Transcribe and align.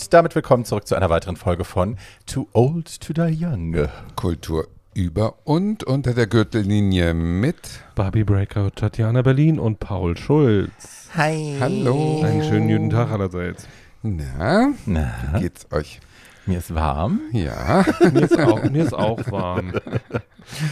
Und 0.00 0.14
damit 0.14 0.34
willkommen 0.36 0.64
zurück 0.64 0.86
zu 0.86 0.94
einer 0.94 1.10
weiteren 1.10 1.34
Folge 1.36 1.64
von 1.64 1.96
Too 2.26 2.46
Old 2.52 3.00
to 3.00 3.12
Die 3.12 3.36
Young. 3.44 3.88
Kultur 4.14 4.68
über 4.94 5.34
und 5.44 5.82
unter 5.82 6.14
der 6.14 6.28
Gürtellinie 6.28 7.14
mit 7.14 7.56
Barbie 7.96 8.22
Breakout, 8.22 8.70
Tatjana 8.76 9.22
Berlin 9.22 9.58
und 9.58 9.80
Paul 9.80 10.16
Schulz. 10.16 11.08
Hi. 11.16 11.56
Hallo. 11.58 12.22
Einen 12.22 12.44
schönen 12.44 12.68
guten 12.68 12.90
Tag 12.90 13.10
allerseits. 13.10 13.66
Na, 14.02 14.72
Na, 14.86 15.14
wie 15.34 15.40
geht's 15.40 15.66
euch? 15.72 16.00
mir 16.46 16.58
ist 16.58 16.72
warm. 16.72 17.20
Ja, 17.32 17.84
Mir 18.12 18.22
ist 18.22 18.38
auch, 18.38 18.62
mir 18.70 18.84
ist 18.84 18.94
auch 18.94 19.18
warm. 19.32 19.72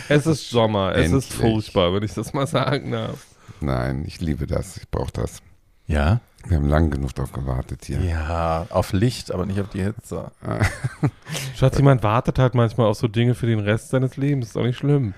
Es 0.08 0.26
ist 0.26 0.48
Sommer, 0.48 0.92
es 0.94 1.06
Endlich. 1.06 1.24
ist 1.30 1.32
furchtbar, 1.34 1.92
wenn 1.92 2.04
ich 2.04 2.14
das 2.14 2.32
mal 2.32 2.46
sagen 2.46 2.92
darf. 2.92 3.26
nein, 3.60 4.04
ich 4.06 4.20
liebe 4.20 4.46
das, 4.46 4.76
ich 4.76 4.88
brauche 4.88 5.12
das. 5.12 5.42
Ja? 5.88 6.20
Wir 6.48 6.56
haben 6.58 6.68
lang 6.68 6.90
genug 6.90 7.14
darauf 7.14 7.32
gewartet 7.32 7.84
hier. 7.86 8.00
Ja, 8.00 8.66
auf 8.70 8.92
Licht, 8.92 9.32
aber 9.32 9.46
nicht 9.46 9.60
auf 9.60 9.68
die 9.70 9.82
Hitze. 9.82 10.30
Schatz, 11.56 11.76
jemand 11.76 12.02
wartet 12.02 12.38
halt 12.38 12.54
manchmal 12.54 12.86
auf 12.86 12.96
so 12.98 13.08
Dinge 13.08 13.34
für 13.34 13.46
den 13.46 13.58
Rest 13.60 13.88
seines 13.90 14.16
Lebens, 14.16 14.48
ist 14.48 14.56
auch 14.56 14.62
nicht 14.62 14.78
schlimm. 14.78 15.14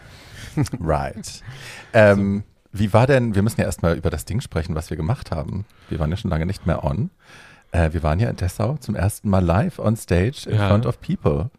Right. 0.81 1.43
Ähm, 1.93 2.43
wie 2.73 2.93
war 2.93 3.07
denn, 3.07 3.35
wir 3.35 3.43
müssen 3.43 3.61
ja 3.61 3.67
erstmal 3.67 3.97
über 3.97 4.11
das 4.11 4.25
Ding 4.25 4.41
sprechen, 4.41 4.75
was 4.75 4.91
wir 4.91 4.97
gemacht 4.97 5.31
haben. 5.31 5.65
Wir 5.89 5.98
waren 6.01 6.11
ja 6.11 6.17
schon 6.17 6.31
lange 6.31 6.47
nicht 6.47 6.67
mehr 6.67 6.83
on. 6.85 7.11
Äh, 7.70 7.92
wir 7.92 8.03
waren 8.03 8.19
ja 8.19 8.29
in 8.29 8.37
Dessau 8.37 8.77
zum 8.79 8.97
ersten 8.97 9.29
Mal 9.31 9.45
live 9.45 9.79
on 9.79 9.97
stage 9.97 10.47
in 10.48 10.57
Ja. 10.57 10.69
front 10.69 10.87
of 10.87 11.01
people. 11.01 11.51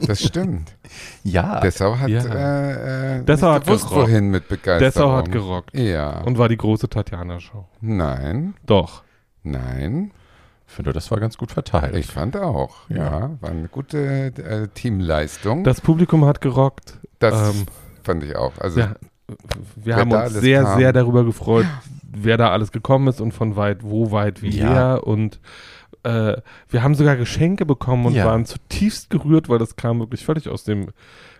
Das 0.00 0.22
stimmt. 0.22 0.74
Ja. 1.22 1.60
Dessau 1.60 1.98
hat, 1.98 2.08
Ja. 2.08 2.22
äh, 2.24 3.18
äh, 3.18 3.24
Dessau 3.24 3.52
hat 3.52 3.66
gewusst, 3.66 3.88
gerockt. 3.88 4.08
wohin 4.08 4.30
mit 4.30 4.48
Begeisterung. 4.48 4.80
Dessau 4.80 5.12
hat 5.12 5.30
gerockt 5.30 5.76
Ja. 5.76 6.20
und 6.22 6.38
war 6.38 6.48
die 6.48 6.56
große 6.56 6.88
Tatjana-Show. 6.88 7.66
nein, 7.82 8.54
Doch. 8.64 9.02
nein, 9.42 10.12
Ich 10.66 10.72
finde, 10.74 10.92
das 10.92 11.10
war 11.10 11.18
ganz 11.20 11.36
gut 11.36 11.50
verteilt. 11.52 11.94
ich 11.94 12.06
fand 12.06 12.36
auch. 12.38 12.76
Ja, 12.88 12.96
Ja. 12.96 13.30
war 13.40 13.50
eine 13.50 13.68
gute 13.68 13.98
äh, 14.36 14.68
Teamleistung. 14.68 15.64
Das 15.64 15.80
Publikum 15.82 16.24
hat 16.24 16.40
gerockt. 16.40 16.98
das 17.18 17.54
ähm, 17.54 17.66
fand 18.02 18.22
ich 18.24 18.34
auch. 18.36 18.56
Also, 18.58 18.80
Ja, 18.80 18.94
wir 19.76 19.96
haben 19.96 20.10
uns 20.12 20.32
sehr, 20.34 20.62
kam. 20.62 20.78
sehr 20.78 20.92
darüber 20.94 21.24
gefreut, 21.24 21.66
wer 22.10 22.38
da 22.38 22.50
alles 22.50 22.72
gekommen 22.72 23.08
ist 23.08 23.20
und 23.20 23.32
von 23.32 23.56
weit, 23.56 23.82
wo 23.82 24.10
weit, 24.10 24.40
wie 24.40 24.56
Ja. 24.58 24.68
her. 24.70 25.06
Und 25.06 25.38
äh, 26.08 26.40
wir 26.70 26.82
haben 26.82 26.94
sogar 26.94 27.16
Geschenke 27.16 27.66
bekommen 27.66 28.06
und 28.06 28.14
Ja. 28.14 28.24
waren 28.26 28.46
zutiefst 28.46 29.10
gerührt, 29.10 29.48
weil 29.48 29.58
das 29.58 29.76
kam 29.76 30.00
wirklich 30.00 30.24
völlig 30.24 30.48
aus 30.48 30.64
dem 30.64 30.88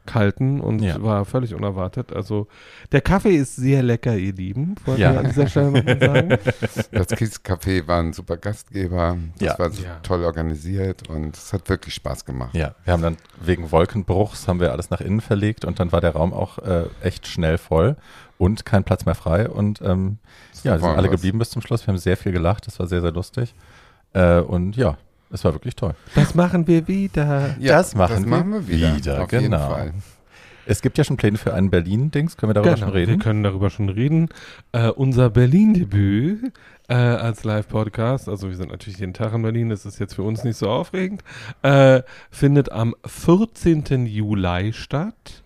Kalten 0.06 0.60
und 0.60 0.80
Ja. 0.80 1.02
war 1.02 1.25
völlig 1.27 1.55
unerwartet. 1.55 2.14
Also 2.14 2.47
der 2.92 3.02
Kaffee 3.02 3.36
ist 3.36 3.56
sehr 3.56 3.83
lecker, 3.83 4.16
ihr 4.16 4.33
Lieben, 4.33 4.75
wollte 4.86 5.02
Ja. 5.02 5.12
ich 5.12 5.19
an 5.19 5.27
dieser 5.27 5.47
Stelle 5.48 5.70
nochmal 5.70 6.00
sagen. 6.00 6.28
Das 6.92 7.08
Kiescafé 7.10 7.86
war 7.86 8.00
ein 8.00 8.12
super 8.14 8.38
Gastgeber. 8.38 9.19
Das 9.38 9.48
Ja. 9.48 9.58
war 9.58 9.70
so 9.70 9.83
Ja. 9.83 9.98
toll 10.02 10.25
organisiert 10.25 11.08
und 11.10 11.36
es 11.36 11.53
hat 11.53 11.69
wirklich 11.69 11.92
Spaß 11.94 12.25
gemacht. 12.25 12.55
Ja, 12.55 12.75
wir 12.84 12.92
haben 12.94 13.03
dann 13.03 13.16
wegen 13.41 13.70
Wolkenbruchs 13.70 14.48
haben 14.48 14.60
wir 14.60 14.72
alles 14.72 14.88
nach 14.91 15.03
innen 15.03 15.20
verlegt 15.20 15.64
und 15.66 15.78
dann 15.78 15.92
war 15.92 16.00
der 16.00 16.12
Raum 16.12 16.32
auch 16.32 16.58
äh, 16.60 16.84
echt 17.03 17.27
schnell 17.27 17.58
voll 17.58 17.97
und 18.38 18.64
kein 18.64 18.84
Platz 18.84 19.04
mehr 19.04 19.15
frei 19.15 19.48
und 19.48 19.82
ähm, 19.82 20.16
ja, 20.62 20.72
wir 20.72 20.78
sind 20.81 20.88
alle 20.88 21.09
was. 21.09 21.16
geblieben 21.16 21.38
bis 21.38 21.50
zum 21.50 21.60
Schluss. 21.60 21.87
Wir 21.87 21.92
haben 21.92 21.98
sehr 21.98 22.16
viel 22.16 22.32
gelacht, 22.32 22.66
das 22.66 22.78
war 22.78 22.87
sehr, 22.87 23.03
sehr 23.03 23.12
lustig 23.12 23.54
äh, 24.12 24.41
und 24.41 24.76
ja, 24.76 24.96
es 25.30 25.44
war 25.44 25.52
wirklich 25.52 25.76
toll. 25.76 25.94
Das 26.14 26.34
machen 26.34 26.66
wir 26.66 26.88
wieder. 26.88 27.56
Das 27.60 27.94
machen 27.94 28.14
das 28.14 28.24
wir 28.24 28.28
machen 28.30 28.52
wir 28.52 28.69
wieder. 28.69 28.96
wieder, 28.96 29.22
auf 29.22 29.32
jeden 29.32 29.44
genau. 29.44 29.69
Fall. 29.70 29.92
Es 30.70 30.82
gibt 30.82 30.98
ja 30.98 31.04
schon 31.04 31.16
Pläne 31.16 31.38
für 31.38 31.54
einen 31.54 31.70
Berlin-Dings, 31.70 32.36
können 32.36 32.50
wir 32.50 32.54
darüber 32.54 32.74
Genau, 32.74 32.86
schon 32.88 32.94
wir 32.94 33.00
reden? 33.08 33.18
können 33.20 33.42
darüber 33.42 33.70
schon 33.70 33.88
reden. 33.88 34.28
Äh, 34.72 34.88
unser 34.88 35.30
Berlin-Debüt 35.30 36.52
äh, 36.88 36.94
als 36.94 37.44
Live-Podcast, 37.44 38.28
also 38.28 38.48
wir 38.50 38.56
sind 38.56 38.70
natürlich 38.70 38.98
jeden 38.98 39.14
Tag 39.14 39.32
in 39.32 39.41
Berlin, 39.41 39.70
das 39.70 39.86
ist 39.86 39.98
jetzt 39.98 40.14
für 40.14 40.24
uns 40.24 40.44
nicht 40.44 40.58
so 40.58 40.68
aufregend, 40.68 41.22
äh, 41.62 42.02
findet 42.30 42.70
am 42.70 42.94
14. 43.06 44.04
Juli 44.04 44.74
statt. 44.74 45.42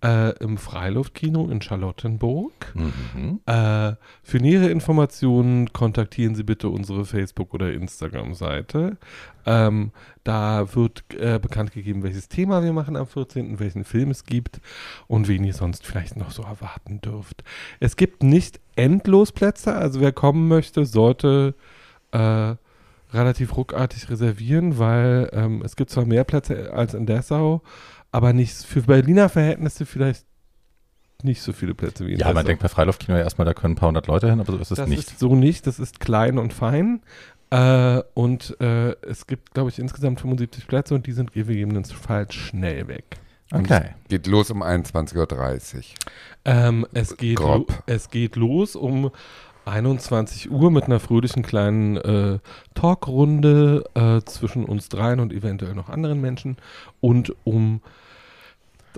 Äh, 0.00 0.30
Im 0.38 0.58
Freiluftkino 0.58 1.48
in 1.50 1.60
Charlottenburg. 1.60 2.52
Mhm. 2.74 3.40
Äh, 3.46 3.94
für 4.22 4.38
nähere 4.38 4.70
Informationen 4.70 5.72
kontaktieren 5.72 6.36
Sie 6.36 6.44
bitte 6.44 6.68
unsere 6.68 7.04
Facebook- 7.04 7.52
oder 7.52 7.72
Instagram-Seite. 7.72 8.96
Ähm, 9.44 9.90
da 10.22 10.72
wird 10.76 11.02
äh, 11.14 11.40
bekannt 11.40 11.72
gegeben, 11.72 12.04
welches 12.04 12.28
Thema 12.28 12.62
wir 12.62 12.72
machen 12.72 12.94
am 12.94 13.08
14., 13.08 13.58
welchen 13.58 13.82
Film 13.82 14.10
es 14.10 14.24
gibt 14.24 14.60
und 15.08 15.26
wen 15.26 15.42
ihr 15.42 15.54
sonst 15.54 15.84
vielleicht 15.84 16.16
noch 16.16 16.30
so 16.30 16.42
erwarten 16.42 17.00
dürft. 17.00 17.42
Es 17.80 17.96
gibt 17.96 18.22
nicht 18.22 18.60
endlos 18.76 19.32
Plätze, 19.32 19.74
also 19.74 20.00
wer 20.00 20.12
kommen 20.12 20.46
möchte, 20.46 20.84
sollte 20.84 21.54
äh, 22.12 22.54
relativ 23.12 23.56
ruckartig 23.56 24.10
reservieren, 24.10 24.78
weil 24.78 25.30
ähm, 25.32 25.62
es 25.64 25.76
gibt 25.76 25.90
zwar 25.90 26.04
mehr 26.04 26.24
Plätze 26.24 26.72
als 26.72 26.94
in 26.94 27.06
Dessau, 27.06 27.62
aber 28.12 28.32
nicht 28.32 28.54
für 28.54 28.82
Berliner 28.82 29.28
Verhältnisse 29.28 29.86
vielleicht 29.86 30.24
nicht 31.22 31.42
so 31.42 31.52
viele 31.52 31.74
Plätze 31.74 32.06
wie 32.06 32.12
in 32.12 32.18
Ja, 32.18 32.26
Dessau. 32.26 32.34
man 32.34 32.46
denkt 32.46 32.62
bei 32.62 32.68
Freiluftkino 32.68 33.16
ja 33.16 33.24
erstmal, 33.24 33.44
da 33.44 33.54
können 33.54 33.72
ein 33.72 33.76
paar 33.76 33.88
hundert 33.88 34.06
Leute 34.06 34.30
hin, 34.30 34.38
aber 34.40 34.52
so 34.52 34.58
ist 34.58 34.70
es 34.70 34.76
das 34.76 34.88
nicht. 34.88 35.00
ist 35.10 35.18
so 35.18 35.34
nicht, 35.34 35.66
das 35.66 35.78
ist 35.80 35.98
klein 36.00 36.38
und 36.38 36.52
fein. 36.52 37.02
Äh, 37.50 38.02
und 38.14 38.56
äh, 38.60 38.90
es 39.02 39.26
gibt, 39.26 39.52
glaube 39.54 39.70
ich, 39.70 39.78
insgesamt 39.78 40.20
75 40.20 40.66
Plätze 40.68 40.94
und 40.94 41.06
die 41.06 41.12
sind 41.12 41.32
gegebenenfalls 41.32 42.34
schnell 42.34 42.86
weg. 42.88 43.16
Okay. 43.50 43.94
Geht 44.08 44.26
los 44.26 44.50
um 44.50 44.62
21.30 44.62 45.76
Uhr. 45.76 45.82
Ähm, 46.44 46.86
es, 46.92 47.16
geht 47.16 47.38
lo 47.38 47.66
es 47.86 48.10
geht 48.10 48.36
los 48.36 48.76
um 48.76 49.10
21 49.68 50.50
Uhr 50.50 50.70
mit 50.70 50.84
einer 50.84 51.00
fröhlichen 51.00 51.42
kleinen 51.42 51.96
äh, 51.96 52.38
Talkrunde 52.74 53.84
äh, 53.94 54.20
zwischen 54.24 54.64
uns 54.64 54.88
dreien 54.88 55.20
und 55.20 55.32
eventuell 55.32 55.74
noch 55.74 55.88
anderen 55.88 56.20
Menschen. 56.20 56.56
Und 57.00 57.34
um 57.44 57.80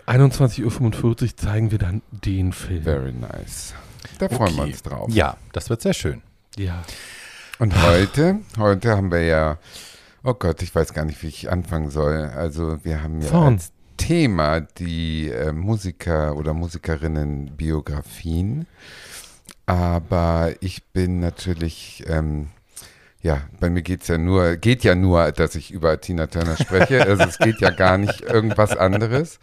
21.45 0.06 1.04
Uhr 1.04 1.36
zeigen 1.36 1.70
wir 1.70 1.78
dann 1.78 2.02
den 2.10 2.52
Film. 2.52 2.82
Very 2.82 3.12
nice. 3.12 3.74
Da 4.18 4.28
freuen 4.28 4.54
wir 4.56 4.62
Okay. 4.62 4.70
uns 4.72 4.82
drauf. 4.82 5.10
Ja, 5.12 5.36
das 5.52 5.70
wird 5.70 5.82
sehr 5.82 5.94
schön. 5.94 6.22
Ja. 6.56 6.82
Und 7.58 7.80
heute, 7.82 8.38
heute 8.58 8.96
haben 8.96 9.10
wir 9.12 9.22
ja, 9.22 9.58
oh 10.24 10.34
Gott, 10.34 10.62
ich 10.62 10.74
weiß 10.74 10.94
gar 10.94 11.04
nicht, 11.04 11.22
wie 11.22 11.26
ich 11.28 11.50
anfangen 11.50 11.90
soll. 11.90 12.30
Also 12.34 12.78
wir 12.84 13.02
haben 13.02 13.20
ja 13.20 13.28
Vorn. 13.28 13.54
als 13.54 13.72
Thema 13.98 14.60
die 14.60 15.28
äh, 15.28 15.52
Musiker 15.52 16.34
oder 16.36 16.54
Musikerinnen 16.54 17.56
Biografien. 17.56 18.66
Aber 19.70 20.52
ich 20.60 20.82
bin 20.92 21.20
natürlich, 21.20 22.02
ähm, 22.08 22.48
ja, 23.22 23.42
bei 23.60 23.70
mir 23.70 23.82
geht's 23.82 24.08
ja 24.08 24.18
nur, 24.18 24.56
geht 24.56 24.82
ja 24.82 24.96
nur, 24.96 25.30
dass 25.30 25.54
ich 25.54 25.70
über 25.70 26.00
Tina 26.00 26.26
Turner 26.26 26.56
spreche. 26.56 27.00
Also 27.06 27.22
es 27.22 27.38
geht 27.38 27.60
ja 27.60 27.70
gar 27.70 27.96
nicht 27.96 28.22
irgendwas 28.22 28.76
anderes. 28.76 29.38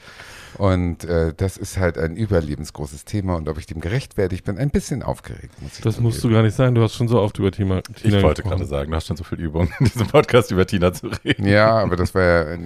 Und 0.57 1.05
äh, 1.05 1.33
das 1.37 1.55
ist 1.55 1.77
halt 1.77 1.97
ein 1.97 2.17
überlebensgroßes 2.17 3.05
Thema. 3.05 3.35
Und 3.35 3.47
ob 3.47 3.57
ich 3.59 3.67
dem 3.67 3.79
gerecht 3.79 4.17
werde, 4.17 4.33
ich 4.35 4.43
bin 4.43 4.57
ein 4.57 4.69
bisschen 4.69 5.01
aufgeregt, 5.03 5.61
muss 5.61 5.77
ich 5.77 5.81
Das 5.83 5.99
musst 5.99 6.21
du 6.23 6.29
gar 6.31 6.41
nicht 6.41 6.55
sein, 6.55 6.73
du 6.75 6.81
hast 6.81 6.95
schon 6.95 7.07
so 7.07 7.21
oft 7.21 7.37
über 7.37 7.51
Tina, 7.51 7.81
Tina 7.81 8.17
Ich 8.17 8.23
wollte 8.23 8.41
gesprochen. 8.41 8.57
gerade 8.57 8.65
sagen, 8.69 8.89
du 8.91 8.97
hast 8.97 9.05
schon 9.07 9.17
so 9.17 9.23
viel 9.23 9.39
Übung, 9.39 9.69
in 9.79 9.85
diesem 9.85 10.07
Podcast 10.07 10.51
über 10.51 10.65
Tina 10.65 10.91
zu 10.91 11.07
reden. 11.23 11.45
Ja, 11.45 11.77
aber 11.77 11.95
das 11.95 12.13
war 12.15 12.23
ja, 12.23 12.41
äh, 12.53 12.57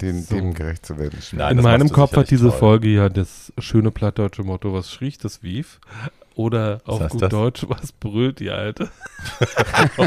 den, 0.00 0.22
So. 0.22 0.34
dem 0.36 0.54
gerecht 0.54 0.84
zu 0.86 0.98
werden. 0.98 1.18
Nein, 1.32 1.56
In 1.56 1.64
meinem 1.64 1.90
Kopf 1.90 2.14
hat 2.14 2.30
diese 2.30 2.50
toll. 2.50 2.58
Folge 2.58 2.88
ja 2.88 3.08
das 3.08 3.52
schöne 3.58 3.90
plattdeutsche 3.90 4.42
Motto, 4.44 4.72
was 4.74 4.92
schrie, 4.92 5.14
das 5.22 5.42
wief. 5.42 5.80
Oder 6.34 6.80
auf 6.86 7.08
gut 7.08 7.22
das? 7.22 7.30
Deutsch, 7.30 7.66
was 7.68 7.92
brüllt 7.92 8.40
die 8.40 8.50
Alte? 8.50 8.88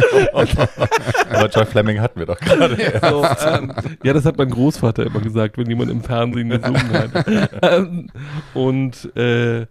Aber 1.29 1.49
Joy 1.49 1.65
Fleming 1.65 1.99
hatten 1.99 2.19
wir 2.19 2.25
doch 2.25 2.39
gerade. 2.39 2.77
So, 3.01 3.25
ähm, 3.45 3.73
ja, 4.03 4.13
das 4.13 4.25
hat 4.25 4.37
mein 4.37 4.49
Großvater 4.49 5.05
immer 5.05 5.19
gesagt, 5.19 5.57
wenn 5.57 5.67
jemand 5.67 5.91
im 5.91 6.01
Fernsehen 6.01 6.49
gesungen 6.49 6.93
hat. 6.93 7.25
Ähm, 7.61 8.09
Und 8.53 9.15
äh, 9.15 9.67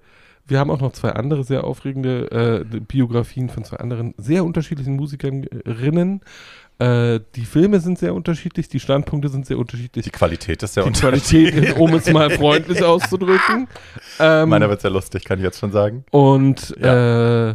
wir 0.46 0.58
haben 0.58 0.70
auch 0.70 0.80
noch 0.80 0.92
zwei 0.92 1.10
andere 1.10 1.44
sehr 1.44 1.64
aufregende 1.64 2.64
äh, 2.70 2.80
Biografien 2.80 3.48
von 3.48 3.64
zwei 3.64 3.78
anderen 3.78 4.14
sehr 4.18 4.44
unterschiedlichen 4.44 4.96
Musikerinnen. 4.96 6.20
Äh, 6.82 7.20
die 7.36 7.44
Filme 7.44 7.78
sind 7.78 7.98
sehr 7.98 8.12
unterschiedlich, 8.12 8.68
die 8.68 8.80
Standpunkte 8.80 9.28
sind 9.28 9.46
sehr 9.46 9.58
unterschiedlich. 9.58 10.04
Die 10.04 10.10
Qualität 10.10 10.62
ist 10.64 10.74
ja 10.74 10.82
Die 10.82 10.88
unterschiedlich. 10.88 11.52
Qualität, 11.52 11.78
um 11.78 11.94
es 11.94 12.10
mal 12.10 12.28
freundlich 12.30 12.82
auszudrücken. 12.82 13.68
Ähm, 14.18 14.48
Meiner 14.48 14.68
wird 14.68 14.80
sehr 14.80 14.90
lustig, 14.90 15.24
kann 15.24 15.38
ich 15.38 15.44
jetzt 15.44 15.60
schon 15.60 15.70
sagen. 15.70 16.04
Und 16.10 16.76
äh, 16.78 17.54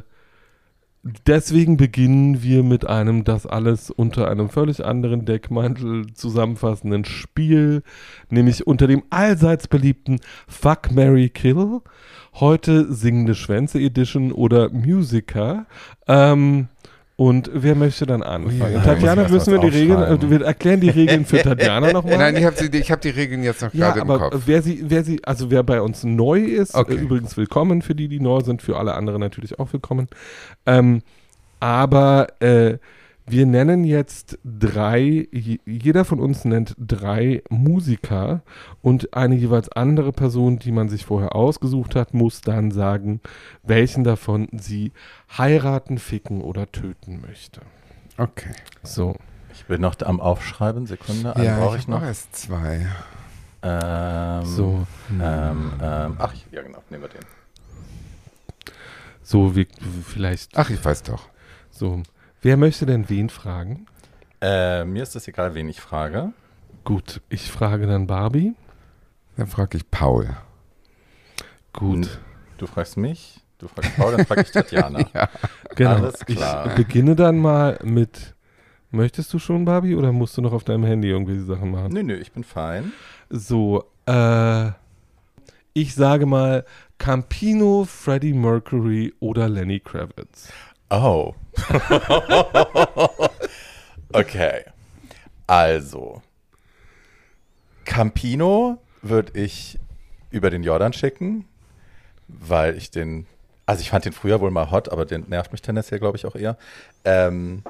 deswegen 1.25 1.75
beginnen 1.75 2.41
wir 2.41 2.63
mit 2.63 2.87
einem 2.87 3.25
das 3.25 3.45
alles 3.45 3.91
unter 3.91 4.29
einem 4.29 4.49
völlig 4.49 4.85
anderen 4.85 5.25
Deckmantel 5.25 6.13
zusammenfassenden 6.13 7.03
Spiel, 7.03 7.83
nämlich 8.29 8.65
unter 8.65 8.87
dem 8.87 9.03
allseits 9.09 9.67
beliebten 9.67 10.21
Fuck, 10.47 10.91
Mary 10.91 11.29
Kill. 11.29 11.81
Heute 12.35 12.93
singende 12.93 13.35
Schwänze 13.35 13.79
Edition 13.79 14.31
oder 14.31 14.69
Musiker. 14.69 15.65
Ähm, 16.07 16.69
und 17.17 17.49
wer 17.51 17.73
möchte 17.75 18.05
dann 18.05 18.21
anfangen? 18.23 18.73
Ja, 18.73 18.79
Tatjana, 18.79 19.27
müssen 19.27 19.51
wir 19.51 19.59
die 19.59 19.75
Regeln, 19.75 20.29
wir 20.29 20.41
erklären 20.45 20.79
die 20.79 20.89
Regeln 20.89 21.25
für 21.25 21.37
Tatjana 21.41 21.91
nochmal. 21.91 22.17
Nein, 22.17 22.37
ich 22.37 22.45
habe 22.45 22.55
hab 22.55 23.01
die 23.01 23.09
Regeln 23.09 23.43
jetzt 23.43 23.61
noch 23.63 23.73
Ja, 23.73 23.87
gerade 23.87 24.01
im 24.01 24.09
aber 24.11 24.29
Kopf. 24.29 24.43
wer 24.45 24.61
sie, 24.61 24.83
wer 24.87 25.03
sie, 25.03 25.23
also 25.25 25.49
wer 25.51 25.63
bei 25.63 25.81
uns 25.81 26.03
neu 26.03 26.39
ist, 26.41 26.75
Okay. 26.75 26.93
äh, 26.93 26.97
übrigens 26.97 27.35
willkommen 27.35 27.81
für 27.81 27.95
die, 27.95 28.07
die 28.07 28.19
neu 28.19 28.41
sind, 28.41 28.61
für 28.61 28.77
alle 28.77 28.93
anderen 28.93 29.19
natürlich 29.19 29.57
auch 29.59 29.73
willkommen. 29.73 30.07
Ähm, 30.67 31.01
aber 31.59 32.27
äh, 32.39 32.77
Wir 33.29 33.45
nennen 33.45 33.83
jetzt 33.83 34.39
drei, 34.45 35.27
je- 35.33 35.59
jeder 35.65 36.05
von 36.05 36.21
uns 36.21 36.45
nennt 36.45 36.75
drei 36.79 37.43
Musiker 37.49 38.41
und 38.81 39.13
eine 39.13 39.35
jeweils 39.35 39.69
andere 39.69 40.13
Person, 40.13 40.59
die 40.59 40.71
man 40.71 40.87
sich 40.87 41.05
vorher 41.05 41.35
ausgesucht 41.35 41.93
hat, 41.95 42.13
muss 42.13 42.39
dann 42.39 42.71
sagen, 42.71 43.19
welchen 43.63 44.05
davon 44.05 44.47
sie 44.53 44.93
heiraten, 45.37 45.97
ficken 45.97 46.39
oder 46.41 46.71
töten 46.71 47.19
möchte. 47.19 47.59
Okay. 48.17 48.53
So. 48.83 49.15
Ich 49.53 49.65
bin 49.65 49.81
noch 49.81 49.95
am 50.05 50.21
Aufschreiben. 50.21 50.85
Sekunde. 50.85 51.35
Einen 51.35 51.45
Ja, 51.45 51.59
brauche 51.59 51.75
ich 51.75 51.81
ich 51.81 51.87
noch. 51.89 51.99
noch 51.99 52.07
erst 52.07 52.33
zwei. 52.35 52.87
Ähm, 53.61 54.45
So. 54.45 54.87
Ähm, 55.11 55.73
ähm, 55.81 56.15
ach, 56.17 56.33
ja, 56.51 56.61
genau. 56.61 56.81
Nehmen 56.89 57.03
wir 57.03 57.09
den. 57.09 57.25
So, 59.21 59.55
wie, 59.55 59.67
vielleicht. 60.05 60.57
Ach, 60.57 60.69
ich 60.69 60.83
weiß 60.83 61.03
doch. 61.03 61.27
So. 61.71 62.01
Wer 62.41 62.57
möchte 62.57 62.85
denn 62.85 63.09
wen 63.09 63.29
fragen? 63.29 63.87
Äh, 64.41 64.85
mir 64.85 65.03
ist 65.03 65.15
es 65.15 65.27
egal, 65.27 65.55
wen 65.55 65.69
ich 65.69 65.81
frage. 65.81 66.33
Gut, 66.83 67.21
ich 67.29 67.51
frage 67.51 67.87
dann 67.87 68.07
Barbie. 68.07 68.53
Dann 69.35 69.47
frage 69.47 69.77
ich 69.77 69.89
Paul. 69.89 70.29
Gut. 71.73 72.19
Du 72.57 72.65
fragst 72.65 72.97
mich, 72.97 73.41
du 73.59 73.67
fragst 73.67 73.95
Paul, 73.97 74.17
dann 74.17 74.25
frage 74.25 74.41
ich 74.41 74.51
Tatjana. 74.51 75.05
Genau. 75.75 75.91
Alles 75.91 76.25
klar. 76.25 76.65
Ich 76.67 76.75
beginne 76.75 77.15
dann 77.15 77.37
mal 77.37 77.77
mit. 77.83 78.33
Möchtest 78.89 79.31
du 79.31 79.37
schon, 79.37 79.63
Barbie, 79.63 79.93
oder 79.95 80.11
musst 80.11 80.35
du 80.35 80.41
noch 80.41 80.53
auf 80.53 80.63
deinem 80.63 80.85
Handy 80.85 81.07
irgendwelche 81.09 81.43
Sachen 81.43 81.69
machen? 81.69 81.93
Nö, 81.93 82.01
nö, 82.01 82.15
ich 82.15 82.31
bin 82.31 82.43
fein. 82.43 82.93
So, 83.29 83.83
äh, 84.07 84.71
ich 85.73 85.93
sage 85.93 86.25
mal 86.25 86.65
Campino, 86.97 87.85
Freddie 87.85 88.33
Mercury 88.33 89.13
oder 89.19 89.47
Lenny 89.49 89.79
Kravitz. 89.79 90.51
Oh. 90.89 91.35
okay. 94.13 94.63
Also. 95.45 96.21
Campino 97.85 98.79
würde 99.01 99.39
ich 99.39 99.79
über 100.29 100.49
den 100.49 100.63
Jordan 100.63 100.93
schicken, 100.93 101.45
weil 102.27 102.75
ich 102.75 102.91
den, 102.91 103.25
also 103.65 103.81
ich 103.81 103.89
fand 103.89 104.05
den 104.05 104.13
früher 104.13 104.41
wohl 104.41 104.51
mal 104.51 104.71
hot, 104.71 104.89
aber 104.89 105.05
den 105.05 105.25
nervt 105.29 105.51
mich 105.51 105.61
tendenziell, 105.61 105.99
glaube 105.99 106.17
ich, 106.17 106.25
auch 106.25 106.35
eher. 106.35 106.57
Ähm, 107.05 107.63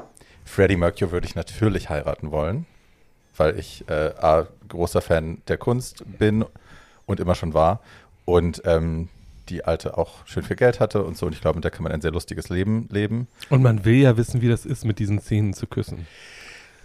Freddie 0.43 0.77
Mercury 0.77 1.11
würde 1.11 1.27
ich 1.27 1.35
natürlich 1.35 1.89
heiraten 1.89 2.31
wollen, 2.31 2.65
weil 3.35 3.59
ich 3.59 3.87
äh, 3.89 4.13
A, 4.17 4.47
großer 4.67 5.01
Fan 5.01 5.41
der 5.47 5.57
Kunst 5.57 6.03
bin 6.17 6.45
und 7.05 7.19
immer 7.19 7.35
schon 7.35 7.53
war 7.53 7.81
und 8.25 8.61
ähm, 8.65 9.09
die 9.49 9.65
Alte 9.65 9.97
auch 9.97 10.25
schön 10.27 10.43
viel 10.43 10.55
Geld 10.55 10.79
hatte 10.79 11.03
und 11.03 11.17
so 11.17 11.25
und 11.25 11.33
ich 11.33 11.41
glaube, 11.41 11.57
mit 11.57 11.63
der 11.63 11.71
kann 11.71 11.83
man 11.83 11.91
ein 11.91 12.01
sehr 12.01 12.11
lustiges 12.11 12.49
Leben 12.49 12.87
leben. 12.91 13.27
Und 13.49 13.63
man 13.63 13.83
will 13.85 13.95
ja 13.95 14.15
wissen, 14.17 14.41
wie 14.41 14.47
das 14.47 14.65
ist, 14.65 14.85
mit 14.85 14.99
diesen 14.99 15.19
Szenen 15.19 15.53
zu 15.53 15.65
küssen. 15.67 16.05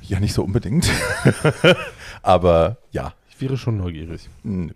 Ja, 0.01 0.19
nicht 0.21 0.35
so 0.35 0.43
unbedingt. 0.43 0.89
Aber 2.23 2.79
ja, 2.91 3.15
Ich 3.31 3.41
wäre 3.41 3.57
schon 3.57 3.77
neugierig. 3.77 4.29
nö. 4.43 4.73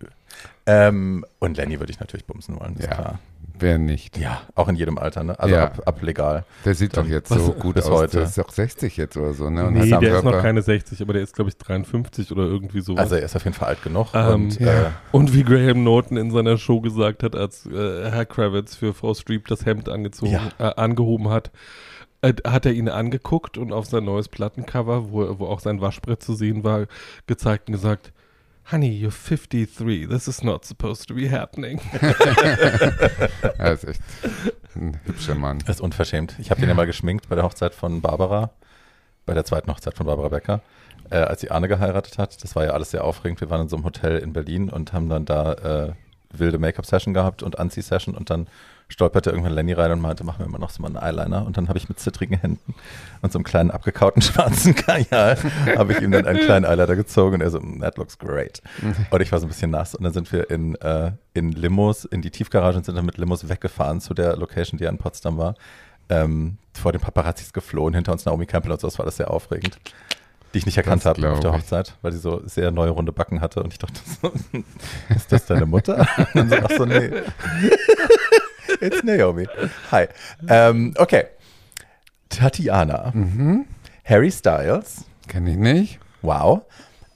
Ähm, 0.65 1.25
und 1.39 1.57
Lenny 1.57 1.79
würde 1.79 1.91
ich 1.91 1.99
natürlich 1.99 2.25
bumsen 2.25 2.59
wollen, 2.59 2.75
ist 2.75 2.85
Ja. 2.87 2.93
klar. 2.93 3.19
Wer 3.59 3.77
nicht? 3.77 4.17
Ja, 4.17 4.41
auch 4.55 4.67
in 4.67 4.75
jedem 4.75 4.97
Alter, 4.97 5.23
ne? 5.23 5.39
Also 5.39 5.55
Ja. 5.55 5.65
ab, 5.65 5.81
ab 5.85 6.01
legal. 6.01 6.45
Der 6.65 6.75
sieht 6.75 6.95
doch 6.95 7.03
Dann- 7.03 7.11
jetzt 7.11 7.31
Was- 7.31 7.45
so 7.45 7.53
gut 7.53 7.75
bis 7.75 7.85
aus. 7.85 8.01
heute. 8.01 8.17
Der 8.17 8.23
ist 8.27 8.37
doch 8.37 8.51
60 8.51 8.97
jetzt 8.97 9.17
oder 9.17 9.33
so, 9.33 9.49
ne? 9.49 9.65
Und 9.67 9.73
nee, 9.73 9.89
der 9.89 10.17
ist 10.17 10.23
noch 10.23 10.41
keine 10.41 10.61
60, 10.61 11.01
aber 11.01 11.13
der 11.13 11.23
ist, 11.23 11.35
glaube 11.35 11.49
ich, 11.49 11.57
53 11.57 12.31
oder 12.31 12.43
irgendwie 12.43 12.81
sowas. 12.81 12.99
Also 13.01 13.15
er 13.15 13.23
ist 13.23 13.35
auf 13.35 13.43
jeden 13.43 13.55
Fall 13.55 13.69
alt 13.69 13.83
genug. 13.83 14.07
Ähm, 14.13 14.33
und 14.45 14.59
ja. 14.59 14.81
äh, 14.83 14.89
Und 15.11 15.33
wie 15.33 15.43
Graham 15.43 15.83
Norton 15.83 16.17
in 16.17 16.31
seiner 16.31 16.57
Show 16.57 16.81
gesagt 16.81 17.23
hat, 17.23 17.35
als 17.35 17.65
äh, 17.65 18.09
Herr 18.11 18.25
Kravitz 18.25 18.75
für 18.75 18.93
Frau 18.93 19.13
Streep 19.13 19.47
das 19.47 19.65
Hemd 19.65 19.89
angezogen, 19.89 20.31
Ja. 20.31 20.51
äh, 20.59 20.73
angehoben 20.75 21.29
hat, 21.29 21.51
äh, 22.21 22.33
hat 22.45 22.65
er 22.65 22.73
ihn 22.73 22.89
angeguckt 22.89 23.57
und 23.57 23.71
auf 23.71 23.85
sein 23.85 24.03
neues 24.05 24.27
Plattencover, 24.27 25.11
wo, 25.11 25.39
wo 25.39 25.45
auch 25.47 25.59
sein 25.59 25.81
Waschbrett 25.81 26.21
zu 26.23 26.33
sehen 26.33 26.63
war, 26.63 26.85
gezeigt 27.27 27.67
und 27.69 27.73
gesagt, 27.73 28.11
Honey, 28.69 28.89
you're 28.89 29.11
53. 29.11 30.07
This 30.07 30.27
is 30.27 30.43
not 30.43 30.65
supposed 30.65 31.07
to 31.07 31.13
be 31.13 31.29
happening. 31.29 31.79
Er 33.57 33.71
ist 33.71 33.85
echt 33.85 34.01
ein 34.75 34.99
hübscher 35.05 35.35
Mann. 35.35 35.59
er 35.65 35.69
ist 35.69 35.79
unverschämt. 35.79 36.35
Ich 36.37 36.51
habe 36.51 36.59
den 36.59 36.67
ja 36.67 36.75
mal 36.75 36.85
geschminkt 36.85 37.29
bei 37.29 37.35
der 37.35 37.45
Hochzeit 37.45 37.73
von 37.73 38.01
Barbara, 38.01 38.51
bei 39.25 39.33
der 39.33 39.45
zweiten 39.45 39.71
Hochzeit 39.71 39.95
von 39.95 40.05
Barbara 40.05 40.27
Becker, 40.27 40.59
äh, 41.09 41.15
als 41.15 41.39
sie 41.39 41.49
Arne 41.49 41.69
geheiratet 41.69 42.17
hat. 42.17 42.43
Das 42.43 42.57
war 42.57 42.65
ja 42.65 42.71
alles 42.71 42.91
sehr 42.91 43.05
aufregend. 43.05 43.39
Wir 43.39 43.49
waren 43.49 43.61
in 43.61 43.69
so 43.69 43.77
einem 43.77 43.85
Hotel 43.85 44.17
in 44.17 44.33
Berlin 44.33 44.69
und 44.69 44.91
haben 44.91 45.07
dann 45.07 45.23
da 45.23 45.53
äh, 45.53 45.93
wilde 46.31 46.59
Make-up-Session 46.59 47.13
gehabt 47.13 47.43
und 47.43 47.57
Anzieh-Session 47.57 48.15
und 48.15 48.29
dann 48.29 48.47
stolperte 48.89 49.29
irgendwann 49.31 49.53
Lenny 49.53 49.73
rein 49.73 49.91
und 49.91 49.99
meinte, 50.01 50.23
machen 50.23 50.39
wir 50.39 50.45
immer 50.45 50.59
noch 50.59 50.69
so 50.69 50.81
mal 50.81 50.87
einen 50.87 50.97
Eyeliner. 50.97 51.45
Und 51.45 51.57
dann 51.57 51.67
habe 51.67 51.77
ich 51.77 51.89
mit 51.89 51.99
zittrigen 51.99 52.37
Händen 52.39 52.73
und 53.21 53.31
so 53.31 53.37
einem 53.37 53.43
kleinen 53.43 53.69
abgekauten 53.71 54.21
schwarzen 54.23 54.75
Kajal, 54.75 55.37
habe 55.75 55.93
ich 55.93 56.01
ihm 56.01 56.11
dann 56.11 56.25
einen 56.25 56.39
kleinen 56.39 56.65
Eyeliner 56.65 56.95
gezogen 56.95 57.35
und 57.35 57.41
er 57.41 57.49
so, 57.49 57.59
"Mm, 57.59 57.81
that 57.81 57.97
looks 57.97 58.17
great. 58.17 58.61
Und 59.09 59.21
ich 59.21 59.31
war 59.31 59.39
so 59.39 59.45
ein 59.45 59.49
bisschen 59.49 59.71
nass 59.71 59.93
und 59.95 60.03
dann 60.03 60.13
sind 60.13 60.31
wir 60.31 60.49
in, 60.49 60.75
äh, 60.75 61.11
in 61.33 61.51
Limos, 61.51 62.05
in 62.05 62.21
die 62.21 62.31
Tiefgarage 62.31 62.77
und 62.77 62.85
sind 62.85 62.95
dann 62.95 63.05
mit 63.05 63.17
Limos 63.17 63.49
weggefahren 63.49 63.99
zu 64.01 64.13
der 64.13 64.37
Location, 64.37 64.77
die 64.77 64.85
ja 64.85 64.89
in 64.89 64.97
Potsdam 64.97 65.37
war. 65.37 65.55
Ähm, 66.09 66.57
vor 66.73 66.93
den 66.93 67.01
Paparazzis 67.01 67.51
geflohen, 67.51 67.93
hinter 67.93 68.13
uns 68.13 68.23
Naomi 68.23 68.45
Campbell 68.45 68.71
und 68.71 68.79
so, 68.79 68.87
das 68.87 68.97
war 68.97 69.05
das 69.05 69.17
sehr 69.17 69.29
aufregend. 69.29 69.77
Die 70.53 70.59
ich 70.59 70.65
nicht 70.65 70.77
erkannt 70.77 71.01
Das 71.03 71.17
habe 71.17 71.29
auf 71.29 71.41
der. 71.41 71.51
Hochzeit, 71.51 71.95
weil 72.01 72.13
sie 72.13 72.19
so 72.19 72.41
sehr 72.45 72.71
neue 72.71 72.91
runde 72.91 73.11
Backen 73.11 73.41
hatte 73.41 73.61
und 73.61 73.73
ich 73.73 73.79
dachte 73.79 73.99
so, 74.21 74.31
ist 75.13 75.29
das 75.29 75.45
deine 75.45 75.65
Mutter? 75.65 76.07
Und 76.33 76.35
dann 76.35 76.49
so, 76.49 76.55
ach 76.63 76.71
so, 76.77 76.85
nee. 76.85 77.11
It's 78.81 79.03
Naomi. 79.03 79.47
Hi. 79.91 80.07
Ähm, 80.47 80.93
okay. 80.97 81.25
Tatiana. 82.29 83.11
Mhm. 83.13 83.65
Harry 84.05 84.31
Styles. 84.31 85.05
Kenn 85.27 85.47
ich 85.47 85.57
nicht. 85.57 85.99
Wow. 86.21 86.61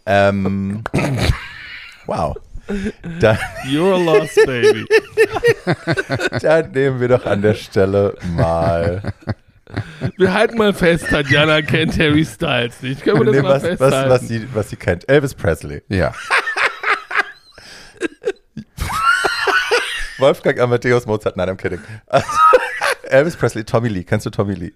Ähm, 0.05 0.83
wow. 2.05 2.35
Dann, 3.19 3.37
You're 3.65 3.93
a 3.93 3.97
lost 3.97 4.35
baby. 4.45 4.85
dann 6.41 6.71
nehmen 6.71 6.99
wir 7.01 7.07
doch 7.09 7.25
an 7.25 7.41
der 7.41 7.53
Stelle 7.55 8.15
mal. 8.35 9.01
Wir 10.17 10.33
halten 10.33 10.57
mal 10.57 10.73
fest, 10.73 11.05
Tatjana 11.09 11.61
kennt 11.61 11.97
Harry 11.99 12.23
Styles 12.25 12.81
nicht. 12.81 13.03
Können 13.03 13.19
wir 13.19 13.25
das 13.25 13.35
Nee, 13.35 13.41
mal 13.41 13.49
was, 13.55 13.63
was, 13.63 13.69
festhalten? 13.69 14.09
was, 14.09 14.27
sie, 14.27 14.47
was 14.53 14.69
sie 14.69 14.75
kennt. 14.77 15.09
Elvis 15.09 15.33
Presley. 15.33 15.81
Ja. 15.89 16.13
Wolfgang 20.21 20.59
Amadeus 20.59 21.05
Mozart. 21.05 21.35
Nein, 21.35 21.49
I'm 21.49 21.57
kidding. 21.57 21.79
Elvis 23.03 23.35
Presley, 23.35 23.63
Tommy 23.63 23.89
Lee. 23.89 24.03
Kennst 24.03 24.25
du 24.25 24.29
Tommy 24.29 24.53
Lee? 24.53 24.71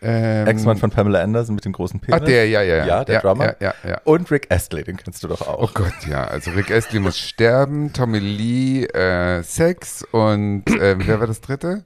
Ähm, 0.00 0.46
Ex-Mann 0.46 0.76
von 0.76 0.90
Pamela 0.90 1.20
Anderson 1.20 1.56
mit 1.56 1.64
dem 1.64 1.72
großen 1.72 1.98
Penis. 1.98 2.20
Ach, 2.20 2.24
der, 2.24 2.48
ja, 2.48 2.62
ja, 2.62 2.76
ja. 2.76 2.86
Ja, 2.86 3.04
der 3.04 3.20
Drummer. 3.20 3.56
Ja, 3.60 3.74
ja, 3.82 3.90
ja. 3.90 4.00
Und 4.04 4.30
Rick 4.30 4.46
Astley, 4.48 4.84
den 4.84 4.96
kennst 4.96 5.24
du 5.24 5.28
doch 5.28 5.40
Oh 5.40 5.50
auch. 5.62 5.74
Gott, 5.74 5.92
ja. 6.08 6.24
Also 6.24 6.52
Rick 6.52 6.70
Astley 6.70 7.00
muss 7.00 7.18
sterben, 7.18 7.92
Tommy 7.92 8.20
Lee, 8.20 8.84
äh, 8.84 9.42
Sex 9.42 10.04
und 10.12 10.64
ähm, 10.80 11.02
wer 11.04 11.18
war 11.18 11.26
das 11.26 11.40
dritte? 11.40 11.84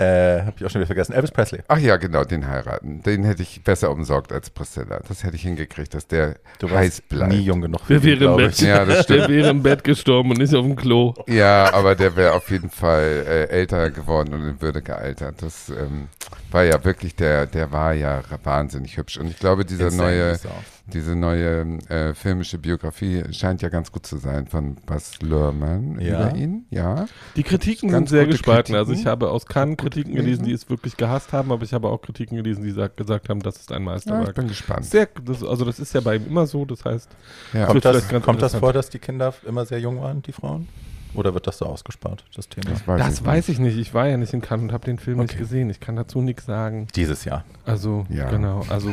Äh, 0.00 0.42
hab 0.44 0.56
ich 0.56 0.64
auch 0.64 0.70
schon 0.70 0.80
wieder 0.80 0.86
vergessen. 0.86 1.12
Elvis 1.12 1.32
Presley. 1.32 1.60
Ach 1.66 1.78
ja, 1.78 1.96
genau, 1.96 2.22
den 2.22 2.46
heiraten. 2.46 3.02
Den 3.02 3.24
hätte 3.24 3.42
ich 3.42 3.64
besser 3.64 3.90
umsorgt 3.90 4.32
als 4.32 4.48
Priscilla. 4.48 5.00
Das 5.08 5.24
hätte 5.24 5.34
ich 5.34 5.42
hingekriegt, 5.42 5.92
dass 5.92 6.06
der 6.06 6.36
Du 6.60 6.70
heiß 6.70 6.74
warst 6.76 7.08
bleibt. 7.08 7.32
nie 7.32 7.40
jung 7.40 7.60
genug 7.60 7.80
ihn, 7.90 8.02
wäre 8.04 8.24
im 8.26 8.36
Bett? 8.36 8.60
Ja, 8.60 8.84
das 8.84 9.04
stimmt. 9.04 9.22
Der 9.22 9.28
wäre 9.28 9.48
im 9.50 9.62
Bett 9.64 9.82
gestorben 9.82 10.30
und 10.30 10.38
nicht 10.38 10.54
auf 10.54 10.64
dem 10.64 10.76
Klo. 10.76 11.14
Ja, 11.26 11.72
aber 11.74 11.96
der 11.96 12.14
wäre 12.14 12.34
auf 12.34 12.48
jeden 12.50 12.70
Fall 12.70 13.24
äh, 13.26 13.44
älter 13.48 13.90
geworden 13.90 14.34
und 14.34 14.48
in 14.48 14.62
Würde 14.62 14.82
gealtert. 14.82 15.42
Das 15.42 15.68
ähm, 15.68 16.06
war 16.52 16.62
ja 16.62 16.84
wirklich, 16.84 17.16
der, 17.16 17.46
der 17.46 17.72
war 17.72 17.92
ja 17.92 18.22
wahnsinnig 18.44 18.96
hübsch. 18.98 19.16
Und 19.18 19.26
ich 19.26 19.38
glaube, 19.40 19.64
dieser 19.64 19.86
Insane, 19.86 20.10
neue, 20.16 20.34
Sau. 20.36 20.50
Diese 20.92 21.14
neue 21.14 21.78
äh, 21.88 22.14
filmische 22.14 22.58
Biografie 22.58 23.22
scheint 23.32 23.62
ja 23.62 23.68
ganz 23.68 23.92
gut 23.92 24.06
zu 24.06 24.16
sein 24.16 24.46
von 24.46 24.76
Bas 24.86 25.20
Luhrmann 25.22 26.00
Ja. 26.00 26.28
über 26.28 26.36
ihn. 26.36 26.66
Ja. 26.70 27.06
Die 27.36 27.42
Kritiken 27.42 27.90
Ganz 27.90 28.10
sind 28.10 28.16
sehr 28.18 28.26
gespalten. 28.26 28.74
Also 28.74 28.86
Kritiken. 28.92 29.00
ich 29.06 29.10
habe 29.10 29.30
aus 29.30 29.46
Cannes 29.46 29.76
Kritiken 29.76 30.14
gelesen. 30.14 30.44
die 30.44 30.52
es 30.52 30.68
wirklich 30.70 30.96
gehasst 30.96 31.32
haben, 31.32 31.52
aber 31.52 31.62
ich 31.62 31.72
habe 31.74 31.88
auch 31.88 32.00
Kritiken 32.00 32.36
gelesen, 32.36 32.64
die 32.64 32.70
sag, 32.70 32.96
gesagt 32.96 33.28
haben, 33.28 33.40
das 33.40 33.56
ist 33.56 33.70
ein 33.72 33.84
ja, 33.84 33.96
ich 33.96 34.04
Meisterwerk. 34.06 34.34
bin 34.34 34.48
gespannt. 34.48 34.84
sehr, 34.86 35.08
das, 35.24 35.42
also 35.44 35.64
das 35.64 35.78
ist 35.78 35.92
ja 35.94 36.00
bei 36.00 36.16
ihm 36.16 36.26
immer 36.26 36.46
so, 36.46 36.64
das 36.64 36.84
heißt, 36.84 37.08
Ja. 37.52 37.66
Kommt, 37.66 37.84
das, 37.84 38.08
kommt 38.22 38.42
das 38.42 38.54
vor, 38.54 38.72
dass 38.72 38.88
die 38.90 38.98
Kinder 38.98 39.34
immer 39.46 39.66
sehr 39.66 39.80
jung 39.80 40.00
waren, 40.00 40.22
die 40.22 40.32
Frauen? 40.32 40.68
Oder 41.14 41.32
wird 41.32 41.46
das 41.46 41.56
so 41.58 41.64
ausgespart, 41.64 42.22
das 42.36 42.48
Thema? 42.50 42.68
Das 42.70 42.86
weiß, 42.86 43.00
das 43.00 43.20
ich 43.20 43.24
weiß 43.24 43.48
ich 43.48 43.58
nicht. 43.58 43.78
Ich 43.78 43.94
war 43.94 44.06
ja 44.08 44.18
nicht 44.18 44.34
in 44.34 44.42
Cannes 44.42 44.64
und 44.64 44.72
habe 44.72 44.84
den 44.84 44.98
Film 44.98 45.18
nicht 45.18 45.30
Okay. 45.30 45.38
gesehen. 45.38 45.70
Ich 45.70 45.80
kann 45.80 45.96
dazu 45.96 46.20
nichts 46.20 46.44
sagen. 46.44 46.86
Dieses 46.94 47.24
Jahr. 47.24 47.44
Also, 47.64 48.06
Ja. 48.10 48.28
genau, 48.30 48.62
also 48.68 48.90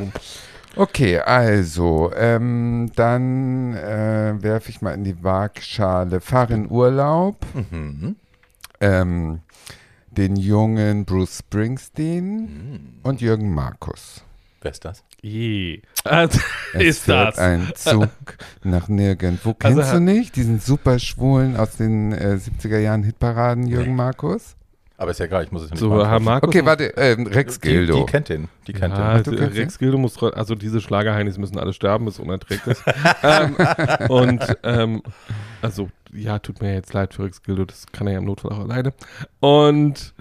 Okay, 0.76 1.20
also, 1.20 2.12
ähm, 2.16 2.92
dann 2.96 3.74
äh, 3.76 4.34
werfe 4.42 4.70
ich 4.70 4.82
mal 4.82 4.94
in 4.94 5.04
die 5.04 5.24
Waagschale, 5.24 6.20
fahr 6.22 6.50
in 6.52 6.70
Urlaub, 6.70 7.38
Mhm. 7.72 8.16
ähm, 8.82 9.40
den 10.12 10.36
jungen 10.36 11.06
Bruce 11.06 11.40
Springsteen 11.40 12.42
Mhm. 12.42 12.80
und 13.04 13.22
Jürgen 13.22 13.54
Markus. 13.54 14.24
Wer 14.62 14.72
ist 14.72 14.84
das? 14.86 15.04
je. 15.22 15.82
Also, 16.04 16.40
Es 16.74 16.82
ist 16.84 17.00
fährt 17.06 17.30
das. 17.30 17.40
ein 17.40 17.72
Zug 17.76 18.10
nach 18.64 18.88
nirgendwo. 18.90 19.56
Also 19.64 19.78
Kennst 19.80 19.92
du 19.92 19.96
hat- 19.96 20.02
nicht 20.04 20.36
diesen 20.36 20.60
super 20.60 21.00
Schwulen 21.00 21.58
aus 21.58 21.78
den 21.78 22.12
äh, 22.12 22.38
70er 22.40 22.78
Jahren 22.80 23.02
Hitparaden, 23.04 23.66
Jürgen 23.66 23.92
Nee. 23.92 23.96
Markus? 23.98 24.56
Aber 24.98 25.12
ist 25.12 25.20
ja 25.20 25.26
egal, 25.26 25.44
ich 25.44 25.52
muss 25.52 25.64
es 25.64 25.72
nicht 25.72 25.80
So, 25.80 25.90
Markus. 25.90 26.48
Okay, 26.48 26.66
warte, 26.66 26.86
ähm, 26.96 27.28
Rex 27.28 27.60
die, 27.60 27.70
Gildo. 27.70 28.00
die 28.00 28.06
kennt 28.06 28.30
den. 28.30 28.48
Die 28.66 28.74
kennt 28.74 28.98
Ja, 28.98 29.20
den. 29.20 29.36
kennst 29.36 29.58
Rex 29.58 29.78
Gildo 29.78 29.98
muss, 29.98 30.22
also 30.24 30.56
diese 30.56 30.80
Schlagerheinis 30.80 31.38
müssen 31.38 31.60
alle 31.60 31.74
sterben, 31.74 32.08
ist 32.08 32.20
unerträglich. 32.20 32.78
ähm, 33.24 33.58
und, 34.08 34.58
ähm, 34.64 35.04
also, 35.62 35.90
ja, 36.14 36.40
tut 36.40 36.62
mir 36.62 36.74
jetzt 36.74 36.94
leid 36.94 37.14
für 37.14 37.26
Rex 37.26 37.44
Gildo, 37.44 37.66
das 37.66 37.88
kann 37.92 38.08
er 38.08 38.14
ja 38.14 38.20
im 38.20 38.26
Notfall 38.26 38.54
auch 38.54 38.60
alleine. 38.60 38.94
Und, 39.42 40.14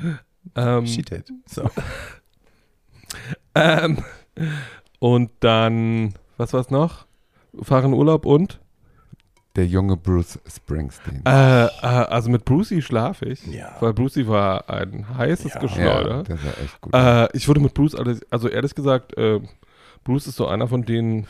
ähm, 0.56 0.86
She 0.86 1.02
did. 1.02 1.32
So. 1.46 1.70
ähm, 3.54 3.98
und 4.98 5.30
dann, 5.38 6.14
was 6.36 6.52
war's 6.52 6.70
noch? 6.70 7.06
Fahren 7.62 7.94
Urlaub 7.94 8.26
und? 8.26 8.58
Der 9.56 9.66
junge 9.66 9.96
Bruce 9.96 10.38
Springsteen. 10.52 11.22
Äh, 11.24 11.66
äh, 11.66 11.68
also 11.80 12.28
mit 12.28 12.44
Brucey 12.44 12.82
schlafe 12.82 13.26
ich, 13.26 13.46
Ja. 13.46 13.76
weil 13.80 13.92
Brucey 13.92 14.26
war 14.26 14.68
ein 14.68 15.06
heißes 15.16 15.54
Ja. 15.54 15.60
Geschleuder. 15.60 16.22
der 16.24 16.36
sah 16.38 16.48
echt 16.62 16.80
gut. 16.80 16.92
Äh, 16.94 17.28
ich 17.36 17.46
würde 17.46 17.60
mit 17.60 17.72
Bruce, 17.72 17.94
alles, 17.94 18.20
also 18.32 18.48
ehrlich 18.48 18.74
gesagt, 18.74 19.16
äh, 19.16 19.40
Bruce 20.02 20.26
ist 20.26 20.36
so 20.36 20.48
einer 20.48 20.66
von 20.66 20.84
denen, 20.84 21.26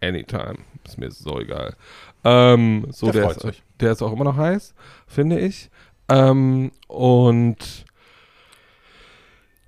anytime, 0.00 0.56
ist 0.84 0.98
mir 0.98 1.10
so 1.10 1.40
egal. 1.40 1.74
Ähm, 2.22 2.86
so, 2.90 3.06
Der 3.06 3.12
der, 3.14 3.24
freut 3.24 3.36
ist, 3.38 3.42
sich. 3.42 3.62
der 3.80 3.92
ist 3.92 4.02
auch 4.02 4.12
immer 4.12 4.24
noch 4.24 4.36
heiß, 4.36 4.72
finde 5.08 5.40
ich. 5.40 5.68
Ähm, 6.08 6.70
und 6.86 7.84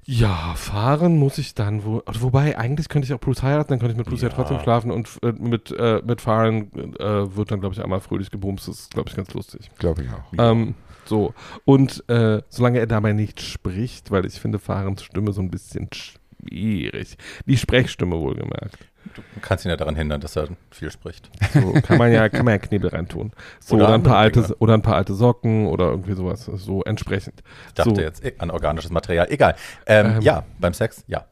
ja, 0.07 0.55
fahren 0.55 1.19
muss 1.19 1.37
ich 1.39 1.55
dann 1.55 1.85
wohl. 1.85 2.03
also 2.07 2.23
Wobei, 2.23 2.57
eigentlich 2.57 2.89
könnte 2.89 3.07
ich 3.07 3.13
auch 3.13 3.21
Bruce 3.21 3.43
heiraten, 3.43 3.71
dann 3.71 3.79
könnte 3.81 3.93
ich 3.93 3.99
mit 3.99 4.07
Bruce 4.07 4.23
ja, 4.23 4.29
Ja. 4.29 4.35
trotzdem 4.35 4.61
schlafen 4.61 4.91
und 4.93 5.19
äh, 5.23 5.33
mit, 5.33 5.73
äh, 5.73 6.01
mit 6.05 6.21
fahren 6.21 6.71
äh, 6.99 7.37
wird 7.37 7.51
dann, 7.51 7.61
glaube 7.61 7.75
ich, 7.75 7.83
einmal 7.83 8.01
fröhlich 8.01 8.31
gebumst. 8.31 8.69
Das 8.69 8.79
ist, 8.81 8.91
glaube 8.93 9.09
ich, 9.11 9.17
ganz 9.17 9.35
lustig. 9.35 9.69
Glaube 9.79 10.03
ich 10.05 10.09
auch. 10.11 10.33
Ähm, 10.53 10.75
so. 11.05 11.35
Und 11.65 12.09
äh, 12.09 12.41
solange 12.49 12.79
er 12.79 12.87
dabei 12.87 13.13
nicht 13.13 13.41
spricht, 13.41 14.11
weil 14.11 14.25
ich 14.27 14.41
finde 14.41 14.59
Fahrens 14.61 15.03
Stimme 15.03 15.33
so 15.33 15.41
ein 15.43 15.51
bisschen 15.51 15.89
schwierig. 15.93 17.17
Die 17.47 17.57
Sprechstimme 17.57 18.17
wohlgemerkt. 18.19 18.79
Du 19.15 19.23
kannst 19.41 19.65
ihn 19.65 19.71
ja 19.71 19.77
daran 19.77 19.95
hindern, 19.97 20.21
dass 20.21 20.37
er 20.37 20.49
viel 20.71 20.91
spricht. 20.91 21.31
So 21.55 21.73
kann 21.83 21.99
man 21.99 22.13
ja, 22.13 22.29
kann 22.29 22.45
man 22.45 22.53
ja 22.55 22.59
Knebel 22.59 22.91
reintun. 22.91 23.33
So, 23.61 23.77
Oder 23.77 23.85
oder, 23.87 23.95
ein 23.95 24.03
paar 24.03 24.17
alte, 24.19 24.43
Dinge. 24.43 24.55
oder 24.57 24.75
ein 24.75 24.83
paar 24.83 24.97
alte 24.97 25.15
Socken 25.15 25.67
oder 25.67 25.87
irgendwie 25.91 26.15
sowas. 26.15 26.45
So 26.45 26.83
entsprechend. 26.85 27.43
Ich 27.69 27.75
dachte 27.75 27.95
So. 27.95 28.01
jetzt 28.01 28.25
eh, 28.25 28.35
an 28.39 28.51
organisches 28.51 28.91
Material. 28.91 29.27
Egal. 29.31 29.55
Ähm, 29.87 30.17
Ähm. 30.17 30.21
ja, 30.23 30.45
beim 30.59 30.75
Sex, 30.75 31.05
ja. 31.07 31.25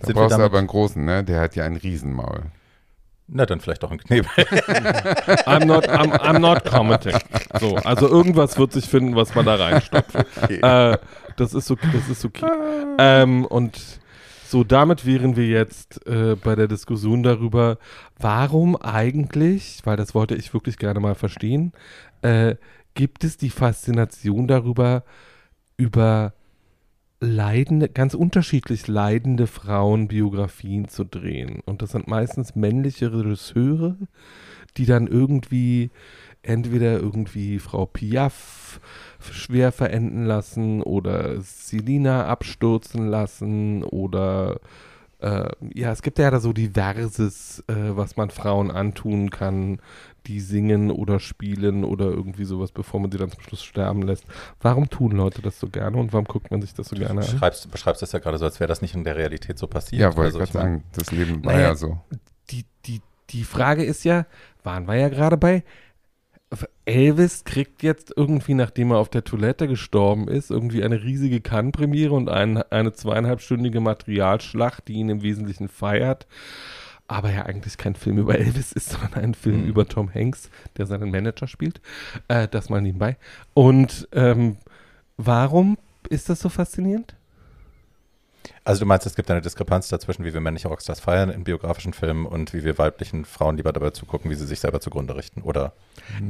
Da 0.00 0.06
Sind 0.06 0.16
brauchst 0.16 0.36
du 0.38 0.42
aber 0.42 0.58
einen 0.58 0.66
großen, 0.66 1.04
ne? 1.04 1.24
Der 1.24 1.40
hat 1.40 1.56
ja 1.56 1.64
ein 1.64 1.76
Riesenmaul. 1.76 2.42
Na, 3.32 3.46
dann 3.46 3.60
vielleicht 3.60 3.82
doch 3.84 3.92
ein 3.92 3.98
Knebel. 3.98 4.28
I'm 5.46 5.64
not, 5.64 5.86
I'm, 5.88 6.10
I'm 6.20 6.38
not 6.40 6.64
commenting. 6.64 7.16
So, 7.60 7.76
also 7.76 8.08
irgendwas 8.08 8.58
wird 8.58 8.72
sich 8.72 8.86
finden, 8.88 9.14
was 9.14 9.34
man 9.36 9.46
da 9.46 9.54
reinstopft. 9.54 10.14
äh, 10.50 10.98
das 11.36 11.54
ist 11.54 11.70
okay. 11.70 11.86
Das 11.92 12.08
ist 12.08 12.24
okay. 12.24 12.46
Ähm, 12.98 13.44
und 13.44 13.99
so, 14.50 14.64
damit 14.64 15.06
wären 15.06 15.36
wir 15.36 15.46
jetzt 15.46 16.04
äh, 16.08 16.34
bei 16.34 16.56
der 16.56 16.66
Diskussion 16.66 17.22
darüber, 17.22 17.78
warum 18.18 18.74
eigentlich, 18.74 19.80
weil 19.84 19.96
das 19.96 20.12
wollte 20.12 20.34
ich 20.34 20.52
wirklich 20.52 20.76
gerne 20.76 20.98
mal 20.98 21.14
verstehen, 21.14 21.72
äh, 22.22 22.56
gibt 22.94 23.22
es 23.22 23.36
die 23.36 23.50
Faszination 23.50 24.48
darüber, 24.48 25.04
über 25.76 26.34
leidende, 27.20 27.88
ganz 27.88 28.14
unterschiedlich 28.14 28.88
leidende 28.88 29.46
Frauen 29.46 30.08
Biografien 30.08 30.88
zu 30.88 31.04
drehen. 31.04 31.60
Und 31.64 31.80
das 31.80 31.92
sind 31.92 32.08
meistens 32.08 32.56
männliche 32.56 33.12
Regisseure, 33.12 33.96
die 34.76 34.84
dann 34.84 35.06
irgendwie 35.06 35.90
entweder 36.42 36.98
irgendwie 36.98 37.60
Frau 37.60 37.86
Piaf 37.86 38.80
schwer 39.20 39.72
verenden 39.72 40.24
lassen 40.26 40.82
oder 40.82 41.40
Selina 41.40 42.26
abstürzen 42.26 43.06
lassen 43.08 43.84
oder 43.84 44.60
äh, 45.20 45.48
ja, 45.74 45.92
es 45.92 46.00
gibt 46.02 46.18
ja 46.18 46.30
da 46.30 46.40
so 46.40 46.52
diverses, 46.54 47.62
äh, 47.68 47.74
was 47.96 48.16
man 48.16 48.30
Frauen 48.30 48.70
antun 48.70 49.30
kann, 49.30 49.80
die 50.26 50.40
singen 50.40 50.90
oder 50.90 51.20
spielen 51.20 51.84
oder 51.84 52.06
irgendwie 52.06 52.44
sowas, 52.44 52.72
bevor 52.72 53.00
man 53.00 53.10
sie 53.12 53.18
dann 53.18 53.30
zum 53.30 53.42
Schluss 53.42 53.62
sterben 53.62 54.02
lässt. 54.02 54.24
Warum 54.60 54.88
tun 54.88 55.12
Leute 55.12 55.42
das 55.42 55.60
so 55.60 55.68
gerne 55.68 55.98
und 55.98 56.12
warum 56.14 56.24
guckt 56.26 56.50
man 56.50 56.62
sich 56.62 56.72
das 56.74 56.88
so 56.88 56.96
Du 56.96 57.02
gerne 57.02 57.20
an? 57.26 57.26
beschreibst, 57.32 57.70
beschreibst 57.70 58.00
das 58.02 58.12
ja 58.12 58.18
gerade 58.18 58.38
so, 58.38 58.46
als 58.46 58.60
wäre 58.60 58.68
das 58.68 58.80
nicht 58.82 58.94
in 58.94 59.04
der 59.04 59.16
Realität 59.16 59.58
so 59.58 59.66
passiert. 59.66 60.00
Ja, 60.00 60.16
wollte 60.16 60.38
Also, 60.38 60.40
ich 60.40 60.52
sagen, 60.52 60.84
das 60.92 61.10
Leben 61.10 61.44
war 61.44 61.52
Naja, 61.54 61.68
ja 61.68 61.74
so. 61.74 62.00
die, 62.50 62.64
die, 62.86 63.02
die 63.30 63.44
Frage 63.44 63.84
ist 63.84 64.04
ja, 64.04 64.26
waren 64.62 64.86
wir 64.88 64.94
ja 64.96 65.08
gerade 65.10 65.36
bei, 65.36 65.64
Elvis 66.84 67.44
kriegt 67.44 67.82
jetzt 67.82 68.12
irgendwie, 68.16 68.54
nachdem 68.54 68.90
er 68.90 68.98
auf 68.98 69.08
der 69.08 69.22
Toilette 69.24 69.68
gestorben 69.68 70.26
ist, 70.28 70.50
irgendwie 70.50 70.82
eine 70.82 71.02
riesige 71.02 71.40
Cannes-Premiere 71.40 72.12
und 72.12 72.28
ein, 72.28 72.56
eine 72.58 72.92
zweieinhalbstündige 72.92 73.80
Materialschlacht, 73.80 74.88
die 74.88 74.94
ihn 74.94 75.08
im 75.10 75.22
Wesentlichen 75.22 75.68
feiert. 75.68 76.26
Aber 77.06 77.30
ja 77.32 77.42
eigentlich 77.44 77.76
kein 77.76 77.94
Film 77.94 78.18
über 78.18 78.38
Elvis 78.38 78.72
ist, 78.72 78.90
sondern 78.90 79.14
ein 79.14 79.34
Film 79.34 79.62
Mhm. 79.62 79.68
über 79.68 79.86
Tom 79.86 80.12
Hanks, 80.12 80.50
der 80.76 80.86
seinen 80.86 81.10
Manager 81.10 81.46
spielt. 81.46 81.80
Äh, 82.28 82.48
das 82.48 82.68
mal 82.68 82.80
nebenbei. 82.80 83.16
Und 83.54 84.08
ähm, 84.12 84.56
warum 85.16 85.78
ist 86.08 86.28
das 86.28 86.40
so 86.40 86.48
faszinierend? 86.48 87.14
Also 88.62 88.80
du 88.80 88.86
meinst, 88.86 89.06
es 89.06 89.14
gibt 89.14 89.30
eine 89.30 89.40
Diskrepanz 89.40 89.88
dazwischen, 89.88 90.24
wie 90.24 90.34
wir 90.34 90.40
männliche 90.40 90.68
Rockstars 90.68 91.00
feiern 91.00 91.30
in 91.30 91.44
biografischen 91.44 91.94
Filmen 91.94 92.26
und 92.26 92.52
wie 92.52 92.62
wir 92.62 92.76
weiblichen 92.76 93.24
Frauen 93.24 93.56
lieber 93.56 93.72
dabei 93.72 93.90
zugucken, 93.90 94.30
wie 94.30 94.34
sie 94.34 94.46
sich 94.46 94.60
selber 94.60 94.80
zugrunde 94.80 95.16
richten, 95.16 95.40
oder? 95.40 95.72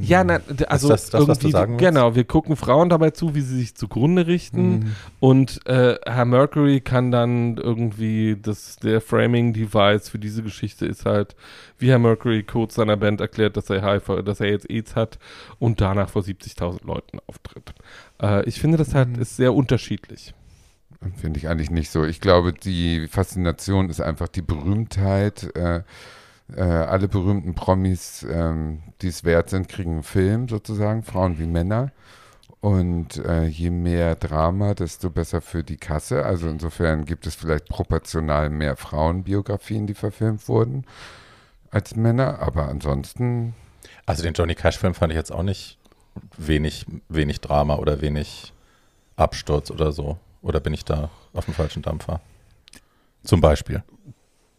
Ja, 0.01 0.23
na, 0.23 0.41
also 0.69 0.89
das 0.89 1.11
das, 1.11 1.27
was 1.27 1.39
du 1.39 1.47
irgendwie, 1.49 1.51
sagen 1.51 1.73
willst? 1.73 1.85
genau, 1.85 2.15
wir 2.15 2.25
gucken 2.25 2.55
Frauen 2.55 2.89
dabei 2.89 3.11
zu, 3.11 3.35
wie 3.35 3.41
sie 3.41 3.57
sich 3.59 3.75
zugrunde 3.75 4.27
richten 4.29 4.71
Mhm. 4.71 4.97
und 5.19 5.67
äh, 5.67 5.97
Herr 6.07 6.25
Mercury 6.25 6.81
kann 6.81 7.11
dann 7.11 7.57
irgendwie, 7.57 8.37
das, 8.41 8.77
der 8.77 9.01
Framing-Device 9.01 10.09
für 10.09 10.19
diese 10.21 10.43
Geschichte 10.45 10.87
ist 10.87 11.07
halt, 11.07 11.35
wie 11.79 11.91
Herr 11.91 11.99
Mercury 11.99 12.45
kurz 12.45 12.77
seiner 12.77 12.97
Band 12.97 13.21
erklärt, 13.21 13.57
dass 13.57 13.71
er, 13.71 13.83
HIV, 13.83 14.23
dass 14.25 14.39
er 14.41 14.51
jetzt 14.51 14.71
AIDS 14.71 14.95
hat 14.95 15.19
und 15.59 15.81
danach 15.81 16.09
vor 16.11 16.23
70.000 16.23 16.87
Leuten 16.87 17.19
auftritt. 17.27 17.73
Äh, 18.23 18.45
ich 18.49 18.61
finde, 18.61 18.77
das 18.77 18.95
halt 18.95 19.09
Mhm. 19.17 19.23
ist 19.23 19.37
sehr 19.37 19.53
unterschiedlich. 19.53 20.33
Finde 21.17 21.39
ich 21.39 21.49
eigentlich 21.49 21.71
nicht 21.71 21.91
so. 21.91 22.05
Ich 22.05 22.21
glaube, 22.21 22.53
die 22.53 23.09
Faszination 23.09 23.89
ist 23.89 24.01
einfach 24.01 24.29
die 24.29 24.43
Berühmtheit. 24.43 25.55
Äh, 25.57 25.83
äh, 26.57 26.63
alle 26.63 27.09
berühmten 27.09 27.55
Promis, 27.55 28.27
ähm, 28.29 28.83
die 29.01 29.09
es 29.09 29.25
wert 29.25 29.51
sind, 29.51 29.69
kriegen 29.69 29.93
einen 29.93 30.03
Film 30.03 30.49
sozusagen, 30.49 31.03
Frauen 31.03 31.39
wie 31.39 31.47
Männer. 31.47 31.93
Und 32.61 33.17
äh, 33.25 33.47
je 33.47 33.71
mehr 33.71 34.15
Drama, 34.17 34.75
desto 34.75 35.09
besser 35.09 35.41
für 35.41 35.65
die 35.65 35.79
Kasse. 35.79 36.27
Also 36.27 36.49
insofern 36.49 37.07
gibt 37.07 37.27
es 37.27 37.35
vielleicht 37.35 37.69
proportional 37.69 38.51
mehr 38.51 38.77
Frauenbiografien, 38.77 39.87
die 39.87 39.95
verfilmt 39.95 40.47
wurden, 40.49 40.85
als 41.71 41.97
Männer. 41.97 42.41
Aber 42.41 42.69
ansonsten, 42.69 43.55
Also 44.05 44.23
den 44.23 44.35
Johnny 44.35 44.55
Cash-Film 44.55 44.93
fand 44.95 45.13
ich 45.13 45.17
jetzt 45.17 45.33
auch 45.33 45.43
nicht 45.43 45.79
wenig, 46.37 46.85
wenig 47.09 47.41
Drama 47.41 47.77
oder 47.77 48.03
wenig 48.03 48.53
Absturz 49.17 49.71
oder 49.71 49.93
so. 49.93 50.19
Oder 50.43 50.61
bin 50.61 50.73
ich 50.75 50.85
da 50.85 51.11
auf 51.33 51.45
dem 51.45 51.55
falschen 51.55 51.83
Dampfer? 51.83 52.21
Zum 53.23 53.41
Beispiel. 53.41 53.83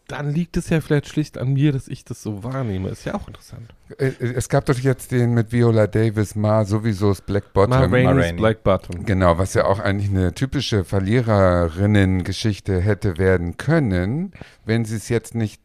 Dann 0.08 0.30
liegt 0.30 0.56
es 0.56 0.68
ja 0.68 0.80
vielleicht 0.80 1.08
schlicht 1.08 1.38
an 1.38 1.54
mir, 1.54 1.72
dass 1.72 1.88
ich 1.88 2.04
das 2.04 2.22
so 2.22 2.44
wahrnehme. 2.44 2.90
Ist 2.90 3.04
ja 3.04 3.14
auch 3.14 3.28
interessant. 3.28 3.72
äh, 3.98 4.12
es 4.20 4.48
gab 4.48 4.66
doch 4.66 4.78
jetzt 4.78 5.10
den 5.10 5.32
mit 5.32 5.52
Viola 5.52 5.86
Davis, 5.86 6.34
Ma, 6.34 6.64
sowieso 6.64 7.08
das 7.08 7.22
Black 7.22 7.44
Ma 7.54 7.66
Bottom. 7.66 7.92
Rainey's 7.94 8.24
Rainey. 8.24 8.38
Black 8.38 8.62
Button. 8.62 9.04
Genau, 9.06 9.38
was 9.38 9.54
ja 9.54 9.64
auch 9.64 9.78
eigentlich 9.78 10.10
eine 10.10 10.34
typische 10.34 10.84
Verliererinnen-Geschichte 10.84 12.80
hätte 12.80 13.16
werden 13.16 13.56
können, 13.56 14.32
wenn 14.64 14.84
sie 14.84 14.96
es 14.96 15.08
jetzt 15.08 15.34
nicht 15.34 15.62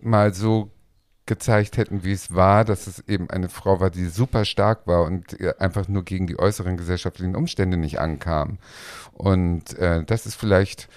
mal 0.00 0.32
so 0.32 0.70
gezeigt 1.26 1.76
hätten, 1.76 2.02
wie 2.04 2.12
es 2.12 2.34
war, 2.34 2.64
dass 2.64 2.86
es 2.86 3.00
eben 3.08 3.30
eine 3.30 3.48
Frau 3.48 3.80
war, 3.80 3.90
die 3.90 4.06
super 4.06 4.44
stark 4.44 4.86
war 4.86 5.04
und 5.04 5.40
einfach 5.60 5.86
nur 5.88 6.04
gegen 6.04 6.26
die 6.26 6.38
äußeren 6.38 6.76
gesellschaftlichen 6.76 7.36
Umstände 7.36 7.76
nicht 7.76 8.00
ankam. 8.00 8.58
Und 9.12 9.78
äh, 9.78 10.04
das 10.04 10.26
ist 10.26 10.34
vielleicht 10.34 10.88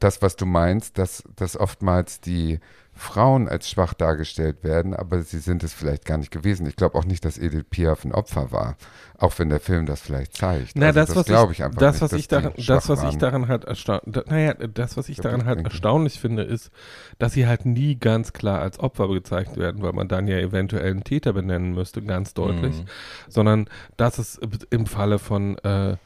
das, 0.00 0.22
was 0.22 0.36
du 0.36 0.46
meinst, 0.46 0.98
dass, 0.98 1.22
dass 1.36 1.56
oftmals 1.56 2.20
die 2.20 2.58
Frauen 2.96 3.48
als 3.48 3.68
schwach 3.68 3.92
dargestellt 3.94 4.62
werden, 4.62 4.94
aber 4.94 5.22
sie 5.22 5.38
sind 5.38 5.64
es 5.64 5.72
vielleicht 5.72 6.04
gar 6.04 6.16
nicht 6.16 6.30
gewesen. 6.30 6.66
Ich 6.66 6.76
glaube 6.76 6.96
auch 6.96 7.04
nicht, 7.04 7.24
dass 7.24 7.38
Edith 7.38 7.64
Piaf 7.68 8.04
ein 8.04 8.12
Opfer 8.12 8.52
war, 8.52 8.76
auch 9.18 9.36
wenn 9.38 9.48
der 9.48 9.58
Film 9.60 9.84
das 9.86 10.00
vielleicht 10.00 10.36
zeigt. 10.36 10.72
Na, 10.76 10.86
Also 10.86 11.00
das, 11.00 11.16
was 11.16 11.26
glaube 11.26 11.52
ich, 11.52 11.64
einfach 11.64 11.80
das, 11.80 11.94
nicht, 11.96 12.02
was 12.02 12.12
ich 12.12 12.28
daran, 12.28 12.52
die 12.56 12.64
das, 12.66 12.88
was 12.88 13.02
ich 13.02 13.18
daran 13.18 13.48
halt 13.48 13.64
erstaunlich, 13.64 14.24
naja, 14.26 14.54
das, 14.54 14.96
was 14.96 15.08
ich 15.08 15.16
daran 15.16 15.44
halt 15.44 15.64
erstaunlich 15.64 16.20
finde, 16.20 16.44
ist, 16.44 16.70
dass 17.18 17.32
sie 17.32 17.46
halt 17.48 17.66
nie 17.66 17.96
ganz 17.98 18.32
klar 18.32 18.60
als 18.60 18.78
Opfer 18.78 19.08
gezeigt 19.08 19.56
werden, 19.56 19.82
weil 19.82 19.92
man 19.92 20.06
dann 20.08 20.28
ja 20.28 20.38
eventuell 20.38 20.90
einen 20.92 21.02
Täter 21.04 21.32
benennen 21.32 21.74
müsste, 21.74 22.00
ganz 22.02 22.32
deutlich, 22.34 22.76
Mhm. 22.76 22.84
sondern 23.28 23.66
dass 23.96 24.18
es 24.18 24.38
im 24.70 24.86
Falle 24.86 25.18
von 25.18 25.58
äh, 25.58 25.96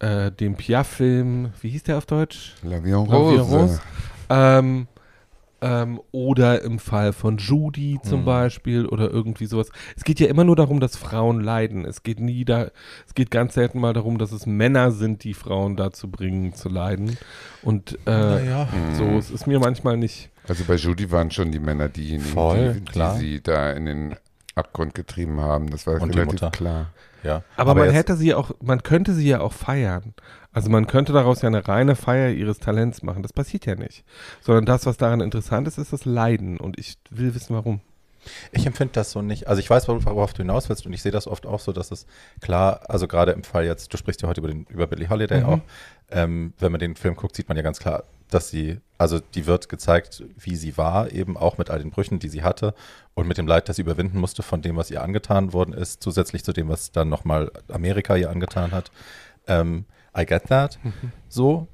äh, 0.00 0.32
dem 0.32 0.56
Piaf-Film, 0.56 1.52
wie 1.60 1.68
hieß 1.70 1.84
der 1.84 1.98
auf 1.98 2.06
Deutsch? 2.06 2.54
La 2.62 2.78
La 2.78 2.84
en 2.84 2.94
Rose. 2.94 3.40
Rose. 3.42 3.80
Ähm, 4.28 4.88
Ähm, 5.62 6.00
oder 6.10 6.62
im 6.62 6.78
Fall 6.78 7.12
von 7.12 7.36
Judy 7.36 7.98
zum 8.02 8.20
Mhm. 8.20 8.24
Beispiel 8.24 8.86
oder 8.86 9.10
irgendwie 9.10 9.44
sowas. 9.46 9.68
Es 9.96 10.04
geht 10.04 10.18
ja 10.20 10.26
immer 10.28 10.44
nur 10.44 10.56
darum, 10.56 10.80
dass 10.80 10.96
Frauen 10.96 11.40
leiden. 11.40 11.84
Es 11.84 12.02
geht 12.02 12.18
nie 12.18 12.44
da, 12.46 12.68
es 13.06 13.14
geht 13.14 13.30
ganz 13.30 13.54
selten 13.54 13.78
mal 13.80 13.92
darum, 13.92 14.16
dass 14.18 14.32
es 14.32 14.46
Männer 14.46 14.90
sind, 14.90 15.22
die 15.24 15.34
Frauen 15.34 15.76
dazu 15.76 16.10
bringen 16.10 16.54
zu 16.54 16.68
leiden. 16.70 17.18
Und 17.62 17.98
äh, 18.06 18.10
Naja. 18.10 18.68
so, 18.96 19.04
es 19.18 19.30
ist 19.30 19.46
mir 19.46 19.58
manchmal 19.58 19.96
nicht. 19.98 20.30
Also 20.48 20.64
bei 20.64 20.76
Judy 20.76 21.10
waren 21.12 21.30
schon 21.30 21.52
die 21.52 21.58
Männer 21.60 21.88
diejenigen, 21.88 22.24
Voll, 22.30 22.80
die, 22.80 22.92
die 22.92 23.18
sie 23.18 23.42
da 23.42 23.70
in 23.72 23.84
den 23.86 24.16
Abgrund 24.54 24.94
getrieben 24.94 25.40
haben. 25.40 25.70
Das 25.70 25.86
war 25.86 26.00
Und 26.00 26.10
relativ 26.16 26.32
Mutter. 26.40 26.50
klar. 26.50 26.86
Ja. 27.22 27.42
Aber, 27.56 27.74
man 27.74 27.84
jetzt- 27.84 27.94
hätte 27.96 28.16
sie 28.16 28.28
ja 28.28 28.38
auch, 28.38 28.50
man 28.62 28.82
könnte 28.82 29.12
sie 29.12 29.28
ja 29.28 29.40
auch 29.42 29.52
feiern. 29.52 30.14
Also 30.52 30.68
man 30.68 30.86
könnte 30.86 31.12
daraus 31.12 31.42
ja 31.42 31.46
eine 31.46 31.66
reine 31.68 31.94
Feier 31.96 32.30
ihres 32.30 32.58
Talents 32.58 33.02
machen. 33.02 33.22
Das 33.22 33.32
passiert 33.32 33.66
ja 33.66 33.76
nicht. 33.76 34.04
Sondern 34.40 34.64
das, 34.66 34.84
was 34.86 34.96
daran 34.96 35.20
interessant 35.20 35.68
ist, 35.68 35.78
ist 35.78 35.92
das 35.92 36.04
Leiden. 36.04 36.58
Und 36.58 36.78
ich 36.78 36.96
will 37.10 37.34
wissen, 37.34 37.54
warum. 37.54 37.80
Ich 38.52 38.66
empfinde 38.66 38.92
das 38.92 39.12
so 39.12 39.22
nicht. 39.22 39.46
Also 39.48 39.60
ich 39.60 39.70
weiß, 39.70 39.88
wor- 39.88 40.04
worauf 40.04 40.32
du 40.34 40.42
hinaus 40.42 40.68
willst 40.68 40.84
und 40.84 40.92
ich 40.92 41.00
sehe 41.02 41.12
das 41.12 41.26
oft 41.26 41.46
auch 41.46 41.60
so, 41.60 41.72
dass 41.72 41.90
es 41.90 42.06
klar, 42.40 42.80
also 42.88 43.08
gerade 43.08 43.32
im 43.32 43.44
Fall 43.44 43.64
jetzt, 43.64 43.92
du 43.92 43.96
sprichst 43.96 44.20
ja 44.22 44.28
heute 44.28 44.40
über, 44.40 44.48
den, 44.48 44.66
über 44.68 44.86
Billie 44.86 45.08
Holiday 45.08 45.40
Mhm. 45.40 45.46
auch, 45.46 45.60
ähm, 46.10 46.52
wenn 46.58 46.70
man 46.72 46.80
den 46.80 46.96
Film 46.96 47.16
guckt, 47.16 47.34
sieht 47.34 47.48
man 47.48 47.56
ja 47.56 47.62
ganz 47.62 47.78
klar, 47.78 48.02
dass 48.28 48.50
sie, 48.50 48.78
also 48.98 49.20
die 49.20 49.46
wird 49.46 49.70
gezeigt, 49.70 50.22
wie 50.36 50.54
sie 50.56 50.76
war, 50.76 51.10
eben 51.12 51.36
auch 51.38 51.56
mit 51.56 51.70
all 51.70 51.78
den 51.78 51.90
Brüchen, 51.90 52.18
die 52.18 52.28
sie 52.28 52.42
hatte 52.42 52.74
und 53.14 53.26
mit 53.26 53.38
dem 53.38 53.46
Leid, 53.46 53.68
das 53.70 53.76
sie 53.76 53.82
überwinden 53.82 54.18
musste 54.18 54.42
von 54.42 54.60
dem, 54.60 54.76
was 54.76 54.90
ihr 54.90 55.02
angetan 55.02 55.52
worden 55.54 55.72
ist, 55.72 56.02
zusätzlich 56.02 56.44
zu 56.44 56.52
dem, 56.52 56.68
was 56.68 56.92
dann 56.92 57.08
nochmal 57.08 57.50
Amerika 57.72 58.16
ihr 58.16 58.28
angetan 58.28 58.72
hat. 58.72 58.90
Ähm, 59.46 59.86
I 60.16 60.26
get 60.26 60.44
that. 60.48 60.78
So. 61.28 61.68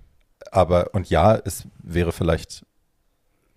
Aber, 0.52 0.94
und 0.94 1.08
ja, 1.08 1.34
es 1.34 1.66
wäre 1.82 2.12
vielleicht 2.12 2.64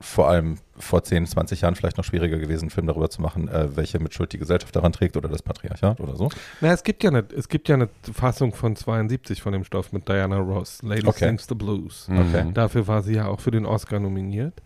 vor 0.02 0.30
allem 0.30 0.60
vor 0.78 1.04
10, 1.04 1.28
20 1.28 1.62
Jahren 1.62 1.76
vielleicht 1.76 1.98
noch 1.98 2.06
schwieriger 2.06 2.38
gewesen, 2.40 2.66
einen 2.66 2.70
Film 2.70 2.88
darüber 2.88 3.10
zu 3.10 3.22
machen, 3.22 3.50
äh, 3.50 3.76
welche 3.76 4.00
Mitschuld 4.00 4.32
die 4.32 4.38
Gesellschaft 4.38 4.74
daran 4.74 4.94
trägt 4.94 5.18
oder 5.18 5.28
das 5.28 5.42
Patriarchat 5.42 6.00
oder 6.00 6.16
so. 6.16 6.30
Na, 6.62 6.72
es 6.72 6.84
gibt 6.84 7.04
ja 7.04 7.10
eine, 7.10 7.26
es 7.36 7.50
gibt 7.50 7.68
ja 7.68 7.76
eine 7.76 7.90
Fassung 8.14 8.54
von 8.54 8.78
72 8.78 9.42
von 9.42 9.52
dem 9.52 9.66
Stoff 9.66 9.92
mit 9.92 10.08
Diana 10.08 10.38
Ross, 10.38 10.82
Lady 10.84 11.06
Okay. 11.06 11.26
Sings 11.28 11.48
the 11.50 11.56
Blues. 11.56 12.08
Okay. 12.10 12.46
Mhm. 12.46 12.54
Dafür 12.54 12.88
war 12.88 13.04
sie 13.04 13.16
ja 13.16 13.28
auch 13.28 13.42
für 13.42 13.52
den 13.52 13.66
Oscar 13.66 14.00
nominiert. 14.00 14.62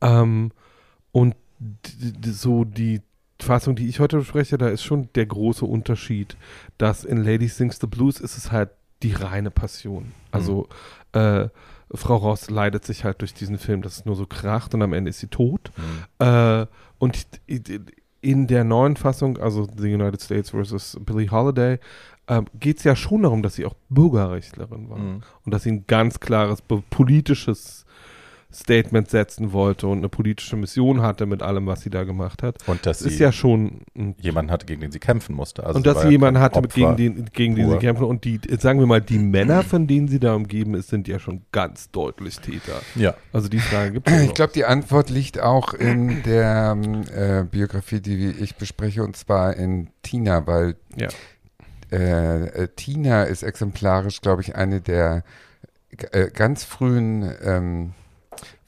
Ähm, 0.00 0.50
und 1.12 1.36
so 2.24 2.64
die 2.64 3.02
Fassung, 3.38 3.76
die 3.76 3.88
ich 3.88 4.00
heute 4.00 4.18
bespreche, 4.18 4.56
da 4.56 4.68
ist 4.68 4.82
schon 4.82 5.10
der 5.14 5.26
große 5.26 5.64
Unterschied, 5.66 6.36
dass 6.78 7.04
in 7.04 7.22
Lady 7.22 7.48
Sings 7.48 7.78
the 7.80 7.86
Blues 7.86 8.18
ist 8.18 8.38
es 8.38 8.50
halt 8.50 8.70
die 9.02 9.12
reine 9.12 9.50
Passion. 9.50 10.12
Also 10.30 10.68
äh, 11.12 11.48
Frau 11.92 12.16
Ross 12.16 12.50
leidet 12.50 12.84
sich 12.84 13.04
halt 13.04 13.20
durch 13.20 13.34
diesen 13.34 13.58
Film, 13.58 13.82
dass 13.82 13.98
es 13.98 14.04
nur 14.04 14.14
so 14.14 14.26
kracht 14.26 14.74
und 14.74 14.82
am 14.82 14.92
Ende 14.92 15.10
ist 15.10 15.18
sie 15.20 15.26
tot. 15.28 15.72
Mhm. 15.76 16.26
Äh, 16.26 16.66
und 16.98 17.26
in 18.20 18.46
der 18.46 18.64
neuen 18.64 18.96
Fassung, 18.96 19.38
also 19.38 19.66
The 19.76 19.92
United 19.94 20.20
States 20.20 20.50
versus 20.50 20.96
Billie 21.00 21.30
Holiday, 21.30 21.78
ähm, 22.28 22.46
geht 22.54 22.78
es 22.78 22.84
ja 22.84 22.94
schon 22.94 23.22
darum, 23.22 23.42
dass 23.42 23.54
sie 23.54 23.64
auch 23.66 23.74
Bürgerrechtlerin 23.88 24.88
war 24.90 24.98
Mhm. 24.98 25.22
und 25.44 25.52
dass 25.54 25.62
sie 25.64 25.72
ein 25.72 25.86
ganz 25.86 26.20
klares 26.20 26.62
politisches 26.90 27.84
Statement 28.52 29.08
setzen 29.08 29.52
wollte 29.52 29.86
und 29.86 29.98
eine 29.98 30.08
politische 30.08 30.56
Mission 30.56 31.02
hatte 31.02 31.26
mit 31.26 31.40
allem, 31.42 31.66
was 31.66 31.82
sie 31.82 31.90
da 31.90 32.02
gemacht 32.02 32.42
hat. 32.42 32.56
Und 32.66 32.84
dass 32.84 32.98
Das 32.98 33.06
ist 33.06 33.18
sie 33.18 33.22
ja 33.22 33.30
schon 33.30 33.82
jemanden 34.20 34.50
hatte, 34.50 34.66
gegen 34.66 34.80
den 34.80 34.90
sie 34.90 34.98
kämpfen 34.98 35.36
musste. 35.36 35.64
Also 35.64 35.76
und 35.76 35.86
dass 35.86 36.02
sie 36.02 36.08
jemanden 36.08 36.40
hatte, 36.40 36.60
mit 36.60 36.72
Opfer. 36.72 36.96
gegen 36.96 37.14
den, 37.16 37.24
gegen 37.32 37.54
den 37.54 37.70
sie 37.70 37.78
kämpfen. 37.78 38.04
Und 38.04 38.24
die, 38.24 38.40
sagen 38.58 38.80
wir 38.80 38.86
mal, 38.86 39.00
die 39.00 39.18
Männer, 39.20 39.62
von 39.62 39.86
denen 39.86 40.08
sie 40.08 40.18
da 40.18 40.34
umgeben 40.34 40.74
ist, 40.74 40.88
sind 40.88 41.06
ja 41.06 41.18
schon 41.20 41.42
ganz 41.52 41.90
deutlich 41.92 42.40
Täter. 42.40 42.80
Ja. 42.96 43.14
Also 43.32 43.48
die 43.48 43.60
Frage 43.60 43.92
gibt 43.92 44.10
es 44.10 44.22
Ich 44.24 44.34
glaube, 44.34 44.52
die 44.52 44.64
Antwort 44.64 45.10
liegt 45.10 45.38
auch 45.40 45.72
in 45.74 46.22
der 46.24 46.76
ähm, 46.76 47.04
äh, 47.14 47.44
Biografie, 47.44 48.00
die 48.00 48.30
ich 48.30 48.56
bespreche, 48.56 49.04
und 49.04 49.16
zwar 49.16 49.56
in 49.56 49.90
Tina, 50.02 50.46
weil 50.46 50.74
Ja. 50.96 51.08
äh, 51.92 52.46
äh, 52.64 52.68
Tina 52.74 53.24
ist 53.24 53.42
exemplarisch, 53.44 54.20
glaube 54.20 54.42
ich, 54.42 54.56
eine 54.56 54.80
der 54.80 55.22
äh, 56.12 56.30
ganz 56.30 56.64
frühen 56.64 57.30
ähm, 57.44 57.92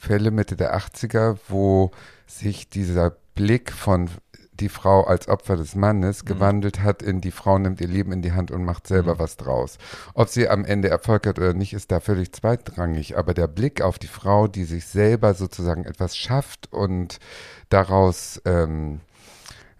Fälle 0.02 0.32
Mitte 0.32 0.56
der 0.56 0.76
80er, 0.76 1.38
wo 1.48 1.92
sich 2.26 2.68
dieser 2.68 3.12
Blick 3.36 3.70
von 3.72 4.10
die 4.54 4.68
Frau 4.68 5.04
als 5.04 5.28
Opfer 5.28 5.56
des 5.56 5.76
Mannes 5.76 6.24
gewandelt 6.24 6.80
hat 6.80 7.02
in 7.02 7.20
die 7.20 7.30
Frau 7.30 7.56
nimmt 7.58 7.80
ihr 7.80 7.86
Leben 7.86 8.10
in 8.12 8.20
die 8.20 8.32
Hand 8.32 8.50
und 8.50 8.64
macht 8.64 8.88
selber 8.88 9.14
Mhm. 9.14 9.18
was 9.20 9.36
draus. 9.36 9.78
Ob 10.14 10.28
sie 10.28 10.48
am 10.48 10.64
Ende 10.64 10.88
Erfolg 10.90 11.28
hat 11.28 11.38
oder 11.38 11.54
nicht, 11.54 11.72
ist 11.72 11.92
da 11.92 12.00
völlig 12.00 12.32
zweitrangig. 12.32 13.16
Aber 13.16 13.32
der 13.32 13.46
Blick 13.46 13.80
auf 13.80 14.00
die 14.00 14.08
Frau, 14.08 14.48
die 14.48 14.64
sich 14.64 14.86
selber 14.86 15.34
sozusagen 15.34 15.84
etwas 15.84 16.16
schafft 16.16 16.72
und 16.72 17.20
daraus, 17.68 18.42
ähm, 18.44 18.98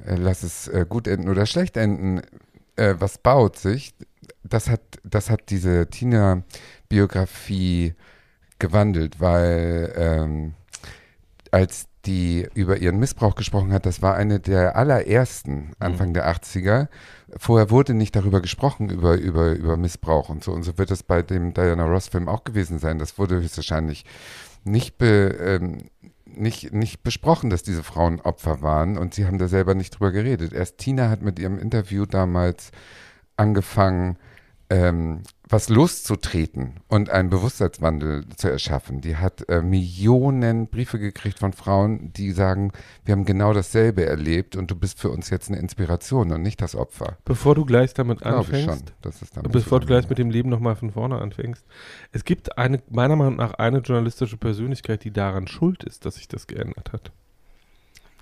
äh, 0.06 0.14
lass 0.14 0.44
es 0.44 0.68
äh, 0.68 0.87
gut 0.88 1.08
enden 1.08 1.28
oder 1.28 1.46
schlecht 1.46 1.76
enden, 1.76 2.22
äh, 2.76 2.94
was 2.98 3.18
baut 3.18 3.58
sich, 3.58 3.92
das 4.44 4.70
hat, 4.70 4.82
das 5.02 5.30
hat 5.30 5.50
diese 5.50 5.88
Tina-Biografie 5.88 7.94
gewandelt, 8.62 9.20
weil 9.20 9.92
ähm, 9.96 10.55
als 11.51 11.88
die 12.07 12.48
über 12.55 12.79
ihren 12.79 12.98
Missbrauch 12.98 13.35
gesprochen 13.35 13.72
hat, 13.72 13.87
das 13.87 14.03
war 14.03 14.14
eine 14.14 14.40
der 14.40 14.77
allerersten 14.77 15.72
Anfang 15.79 16.14
der 16.14 16.29
80er. 16.33 16.88
Vorher 17.37 17.70
wurde 17.70 17.94
nicht 17.94 18.16
darüber 18.16 18.40
gesprochen, 18.40 18.88
über, 18.88 19.14
über, 19.14 19.51
über 19.53 19.77
Missbrauch 19.77 20.29
und 20.29 20.42
so. 20.42 20.53
Und 20.53 20.62
so 20.62 20.79
wird 20.79 20.90
es 20.90 21.03
bei 21.03 21.22
dem 21.22 21.55
Diana 21.55 21.85
Ross-Film 21.85 22.29
auch 22.29 22.44
gewesen 22.44 22.79
sein. 22.79 22.98
Das 22.98 23.18
wurde 23.18 23.40
höchstwahrscheinlich 23.40 24.05
nicht, 24.64 24.98
be, 24.98 25.37
ähm, 25.40 25.79
nicht, 26.25 26.72
nicht 26.72 27.03
besprochen, 27.03 27.51
dass 27.51 27.62
diese 27.62 27.83
Frauen 27.83 28.20
Opfer 28.20 28.62
waren. 28.62 28.96
Und 28.96 29.14
sie 29.14 29.27
haben 29.27 29.38
da 29.38 29.48
selber 29.48 29.75
nicht 29.75 29.90
drüber 29.90 30.12
geredet. 30.12 30.53
Erst 30.53 30.79
Tina 30.79 31.09
hat 31.09 31.22
mit 31.22 31.38
ihrem 31.38 31.59
Interview 31.59 32.07
damals 32.07 32.70
angefangen, 33.37 34.18
ähm, 34.70 35.22
was 35.52 35.68
loszutreten 35.68 36.80
und 36.88 37.10
einen 37.10 37.28
Bewusstseinswandel 37.28 38.24
zu 38.36 38.48
erschaffen. 38.50 39.02
Die 39.02 39.16
hat 39.16 39.48
äh, 39.48 39.60
Millionen 39.60 40.68
Briefe 40.68 40.98
gekriegt 40.98 41.38
von 41.38 41.52
Frauen, 41.52 42.12
die 42.14 42.32
sagen, 42.32 42.72
wir 43.04 43.12
haben 43.12 43.24
genau 43.26 43.52
dasselbe 43.52 44.06
erlebt 44.06 44.56
und 44.56 44.70
du 44.70 44.74
bist 44.76 44.98
für 44.98 45.10
uns 45.10 45.28
jetzt 45.30 45.48
eine 45.50 45.58
Inspiration 45.58 46.32
und 46.32 46.42
nicht 46.42 46.62
das 46.62 46.74
Opfer. 46.74 47.18
Bevor 47.26 47.54
du 47.54 47.66
gleich 47.66 47.92
damit 47.92 48.22
anfängst, 48.22 48.94
schon. 49.02 49.12
damit 49.34 49.52
bevor 49.52 49.80
du 49.80 49.86
gleich 49.86 50.08
mit 50.08 50.18
dem 50.18 50.30
Leben 50.30 50.48
nochmal 50.48 50.74
von 50.74 50.90
vorne 50.90 51.18
anfängst. 51.20 51.64
Es 52.12 52.24
gibt 52.24 52.56
eine, 52.56 52.82
meiner 52.88 53.16
Meinung 53.16 53.36
nach 53.36 53.54
eine 53.54 53.78
journalistische 53.78 54.38
Persönlichkeit, 54.38 55.04
die 55.04 55.10
daran 55.12 55.46
schuld 55.46 55.84
ist, 55.84 56.06
dass 56.06 56.14
sich 56.14 56.28
das 56.28 56.46
geändert 56.46 56.92
hat. 56.92 57.12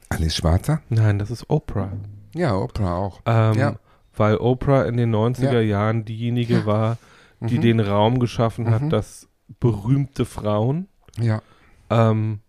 Alice 0.08 0.34
Schwarzer? 0.34 0.82
Nein, 0.88 1.20
das 1.20 1.30
ist 1.30 1.48
Oprah. 1.48 1.92
Ja, 2.34 2.56
Oprah 2.56 2.96
auch. 2.96 3.20
Ähm, 3.24 3.54
Ja. 3.54 3.76
Weil 4.16 4.36
Oprah 4.36 4.82
in 4.82 4.96
den 4.96 5.14
90er 5.14 5.52
Ja. 5.52 5.60
Jahren 5.60 6.04
diejenige 6.04 6.66
war, 6.66 6.98
die 7.40 7.58
Mhm. 7.58 7.62
den 7.62 7.80
Raum 7.80 8.18
geschaffen 8.18 8.70
hat, 8.70 8.82
Mhm. 8.82 8.90
dass 8.90 9.28
berühmte 9.58 10.24
Frauen 10.24 10.86
Ja, 11.18 11.42
ähm, 11.90 12.40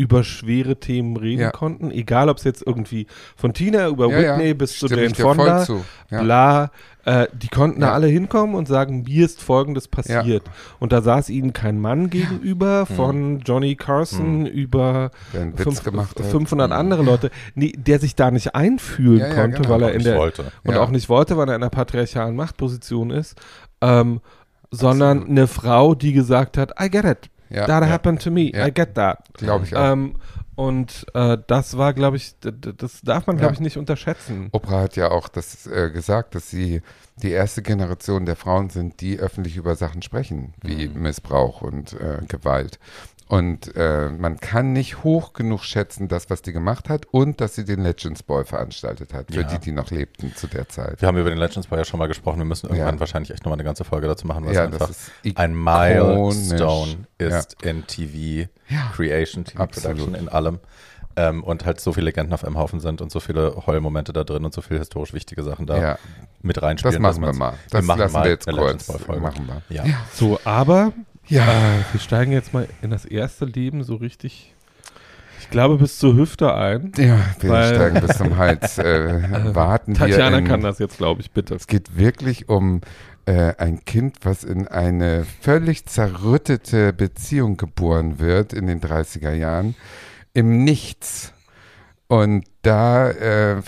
über 0.00 0.22
schwere 0.22 0.76
Themen 0.78 1.16
reden 1.16 1.40
Ja. 1.42 1.50
konnten. 1.50 1.90
Egal, 1.90 2.28
ob 2.28 2.38
es 2.38 2.44
jetzt 2.44 2.64
irgendwie 2.64 3.06
von 3.36 3.52
Tina 3.52 3.88
über 3.88 4.08
ja, 4.08 4.16
Whitney 4.36 4.48
ja. 4.48 4.54
bis 4.54 4.78
zu 4.78 4.86
Jane 4.86 5.12
Fonda, 5.12 5.64
zu. 5.64 5.84
Ja. 6.08 6.22
bla, 6.22 6.70
äh, 7.04 7.26
die 7.34 7.48
konnten 7.48 7.80
da 7.80 7.92
alle 7.92 8.06
hinkommen 8.06 8.54
und 8.54 8.68
sagen, 8.68 9.02
mir 9.02 9.24
ist 9.24 9.42
Folgendes 9.42 9.88
passiert. 9.88 10.44
Und 10.78 10.92
da 10.92 11.02
saß 11.02 11.30
ihnen 11.30 11.52
kein 11.52 11.80
Mann 11.80 12.10
gegenüber, 12.10 12.86
von 12.86 13.40
Johnny 13.40 13.74
Carson 13.74 14.46
über 14.46 15.10
einen 15.34 15.54
Witz 15.54 15.62
fünf, 15.64 15.82
gemacht 15.82 16.16
hat. 16.18 16.26
500 16.26 16.70
Mhm. 16.70 16.76
andere 16.76 17.02
Leute, 17.02 17.30
nee, 17.56 17.72
der 17.76 17.98
sich 17.98 18.14
da 18.14 18.30
nicht 18.30 18.54
einfühlen 18.54 19.18
Ja, 19.18 19.28
ja, 19.28 19.34
konnte, 19.34 19.62
genau. 19.62 19.70
weil 19.70 19.82
er 19.82 19.92
in 19.94 20.04
der 20.04 20.16
wollte. 20.16 20.52
und 20.64 20.74
Ja. 20.74 20.80
auch 20.80 20.90
nicht 20.90 21.08
wollte, 21.08 21.36
weil 21.36 21.48
er 21.48 21.56
in 21.56 21.62
einer 21.62 21.70
patriarchalen 21.70 22.36
Machtposition 22.36 23.10
ist, 23.10 23.34
ähm, 23.80 24.20
sondern 24.70 25.18
Absolut. 25.18 25.30
eine 25.38 25.46
Frau, 25.46 25.94
die 25.94 26.12
gesagt 26.12 26.56
hat, 26.58 26.72
I 26.80 26.90
get 26.90 27.04
it, 27.04 27.30
Ja, 27.50 27.66
that 27.66 27.82
ja. 27.84 27.88
happened 27.88 28.22
to 28.22 28.30
me, 28.30 28.50
Ja. 28.54 28.66
I 28.66 28.72
get 28.72 28.94
that. 28.94 29.18
Glaube 29.34 29.64
ich 29.64 29.74
auch. 29.74 29.92
Ähm, 29.92 30.16
und 30.54 31.06
äh, 31.14 31.38
das 31.46 31.78
war, 31.78 31.94
glaube 31.94 32.16
ich, 32.16 32.34
das 32.40 33.00
darf 33.02 33.28
man, 33.28 33.36
glaube 33.36 33.54
ich, 33.54 33.60
nicht 33.60 33.76
unterschätzen. 33.78 34.48
Oprah 34.50 34.80
hat 34.82 34.96
ja 34.96 35.10
auch 35.12 35.28
das 35.28 35.66
äh, 35.68 35.88
gesagt, 35.90 36.34
dass 36.34 36.50
sie 36.50 36.82
die 37.22 37.30
erste 37.30 37.62
Generation 37.62 38.26
der 38.26 38.34
Frauen 38.34 38.68
sind, 38.68 39.00
die 39.00 39.20
öffentlich 39.20 39.56
über 39.56 39.76
Sachen 39.76 40.02
sprechen, 40.02 40.54
wie 40.62 40.88
Mhm. 40.88 41.00
Missbrauch 41.02 41.62
und 41.62 41.92
äh, 41.92 42.18
Gewalt. 42.26 42.80
Und 43.28 43.76
äh, 43.76 44.08
man 44.08 44.40
kann 44.40 44.72
nicht 44.72 45.04
hoch 45.04 45.34
genug 45.34 45.62
schätzen, 45.62 46.08
das, 46.08 46.30
was 46.30 46.40
die 46.40 46.52
gemacht 46.54 46.88
hat 46.88 47.04
und 47.10 47.42
dass 47.42 47.54
sie 47.54 47.66
den 47.66 47.82
Legends 47.82 48.22
Ball 48.22 48.44
veranstaltet 48.46 49.12
hat, 49.12 49.26
für 49.30 49.42
Ja. 49.42 49.46
die, 49.46 49.58
die 49.58 49.72
noch 49.72 49.90
lebten 49.90 50.34
zu 50.34 50.46
der 50.46 50.66
Zeit. 50.70 51.02
Wir 51.02 51.08
haben 51.08 51.18
über 51.18 51.28
den 51.28 51.38
Legends 51.38 51.66
Boy 51.66 51.78
ja 51.78 51.84
schon 51.84 51.98
mal 51.98 52.08
gesprochen. 52.08 52.38
Wir 52.38 52.46
müssen 52.46 52.68
irgendwann 52.70 52.94
Ja. 52.94 53.00
wahrscheinlich 53.00 53.30
echt 53.30 53.44
nochmal 53.44 53.56
eine 53.56 53.64
ganze 53.64 53.84
Folge 53.84 54.06
dazu 54.06 54.26
machen, 54.26 54.46
was 54.46 54.54
Ja, 54.56 54.64
einfach 54.64 54.78
das 54.78 55.10
ist 55.22 55.36
ein. 55.36 55.54
Milestone 55.62 57.06
ist 57.18 57.62
in 57.62 57.86
TV 57.86 58.48
Ja. 58.68 58.90
Creation, 58.94 59.44
TV 59.44 59.62
Absolut. 59.62 59.98
Production, 59.98 60.14
in 60.14 60.28
allem. 60.30 60.58
Ähm, 61.16 61.42
und 61.42 61.66
halt 61.66 61.80
so 61.80 61.92
viele 61.92 62.06
Legenden 62.06 62.32
auf 62.32 62.44
einem 62.44 62.56
Haufen 62.56 62.80
sind 62.80 63.00
und 63.02 63.10
so 63.10 63.18
viele 63.20 63.66
Heulmomente 63.66 64.12
da 64.12 64.22
drin 64.24 64.44
und 64.44 64.54
so 64.54 64.60
viele 64.62 64.78
historisch 64.78 65.12
wichtige 65.12 65.42
Sachen 65.42 65.66
da 65.66 65.76
Ja, 65.78 65.98
mit 66.42 66.62
reinspielen. 66.62 66.94
das 67.02 67.02
machen 67.18 67.22
wir 67.22 67.32
mal. 67.34 67.54
Das 67.70 67.84
machen 67.84 67.98
lassen 67.98 68.12
mal 68.14 68.24
wir 68.24 68.30
jetzt 68.30 68.46
eine 68.48 68.56
kurz. 68.56 68.70
Legends 68.70 68.86
Boy 68.86 68.98
Folge. 68.98 69.20
Machen 69.20 69.48
wir. 69.68 69.76
Ja. 69.76 69.84
So, 70.14 70.38
aber 70.44 70.92
Ja. 71.28 71.44
äh, 71.44 71.84
wir 71.92 72.00
steigen 72.00 72.32
jetzt 72.32 72.52
mal 72.52 72.68
in 72.82 72.90
das 72.90 73.04
erste 73.04 73.44
Leben 73.44 73.84
so 73.84 73.96
richtig 73.96 74.54
Ich 75.40 75.50
glaube 75.50 75.76
bis 75.78 75.98
zur 75.98 76.16
Hüfte 76.16 76.54
ein. 76.54 76.92
Ja, 76.96 77.18
wir 77.40 77.64
steigen 77.64 78.00
bis 78.00 78.16
zum 78.16 78.36
Hals. 78.36 78.78
Äh, 78.78 79.54
warten 79.54 79.94
Tatjana 79.94 80.38
in, 80.38 80.46
kann 80.46 80.60
das 80.62 80.78
jetzt, 80.78 80.98
glaube 80.98 81.20
ich, 81.20 81.30
bitte. 81.30 81.54
Es 81.54 81.66
geht 81.66 81.96
wirklich 81.96 82.48
um 82.48 82.80
äh, 83.26 83.54
ein 83.58 83.84
Kind, 83.84 84.16
was 84.22 84.42
in 84.42 84.66
eine 84.68 85.24
völlig 85.42 85.86
zerrüttete 85.86 86.92
Beziehung 86.92 87.56
geboren 87.56 88.18
wird 88.18 88.52
in 88.52 88.66
den 88.66 88.80
30er 88.80 89.32
Jahren. 89.32 89.74
Im 90.32 90.64
Nichts. 90.64 91.32
Und 92.06 92.46
da 92.62 93.10
äh, 93.10 93.58
äh, 93.58 93.62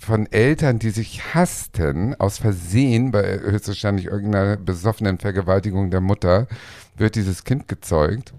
von 0.00 0.26
Eltern, 0.32 0.78
die 0.78 0.90
sich 0.90 1.34
hassten, 1.34 2.14
aus 2.18 2.38
Versehen, 2.38 3.10
bei 3.10 3.38
höchstwahrscheinlich 3.38 4.06
irgendeiner 4.06 4.56
besoffenen 4.56 5.18
Vergewaltigung 5.18 5.90
der 5.90 6.00
Mutter, 6.00 6.46
wird 6.96 7.16
dieses 7.16 7.44
Kind 7.44 7.68
gezeugt 7.68 8.32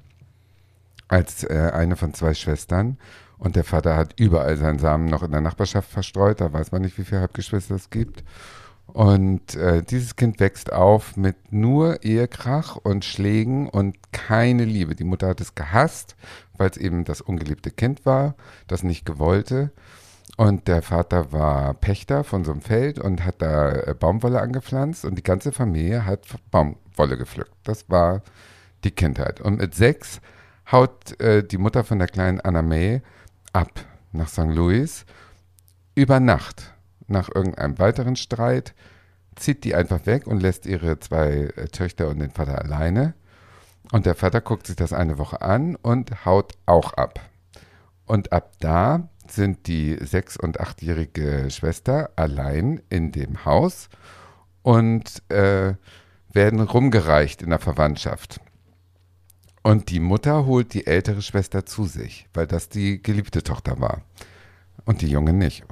als 1.08 1.44
äh, 1.44 1.72
eine 1.74 1.96
von 1.96 2.14
zwei 2.14 2.34
Schwestern. 2.34 2.98
Und 3.38 3.56
der 3.56 3.64
Vater 3.64 3.96
hat 3.96 4.20
überall 4.20 4.58
seinen 4.58 4.80
Samen 4.80 5.06
noch 5.06 5.24
in 5.24 5.32
der 5.32 5.42
Nachbarschaft 5.42 5.90
verstreut. 5.90 6.42
Da 6.42 6.52
weiß 6.52 6.72
man 6.72 6.82
nicht, 6.82 6.98
wie 6.98 7.04
viele 7.04 7.22
Halbgeschwister 7.22 7.76
es 7.76 7.90
gibt. 7.90 8.24
Und 8.88 9.56
äh, 9.56 9.84
dieses 9.84 10.16
Kind 10.16 10.40
wächst 10.40 10.74
auf 10.74 11.16
mit 11.16 11.52
nur 11.52 12.04
Ehekrach 12.04 12.76
und 12.76 13.06
Schlägen 13.06 13.70
und 13.70 13.96
keine 14.12 14.66
Liebe. 14.66 14.96
Die 14.96 15.04
Mutter 15.04 15.28
hat 15.30 15.42
es 15.42 15.56
gehasst, 15.56 16.16
weil 16.58 16.70
es 16.70 16.78
eben 16.78 17.06
das 17.06 17.22
ungeliebte 17.22 17.72
Kind 17.72 18.06
war, 18.06 18.36
das 18.68 18.84
nicht 18.84 19.06
gewollte. 19.06 19.72
Und 20.42 20.68
der 20.68 20.82
Vater 20.82 21.32
war 21.32 21.76
Pächter 21.76 22.24
von 22.24 22.44
so 22.44 22.52
einem 22.52 22.62
Feld 22.62 22.98
und 22.98 23.24
hat 23.24 23.44
da 23.44 23.74
äh, 23.74 23.94
Baumwolle 23.94 24.42
angepflanzt 24.42 25.06
und 25.06 25.14
die 25.14 25.22
ganze 25.22 25.52
Familie 25.52 26.04
hat 26.04 26.26
Baumwolle 26.50 27.16
gepflückt. 27.16 27.54
Das 27.64 27.92
war 27.92 28.24
die 28.84 28.90
Kindheit. 28.90 29.40
Und 29.40 29.60
mit 29.60 29.76
sechs 29.76 30.20
haut 30.72 31.22
äh, 31.22 31.44
die 31.44 31.60
Mutter 31.60 31.84
von 31.84 32.00
der 32.00 32.08
kleinen 32.08 32.42
Anna 32.42 32.64
May 32.64 33.04
ab 33.54 33.70
nach 34.14 34.30
St. 34.30 34.48
Louis 34.48 35.06
über 35.94 36.20
Nacht. 36.20 36.74
Nach 37.06 37.30
irgendeinem 37.30 37.78
weiteren 37.78 38.16
Streit 38.16 38.74
zieht 39.36 39.64
die 39.64 39.76
einfach 39.76 40.08
weg 40.08 40.26
und 40.26 40.42
lässt 40.42 40.66
ihre 40.66 41.00
zwei 41.00 41.52
äh, 41.56 41.68
Töchter 41.68 42.08
und 42.08 42.18
den 42.18 42.32
Vater 42.32 42.58
alleine. 42.58 43.14
Und 43.92 44.08
der 44.08 44.16
Vater 44.16 44.42
guckt 44.42 44.66
sich 44.66 44.76
das 44.76 44.92
eine 44.92 45.20
Woche 45.20 45.44
an 45.44 45.76
und 45.76 46.26
haut 46.26 46.54
auch 46.66 46.94
ab. 46.94 47.20
Und 48.08 48.34
ab 48.34 48.54
da 48.60 49.08
sind 49.34 49.68
die 49.68 49.98
sechs- 50.02 50.38
und 50.38 50.60
achtjährige 50.60 51.50
Schwester 51.50 52.12
allein 52.16 52.82
in 52.90 53.12
dem 53.12 53.46
Haus 53.46 53.90
und 54.62 55.22
äh, 55.30 55.74
werden 56.34 56.60
rumgereicht 56.62 57.42
in 57.42 57.50
der 57.50 57.60
Verwandtschaft. 57.60 58.40
Und 59.64 59.90
die 59.90 60.00
Mutter 60.00 60.46
holt 60.46 60.74
die 60.74 60.88
ältere 60.88 61.22
Schwester 61.22 61.66
zu 61.66 61.86
sich, 61.86 62.28
weil 62.34 62.48
das 62.48 62.70
die 62.70 63.02
geliebte 63.02 63.44
Tochter 63.44 63.80
war. 63.80 64.02
Und 64.86 65.02
die 65.02 65.10
Junge 65.10 65.34
nicht. 65.34 65.64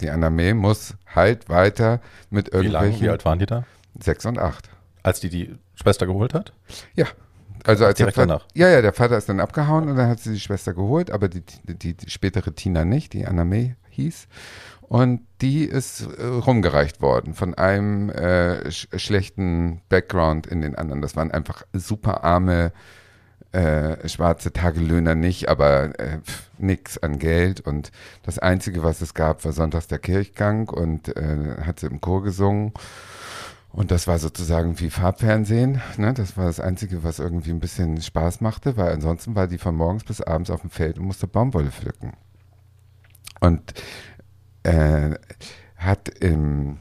Die 0.00 0.10
Anna 0.10 0.30
May 0.30 0.54
muss 0.54 0.94
halt 1.14 1.48
weiter 1.48 2.00
mit 2.30 2.52
Wie 2.52 2.56
lange, 2.56 2.62
wie 2.62 2.72
irgendwelchen 2.74 3.08
alt 3.10 3.24
waren 3.24 3.38
die 3.38 3.46
da? 3.46 3.64
sechs 4.00 4.26
und 4.26 4.38
acht. 4.38 4.68
Als 5.02 5.20
die 5.20 5.28
die 5.28 5.54
Schwester 5.74 6.06
geholt 6.06 6.34
hat? 6.34 6.52
Ja. 6.94 7.06
Also 7.64 7.84
als 7.84 7.96
der 7.96 8.06
Direkt 8.06 8.16
Vater, 8.16 8.26
danach? 8.26 8.46
Ja, 8.54 8.68
ja, 8.68 8.82
der 8.82 8.92
Vater 8.92 9.16
ist 9.18 9.28
dann 9.28 9.40
abgehauen 9.40 9.88
und 9.88 9.96
dann 9.96 10.08
hat 10.08 10.20
sie 10.20 10.32
die 10.32 10.40
Schwester 10.40 10.74
geholt, 10.74 11.10
aber 11.10 11.28
die, 11.28 11.42
die, 11.64 11.94
die 11.94 12.10
spätere 12.10 12.52
Tina 12.54 12.84
nicht, 12.84 13.12
die 13.12 13.26
Anna 13.26 13.44
May 13.44 13.76
hieß. 13.90 14.28
Und 14.82 15.20
die 15.42 15.64
ist 15.64 16.08
äh, 16.18 16.24
rumgereicht 16.24 17.02
worden 17.02 17.34
von 17.34 17.54
einem 17.54 18.08
äh, 18.08 18.70
sch 18.70 18.88
schlechten 18.96 19.82
Background 19.90 20.46
in 20.46 20.62
den 20.62 20.76
anderen. 20.76 21.02
Das 21.02 21.14
waren 21.14 21.30
einfach 21.30 21.62
super 21.74 22.24
arme 22.24 22.72
äh, 23.52 24.08
schwarze 24.08 24.52
Tagelöhner 24.52 25.14
nicht, 25.14 25.48
aber 25.48 25.98
äh, 25.98 26.18
pf, 26.18 26.50
nix 26.58 26.98
an 26.98 27.18
Geld. 27.18 27.60
Und 27.60 27.92
das 28.22 28.38
Einzige, 28.38 28.82
was 28.82 29.00
es 29.00 29.14
gab, 29.14 29.44
war 29.44 29.52
sonntags 29.52 29.88
der 29.88 29.98
Kirchgang 29.98 30.68
und 30.68 31.14
äh, 31.16 31.56
hat 31.62 31.80
sie 31.80 31.86
im 31.86 32.00
Chor 32.00 32.22
gesungen. 32.22 32.72
Und 33.78 33.92
das 33.92 34.08
war 34.08 34.18
sozusagen 34.18 34.80
wie 34.80 34.90
Farbfernsehen. 34.90 35.80
Ne? 35.98 36.12
Das 36.12 36.36
war 36.36 36.46
das 36.46 36.58
Einzige, 36.58 37.04
was 37.04 37.20
irgendwie 37.20 37.50
ein 37.50 37.60
bisschen 37.60 38.02
Spaß 38.02 38.40
machte, 38.40 38.76
weil 38.76 38.90
ansonsten 38.90 39.36
war 39.36 39.46
die 39.46 39.58
von 39.58 39.76
morgens 39.76 40.02
bis 40.02 40.20
abends 40.20 40.50
auf 40.50 40.62
dem 40.62 40.70
Feld 40.70 40.98
und 40.98 41.04
musste 41.04 41.28
Baumwolle 41.28 41.70
pflücken. 41.70 42.14
Und 43.38 43.74
äh, 44.64 45.10
hat 45.76 46.08
im, 46.08 46.78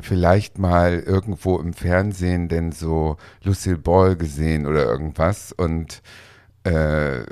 vielleicht 0.00 0.56
mal 0.56 1.00
irgendwo 1.00 1.58
im 1.58 1.72
Fernsehen 1.72 2.46
denn 2.46 2.70
so 2.70 3.16
Lucille 3.42 3.78
Ball 3.78 4.14
gesehen 4.14 4.66
oder 4.68 4.84
irgendwas 4.84 5.50
und 5.50 6.00
äh, 6.62 7.24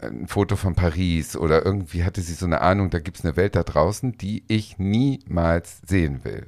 ein 0.00 0.28
Foto 0.28 0.54
von 0.54 0.76
Paris 0.76 1.36
oder 1.36 1.66
irgendwie 1.66 2.04
hatte 2.04 2.22
sie 2.22 2.34
so 2.34 2.46
eine 2.46 2.60
Ahnung, 2.60 2.90
da 2.90 3.00
gibt 3.00 3.18
es 3.18 3.24
eine 3.24 3.34
Welt 3.34 3.56
da 3.56 3.64
draußen, 3.64 4.16
die 4.16 4.44
ich 4.46 4.78
niemals 4.78 5.80
sehen 5.84 6.24
will, 6.24 6.46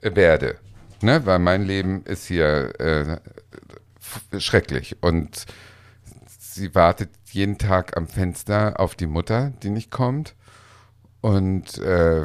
äh, 0.00 0.16
werde. 0.16 0.56
Ne? 1.00 1.26
Weil 1.26 1.38
mein 1.38 1.64
Leben 1.64 2.02
ist 2.04 2.26
hier 2.26 2.80
äh, 2.80 3.18
schrecklich 4.38 4.96
und 5.00 5.46
sie 6.38 6.74
wartet 6.74 7.10
jeden 7.30 7.58
Tag 7.58 7.96
am 7.96 8.06
Fenster 8.06 8.80
auf 8.80 8.94
die 8.94 9.06
Mutter, 9.06 9.52
die 9.62 9.70
nicht 9.70 9.90
kommt. 9.90 10.34
Und 11.20 11.78
äh, 11.78 12.24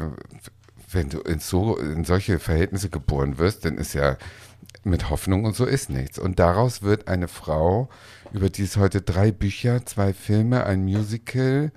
wenn 0.90 1.08
du 1.08 1.20
in, 1.20 1.40
so, 1.40 1.76
in 1.76 2.04
solche 2.04 2.38
Verhältnisse 2.38 2.88
geboren 2.88 3.38
wirst, 3.38 3.64
dann 3.64 3.78
ist 3.78 3.94
ja 3.94 4.16
mit 4.84 5.10
Hoffnung 5.10 5.44
und 5.44 5.56
so 5.56 5.64
ist 5.64 5.90
nichts. 5.90 6.18
Und 6.18 6.38
daraus 6.38 6.82
wird 6.82 7.08
eine 7.08 7.28
Frau, 7.28 7.88
über 8.32 8.50
die 8.50 8.62
es 8.62 8.76
heute 8.76 9.02
drei 9.02 9.32
Bücher, 9.32 9.84
zwei 9.86 10.12
Filme, 10.12 10.64
ein 10.64 10.84
Musical, 10.84 11.72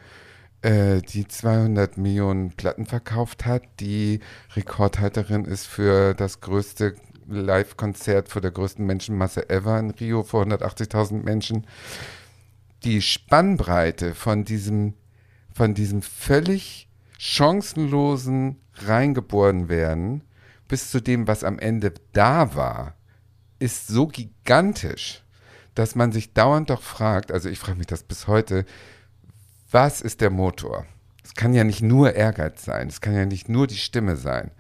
äh, 0.61 1.01
die 1.01 1.27
200 1.27 1.97
Millionen 1.97 2.51
Platten 2.51 2.85
verkauft 2.85 3.45
hat, 3.45 3.63
die 3.79 4.19
Rekordhalterin 4.55 5.45
ist 5.45 5.65
für 5.65 6.13
das 6.13 6.41
größte 6.41 6.95
Live-Konzert 7.27 8.29
vor 8.29 8.41
der 8.41 8.51
größten 8.51 8.85
Menschenmasse 8.85 9.49
ever 9.49 9.79
in 9.79 9.91
Rio 9.91 10.23
vor 10.23 10.43
180.000 10.43 11.23
Menschen. 11.23 11.67
Die 12.83 13.01
Spannbreite 13.01 14.15
von 14.15 14.45
diesem, 14.45 14.93
von 15.53 15.73
diesem 15.73 16.01
völlig 16.01 16.87
chancenlosen 17.17 18.57
reingeboren 18.73 19.69
werden 19.69 20.23
bis 20.67 20.91
zu 20.91 21.01
dem, 21.01 21.27
was 21.27 21.43
am 21.43 21.59
Ende 21.59 21.93
da 22.13 22.55
war, 22.55 22.95
ist 23.59 23.87
so 23.87 24.07
gigantisch, 24.07 25.23
dass 25.75 25.95
man 25.95 26.11
sich 26.11 26.33
dauernd 26.33 26.69
doch 26.69 26.81
fragt, 26.81 27.31
also 27.31 27.49
ich 27.49 27.59
frage 27.59 27.77
mich 27.77 27.87
das 27.87 28.03
bis 28.03 28.27
heute, 28.27 28.65
was 29.71 30.01
ist 30.01 30.21
der 30.21 30.29
Motor? 30.29 30.85
Es 31.23 31.33
kann 31.33 31.53
ja 31.53 31.63
nicht 31.63 31.81
nur 31.81 32.13
Ehrgeiz 32.13 32.63
sein, 32.63 32.87
es 32.87 33.01
kann 33.01 33.15
ja 33.15 33.25
nicht 33.25 33.49
nur 33.49 33.67
die 33.67 33.75
Stimme 33.75 34.15
sein. 34.15 34.51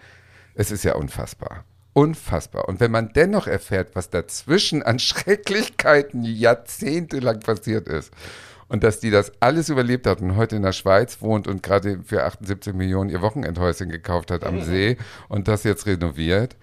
Es 0.53 0.71
ist 0.71 0.83
ja 0.83 0.95
unfassbar. 0.95 1.63
Unfassbar. 1.93 2.67
Und 2.67 2.79
wenn 2.79 2.91
man 2.91 3.13
dennoch 3.13 3.47
erfährt, 3.47 3.95
was 3.95 4.09
dazwischen 4.09 4.83
an 4.83 4.99
Schrecklichkeiten 4.99 6.23
jahrzehntelang 6.23 7.39
passiert 7.39 7.87
ist 7.87 8.11
und 8.67 8.83
dass 8.83 8.99
die 8.99 9.09
das 9.09 9.31
alles 9.39 9.69
überlebt 9.69 10.07
hat 10.07 10.21
und 10.21 10.35
heute 10.35 10.57
in 10.57 10.63
der 10.63 10.73
Schweiz 10.73 11.21
wohnt 11.21 11.47
und 11.47 11.63
gerade 11.63 12.03
für 12.03 12.25
78 12.25 12.73
Millionen 12.73 13.09
ihr 13.09 13.21
Wochenendhäuschen 13.21 13.89
gekauft 13.89 14.29
hat 14.29 14.43
am 14.43 14.61
See 14.61 14.97
und 15.29 15.47
das 15.47 15.63
jetzt 15.63 15.85
renoviert 15.85 16.55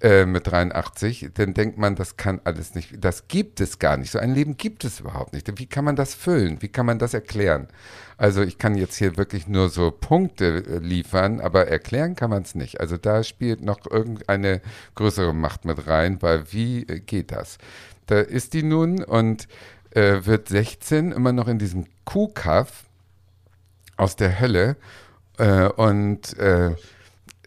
äh, 0.00 0.26
mit 0.26 0.46
83, 0.46 1.30
dann 1.34 1.54
denkt 1.54 1.78
man, 1.78 1.94
das 1.94 2.16
kann 2.16 2.40
alles 2.44 2.74
nicht, 2.74 3.02
das 3.02 3.28
gibt 3.28 3.60
es 3.60 3.78
gar 3.78 3.96
nicht. 3.96 4.10
So 4.10 4.18
ein 4.18 4.34
Leben 4.34 4.56
gibt 4.56 4.84
es 4.84 5.00
überhaupt 5.00 5.32
nicht. 5.32 5.58
Wie 5.58 5.66
kann 5.66 5.84
man 5.84 5.96
das 5.96 6.14
füllen? 6.14 6.60
Wie 6.62 6.68
kann 6.68 6.86
man 6.86 6.98
das 6.98 7.14
erklären? 7.14 7.68
Also 8.16 8.42
ich 8.42 8.58
kann 8.58 8.74
jetzt 8.74 8.96
hier 8.96 9.16
wirklich 9.16 9.48
nur 9.48 9.68
so 9.68 9.90
Punkte 9.90 10.64
äh, 10.66 10.78
liefern, 10.78 11.40
aber 11.40 11.68
erklären 11.68 12.16
kann 12.16 12.30
man 12.30 12.42
es 12.42 12.54
nicht. 12.54 12.80
Also 12.80 12.96
da 12.96 13.22
spielt 13.22 13.62
noch 13.62 13.90
irgendeine 13.90 14.60
größere 14.94 15.32
Macht 15.32 15.64
mit 15.64 15.86
rein, 15.86 16.20
weil 16.20 16.52
wie 16.52 16.82
äh, 16.82 17.00
geht 17.00 17.32
das? 17.32 17.58
Da 18.06 18.20
ist 18.20 18.52
die 18.52 18.62
nun 18.62 19.02
und 19.02 19.48
äh, 19.90 20.24
wird 20.24 20.48
16, 20.48 21.12
immer 21.12 21.32
noch 21.32 21.48
in 21.48 21.58
diesem 21.58 21.86
Kuhkaff 22.04 22.84
aus 23.96 24.16
der 24.16 24.40
Hölle 24.40 24.76
äh, 25.38 25.68
und 25.68 26.36
äh, 26.38 26.74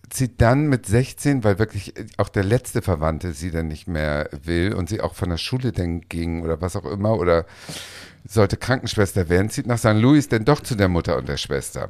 zieht 0.09 0.41
dann 0.41 0.67
mit 0.67 0.85
16, 0.85 1.43
weil 1.43 1.59
wirklich 1.59 1.93
auch 2.17 2.29
der 2.29 2.43
letzte 2.43 2.81
Verwandte 2.81 3.33
sie 3.33 3.51
dann 3.51 3.67
nicht 3.67 3.87
mehr 3.87 4.29
will 4.43 4.73
und 4.73 4.89
sie 4.89 5.01
auch 5.01 5.15
von 5.15 5.29
der 5.29 5.37
Schule 5.37 5.71
dann 5.71 6.01
ging 6.01 6.43
oder 6.43 6.61
was 6.61 6.75
auch 6.75 6.85
immer 6.85 7.17
oder 7.17 7.45
sollte 8.27 8.57
Krankenschwester 8.57 9.29
werden, 9.29 9.49
zieht 9.49 9.67
nach 9.67 9.77
St. 9.77 9.93
Louis 9.93 10.27
dann 10.27 10.45
doch 10.45 10.61
zu 10.61 10.75
der 10.75 10.89
Mutter 10.89 11.17
und 11.17 11.27
der 11.27 11.37
Schwester. 11.37 11.89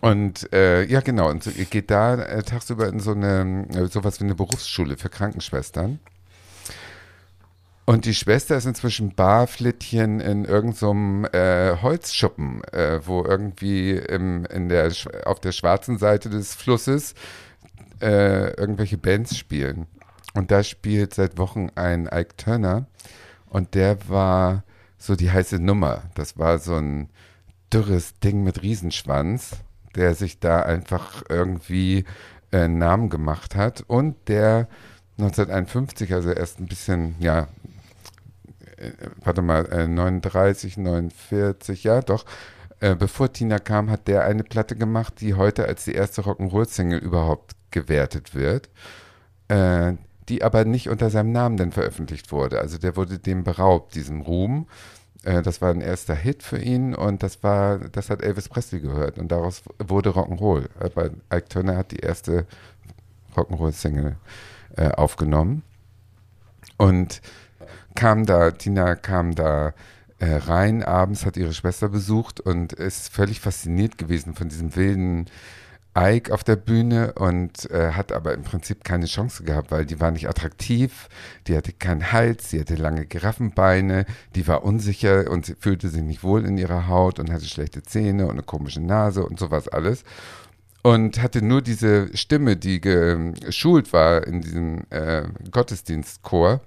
Und 0.00 0.52
äh, 0.52 0.84
ja, 0.84 1.00
genau, 1.00 1.28
und 1.30 1.44
so, 1.44 1.50
geht 1.50 1.90
da 1.90 2.14
äh, 2.14 2.42
tagsüber 2.42 2.88
in 2.88 3.00
so 3.00 3.12
eine, 3.12 3.66
äh, 3.74 3.86
sowas 3.86 4.20
wie 4.20 4.24
eine 4.24 4.34
Berufsschule 4.34 4.96
für 4.96 5.10
Krankenschwestern. 5.10 6.00
Und 7.84 8.04
die 8.04 8.14
Schwester 8.14 8.56
ist 8.56 8.66
inzwischen 8.66 9.14
Barflittchen 9.14 10.20
in 10.20 10.44
irgendeinem 10.44 11.24
äh, 11.32 11.76
Holzschuppen, 11.82 12.62
äh, 12.72 13.00
wo 13.04 13.24
irgendwie 13.24 13.92
im, 13.92 14.44
in 14.46 14.68
der, 14.68 14.92
auf 15.24 15.40
der 15.40 15.52
schwarzen 15.52 15.98
Seite 15.98 16.30
des 16.30 16.54
Flusses 16.54 17.14
äh, 18.00 18.50
irgendwelche 18.54 18.98
Bands 18.98 19.36
spielen. 19.36 19.86
Und 20.34 20.50
da 20.50 20.62
spielt 20.62 21.14
seit 21.14 21.38
Wochen 21.38 21.70
ein 21.74 22.06
Ike 22.06 22.36
Turner 22.36 22.86
und 23.48 23.74
der 23.74 24.08
war 24.08 24.62
so 24.96 25.16
die 25.16 25.30
heiße 25.30 25.58
Nummer. 25.58 26.04
Das 26.14 26.38
war 26.38 26.58
so 26.58 26.76
ein 26.76 27.10
dürres 27.72 28.18
Ding 28.20 28.44
mit 28.44 28.62
Riesenschwanz, 28.62 29.56
der 29.96 30.14
sich 30.14 30.38
da 30.38 30.60
einfach 30.60 31.24
irgendwie 31.28 32.04
äh, 32.52 32.60
einen 32.60 32.78
Namen 32.78 33.10
gemacht 33.10 33.56
hat 33.56 33.82
und 33.88 34.16
der 34.28 34.68
1951, 35.18 36.14
also 36.14 36.30
erst 36.30 36.60
ein 36.60 36.66
bisschen, 36.66 37.16
ja, 37.18 37.48
warte 39.24 39.42
mal, 39.42 39.66
äh, 39.66 39.86
39, 39.86 40.76
49, 40.76 41.84
ja 41.84 42.00
doch, 42.00 42.24
äh, 42.80 42.96
bevor 42.96 43.32
Tina 43.32 43.58
kam, 43.60 43.90
hat 43.90 44.08
der 44.08 44.24
eine 44.24 44.42
Platte 44.42 44.74
gemacht, 44.74 45.20
die 45.20 45.34
heute 45.34 45.66
als 45.66 45.84
die 45.84 45.94
erste 45.94 46.22
Rock'n'Roll-Single 46.22 46.98
überhaupt 46.98 47.52
gewertet 47.70 48.34
wird, 48.34 48.70
äh, 49.48 49.92
die 50.28 50.42
aber 50.42 50.64
nicht 50.64 50.88
unter 50.88 51.08
seinem 51.10 51.30
Namen 51.30 51.56
dann 51.56 51.72
veröffentlicht 51.72 52.32
wurde. 52.32 52.60
Also 52.60 52.78
der 52.78 52.96
wurde 52.96 53.18
dem 53.18 53.44
beraubt, 53.44 53.94
diesem 53.94 54.20
Ruhm. 54.22 54.66
Äh, 55.22 55.42
das 55.42 55.62
war 55.62 55.70
ein 55.70 55.80
erster 55.80 56.14
Hit 56.16 56.42
für 56.42 56.58
ihn 56.58 56.94
und 56.94 57.22
das 57.22 57.42
war, 57.44 57.78
das 57.78 58.10
hat 58.10 58.22
Elvis 58.22 58.48
Presley 58.48 58.80
gehört 58.80 59.16
und 59.16 59.30
daraus 59.30 59.62
wurde 59.78 60.10
Rock'n'Roll. 60.10 60.68
Aber 60.80 61.10
Ike 61.32 61.48
Turner 61.48 61.76
hat 61.76 61.92
die 61.92 62.00
erste 62.00 62.46
Rock'n'Roll-Single 63.36 64.16
äh, 64.76 64.88
aufgenommen 64.88 65.62
und 66.78 67.20
kam 67.94 68.26
da, 68.26 68.50
Tina 68.50 68.94
kam 68.94 69.34
da 69.34 69.74
äh, 70.18 70.36
rein 70.36 70.82
abends, 70.82 71.26
hat 71.26 71.36
ihre 71.36 71.52
Schwester 71.52 71.88
besucht 71.88 72.40
und 72.40 72.72
ist 72.72 73.12
völlig 73.12 73.40
fasziniert 73.40 73.98
gewesen 73.98 74.34
von 74.34 74.48
diesem 74.48 74.76
wilden 74.76 75.26
Ike 75.96 76.32
auf 76.32 76.42
der 76.42 76.56
Bühne 76.56 77.12
und 77.14 77.70
äh, 77.70 77.92
hat 77.92 78.12
aber 78.12 78.32
im 78.32 78.44
Prinzip 78.44 78.82
keine 78.82 79.06
Chance 79.06 79.44
gehabt, 79.44 79.70
weil 79.70 79.84
die 79.84 80.00
war 80.00 80.10
nicht 80.10 80.28
attraktiv, 80.28 81.08
die 81.46 81.56
hatte 81.56 81.72
keinen 81.72 82.12
Hals, 82.12 82.50
sie 82.50 82.60
hatte 82.60 82.76
lange 82.76 83.04
Giraffenbeine, 83.04 84.06
die 84.34 84.46
war 84.48 84.64
unsicher 84.64 85.30
und 85.30 85.44
sie 85.44 85.54
fühlte 85.54 85.88
sich 85.88 86.02
nicht 86.02 86.22
wohl 86.22 86.46
in 86.46 86.56
ihrer 86.56 86.88
Haut 86.88 87.18
und 87.18 87.30
hatte 87.30 87.44
schlechte 87.44 87.82
Zähne 87.82 88.24
und 88.24 88.32
eine 88.32 88.42
komische 88.42 88.80
Nase 88.80 89.24
und 89.24 89.38
sowas 89.38 89.68
alles. 89.68 90.04
Und 90.82 91.22
hatte 91.22 91.42
nur 91.42 91.62
diese 91.62 92.16
Stimme, 92.16 92.56
die 92.56 92.80
geschult 92.80 93.92
war 93.92 94.26
in 94.26 94.40
diesem 94.40 94.82
äh, 94.90 95.24
Gottesdienstchor. 95.50 96.60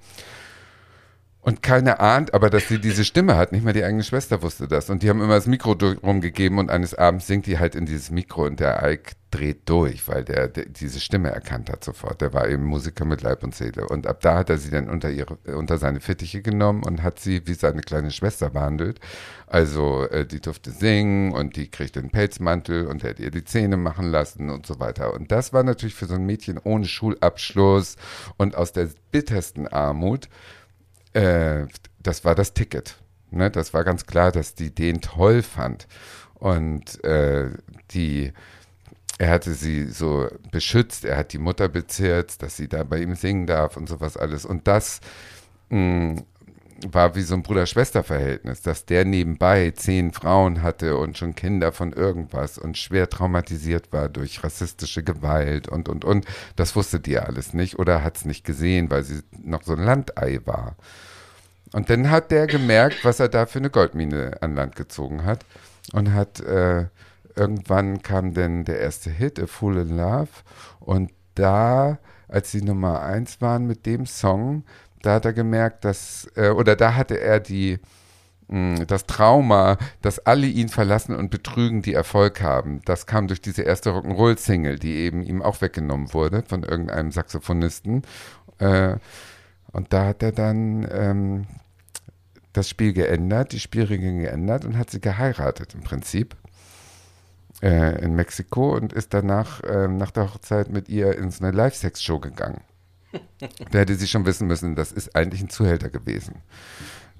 Und 1.45 1.61
keiner 1.61 1.99
ahnt 1.99 2.33
aber, 2.33 2.49
dass 2.49 2.69
sie 2.69 2.79
diese 2.79 3.05
Stimme 3.05 3.37
hat. 3.37 3.51
Nicht 3.51 3.63
mal 3.63 3.71
die 3.71 3.83
eigene 3.83 4.01
Schwester 4.01 4.41
wusste 4.41 4.67
das. 4.67 4.89
Und 4.89 5.03
die 5.03 5.11
haben 5.11 5.21
immer 5.21 5.35
das 5.35 5.45
Mikro 5.45 5.73
rumgegeben 6.01 6.57
und 6.57 6.71
eines 6.71 6.95
Abends 6.95 7.27
singt 7.27 7.45
die 7.45 7.59
halt 7.59 7.75
in 7.75 7.85
dieses 7.85 8.09
Mikro 8.09 8.47
und 8.47 8.59
der 8.59 8.81
Ike 8.83 9.11
dreht 9.29 9.69
durch, 9.69 10.07
weil 10.07 10.23
der, 10.23 10.47
der, 10.47 10.65
diese 10.65 10.99
Stimme 10.99 11.29
erkannt 11.29 11.69
hat 11.69 11.83
sofort. 11.83 12.21
Der 12.21 12.33
war 12.33 12.49
eben 12.49 12.63
Musiker 12.63 13.05
mit 13.05 13.21
Leib 13.21 13.43
und 13.43 13.53
Seele. 13.53 13.87
Und 13.87 14.07
ab 14.07 14.21
da 14.21 14.39
hat 14.39 14.49
er 14.49 14.57
sie 14.57 14.71
dann 14.71 14.89
unter, 14.89 15.11
ihre, 15.11 15.37
unter 15.55 15.77
seine 15.77 15.99
Fittiche 15.99 16.41
genommen 16.41 16.81
und 16.81 17.03
hat 17.03 17.19
sie 17.19 17.45
wie 17.45 17.53
seine 17.53 17.81
kleine 17.81 18.09
Schwester 18.09 18.49
behandelt. 18.49 18.99
Also 19.45 20.07
äh, 20.09 20.25
die 20.25 20.41
durfte 20.41 20.71
singen 20.71 21.31
und 21.31 21.57
die 21.57 21.69
kriegte 21.69 21.99
einen 21.99 22.09
Pelzmantel 22.09 22.87
und 22.87 23.03
er 23.03 23.11
hat 23.11 23.19
ihr 23.19 23.29
die 23.29 23.43
Zähne 23.43 23.77
machen 23.77 24.07
lassen 24.07 24.49
und 24.49 24.65
so 24.65 24.79
weiter. 24.79 25.13
Und 25.13 25.31
das 25.31 25.53
war 25.53 25.61
natürlich 25.61 25.93
für 25.93 26.07
so 26.07 26.15
ein 26.15 26.25
Mädchen 26.25 26.57
ohne 26.57 26.85
Schulabschluss 26.87 27.97
und 28.37 28.55
aus 28.55 28.71
der 28.71 28.89
bittersten 29.11 29.67
Armut 29.67 30.27
äh, 31.15 31.67
das 31.99 32.25
war 32.25 32.35
das 32.35 32.53
Ticket. 32.53 32.97
Ne? 33.31 33.49
Das 33.49 33.73
war 33.73 33.83
ganz 33.83 34.05
klar, 34.05 34.31
dass 34.31 34.55
die 34.55 34.73
den 34.73 35.01
toll 35.01 35.41
fand. 35.41 35.87
Und 36.35 37.03
äh, 37.03 37.49
die, 37.91 38.33
er 39.17 39.29
hatte 39.31 39.53
sie 39.53 39.85
so 39.85 40.27
beschützt, 40.51 41.05
er 41.05 41.17
hat 41.17 41.33
die 41.33 41.37
Mutter 41.37 41.69
bezirzt, 41.69 42.43
dass 42.43 42.57
sie 42.57 42.67
da 42.67 42.83
bei 42.83 42.99
ihm 42.99 43.15
singen 43.15 43.47
darf 43.47 43.77
und 43.77 43.87
sowas 43.87 44.17
alles. 44.17 44.45
Und 44.45 44.67
das 44.67 44.99
mh, 45.69 46.21
war 46.91 47.15
wie 47.15 47.21
so 47.21 47.35
ein 47.35 47.43
Bruder-Schwester-Verhältnis, 47.43 48.61
dass 48.61 48.85
der 48.85 49.05
nebenbei 49.05 49.71
zehn 49.71 50.11
Frauen 50.11 50.61
hatte 50.61 50.97
und 50.97 51.17
schon 51.17 51.35
Kinder 51.35 51.71
von 51.71 51.93
irgendwas 51.93 52.57
und 52.57 52.77
schwer 52.77 53.09
traumatisiert 53.09 53.93
war 53.93 54.09
durch 54.09 54.43
rassistische 54.43 55.03
Gewalt 55.03 55.67
und, 55.67 55.87
und, 55.87 56.03
und. 56.03 56.25
Das 56.55 56.75
wusste 56.75 56.99
die 56.99 57.17
alles 57.17 57.53
nicht 57.53 57.79
oder 57.79 58.03
hat 58.03 58.17
es 58.17 58.25
nicht 58.25 58.43
gesehen, 58.43 58.89
weil 58.89 59.03
sie 59.03 59.21
noch 59.41 59.63
so 59.63 59.73
ein 59.73 59.83
Landei 59.83 60.39
war. 60.45 60.75
Und 61.71 61.89
dann 61.89 62.09
hat 62.09 62.31
der 62.31 62.47
gemerkt, 62.47 63.03
was 63.03 63.19
er 63.19 63.29
da 63.29 63.45
für 63.45 63.59
eine 63.59 63.69
Goldmine 63.69 64.37
an 64.41 64.55
Land 64.55 64.75
gezogen 64.75 65.25
hat 65.25 65.45
und 65.93 66.13
hat 66.13 66.39
äh, 66.41 66.85
irgendwann 67.35 68.01
kam 68.01 68.33
dann 68.33 68.65
der 68.65 68.79
erste 68.79 69.09
Hit, 69.09 69.39
A 69.39 69.47
Fool 69.47 69.77
in 69.77 69.97
Love 69.97 70.29
und 70.79 71.11
da, 71.35 71.99
als 72.27 72.51
sie 72.51 72.61
Nummer 72.61 73.01
eins 73.01 73.41
waren 73.41 73.67
mit 73.67 73.85
dem 73.85 74.05
Song, 74.05 74.63
da 75.05 75.15
hat 75.15 75.25
er 75.25 75.33
gemerkt, 75.33 75.85
dass, 75.85 76.27
äh, 76.35 76.49
oder 76.49 76.75
da 76.75 76.95
hatte 76.95 77.19
er 77.19 77.39
die, 77.39 77.79
mh, 78.47 78.79
hm, 78.79 78.87
das 78.87 79.05
Trauma, 79.05 79.77
dass 80.01 80.19
alle 80.19 80.47
ihn 80.47 80.69
verlassen 80.69 81.15
und 81.15 81.29
betrügen, 81.31 81.81
die 81.81 81.93
Erfolg 81.93 82.41
haben. 82.41 82.81
Das 82.85 83.05
kam 83.05 83.27
durch 83.27 83.41
diese 83.41 83.63
erste 83.63 83.91
Rock'n'Roll-Single, 83.91 84.79
die 84.79 84.95
eben 84.95 85.23
ihm 85.23 85.41
auch 85.41 85.61
weggenommen 85.61 86.13
wurde 86.13 86.43
von 86.47 86.63
irgendeinem 86.63 87.11
Saxophonisten. 87.11 88.03
Äh, 88.59 88.97
und 89.71 89.93
da 89.93 90.05
hat 90.05 90.23
er 90.23 90.31
dann 90.31 90.87
ähm, 90.91 91.47
das 92.53 92.69
Spiel 92.69 92.93
geändert, 92.93 93.51
die 93.51 93.59
Spielregeln 93.59 94.19
geändert 94.19 94.65
und 94.65 94.77
hat 94.77 94.89
sie 94.89 95.01
geheiratet 95.01 95.75
im 95.75 95.81
Prinzip 95.81 96.35
äh, 97.61 98.01
in 98.01 98.15
Mexiko 98.15 98.75
und 98.75 98.93
ist 98.93 99.13
danach 99.13 99.61
äh, 99.63 99.87
nach 99.87 100.11
der 100.11 100.33
Hochzeit 100.33 100.69
mit 100.69 100.89
ihr 100.89 101.17
in 101.17 101.31
so 101.31 101.43
eine 101.43 101.55
Live-Sex-Show 101.55 102.19
gegangen. 102.19 102.61
Da 103.71 103.79
hätte 103.79 103.95
sie 103.95 104.07
schon 104.07 104.25
wissen 104.25 104.47
müssen, 104.47 104.75
das 104.75 104.91
ist 104.91 105.15
eigentlich 105.15 105.41
ein 105.41 105.49
Zuhälter 105.49 105.89
gewesen, 105.89 106.35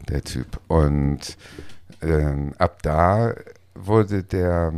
der 0.10 0.24
Typ. 0.24 0.60
Und 0.68 1.38
äh, 2.02 2.52
ab 2.58 2.82
da 2.82 3.34
wurde 3.74 4.24
der, 4.24 4.74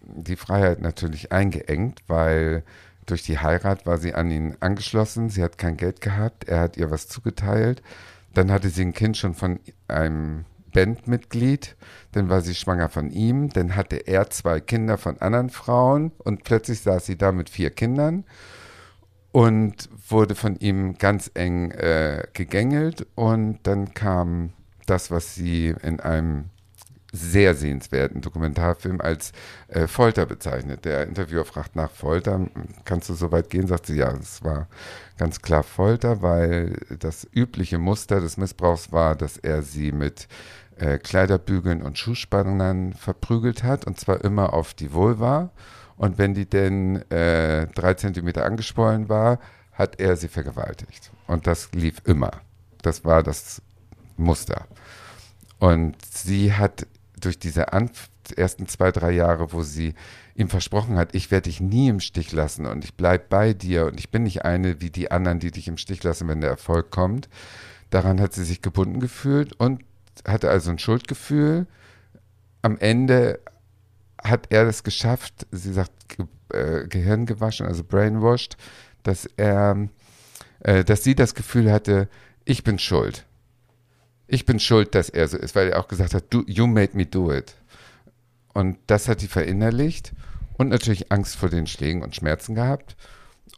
die 0.00 0.36
Freiheit 0.36 0.80
natürlich 0.80 1.32
eingeengt, 1.32 2.00
weil 2.06 2.62
durch 3.06 3.22
die 3.22 3.38
Heirat 3.38 3.86
war 3.86 3.98
sie 3.98 4.14
an 4.14 4.30
ihn 4.30 4.56
angeschlossen. 4.60 5.30
Sie 5.30 5.42
hat 5.42 5.58
kein 5.58 5.76
Geld 5.76 6.00
gehabt. 6.00 6.44
Er 6.48 6.60
hat 6.60 6.76
ihr 6.76 6.90
was 6.90 7.08
zugeteilt. 7.08 7.82
Dann 8.34 8.50
hatte 8.50 8.68
sie 8.68 8.82
ein 8.82 8.94
Kind 8.94 9.16
schon 9.16 9.34
von 9.34 9.60
einem 9.86 10.44
Bandmitglied. 10.72 11.76
Dann 12.12 12.28
war 12.28 12.40
sie 12.40 12.54
schwanger 12.54 12.88
von 12.88 13.10
ihm. 13.10 13.48
Dann 13.50 13.76
hatte 13.76 13.96
er 13.96 14.28
zwei 14.30 14.60
Kinder 14.60 14.98
von 14.98 15.20
anderen 15.20 15.50
Frauen. 15.50 16.10
Und 16.18 16.42
plötzlich 16.42 16.80
saß 16.80 17.06
sie 17.06 17.16
da 17.16 17.30
mit 17.30 17.48
vier 17.48 17.70
Kindern 17.70 18.24
und 19.36 19.90
wurde 20.08 20.34
von 20.34 20.56
ihm 20.60 20.96
ganz 20.96 21.30
eng 21.34 21.70
äh, 21.72 22.26
gegängelt 22.32 23.06
und 23.16 23.58
dann 23.64 23.92
kam 23.92 24.54
das, 24.86 25.10
was 25.10 25.34
sie 25.34 25.74
in 25.82 26.00
einem 26.00 26.46
sehr 27.12 27.54
sehenswerten 27.54 28.22
Dokumentarfilm 28.22 28.98
als 29.02 29.32
äh, 29.68 29.88
Folter 29.88 30.24
bezeichnet. 30.24 30.86
Der 30.86 31.06
Interviewer 31.06 31.44
fragt 31.44 31.76
nach 31.76 31.90
Folter. 31.90 32.46
Kannst 32.86 33.10
du 33.10 33.14
so 33.14 33.30
weit 33.30 33.50
gehen? 33.50 33.66
Sagt 33.66 33.84
sie, 33.84 33.96
ja, 33.96 34.10
es 34.14 34.42
war 34.42 34.68
ganz 35.18 35.42
klar 35.42 35.64
Folter, 35.64 36.22
weil 36.22 36.78
das 36.98 37.28
übliche 37.30 37.76
Muster 37.76 38.22
des 38.22 38.38
Missbrauchs 38.38 38.90
war, 38.90 39.16
dass 39.16 39.36
er 39.36 39.60
sie 39.60 39.92
mit 39.92 40.28
äh, 40.78 40.96
Kleiderbügeln 40.96 41.82
und 41.82 41.98
Schuhspannern 41.98 42.94
verprügelt 42.94 43.64
hat 43.64 43.86
und 43.86 44.00
zwar 44.00 44.24
immer 44.24 44.54
auf 44.54 44.72
die 44.72 44.94
Vulva 44.94 45.50
und 45.96 46.18
wenn 46.18 46.34
die 46.34 46.46
denn 46.46 47.08
äh, 47.10 47.66
drei 47.68 47.94
Zentimeter 47.94 48.44
angeschwollen 48.44 49.08
war, 49.08 49.38
hat 49.72 50.00
er 50.00 50.16
sie 50.16 50.28
vergewaltigt. 50.28 51.10
Und 51.26 51.46
das 51.46 51.72
lief 51.72 52.02
immer. 52.04 52.30
Das 52.82 53.04
war 53.04 53.22
das 53.22 53.62
Muster. 54.16 54.66
Und 55.58 55.96
sie 56.04 56.52
hat 56.52 56.86
durch 57.18 57.38
diese 57.38 57.72
Anf 57.72 58.08
ersten 58.36 58.66
zwei, 58.66 58.90
drei 58.90 59.12
Jahre, 59.12 59.52
wo 59.52 59.62
sie 59.62 59.94
ihm 60.34 60.48
versprochen 60.48 60.96
hat, 60.96 61.14
ich 61.14 61.30
werde 61.30 61.48
dich 61.48 61.60
nie 61.60 61.88
im 61.88 62.00
Stich 62.00 62.32
lassen 62.32 62.66
und 62.66 62.84
ich 62.84 62.94
bleibe 62.94 63.24
bei 63.28 63.54
dir 63.54 63.86
und 63.86 63.98
ich 63.98 64.10
bin 64.10 64.24
nicht 64.24 64.44
eine 64.44 64.80
wie 64.80 64.90
die 64.90 65.10
anderen, 65.10 65.38
die 65.38 65.50
dich 65.50 65.68
im 65.68 65.78
Stich 65.78 66.02
lassen, 66.02 66.28
wenn 66.28 66.40
der 66.40 66.50
Erfolg 66.50 66.90
kommt. 66.90 67.28
Daran 67.90 68.20
hat 68.20 68.32
sie 68.32 68.44
sich 68.44 68.62
gebunden 68.62 69.00
gefühlt 69.00 69.52
und 69.58 69.82
hatte 70.26 70.50
also 70.50 70.70
ein 70.70 70.78
Schuldgefühl. 70.78 71.66
Am 72.62 72.78
Ende 72.78 73.38
hat 74.28 74.46
er 74.50 74.66
es 74.66 74.82
geschafft, 74.82 75.46
sie 75.50 75.72
sagt, 75.72 75.92
ge 76.08 76.26
äh, 76.52 76.86
Gehirn 76.86 77.26
gewaschen, 77.26 77.66
also 77.66 77.82
brainwashed, 77.84 78.56
dass 79.02 79.26
er, 79.36 79.88
äh, 80.60 80.84
dass 80.84 81.04
sie 81.04 81.14
das 81.14 81.34
Gefühl 81.34 81.72
hatte, 81.72 82.08
ich 82.44 82.62
bin 82.62 82.78
schuld. 82.78 83.26
Ich 84.28 84.44
bin 84.44 84.58
schuld, 84.58 84.94
dass 84.94 85.08
er 85.08 85.28
so 85.28 85.36
ist, 85.36 85.54
weil 85.54 85.68
er 85.68 85.80
auch 85.80 85.88
gesagt 85.88 86.14
hat, 86.14 86.24
du, 86.30 86.42
you 86.46 86.66
made 86.66 86.96
me 86.96 87.06
do 87.06 87.32
it. 87.32 87.54
Und 88.52 88.78
das 88.86 89.08
hat 89.08 89.20
sie 89.20 89.28
verinnerlicht 89.28 90.12
und 90.56 90.68
natürlich 90.68 91.12
Angst 91.12 91.36
vor 91.36 91.48
den 91.48 91.66
Schlägen 91.66 92.02
und 92.02 92.16
Schmerzen 92.16 92.54
gehabt. 92.54 92.96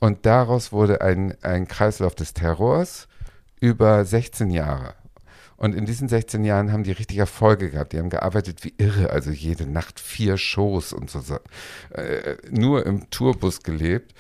Und 0.01 0.27
daraus 0.27 0.73
wurde 0.73 1.01
ein, 1.01 1.37
ein 1.43 1.69
Kreislauf 1.69 2.15
des 2.15 2.35
Terrors 2.35 3.09
über 3.61 4.05
16 4.05 4.51
Jahre. 4.51 4.95
Und 5.59 5.75
in 5.75 5.87
diesen 5.87 6.09
16 6.09 6.45
Jahren 6.45 6.73
haben 6.73 6.85
die 6.85 6.93
richtig 6.93 7.19
Erfolge 7.19 7.71
gehabt. 7.71 7.93
Die 7.93 7.99
haben 7.99 8.11
gearbeitet 8.11 8.65
wie 8.65 8.75
irre, 8.79 9.11
also 9.11 9.33
jede 9.33 9.67
Nacht 9.67 9.99
vier 9.99 10.39
Shows 10.39 10.93
und 10.93 11.11
so. 11.11 11.21
Äh, 11.91 12.37
nur 12.49 12.87
im 12.87 13.11
Tourbus 13.11 13.65
gelebt 13.65 14.15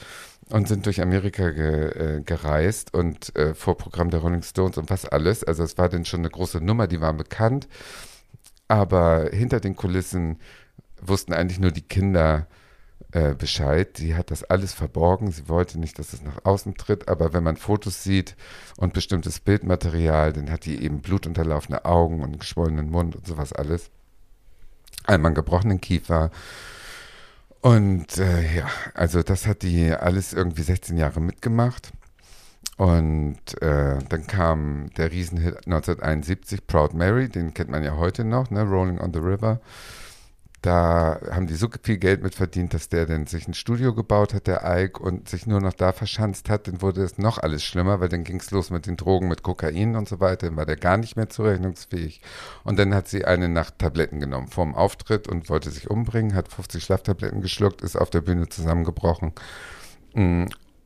und 0.51 0.66
sind 0.66 0.85
durch 0.85 1.01
Amerika 1.01 1.51
ge, 1.51 2.16
äh, 2.16 2.20
gereist 2.22 2.92
und 2.92 3.35
äh, 3.37 3.55
Vorprogramm 3.55 4.11
der 4.11 4.18
Rolling 4.20 4.42
Stones 4.42 4.79
und 4.79 4.90
was 4.90 5.05
alles. 5.05 5.44
Also 5.44 5.62
es 5.62 5.79
war 5.79 5.88
dann 5.88 6.05
schon 6.05 6.20
eine 6.20 6.31
große 6.31 6.61
Nummer, 6.61 6.88
die 6.88 7.01
waren 7.01 7.16
bekannt. 7.16 7.68
Aber 8.66 9.31
hinter 9.33 9.61
den 9.61 9.77
Kulissen 9.77 10.38
wussten 11.01 11.33
eigentlich 11.33 11.61
nur 11.61 11.70
die 11.70 11.83
Kinder 11.83 12.48
äh, 13.12 13.35
Bescheid. 13.35 13.97
Sie 13.97 14.14
hat 14.14 14.31
das 14.31 14.44
alles 14.44 14.75
verborgen. 14.75 15.31
Sie 15.31 15.49
wollte 15.49 15.79
nicht, 15.79 15.99
dass 15.99 16.12
es 16.12 16.23
nach 16.23 16.44
außen 16.44 16.75
tritt. 16.75 17.09
Aber 17.09 17.33
wenn 17.33 17.42
man 17.42 17.57
Fotos 17.57 18.03
sieht 18.03 18.37
und 18.77 18.92
bestimmtes 18.92 19.40
Bildmaterial, 19.40 20.33
dann 20.33 20.51
hat 20.51 20.66
die 20.66 20.83
eben 20.83 21.01
blutunterlaufene 21.01 21.85
Augen 21.85 22.16
und 22.16 22.25
einen 22.25 22.38
geschwollenen 22.38 22.90
Mund 22.90 23.16
und 23.16 23.27
sowas 23.27 23.53
alles. 23.53 23.90
Einmal 25.05 25.31
einen 25.31 25.37
gebrochenen 25.37 25.81
Kiefer. 25.81 26.31
Und 27.61 28.18
äh, 28.18 28.57
ja, 28.57 28.66
also 28.94 29.23
das 29.23 29.47
hat 29.47 29.62
die 29.62 29.90
alles 29.92 30.33
irgendwie 30.33 30.62
16 30.62 30.97
Jahre 30.97 31.21
mitgemacht. 31.21 31.92
Und 32.77 33.61
äh, 33.61 33.99
dann 34.09 34.27
kam 34.29 34.90
der 34.97 35.11
Riesenhit 35.11 35.66
1971, 35.66 36.66
Proud 36.66 36.94
Mary, 36.94 37.29
den 37.29 37.53
kennt 37.53 37.71
man 37.71 37.83
ja 37.83 37.97
heute 37.97 38.25
noch, 38.25 38.51
ne? 38.51 38.62
Rolling 38.62 39.01
on 39.01 39.12
the 39.12 39.18
River. 39.18 39.61
Da 40.61 41.21
haben 41.31 41.47
die 41.47 41.55
so 41.55 41.68
viel 41.83 41.99
Geld 41.99 42.23
mit 42.23 42.35
verdient, 42.35 42.75
dass 42.75 42.88
der 42.88 43.07
dann 43.07 43.27
sich 43.27 43.47
ein 43.47 43.55
Studio 43.55 43.94
gebaut 43.94 44.35
hat, 44.35 44.49
der 44.49 44.62
Ike, 44.64 45.01
und 45.01 45.29
sich 45.29 45.47
nur 45.47 45.61
noch 45.61 45.73
da 45.73 45.92
verschanzt 45.92 46.51
hat. 46.51 46.66
Dann 46.66 46.83
wurde 46.83 47.03
es 47.03 47.16
noch 47.16 47.38
alles 47.38 47.62
schlimmer, 47.62 48.01
weil 48.01 48.09
dann 48.09 48.25
ging 48.25 48.40
es 48.40 48.51
los 48.51 48.71
mit 48.71 48.87
den 48.87 48.97
Drogen, 48.97 49.29
mit 49.29 49.44
Kokain 49.44 49.94
und 49.94 50.09
so 50.09 50.18
weiter. 50.18 50.49
Dann 50.49 50.57
war 50.57 50.66
der 50.66 50.77
gar 50.77 50.97
nicht 50.97 51.14
mehr 51.16 51.29
zurechnungsfähig. 51.29 52.21
Und 52.64 52.79
dann 52.79 52.92
hat 52.92 53.07
sie 53.07 53.25
eine 53.25 53.49
Nacht 53.49 53.79
Tabletten 53.79 54.18
genommen 54.18 54.49
vorm 54.49 54.75
Auftritt 54.75 55.29
und 55.29 55.49
wollte 55.49 55.71
sich 55.71 55.90
umbringen, 55.90 56.35
hat 56.35 56.49
50 56.49 56.83
Schlaftabletten 56.83 57.40
geschluckt, 57.40 57.83
ist 57.83 57.97
auf 57.97 58.11
der 58.11 58.23
Bühne 58.23 58.49
zusammengebrochen. 58.49 59.33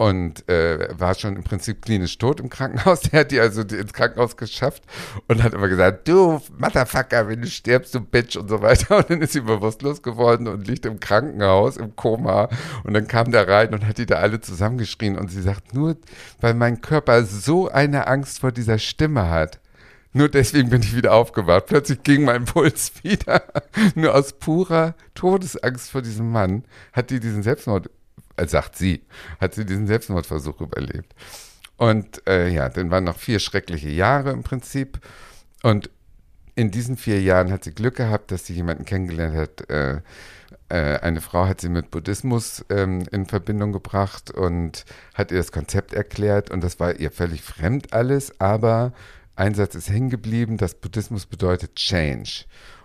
Und 0.03 0.49
äh, 0.49 0.89
war 0.99 1.15
schon 1.15 1.37
im 1.37 1.45
Prinzip 1.45 1.83
klinisch 1.83 2.19
tot 2.19 2.41
im 2.41 2.51
Krankenhaus. 2.51 3.01
Der 3.13 3.21
hat 3.21 3.31
die 3.31 3.39
also 3.39 3.61
ins 3.61 3.93
Krankenhaus 3.93 4.37
geschafft 4.37 4.83
und 5.29 5.45
hat 5.45 5.55
immer 5.55 5.69
gesagt, 5.69 6.09
du 6.09 6.43
Motherfucker, 6.59 7.29
wenn 7.29 7.41
du 7.41 7.47
stirbst, 7.47 7.95
du 7.95 8.01
Bitch 8.01 8.35
und 8.37 8.49
so 8.49 8.61
weiter. 8.63 8.97
Und 9.03 9.11
dann 9.11 9.23
ist 9.23 9.33
sie 9.33 9.43
bewusstlos 9.43 10.03
geworden 10.03 10.49
und 10.49 10.67
liegt 10.67 10.87
im 10.87 10.99
Krankenhaus, 10.99 11.77
im 11.77 11.95
Koma. 11.95 12.49
Und 12.83 12.95
dann 12.95 13.07
kam 13.07 13.31
der 13.31 13.47
rein 13.47 13.73
und 13.73 13.87
hat 13.87 13.99
die 13.99 14.07
da 14.07 14.17
alle 14.17 14.41
zusammengeschrien. 14.41 15.17
Und 15.17 15.31
sie 15.31 15.41
sagt, 15.41 15.73
nur 15.73 15.97
weil 16.41 16.55
mein 16.55 16.81
Körper 16.81 17.23
so 17.23 17.69
eine 17.69 18.09
Angst 18.09 18.41
vor 18.41 18.51
dieser 18.51 18.79
Stimme 18.79 19.31
hat, 19.31 19.61
nur 20.13 20.29
deswegen 20.29 20.69
bin 20.69 20.83
ich 20.83 20.97
wieder 20.97 21.15
aufgewacht. 21.15 21.67
Plötzlich 21.67 22.03
ging 22.03 22.25
mein 22.25 22.45
Puls 22.45 22.93
wieder. 23.05 23.45
Nur 23.95 24.17
aus 24.17 24.33
purer 24.33 24.97
Todesangst 25.15 25.91
vor 25.93 26.03
diesem 26.03 26.33
Mann 26.33 26.65
hat 26.93 27.11
die 27.11 27.21
diesen 27.21 27.45
Selbstmord 27.45 27.89
sagt 28.47 28.77
sie, 28.77 29.03
hat 29.41 29.55
sie 29.55 29.65
diesen 29.65 29.87
Selbstmordversuch 29.87 30.61
überlebt. 30.61 31.15
Und 31.77 32.27
äh, 32.29 32.49
ja, 32.49 32.69
dann 32.69 32.91
waren 32.91 33.05
noch 33.05 33.19
vier 33.19 33.39
schreckliche 33.39 33.89
Jahre 33.89 34.31
im 34.31 34.43
Prinzip. 34.43 35.01
Und 35.63 35.91
in 36.55 36.71
diesen 36.71 36.97
vier 36.97 37.21
Jahren 37.21 37.51
hat 37.51 37.65
sie 37.65 37.73
Glück 37.73 37.97
gehabt, 37.97 38.31
dass 38.31 38.47
sie 38.47 38.55
jemanden 38.55 38.85
kennengelernt 38.85 39.37
hat. 39.37 39.71
Äh, 39.71 40.01
äh, 40.69 40.99
eine 41.01 41.21
Frau 41.21 41.47
hat 41.47 41.61
sie 41.61 41.69
mit 41.69 41.91
Buddhismus 41.91 42.65
ähm, 42.71 43.05
in 43.11 43.27
Verbindung 43.27 43.73
gebracht 43.73 44.31
und 44.31 44.85
hat 45.15 45.31
ihr 45.31 45.39
das 45.39 45.53
Konzept 45.53 45.93
erklärt. 45.93 46.51
Und 46.51 46.63
das 46.63 46.79
war 46.81 46.97
ihr 46.97 47.11
völlig 47.11 47.43
fremd 47.43 47.93
alles. 47.93 48.41
Aber 48.41 48.93
ein 49.35 49.55
Satz 49.55 49.75
ist 49.75 49.91
hängen 49.91 50.11
geblieben: 50.11 50.57
dass 50.57 50.75
Buddhismus 50.75 51.27
bedeutet 51.27 51.75
Change. 51.77 52.45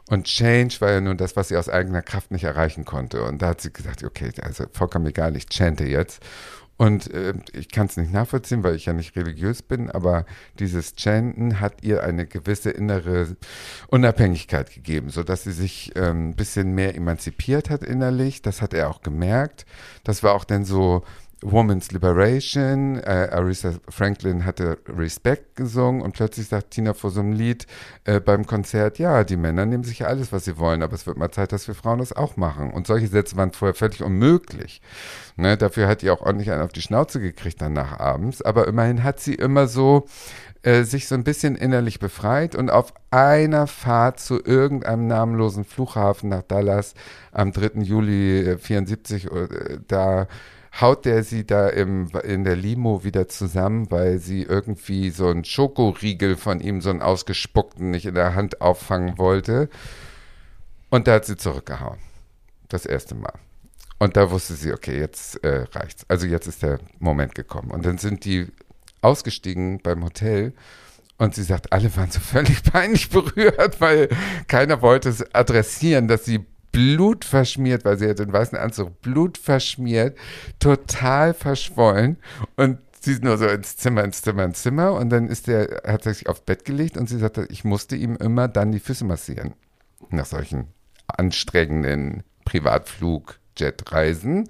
Und 0.10 0.26
Change 0.26 0.80
war 0.80 0.92
ja 0.92 1.02
nun 1.02 1.18
das, 1.18 1.36
was 1.36 1.50
sie 1.50 1.58
aus 1.58 1.70
eigener 1.70 2.02
Kraft 2.02 2.32
nicht 2.32 2.46
erreichen 2.46 2.86
konnte. 2.86 3.24
Und 3.24 3.42
da 3.42 3.50
hat 3.50 3.62
sie 3.62 3.74
gesagt, 3.74 4.04
okay, 4.04 4.32
also 4.42 4.66
vollkommen 4.72 5.06
egal, 5.08 5.36
ich 5.36 5.48
chante 5.52 5.86
jetzt. 5.86 6.22
Und 6.78 7.12
äh, 7.12 7.34
ich 7.54 7.70
kann 7.70 7.88
es 7.88 7.98
nicht 7.98 8.14
nachvollziehen, 8.14 8.64
weil 8.64 8.76
ich 8.76 8.86
ja 8.86 8.94
nicht 8.94 9.16
religiös 9.16 9.64
bin, 9.64 9.90
aber 9.90 10.26
dieses 10.60 10.94
Chanten 10.96 11.60
hat 11.60 11.84
ihr 11.84 12.04
eine 12.04 12.28
gewisse 12.28 12.70
innere 12.70 13.36
Unabhängigkeit 13.88 14.72
gegeben, 14.72 15.10
sodass 15.10 15.44
sie 15.44 15.52
sich 15.52 15.94
ein 15.96 16.04
ähm, 16.04 16.36
bisschen 16.36 16.76
mehr 16.76 16.96
emanzipiert 16.96 17.72
hat 17.72 17.84
innerlich. 17.84 18.44
Das 18.44 18.62
hat 18.62 18.76
er 18.76 18.92
auch 18.92 19.02
gemerkt. 19.02 19.66
Das 20.04 20.22
war 20.22 20.36
auch 20.36 20.44
dann 20.44 20.66
so 20.66 21.04
Woman's 21.42 21.92
Liberation, 21.92 22.98
äh, 22.98 23.30
Aretha 23.32 23.74
Franklin 23.90 24.44
hatte 24.44 24.80
Respect 24.88 25.56
gesungen 25.56 26.02
und 26.02 26.14
plötzlich 26.14 26.48
sagt 26.48 26.72
Tina 26.72 26.96
vor 26.96 27.12
so 27.12 27.20
einem 27.20 27.32
Lied 27.32 27.68
äh, 28.06 28.20
beim 28.20 28.48
Konzert, 28.48 28.98
ja, 28.98 29.24
die 29.24 29.38
Männer 29.38 29.68
nehmen 29.68 29.84
sich 29.84 30.00
ja 30.00 30.08
alles, 30.08 30.32
was 30.32 30.46
sie 30.46 30.58
wollen, 30.58 30.82
aber 30.82 30.96
es 30.96 31.06
wird 31.06 31.18
mal 31.18 31.30
Zeit, 31.30 31.52
dass 31.52 31.68
wir 31.68 31.76
Frauen 31.76 32.00
das 32.00 32.12
auch 32.12 32.38
machen. 32.38 32.72
Und 32.72 32.88
solche 32.88 33.08
Sätze 33.08 33.38
waren 33.38 33.52
vorher 33.52 33.76
völlig 33.76 34.02
unmöglich. 34.02 34.82
Ne, 35.36 35.58
dafür 35.58 35.88
hat 35.88 36.02
die 36.02 36.10
auch 36.10 36.22
ordentlich 36.22 36.50
einen 36.50 36.64
auf 36.64 36.74
die 36.74 36.82
Schnauze 36.82 37.20
gekriegt 37.20 37.62
danach 37.62 38.00
abends, 38.00 38.42
aber 38.42 38.68
immerhin 38.68 39.04
hat 39.04 39.20
sie 39.20 39.36
immer 39.36 39.68
so 39.68 40.08
äh, 40.64 40.84
sich 40.84 41.08
so 41.08 41.14
ein 41.14 41.24
bisschen 41.24 41.56
innerlich 41.56 42.00
befreit 42.00 42.56
und 42.56 42.72
auf 42.72 42.94
einer 43.12 43.68
Fahrt 43.68 44.20
zu 44.20 44.44
irgendeinem 44.44 45.06
namenlosen 45.06 45.66
Flughafen 45.66 46.30
nach 46.30 46.42
Dallas 46.42 46.96
am 47.32 47.52
3. 47.52 47.82
Juli 47.84 48.58
74 48.58 49.26
äh, 49.26 49.48
da 49.88 50.28
haut 50.80 51.06
der 51.06 51.24
sie 51.24 51.46
da 51.46 51.68
im, 51.70 52.10
in 52.24 52.44
der 52.44 52.56
Limo 52.56 53.04
wieder 53.04 53.28
zusammen, 53.28 53.90
weil 53.90 54.20
sie 54.20 54.44
irgendwie 54.44 55.10
so 55.10 55.28
einen 55.28 55.44
Schokoriegel 55.44 56.36
von 56.36 56.60
ihm, 56.60 56.82
so 56.82 56.90
einen 56.90 57.02
ausgespuckten, 57.02 57.90
nicht 57.92 58.06
in 58.06 58.16
der 58.16 58.36
Hand 58.36 58.62
auffangen 58.62 59.18
wollte. 59.18 59.70
Und 60.90 61.08
da 61.08 61.16
hat 61.16 61.26
sie 61.26 61.38
zurückgehauen. 61.38 62.00
Das 62.70 62.86
erste 62.86 63.16
Mal. 63.16 63.34
Und 64.00 64.16
da 64.16 64.30
wusste 64.30 64.54
sie, 64.54 64.74
okay, 64.74 65.00
jetzt 65.00 65.44
äh, 65.44 65.66
reicht's. 65.72 66.06
Also 66.08 66.28
jetzt 66.28 66.48
ist 66.48 66.62
der 66.62 66.80
Moment 67.00 67.34
gekommen. 67.34 67.72
Und 67.72 67.86
dann 67.86 67.98
sind 67.98 68.26
die 68.26 68.48
ausgestiegen 69.02 69.80
beim 69.82 70.04
Hotel 70.04 70.54
und 71.18 71.34
sie 71.34 71.44
sagt, 71.44 71.74
alle 71.74 71.96
waren 71.96 72.12
so 72.12 72.20
völlig 72.20 72.64
peinlich 72.72 73.10
berührt, 73.10 73.82
weil 73.82 74.10
keiner 74.48 74.82
wollte 74.82 75.10
es 75.10 75.34
adressieren, 75.34 76.08
dass 76.08 76.26
sie 76.26 76.46
blutverschmiert, 76.78 77.86
weil 77.86 77.98
sie 77.98 78.08
hat 78.08 78.20
den 78.20 78.32
weißen 78.32 78.56
Anzug 78.56 79.02
blutverschmiert, 79.02 80.16
total 80.60 81.34
verschwollen 81.34 82.18
und 82.56 82.78
sie 83.00 83.14
ist 83.14 83.24
nur 83.24 83.40
so 83.40 83.48
ins 83.48 83.78
Zimmer, 83.78 84.04
ins 84.04 84.22
Zimmer, 84.22 84.44
ins 84.44 84.62
Zimmer 84.62 84.94
und 84.94 85.10
dann 85.10 85.28
ist 85.28 85.48
der, 85.48 85.82
hat 85.88 86.06
er 86.06 86.14
sich 86.14 86.30
aufs 86.30 86.42
Bett 86.42 86.66
gelegt 86.66 86.96
und 86.96 87.10
sie 87.10 87.18
sagte, 87.18 87.48
ich 87.50 87.64
musste 87.64 87.96
ihm 87.96 88.16
immer 88.18 88.48
dann 88.48 88.72
die 88.72 88.80
Füße 88.80 89.06
massieren. 89.06 89.56
Nach 90.12 90.28
solchen 90.28 90.68
anstrengenden 91.08 92.22
Privatflug-Jet-Reisen. 92.46 94.48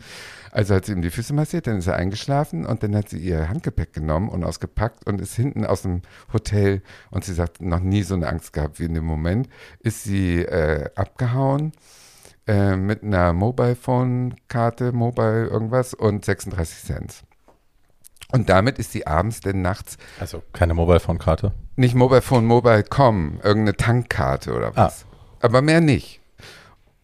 Also 0.51 0.75
hat 0.75 0.85
sie 0.85 0.91
ihm 0.91 1.01
die 1.01 1.11
Füße 1.11 1.33
massiert, 1.33 1.67
dann 1.67 1.77
ist 1.77 1.87
er 1.87 1.95
eingeschlafen 1.95 2.65
und 2.65 2.83
dann 2.83 2.93
hat 2.93 3.07
sie 3.07 3.19
ihr 3.19 3.47
Handgepäck 3.47 3.93
genommen 3.93 4.27
und 4.27 4.43
ausgepackt 4.43 5.07
und 5.07 5.21
ist 5.21 5.35
hinten 5.35 5.65
aus 5.65 5.83
dem 5.83 6.01
Hotel 6.33 6.81
und 7.09 7.23
sie 7.23 7.33
sagt, 7.33 7.61
noch 7.61 7.79
nie 7.79 8.03
so 8.03 8.15
eine 8.15 8.27
Angst 8.27 8.51
gehabt 8.51 8.81
wie 8.81 8.85
in 8.85 8.95
dem 8.95 9.05
Moment, 9.05 9.47
ist 9.79 10.03
sie 10.03 10.41
äh, 10.41 10.89
abgehauen 10.95 11.71
äh, 12.47 12.75
mit 12.75 13.03
einer 13.03 13.33
Mobile 13.33 13.75
Phone 13.75 14.35
Karte, 14.47 14.91
Mobile 14.91 15.47
irgendwas 15.47 15.93
und 15.93 16.25
36 16.25 16.83
Cent. 16.85 17.23
Und 18.31 18.49
damit 18.49 18.77
ist 18.77 18.91
sie 18.91 19.07
abends 19.07 19.39
denn 19.41 19.61
nachts. 19.61 19.97
Also 20.19 20.43
keine 20.53 20.73
Mobile 20.73 20.99
Phone 20.99 21.17
Karte? 21.17 21.53
Nicht 21.75 21.95
Mobile 21.95 22.21
Phone, 22.21 22.45
Mobile.com, 22.45 23.39
irgendeine 23.43 23.77
Tankkarte 23.77 24.53
oder 24.53 24.75
was. 24.75 25.05
Ah. 25.05 25.15
Aber 25.41 25.61
mehr 25.61 25.81
nicht. 25.81 26.19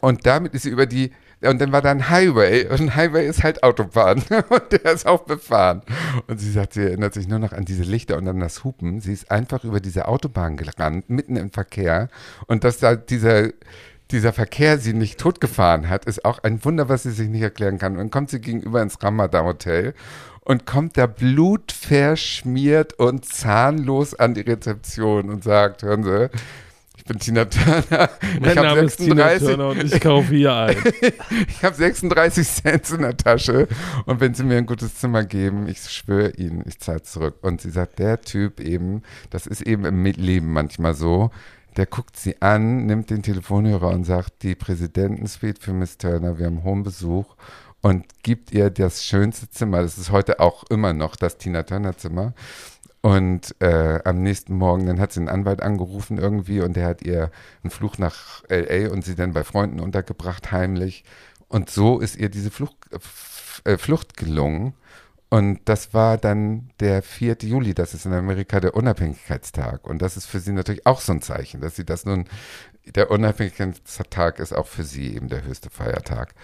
Und 0.00 0.26
damit 0.26 0.52
ist 0.54 0.62
sie 0.62 0.70
über 0.70 0.86
die 0.86 1.12
und 1.42 1.60
dann 1.60 1.72
war 1.72 1.82
da 1.82 1.90
ein 1.90 2.08
Highway 2.08 2.66
und 2.68 2.80
ein 2.80 2.96
Highway 2.96 3.26
ist 3.26 3.42
halt 3.42 3.62
Autobahn 3.62 4.22
und 4.48 4.72
der 4.72 4.92
ist 4.92 5.06
auch 5.06 5.24
befahren. 5.24 5.82
Und 6.26 6.40
sie 6.40 6.50
sagt, 6.50 6.74
sie 6.74 6.82
erinnert 6.82 7.14
sich 7.14 7.28
nur 7.28 7.38
noch 7.38 7.52
an 7.52 7.64
diese 7.64 7.82
Lichter 7.82 8.16
und 8.16 8.26
an 8.28 8.40
das 8.40 8.64
Hupen. 8.64 9.00
Sie 9.00 9.12
ist 9.12 9.30
einfach 9.30 9.64
über 9.64 9.80
diese 9.80 10.08
Autobahn 10.08 10.56
gerannt, 10.56 11.10
mitten 11.10 11.36
im 11.36 11.50
Verkehr 11.50 12.08
und 12.46 12.64
dass 12.64 12.78
da 12.78 12.96
dieser 12.96 13.48
dieser 14.14 14.32
Verkehr 14.32 14.78
sie 14.78 14.92
nicht 14.92 15.18
totgefahren 15.18 15.88
hat, 15.88 16.04
ist 16.04 16.24
auch 16.24 16.38
ein 16.44 16.64
Wunder, 16.64 16.88
was 16.88 17.02
sie 17.02 17.10
sich 17.10 17.28
nicht 17.28 17.42
erklären 17.42 17.78
kann. 17.78 17.94
Und 17.94 17.98
dann 17.98 18.10
kommt 18.10 18.30
sie 18.30 18.40
gegenüber 18.40 18.80
ins 18.80 19.02
Ramadan 19.02 19.44
Hotel 19.44 19.92
und 20.42 20.66
kommt 20.66 20.96
da 20.96 21.06
blutverschmiert 21.06 22.94
und 22.94 23.24
zahnlos 23.24 24.14
an 24.14 24.34
die 24.34 24.42
Rezeption 24.42 25.30
und 25.30 25.42
sagt, 25.42 25.82
hören 25.82 26.04
Sie, 26.04 26.30
ich 26.96 27.04
bin 27.04 27.18
Tina 27.18 27.44
Turner. 27.44 28.08
Mein 28.40 28.50
ich 28.50 28.54
Name 28.54 28.80
36, 28.80 28.86
ist 28.86 28.96
Tina 28.98 29.38
Turner 29.38 29.68
und 29.70 29.82
ich 29.82 30.00
kaufe 30.00 30.32
hier 30.32 30.54
ein. 30.54 30.76
ich 31.48 31.64
habe 31.64 31.74
36 31.74 32.48
Cent 32.48 32.90
in 32.90 33.02
der 33.02 33.16
Tasche 33.16 33.66
und 34.06 34.20
wenn 34.20 34.34
Sie 34.34 34.44
mir 34.44 34.58
ein 34.58 34.66
gutes 34.66 34.94
Zimmer 34.94 35.24
geben, 35.24 35.66
ich 35.66 35.80
schwöre 35.80 36.30
Ihnen, 36.36 36.62
ich 36.66 36.78
zahle 36.78 37.02
zurück. 37.02 37.38
Und 37.42 37.60
sie 37.60 37.70
sagt, 37.70 37.98
der 37.98 38.20
Typ 38.20 38.60
eben, 38.60 39.02
das 39.30 39.48
ist 39.48 39.62
eben 39.62 39.84
im 39.84 40.04
Leben 40.04 40.52
manchmal 40.52 40.94
so, 40.94 41.30
der 41.76 41.86
guckt 41.86 42.16
sie 42.16 42.40
an, 42.40 42.86
nimmt 42.86 43.10
den 43.10 43.22
Telefonhörer 43.22 43.88
und 43.88 44.04
sagt, 44.04 44.42
die 44.42 44.54
Präsidentensuite 44.54 45.60
für 45.60 45.72
Miss 45.72 45.98
Turner, 45.98 46.38
wir 46.38 46.46
haben 46.46 46.62
hohen 46.62 46.82
Besuch 46.82 47.36
und 47.80 48.06
gibt 48.22 48.52
ihr 48.52 48.70
das 48.70 49.04
schönste 49.04 49.50
Zimmer. 49.50 49.82
Das 49.82 49.98
ist 49.98 50.10
heute 50.10 50.40
auch 50.40 50.64
immer 50.70 50.92
noch 50.92 51.16
das 51.16 51.36
Tina 51.36 51.64
Turner 51.64 51.96
Zimmer. 51.96 52.32
Und 53.02 53.54
äh, 53.60 54.00
am 54.04 54.22
nächsten 54.22 54.56
Morgen, 54.56 54.86
dann 54.86 54.98
hat 54.98 55.12
sie 55.12 55.20
einen 55.20 55.28
Anwalt 55.28 55.62
angerufen 55.62 56.16
irgendwie 56.16 56.62
und 56.62 56.74
der 56.74 56.86
hat 56.86 57.02
ihr 57.02 57.30
einen 57.62 57.70
Fluch 57.70 57.98
nach 57.98 58.42
LA 58.48 58.90
und 58.90 59.04
sie 59.04 59.14
dann 59.14 59.34
bei 59.34 59.44
Freunden 59.44 59.80
untergebracht, 59.80 60.52
heimlich. 60.52 61.04
Und 61.48 61.68
so 61.68 62.00
ist 62.00 62.16
ihr 62.16 62.30
diese 62.30 62.50
Flucht, 62.50 62.76
äh, 63.64 63.76
Flucht 63.76 64.16
gelungen. 64.16 64.72
Und 65.30 65.60
das 65.64 65.94
war 65.94 66.16
dann 66.16 66.70
der 66.80 67.02
4. 67.02 67.38
Juli, 67.42 67.74
das 67.74 67.94
ist 67.94 68.06
in 68.06 68.12
Amerika 68.12 68.60
der 68.60 68.74
Unabhängigkeitstag. 68.74 69.86
Und 69.86 70.00
das 70.00 70.16
ist 70.16 70.26
für 70.26 70.38
sie 70.38 70.52
natürlich 70.52 70.86
auch 70.86 71.00
so 71.00 71.12
ein 71.12 71.22
Zeichen, 71.22 71.60
dass 71.60 71.76
sie 71.76 71.84
das 71.84 72.04
nun 72.04 72.26
der 72.86 73.10
Unabhängigkeitstag 73.10 74.38
ist 74.38 74.52
auch 74.52 74.66
für 74.66 74.84
sie 74.84 75.14
eben 75.14 75.28
der 75.28 75.44
höchste 75.44 75.70
Feiertag. 75.70 76.34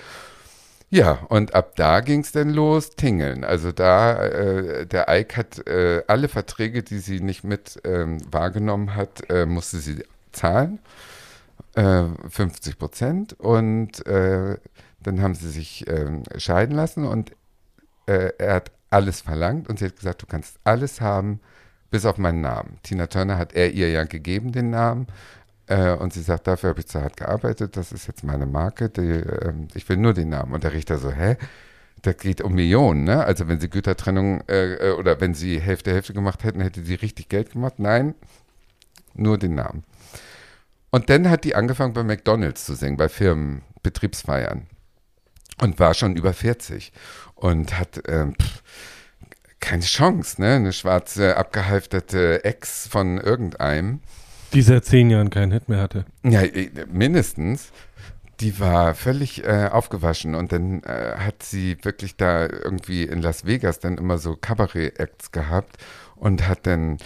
Ja, 0.93 1.21
und 1.29 1.55
ab 1.55 1.77
da 1.77 2.01
ging 2.01 2.21
es 2.21 2.33
dann 2.33 2.51
los, 2.51 2.91
Tingeln. 2.91 3.45
Also 3.45 3.71
da, 3.71 4.25
äh, 4.25 4.87
der 4.87 5.07
Ike 5.09 5.37
hat 5.37 5.67
äh, 5.69 6.03
alle 6.09 6.27
Verträge, 6.27 6.83
die 6.83 6.99
sie 6.99 7.21
nicht 7.21 7.45
mit 7.45 7.81
ähm, 7.85 8.19
wahrgenommen 8.33 8.97
hat, 8.97 9.31
äh, 9.31 9.47
musste 9.47 9.79
sie 9.79 10.03
zahlen. 10.33 10.81
50 11.77 12.73
äh, 12.73 12.77
Prozent. 12.77 13.39
Und 13.39 14.05
äh, 14.07 14.57
dann 15.01 15.23
haben 15.23 15.37
sie 15.37 15.49
sich 15.51 15.87
ähm, 15.89 16.25
scheiden 16.37 16.75
lassen 16.75 17.05
und 17.07 17.31
äh, 18.11 18.33
er 18.39 18.55
hat 18.55 18.73
alles 18.91 19.21
verlangt 19.21 19.69
und 19.69 19.79
sie 19.79 19.87
hat 19.87 19.97
gesagt, 19.97 20.23
du 20.23 20.27
kannst 20.27 20.59
alles 20.65 21.01
haben, 21.01 21.41
bis 21.91 22.05
auf 22.05 22.19
meinen 22.19 22.41
Namen. 22.41 22.79
Tina 22.83 23.07
Turner 23.07 23.39
hat 23.39 23.53
er 23.53 23.71
ihr 23.73 23.91
ja 23.91 24.05
gegeben, 24.05 24.53
den 24.53 24.71
Namen. 24.71 25.07
Äh, 25.67 25.93
und 25.95 26.13
sie 26.13 26.23
sagt, 26.23 26.47
dafür 26.47 26.71
habe 26.71 26.81
ich 26.81 26.89
zu 26.89 27.01
hart 27.01 27.17
gearbeitet, 27.17 27.77
das 27.77 27.93
ist 27.93 28.09
jetzt 28.09 28.25
meine 28.25 28.47
Marke, 28.47 28.89
die, 28.91 29.03
äh, 29.03 29.53
ich 29.75 29.89
will 29.89 29.97
nur 29.97 30.15
den 30.15 30.31
Namen. 30.31 30.53
Und 30.53 30.65
der 30.65 30.73
Richter 30.73 30.99
so, 30.99 31.13
hä? 31.13 31.37
Das 32.03 32.17
geht 32.17 32.41
um 32.41 32.55
Millionen, 32.55 33.05
ne? 33.05 33.25
Also 33.25 33.47
wenn 33.47 33.61
sie 33.61 33.69
Gütertrennung 33.69 34.41
äh, 34.49 34.75
äh, 34.75 34.93
oder 34.93 35.21
wenn 35.21 35.35
sie 35.35 35.61
Hälfte 35.61 35.93
Hälfte 35.93 36.15
gemacht 36.15 36.45
hätten, 36.45 36.61
hätte 36.61 36.83
sie 36.83 36.95
richtig 36.95 37.29
Geld 37.29 37.53
gemacht. 37.53 37.75
Nein, 37.79 38.15
nur 39.15 39.39
den 39.39 39.55
Namen. 39.55 39.85
Und 40.91 41.11
dann 41.11 41.29
hat 41.31 41.45
die 41.45 41.55
angefangen 41.55 41.93
bei 41.93 42.03
McDonalds 42.03 42.65
zu 42.65 42.75
singen, 42.75 42.97
bei 42.97 43.09
Firmen, 43.09 43.63
Betriebsfeiern. 43.83 44.67
Und 45.61 45.79
war 45.79 45.95
schon 45.95 46.17
über 46.17 46.33
40 46.33 46.93
und 47.35 47.79
hat 47.79 48.03
ähm, 48.09 48.35
pff, 48.35 48.63
keine 49.61 49.83
Chance, 49.83 50.41
ne? 50.41 50.55
Eine 50.55 50.73
schwarze, 50.73 51.37
abgehalfterte 51.37 52.45
Ex 52.45 52.89
von 52.89 53.19
irgendeinem. 53.19 54.01
Die 54.53 54.63
seit 54.63 54.85
zehn 54.85 55.11
Jahren 55.11 55.31
keinen 55.31 55.53
Hit 55.53 55.69
mehr 55.69 55.81
hatte. 55.81 56.05
Ja, 56.25 56.43
äh, 56.43 56.71
mindestens. 56.91 57.71
Die 58.41 58.59
war 58.59 58.95
völlig 58.95 59.45
äh, 59.45 59.69
aufgewaschen 59.71 60.35
und 60.35 60.51
dann 60.51 60.83
äh, 60.83 61.17
hat 61.19 61.43
sie 61.43 61.77
wirklich 61.83 62.17
da 62.17 62.47
irgendwie 62.47 63.03
in 63.03 63.21
Las 63.21 63.45
Vegas 63.45 63.81
dann 63.81 63.99
immer 63.99 64.17
so 64.17 64.35
Kabarett-Acts 64.35 65.31
gehabt 65.31 65.77
und 66.17 66.49
hat 66.49 66.67
dann 66.67 66.97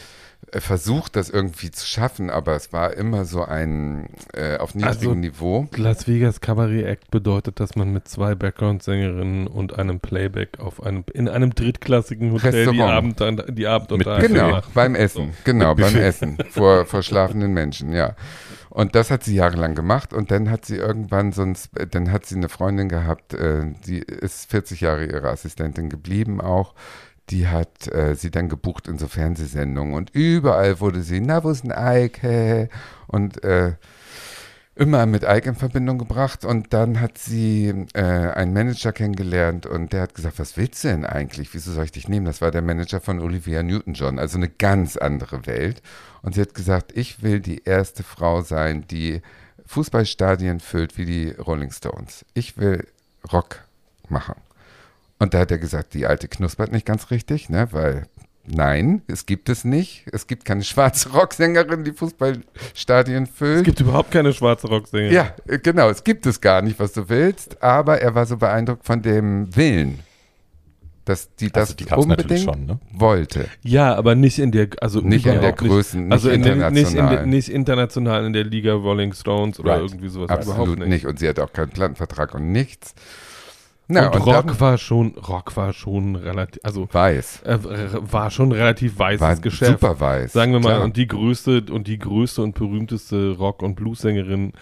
versucht, 0.60 1.16
das 1.16 1.30
irgendwie 1.30 1.70
zu 1.70 1.86
schaffen, 1.86 2.30
aber 2.30 2.54
es 2.54 2.72
war 2.72 2.94
immer 2.94 3.24
so 3.24 3.44
ein 3.44 4.08
äh, 4.32 4.56
auf 4.58 4.74
niedrigem 4.74 5.08
also, 5.08 5.14
Niveau. 5.14 5.68
Las 5.76 6.06
Vegas 6.06 6.40
Cabaret 6.40 6.84
Act 6.86 7.10
bedeutet, 7.10 7.60
dass 7.60 7.76
man 7.76 7.92
mit 7.92 8.08
zwei 8.08 8.34
Background-Sängerinnen 8.34 9.46
und 9.46 9.78
einem 9.78 10.00
Playback 10.00 10.60
auf 10.60 10.82
einem 10.82 11.04
in 11.12 11.28
einem 11.28 11.54
drittklassigen 11.54 12.32
Hotel 12.32 12.70
die 12.72 12.82
Abend 12.82 13.20
die 13.48 13.66
Abendunterhaltung 13.66 14.34
Genau, 14.34 14.50
macht. 14.50 14.74
beim 14.74 14.94
Essen, 14.94 15.32
so. 15.32 15.38
genau, 15.44 15.74
beim 15.74 15.96
Essen 15.96 16.38
vor, 16.50 16.86
vor 16.86 17.02
schlafenden 17.02 17.52
Menschen, 17.52 17.92
ja. 17.92 18.14
Und 18.70 18.96
das 18.96 19.10
hat 19.10 19.22
sie 19.22 19.36
jahrelang 19.36 19.74
gemacht 19.76 20.12
und 20.12 20.30
dann 20.32 20.50
hat 20.50 20.64
sie 20.64 20.76
irgendwann 20.76 21.30
sonst, 21.32 21.70
dann 21.92 22.10
hat 22.10 22.26
sie 22.26 22.34
eine 22.34 22.48
Freundin 22.48 22.88
gehabt, 22.88 23.32
äh, 23.34 23.62
die 23.86 23.98
ist 23.98 24.50
40 24.50 24.80
Jahre 24.80 25.06
ihre 25.06 25.30
Assistentin 25.30 25.88
geblieben 25.88 26.40
auch 26.40 26.74
die 27.30 27.48
hat 27.48 27.88
äh, 27.88 28.14
sie 28.14 28.30
dann 28.30 28.48
gebucht 28.48 28.88
in 28.88 28.98
so 28.98 29.08
Fernsehsendungen 29.08 29.94
und 29.94 30.10
überall 30.10 30.80
wurde 30.80 31.02
sie, 31.02 31.20
na, 31.20 31.42
wo 31.44 31.50
ist 31.50 31.64
ein 31.64 31.72
Ike? 31.74 32.68
Und 33.06 33.42
äh, 33.44 33.74
immer 34.76 35.06
mit 35.06 35.22
Ike 35.22 35.50
in 35.50 35.54
Verbindung 35.54 35.98
gebracht 35.98 36.44
und 36.44 36.72
dann 36.72 37.00
hat 37.00 37.18
sie 37.18 37.86
äh, 37.94 38.00
einen 38.02 38.52
Manager 38.52 38.92
kennengelernt 38.92 39.66
und 39.66 39.92
der 39.92 40.02
hat 40.02 40.14
gesagt, 40.14 40.38
was 40.38 40.56
willst 40.56 40.82
du 40.82 40.88
denn 40.88 41.06
eigentlich? 41.06 41.54
Wieso 41.54 41.72
soll 41.72 41.84
ich 41.84 41.92
dich 41.92 42.08
nehmen? 42.08 42.26
Das 42.26 42.40
war 42.40 42.50
der 42.50 42.62
Manager 42.62 43.00
von 43.00 43.20
Olivia 43.20 43.62
Newton-John, 43.62 44.18
also 44.18 44.36
eine 44.36 44.48
ganz 44.48 44.96
andere 44.96 45.46
Welt. 45.46 45.80
Und 46.22 46.34
sie 46.34 46.40
hat 46.40 46.54
gesagt, 46.54 46.92
ich 46.96 47.22
will 47.22 47.40
die 47.40 47.62
erste 47.64 48.02
Frau 48.02 48.42
sein, 48.42 48.84
die 48.88 49.22
Fußballstadien 49.66 50.60
füllt 50.60 50.98
wie 50.98 51.06
die 51.06 51.30
Rolling 51.30 51.70
Stones. 51.70 52.24
Ich 52.34 52.58
will 52.58 52.86
Rock 53.32 53.60
machen. 54.08 54.34
Und 55.24 55.32
da 55.32 55.38
hat 55.38 55.50
er 55.50 55.56
gesagt, 55.56 55.94
die 55.94 56.04
alte 56.04 56.28
knuspert 56.28 56.70
nicht 56.70 56.84
ganz 56.84 57.10
richtig, 57.10 57.48
ne, 57.48 57.68
weil 57.70 58.06
Nein, 58.46 59.00
es 59.06 59.24
gibt 59.24 59.48
es 59.48 59.64
nicht. 59.64 60.04
Es 60.12 60.26
gibt 60.26 60.44
keine 60.44 60.64
schwarze 60.64 61.08
Rocksängerin, 61.12 61.82
die 61.82 61.92
Fußballstadien 61.92 63.24
füllt. 63.24 63.60
Es 63.60 63.64
gibt 63.64 63.80
überhaupt 63.80 64.10
keine 64.10 64.34
schwarze 64.34 64.68
Rocksängerin. 64.68 65.14
Ja, 65.14 65.34
genau, 65.62 65.88
es 65.88 66.04
gibt 66.04 66.26
es 66.26 66.42
gar 66.42 66.60
nicht, 66.60 66.78
was 66.78 66.92
du 66.92 67.08
willst. 67.08 67.62
Aber 67.62 68.02
er 68.02 68.14
war 68.14 68.26
so 68.26 68.36
beeindruckt 68.36 68.84
von 68.84 69.00
dem 69.00 69.56
Willen, 69.56 70.00
dass 71.06 71.34
die 71.36 71.50
das 71.50 71.70
also 71.70 71.74
die 71.74 71.86
unbedingt 71.86 72.40
schon, 72.40 72.66
ne? 72.66 72.78
wollte. 72.92 73.48
Ja, 73.62 73.94
aber 73.94 74.14
nicht 74.14 74.38
in 74.38 74.52
der, 74.52 74.68
also 74.82 75.00
nicht 75.00 75.24
in 75.24 75.40
der 75.40 75.52
Größen, 75.52 76.12
also 76.12 76.28
nicht 76.28 76.44
international. 76.44 76.70
Nicht, 76.70 76.92
in 76.92 77.08
de, 77.08 77.26
nicht 77.26 77.48
international 77.48 78.26
in 78.26 78.34
der 78.34 78.44
Liga 78.44 78.74
Rolling 78.74 79.14
Stones 79.14 79.58
oder 79.58 79.78
right. 79.78 79.90
irgendwie 79.90 80.08
sowas. 80.08 80.28
Absolut 80.28 80.80
nicht. 80.80 80.88
nicht. 80.88 81.06
Und 81.06 81.18
sie 81.18 81.26
hat 81.26 81.40
auch 81.40 81.54
keinen 81.54 81.70
Plattenvertrag 81.70 82.34
und 82.34 82.52
nichts. 82.52 82.94
Na, 83.86 84.06
und, 84.06 84.14
und 84.16 84.22
Rock 84.22 84.46
dann, 84.46 84.60
war 84.60 84.78
schon, 84.78 85.14
Rock 85.18 85.56
war 85.56 85.72
schon 85.72 86.16
relativ, 86.16 86.64
also 86.64 86.88
weiß, 86.90 87.42
äh, 87.42 87.58
war 88.12 88.30
schon 88.30 88.52
relativ 88.52 88.98
weißes 88.98 89.20
war 89.20 89.36
Geschäft. 89.36 89.80
Super 89.80 90.00
weiß. 90.00 90.32
Sagen 90.32 90.52
wir 90.52 90.60
mal, 90.60 90.70
klar. 90.70 90.84
und 90.84 90.96
die 90.96 91.06
größte 91.06 91.66
und 91.70 91.86
die 91.86 91.98
größte 91.98 92.42
und 92.42 92.54
berühmteste 92.54 93.36
Rock- 93.36 93.62
und 93.62 93.74
Blues-Sängerin 93.74 94.52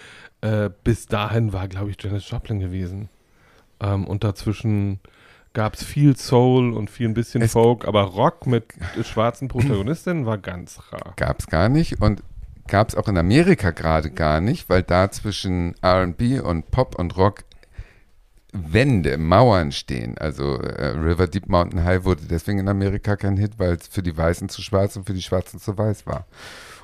äh, 0.40 0.70
bis 0.82 1.06
dahin 1.06 1.52
war, 1.52 1.68
glaube 1.68 1.90
ich, 1.90 1.96
Janis 2.02 2.28
Joplin 2.28 2.58
gewesen. 2.58 3.08
Ähm, 3.80 4.06
und 4.06 4.24
dazwischen 4.24 5.00
gab 5.52 5.74
es 5.74 5.84
viel 5.84 6.16
Soul 6.16 6.72
und 6.72 6.90
viel 6.90 7.08
ein 7.08 7.14
bisschen 7.14 7.42
es 7.42 7.52
Folk, 7.52 7.86
aber 7.86 8.02
Rock 8.02 8.46
mit 8.46 8.66
schwarzen 9.04 9.48
Protagonistinnen 9.48 10.26
war 10.26 10.38
ganz 10.38 10.80
rar. 10.90 11.12
Gab 11.16 11.40
es 11.40 11.46
gar 11.46 11.68
nicht 11.68 12.00
und 12.00 12.22
gab 12.66 12.88
es 12.88 12.94
auch 12.94 13.08
in 13.08 13.18
Amerika 13.18 13.70
gerade 13.70 14.10
gar 14.10 14.40
nicht, 14.40 14.68
weil 14.68 14.82
da 14.82 15.10
zwischen 15.10 15.74
R&B 15.82 16.40
und 16.40 16.70
Pop 16.70 16.98
und 16.98 17.16
Rock 17.16 17.44
Wände, 18.52 19.16
Mauern 19.16 19.72
stehen. 19.72 20.18
Also 20.18 20.58
äh, 20.58 20.88
River 20.88 21.26
Deep 21.26 21.48
Mountain 21.48 21.84
High 21.84 22.04
wurde 22.04 22.22
deswegen 22.28 22.58
in 22.58 22.68
Amerika 22.68 23.16
kein 23.16 23.36
Hit, 23.36 23.58
weil 23.58 23.74
es 23.74 23.88
für 23.88 24.02
die 24.02 24.16
Weißen 24.16 24.48
zu 24.48 24.60
schwarz 24.62 24.94
und 24.96 25.06
für 25.06 25.14
die 25.14 25.22
Schwarzen 25.22 25.58
zu 25.58 25.76
weiß 25.76 26.06
war. 26.06 26.26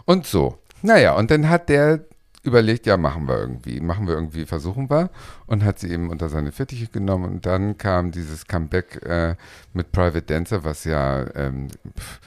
Und 0.04 0.26
so. 0.26 0.58
Naja, 0.82 1.14
und 1.14 1.30
dann 1.30 1.48
hat 1.48 1.68
der 1.68 2.04
überlegt, 2.42 2.86
ja, 2.86 2.96
machen 2.96 3.28
wir 3.28 3.38
irgendwie, 3.38 3.80
machen 3.80 4.06
wir 4.06 4.14
irgendwie, 4.14 4.46
versuchen 4.46 4.88
wir. 4.90 5.10
Und 5.46 5.64
hat 5.64 5.78
sie 5.78 5.90
eben 5.90 6.08
unter 6.08 6.28
seine 6.28 6.52
Fittiche 6.52 6.86
genommen. 6.86 7.26
Und 7.26 7.46
dann 7.46 7.76
kam 7.76 8.12
dieses 8.12 8.46
Comeback 8.46 9.04
äh, 9.04 9.36
mit 9.74 9.92
Private 9.92 10.22
Dancer, 10.22 10.64
was 10.64 10.84
ja 10.84 11.26
ähm, 11.34 11.68
pff, 11.98 12.20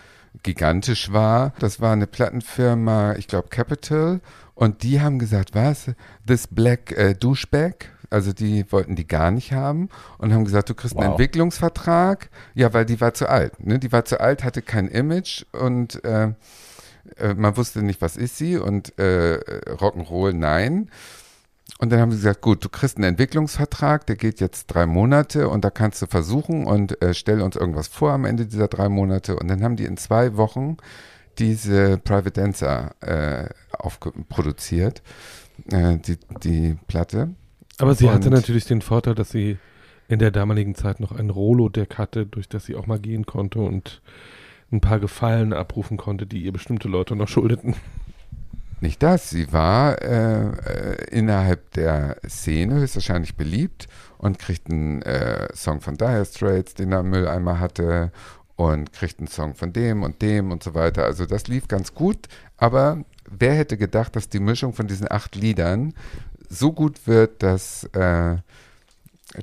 gigantisch 0.44 1.12
war. 1.12 1.54
Das 1.60 1.82
war 1.82 1.94
eine 1.94 2.08
Plattenfirma, 2.08 3.16
ich 3.16 3.28
glaube 3.28 3.50
Capital. 3.50 4.22
Und 4.54 4.84
die 4.84 5.02
haben 5.02 5.18
gesagt, 5.18 5.56
was? 5.56 5.92
This 6.28 6.48
Black 6.48 6.92
äh, 6.92 7.16
Douchebag? 7.16 7.90
Also 8.12 8.34
die 8.34 8.72
wollten 8.72 8.96
die 8.96 9.08
gar 9.08 9.32
nicht 9.32 9.54
haben 9.54 9.90
und 10.18 10.34
haben 10.34 10.46
gesagt, 10.46 10.70
du 10.70 10.76
kriegst 10.76 10.96
wow. 10.96 11.02
einen 11.02 11.12
Entwicklungsvertrag. 11.14 12.30
Ja, 12.54 12.74
weil 12.74 12.86
die 12.86 13.02
war 13.02 13.14
zu 13.14 13.28
alt. 13.28 13.66
Ne? 13.66 13.80
Die 13.80 13.92
war 13.92 14.06
zu 14.06 14.20
alt, 14.20 14.44
hatte 14.44 14.62
kein 14.62 14.88
Image 14.88 15.46
und 15.54 16.04
äh, 16.04 16.34
äh, 17.18 17.34
man 17.36 17.58
wusste 17.58 17.82
nicht, 17.84 18.02
was 18.02 18.18
ist 18.18 18.38
sie 18.38 18.58
und 18.58 18.98
äh, 19.00 19.40
Rock'n'Roll, 19.68 20.34
nein. 20.34 20.90
Und 21.80 21.92
dann 21.92 22.00
haben 22.00 22.12
sie 22.12 22.18
gesagt, 22.18 22.42
gut, 22.42 22.64
du 22.64 22.70
kriegst 22.70 22.98
einen 22.98 23.06
Entwicklungsvertrag, 23.06 24.06
der 24.06 24.16
geht 24.16 24.40
jetzt 24.40 24.68
drei 24.68 24.86
Monate 24.86 25.50
und 25.50 25.66
da 25.66 25.70
kannst 25.70 26.02
du 26.02 26.06
versuchen 26.06 26.68
und 26.68 27.02
äh, 27.02 27.14
stell 27.14 27.42
uns 27.42 27.56
irgendwas 27.56 27.88
vor 27.88 28.12
am 28.12 28.26
Ende 28.26 28.46
dieser 28.46 28.68
drei 28.68 28.90
Monate. 28.90 29.36
Und 29.36 29.48
dann 29.48 29.64
haben 29.64 29.78
die 29.78 29.86
in 29.86 29.98
zwei 29.98 30.38
Wochen 30.38 30.78
diese 31.40 31.98
Private 31.98 32.32
Dancer 32.32 32.92
äh, 33.02 33.50
produziert, 34.30 35.02
äh, 35.72 35.98
die, 35.98 36.18
die 36.44 36.78
Platte. 36.88 37.34
Aber 37.78 37.96
sie 37.96 38.10
hatte 38.10 38.30
natürlich 38.30 38.66
den 38.66 38.82
Vorteil, 38.82 39.16
dass 39.16 39.32
sie 39.32 39.58
in 40.08 40.20
der 40.20 40.32
damaligen 40.32 40.76
Zeit 40.76 41.00
noch 41.00 41.12
ein 41.12 41.30
Rolo-Deck 41.30 41.98
hatte, 41.98 42.26
durch 42.26 42.50
das 42.50 42.66
sie 42.66 42.76
auch 42.76 42.86
mal 42.86 43.00
gehen 43.00 43.26
konnte 43.26 43.60
und 43.60 44.02
ein 44.72 44.82
paar 44.82 45.00
Gefallen 45.00 45.54
abrufen 45.54 45.98
konnte, 45.98 46.26
die 46.26 46.44
ihr 46.44 46.52
bestimmte 46.52 46.88
Leute 46.88 47.16
noch 47.16 47.28
schuldeten. 47.28 47.76
Nicht 48.82 49.04
das, 49.04 49.30
sie 49.30 49.54
war 49.54 50.02
äh, 50.02 50.50
äh, 50.50 51.04
innerhalb 51.12 51.72
der 51.74 52.18
Szene 52.28 52.76
höchstwahrscheinlich 52.80 53.36
beliebt 53.36 53.88
und 54.18 54.40
kriegt 54.40 54.72
einen 54.72 55.04
äh, 55.04 55.48
Song 55.56 55.82
von 55.82 55.98
Dire 55.98 56.26
Straits, 56.26 56.74
den 56.74 56.92
er 56.92 57.02
im 57.02 57.12
Mülleimer 57.12 57.60
hatte 57.60 58.12
und 58.56 58.92
kriegt 58.92 59.20
einen 59.20 59.28
Song 59.28 59.54
von 59.54 59.72
dem 59.72 60.02
und 60.02 60.22
dem 60.24 60.52
und 60.52 60.64
so 60.64 60.74
weiter. 60.74 61.04
Also 61.04 61.28
das 61.28 61.48
lief 61.48 61.68
ganz 61.68 61.94
gut, 61.94 62.28
aber 62.58 63.04
wer 63.30 63.54
hätte 63.54 63.78
gedacht, 63.78 64.16
dass 64.16 64.30
die 64.30 64.40
Mischung 64.40 64.74
von 64.74 64.88
diesen 64.88 65.12
acht 65.12 65.36
Liedern 65.36 65.94
so 66.52 66.74
gut 66.74 67.08
wird, 67.08 67.42
dass, 67.42 67.86
äh, 67.94 68.38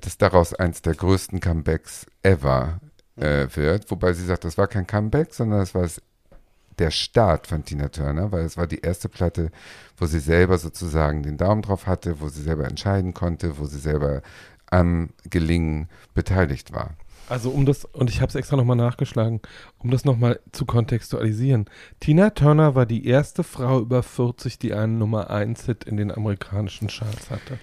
dass 0.00 0.18
daraus 0.18 0.54
eins 0.54 0.82
der 0.82 0.94
größten 0.94 1.40
Comebacks 1.40 2.06
ever 2.22 2.80
äh, 3.16 3.46
wird. 3.54 3.90
Wobei 3.90 4.12
sie 4.12 4.24
sagt, 4.24 4.44
das 4.44 4.58
war 4.58 4.68
kein 4.68 4.86
Comeback, 4.86 5.32
sondern 5.34 5.60
das 5.60 5.74
war 5.74 5.88
der 6.78 6.90
Start 6.90 7.46
von 7.46 7.64
Tina 7.64 7.88
Turner, 7.88 8.30
weil 8.30 8.44
es 8.44 8.56
war 8.56 8.66
die 8.66 8.80
erste 8.80 9.08
Platte, 9.08 9.50
wo 9.96 10.06
sie 10.06 10.20
selber 10.20 10.58
sozusagen 10.58 11.22
den 11.22 11.36
Daumen 11.36 11.62
drauf 11.62 11.86
hatte, 11.86 12.20
wo 12.20 12.28
sie 12.28 12.42
selber 12.42 12.66
entscheiden 12.66 13.14
konnte, 13.14 13.58
wo 13.58 13.64
sie 13.64 13.80
selber 13.80 14.22
am 14.70 15.10
Gelingen 15.28 15.88
beteiligt 16.14 16.72
war. 16.72 16.94
Also 17.28 17.50
um 17.50 17.66
das, 17.66 17.84
und 17.84 18.08
ich 18.10 18.20
habe 18.20 18.28
es 18.30 18.34
extra 18.34 18.56
nochmal 18.56 18.76
nachgeschlagen, 18.76 19.40
um 19.78 19.90
das 19.90 20.04
nochmal 20.04 20.40
zu 20.52 20.64
kontextualisieren. 20.64 21.66
Tina 22.00 22.30
Turner 22.30 22.74
war 22.74 22.86
die 22.86 23.06
erste 23.06 23.44
Frau 23.44 23.80
über 23.80 24.02
40, 24.02 24.58
die 24.58 24.72
einen 24.72 24.98
Nummer 24.98 25.30
1 25.30 25.66
Hit 25.66 25.84
in 25.84 25.96
den 25.96 26.10
amerikanischen 26.10 26.88
Charts 26.88 27.30
hatte. 27.30 27.58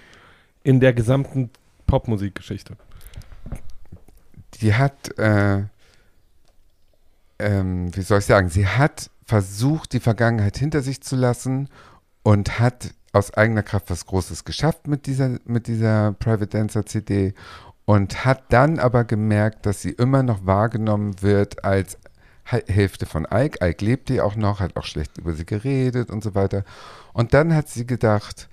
In 0.62 0.80
der 0.80 0.92
gesamten 0.92 1.50
Popmusikgeschichte. 1.86 2.76
Die 4.60 4.74
hat, 4.74 5.16
äh, 5.18 5.64
ähm, 7.38 7.94
wie 7.94 8.02
soll 8.02 8.20
ich 8.20 8.24
sagen, 8.24 8.48
sie 8.48 8.66
hat 8.66 9.10
versucht, 9.24 9.92
die 9.92 10.00
Vergangenheit 10.00 10.56
hinter 10.56 10.82
sich 10.82 11.02
zu 11.02 11.16
lassen 11.16 11.68
und 12.22 12.58
hat 12.58 12.94
aus 13.12 13.34
eigener 13.34 13.62
Kraft 13.62 13.90
was 13.90 14.06
Großes 14.06 14.44
geschafft 14.44 14.86
mit 14.86 15.06
dieser, 15.06 15.38
mit 15.44 15.66
dieser 15.66 16.12
Private 16.12 16.46
Dancer 16.46 16.86
CD 16.86 17.34
und 17.86 18.24
hat 18.26 18.52
dann 18.52 18.78
aber 18.78 19.04
gemerkt, 19.04 19.64
dass 19.64 19.80
sie 19.80 19.92
immer 19.92 20.22
noch 20.22 20.44
wahrgenommen 20.44 21.22
wird 21.22 21.64
als 21.64 21.96
Hälfte 22.44 23.06
von 23.06 23.26
Ike. 23.32 23.64
Ike 23.64 23.84
lebt 23.84 24.08
die 24.08 24.20
auch 24.20 24.36
noch, 24.36 24.60
hat 24.60 24.76
auch 24.76 24.84
schlecht 24.84 25.18
über 25.18 25.32
sie 25.32 25.46
geredet 25.46 26.10
und 26.10 26.22
so 26.22 26.34
weiter. 26.34 26.64
Und 27.12 27.32
dann 27.32 27.54
hat 27.54 27.68
sie 27.68 27.86
gedacht, 27.86 28.48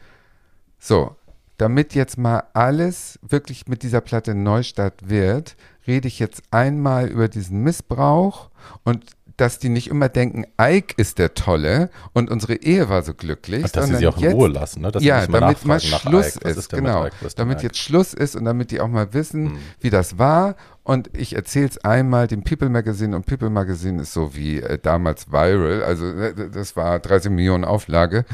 so, 0.80 1.16
damit 1.58 1.94
jetzt 1.94 2.18
mal 2.18 2.44
alles 2.54 3.20
wirklich 3.22 3.68
mit 3.68 3.84
dieser 3.84 4.02
Platte 4.02 4.34
Neustart 4.34 5.10
wird, 5.10 5.56
rede 5.86 6.08
ich 6.08 6.20
jetzt 6.20 6.42
einmal 6.52 7.08
über 7.08 7.28
diesen 7.28 7.62
Missbrauch 7.62 8.50
und 8.84 9.12
dass 9.38 9.60
die 9.60 9.70
nicht 9.70 9.90
immer 9.90 10.10
denken, 10.10 10.46
Ike 10.62 10.94
ist 10.98 11.18
der 11.18 11.34
Tolle 11.34 11.90
und 12.14 12.30
unsere 12.30 12.56
Ehe 12.56 12.90
war 12.90 13.02
so 13.04 13.14
glücklich. 13.14 13.64
Ach, 13.66 13.70
dass 13.70 13.88
sie 13.88 13.96
sie 13.96 14.08
auch 14.08 14.18
in 14.18 14.24
jetzt, 14.24 14.34
Ruhe 14.34 14.48
lassen, 14.48 14.82
ne? 14.82 14.92
Dass 14.92 15.04
ja, 15.04 15.26
damit 15.26 15.66
mal 15.66 15.80
Schluss 15.80 16.36
ist, 16.36 16.58
ist 16.58 16.70
genau. 16.70 17.08
damit 17.36 17.64
jetzt 17.64 17.78
Schluss 17.78 18.14
ist 18.14 18.36
und 18.36 18.46
damit 18.46 18.72
die 18.72 18.80
auch 18.80 18.88
mal 18.88 19.14
wissen, 19.14 19.52
hm. 19.52 19.58
wie 19.80 19.90
das 19.90 20.18
war. 20.18 20.56
Und 20.84 21.10
ich 21.18 21.36
erzähle 21.36 21.68
es 21.68 21.78
einmal 21.80 22.28
dem 22.28 22.44
People 22.44 22.70
Magazine 22.70 23.16
und 23.16 23.26
People 23.26 23.50
Magazine 23.50 24.02
ist 24.02 24.14
so 24.14 24.36
wie 24.36 24.62
äh, 24.62 24.78
damals 24.78 25.32
viral, 25.32 25.84
also 25.84 26.06
äh, 26.06 26.50
das 26.52 26.76
war 26.76 27.00
30 27.00 27.32
Millionen 27.32 27.64
Auflage. 27.64 28.26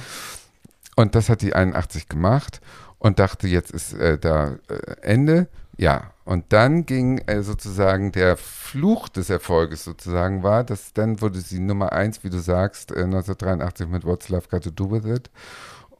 Und 0.95 1.15
das 1.15 1.29
hat 1.29 1.41
die 1.41 1.53
81 1.53 2.09
gemacht 2.09 2.59
und 2.97 3.19
dachte, 3.19 3.47
jetzt 3.47 3.71
ist 3.71 3.93
äh, 3.93 4.17
da 4.17 4.57
äh, 4.67 5.01
Ende. 5.01 5.47
Ja, 5.77 6.11
und 6.29 6.53
dann 6.53 6.85
ging 6.85 7.17
äh, 7.25 7.41
sozusagen 7.41 8.11
der 8.11 8.37
Fluch 8.37 9.09
des 9.09 9.31
Erfolges 9.31 9.83
sozusagen 9.83 10.43
war, 10.43 10.63
dass 10.63 10.93
dann 10.93 11.21
wurde 11.21 11.39
sie 11.39 11.59
Nummer 11.59 11.91
eins, 11.91 12.23
wie 12.23 12.29
du 12.29 12.37
sagst, 12.37 12.91
äh, 12.91 13.01
1983 13.01 13.87
mit 13.87 14.05
What's 14.05 14.29
Love 14.29 14.47
Got 14.47 14.65
to 14.65 14.69
Do 14.69 14.91
With 14.91 15.05
It. 15.05 15.31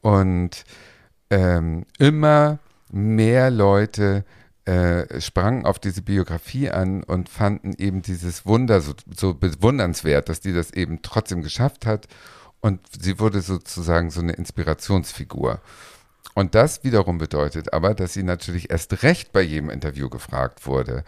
Und 0.01 0.65
ähm, 1.31 1.87
immer 1.97 2.59
mehr 2.91 3.49
Leute 3.49 4.23
äh, 4.65 5.19
sprangen 5.19 5.65
auf 5.65 5.79
diese 5.79 6.03
Biografie 6.03 6.69
an 6.69 7.01
und 7.01 7.27
fanden 7.27 7.73
eben 7.79 8.03
dieses 8.03 8.45
Wunder 8.45 8.81
so, 8.81 8.93
so 9.11 9.33
bewundernswert, 9.33 10.29
dass 10.29 10.41
die 10.41 10.53
das 10.53 10.69
eben 10.69 11.01
trotzdem 11.01 11.41
geschafft 11.41 11.87
hat. 11.87 12.07
Und 12.59 12.81
sie 13.01 13.19
wurde 13.19 13.41
sozusagen 13.41 14.11
so 14.11 14.21
eine 14.21 14.33
Inspirationsfigur. 14.33 15.59
Und 16.39 16.55
das 16.55 16.85
wiederum 16.85 17.17
bedeutet 17.17 17.73
aber, 17.73 17.93
dass 17.93 18.13
sie 18.13 18.23
natürlich 18.23 18.69
erst 18.69 19.03
recht 19.03 19.33
bei 19.33 19.41
jedem 19.41 19.69
Interview 19.69 20.07
gefragt 20.07 20.65
wurde, 20.65 21.03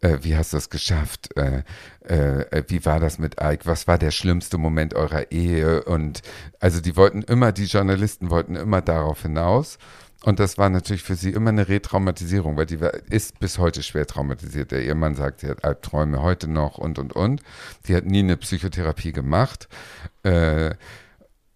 äh, 0.00 0.18
wie 0.22 0.36
hast 0.36 0.52
du 0.52 0.58
das 0.58 0.70
geschafft? 0.70 1.36
Äh, 1.36 1.64
äh, 2.04 2.62
wie 2.68 2.84
war 2.84 3.00
das 3.00 3.18
mit 3.18 3.34
Ike? 3.42 3.66
Was 3.66 3.88
war 3.88 3.98
der 3.98 4.12
schlimmste 4.12 4.58
Moment 4.58 4.94
eurer 4.94 5.32
Ehe? 5.32 5.82
Und 5.82 6.22
also 6.60 6.80
die 6.80 6.96
wollten 6.96 7.22
immer, 7.22 7.50
die 7.50 7.64
Journalisten 7.64 8.30
wollten 8.30 8.54
immer 8.54 8.80
darauf 8.80 9.22
hinaus. 9.22 9.78
Und 10.22 10.38
das 10.38 10.56
war 10.56 10.70
natürlich 10.70 11.02
für 11.02 11.16
sie 11.16 11.30
immer 11.30 11.50
eine 11.50 11.66
Retraumatisierung, 11.66 12.56
weil 12.56 12.66
die 12.66 12.78
ist 13.10 13.40
bis 13.40 13.58
heute 13.58 13.82
schwer 13.82 14.06
traumatisiert. 14.06 14.70
Der 14.70 14.84
Ehemann 14.84 15.16
sagt, 15.16 15.40
sie 15.40 15.48
hat 15.48 15.64
Albträume 15.64 16.22
heute 16.22 16.46
noch 16.46 16.78
und, 16.78 17.00
und, 17.00 17.12
und. 17.12 17.42
Die 17.88 17.96
hat 17.96 18.06
nie 18.06 18.20
eine 18.20 18.36
Psychotherapie 18.36 19.10
gemacht. 19.10 19.68
Äh, 20.22 20.76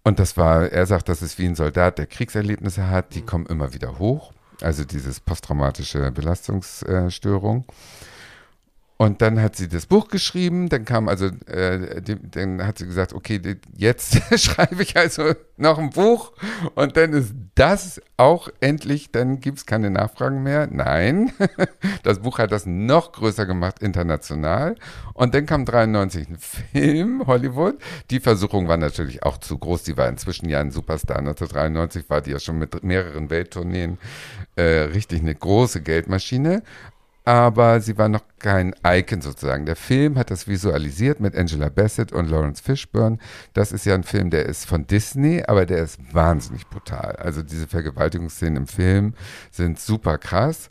und 0.02 0.18
das 0.18 0.36
war, 0.36 0.70
er 0.70 0.86
sagt, 0.86 1.08
das 1.08 1.22
ist 1.22 1.38
wie 1.38 1.46
ein 1.46 1.54
Soldat, 1.54 1.98
der 1.98 2.06
Kriegserlebnisse 2.06 2.88
hat, 2.88 3.14
die 3.14 3.22
kommen 3.22 3.46
immer 3.46 3.74
wieder 3.74 3.98
hoch. 3.98 4.32
Also 4.60 4.84
dieses 4.84 5.20
posttraumatische 5.20 6.10
Belastungsstörung. 6.10 7.64
Und 9.00 9.22
dann 9.22 9.40
hat 9.40 9.56
sie 9.56 9.66
das 9.66 9.86
Buch 9.86 10.08
geschrieben, 10.08 10.68
dann 10.68 10.84
kam 10.84 11.08
also, 11.08 11.28
äh, 11.46 12.02
die, 12.02 12.16
dann 12.20 12.66
hat 12.66 12.76
sie 12.76 12.84
gesagt, 12.84 13.14
okay, 13.14 13.40
jetzt 13.74 14.20
schreibe 14.38 14.82
ich 14.82 14.94
also 14.94 15.32
noch 15.56 15.78
ein 15.78 15.88
Buch 15.88 16.34
und 16.74 16.98
dann 16.98 17.14
ist 17.14 17.32
das 17.54 18.02
auch 18.18 18.50
endlich, 18.60 19.10
dann 19.10 19.40
gibt 19.40 19.56
es 19.56 19.64
keine 19.64 19.88
Nachfragen 19.88 20.42
mehr. 20.42 20.68
Nein, 20.70 21.32
das 22.02 22.18
Buch 22.18 22.40
hat 22.40 22.52
das 22.52 22.66
noch 22.66 23.12
größer 23.12 23.46
gemacht, 23.46 23.82
international. 23.82 24.76
Und 25.14 25.34
dann 25.34 25.46
kam 25.46 25.64
93 25.64 26.28
ein 26.28 26.36
Film, 26.36 27.26
Hollywood. 27.26 27.78
Die 28.10 28.20
Versuchung 28.20 28.68
war 28.68 28.76
natürlich 28.76 29.22
auch 29.22 29.38
zu 29.38 29.56
groß, 29.56 29.82
die 29.82 29.96
war 29.96 30.10
inzwischen 30.10 30.50
ja 30.50 30.60
ein 30.60 30.72
Superstar. 30.72 31.20
1993 31.20 32.10
war 32.10 32.20
die 32.20 32.32
ja 32.32 32.38
schon 32.38 32.58
mit 32.58 32.84
mehreren 32.84 33.30
Welttourneen 33.30 33.96
äh, 34.56 34.62
richtig 34.62 35.22
eine 35.22 35.34
große 35.34 35.80
Geldmaschine 35.80 36.62
aber 37.30 37.80
sie 37.80 37.96
war 37.96 38.08
noch 38.08 38.24
kein 38.40 38.74
Icon 38.84 39.20
sozusagen. 39.20 39.64
Der 39.64 39.76
Film 39.76 40.18
hat 40.18 40.32
das 40.32 40.48
visualisiert 40.48 41.20
mit 41.20 41.36
Angela 41.36 41.68
Bassett 41.68 42.10
und 42.10 42.28
Lawrence 42.28 42.60
Fishburne. 42.60 43.18
Das 43.52 43.70
ist 43.70 43.86
ja 43.86 43.94
ein 43.94 44.02
Film, 44.02 44.30
der 44.30 44.46
ist 44.46 44.66
von 44.66 44.88
Disney, 44.88 45.44
aber 45.46 45.64
der 45.64 45.84
ist 45.84 46.00
wahnsinnig 46.12 46.66
brutal. 46.66 47.14
Also 47.16 47.44
diese 47.44 47.68
Vergewaltigungsszenen 47.68 48.56
im 48.56 48.66
Film 48.66 49.14
sind 49.52 49.78
super 49.78 50.18
krass. 50.18 50.70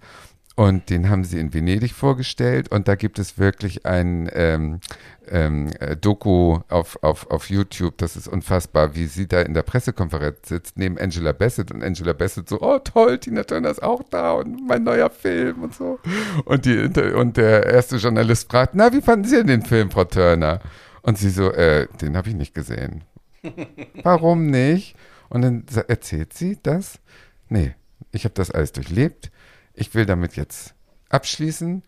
Und 0.59 0.89
den 0.89 1.09
haben 1.09 1.23
sie 1.23 1.39
in 1.39 1.53
Venedig 1.53 1.93
vorgestellt. 1.93 2.69
Und 2.69 2.89
da 2.89 2.95
gibt 2.95 3.17
es 3.17 3.37
wirklich 3.37 3.85
ein 3.85 4.29
ähm, 4.33 4.81
ähm, 5.29 5.69
äh, 5.79 5.95
Doku 5.95 6.59
auf, 6.67 7.01
auf, 7.01 7.31
auf 7.31 7.49
YouTube. 7.49 7.97
Das 7.97 8.17
ist 8.17 8.27
unfassbar, 8.27 8.93
wie 8.93 9.05
sie 9.05 9.25
da 9.25 9.39
in 9.39 9.53
der 9.53 9.61
Pressekonferenz 9.61 10.49
sitzt, 10.49 10.77
neben 10.77 10.97
Angela 10.97 11.31
Bassett. 11.31 11.71
Und 11.71 11.81
Angela 11.81 12.11
Bassett 12.11 12.49
so, 12.49 12.59
oh 12.59 12.77
toll, 12.79 13.19
Tina 13.19 13.45
Turner 13.45 13.69
ist 13.69 13.81
auch 13.81 14.03
da 14.09 14.33
und 14.33 14.67
mein 14.67 14.83
neuer 14.83 15.09
Film 15.09 15.63
und 15.63 15.75
so. 15.75 15.97
Und, 16.43 16.65
die, 16.65 16.77
und 16.77 17.37
der 17.37 17.65
erste 17.65 17.95
Journalist 17.95 18.51
fragt, 18.51 18.75
na, 18.75 18.91
wie 18.91 19.01
fanden 19.01 19.29
Sie 19.29 19.37
denn 19.37 19.47
den 19.47 19.61
Film, 19.61 19.89
Frau 19.89 20.03
Turner? 20.03 20.59
Und 21.03 21.17
sie 21.17 21.29
so, 21.29 21.53
äh, 21.53 21.87
den 22.01 22.17
habe 22.17 22.27
ich 22.27 22.35
nicht 22.35 22.53
gesehen. 22.53 23.05
Warum 24.03 24.47
nicht? 24.47 24.97
Und 25.29 25.41
dann 25.41 25.63
erzählt 25.87 26.33
sie 26.33 26.59
das. 26.61 26.99
Nee, 27.47 27.75
ich 28.11 28.25
habe 28.25 28.33
das 28.33 28.51
alles 28.51 28.73
durchlebt 28.73 29.31
ich 29.79 29.95
will 29.95 30.05
damit 30.05 30.35
jetzt 30.35 30.73
abschließen. 31.09 31.83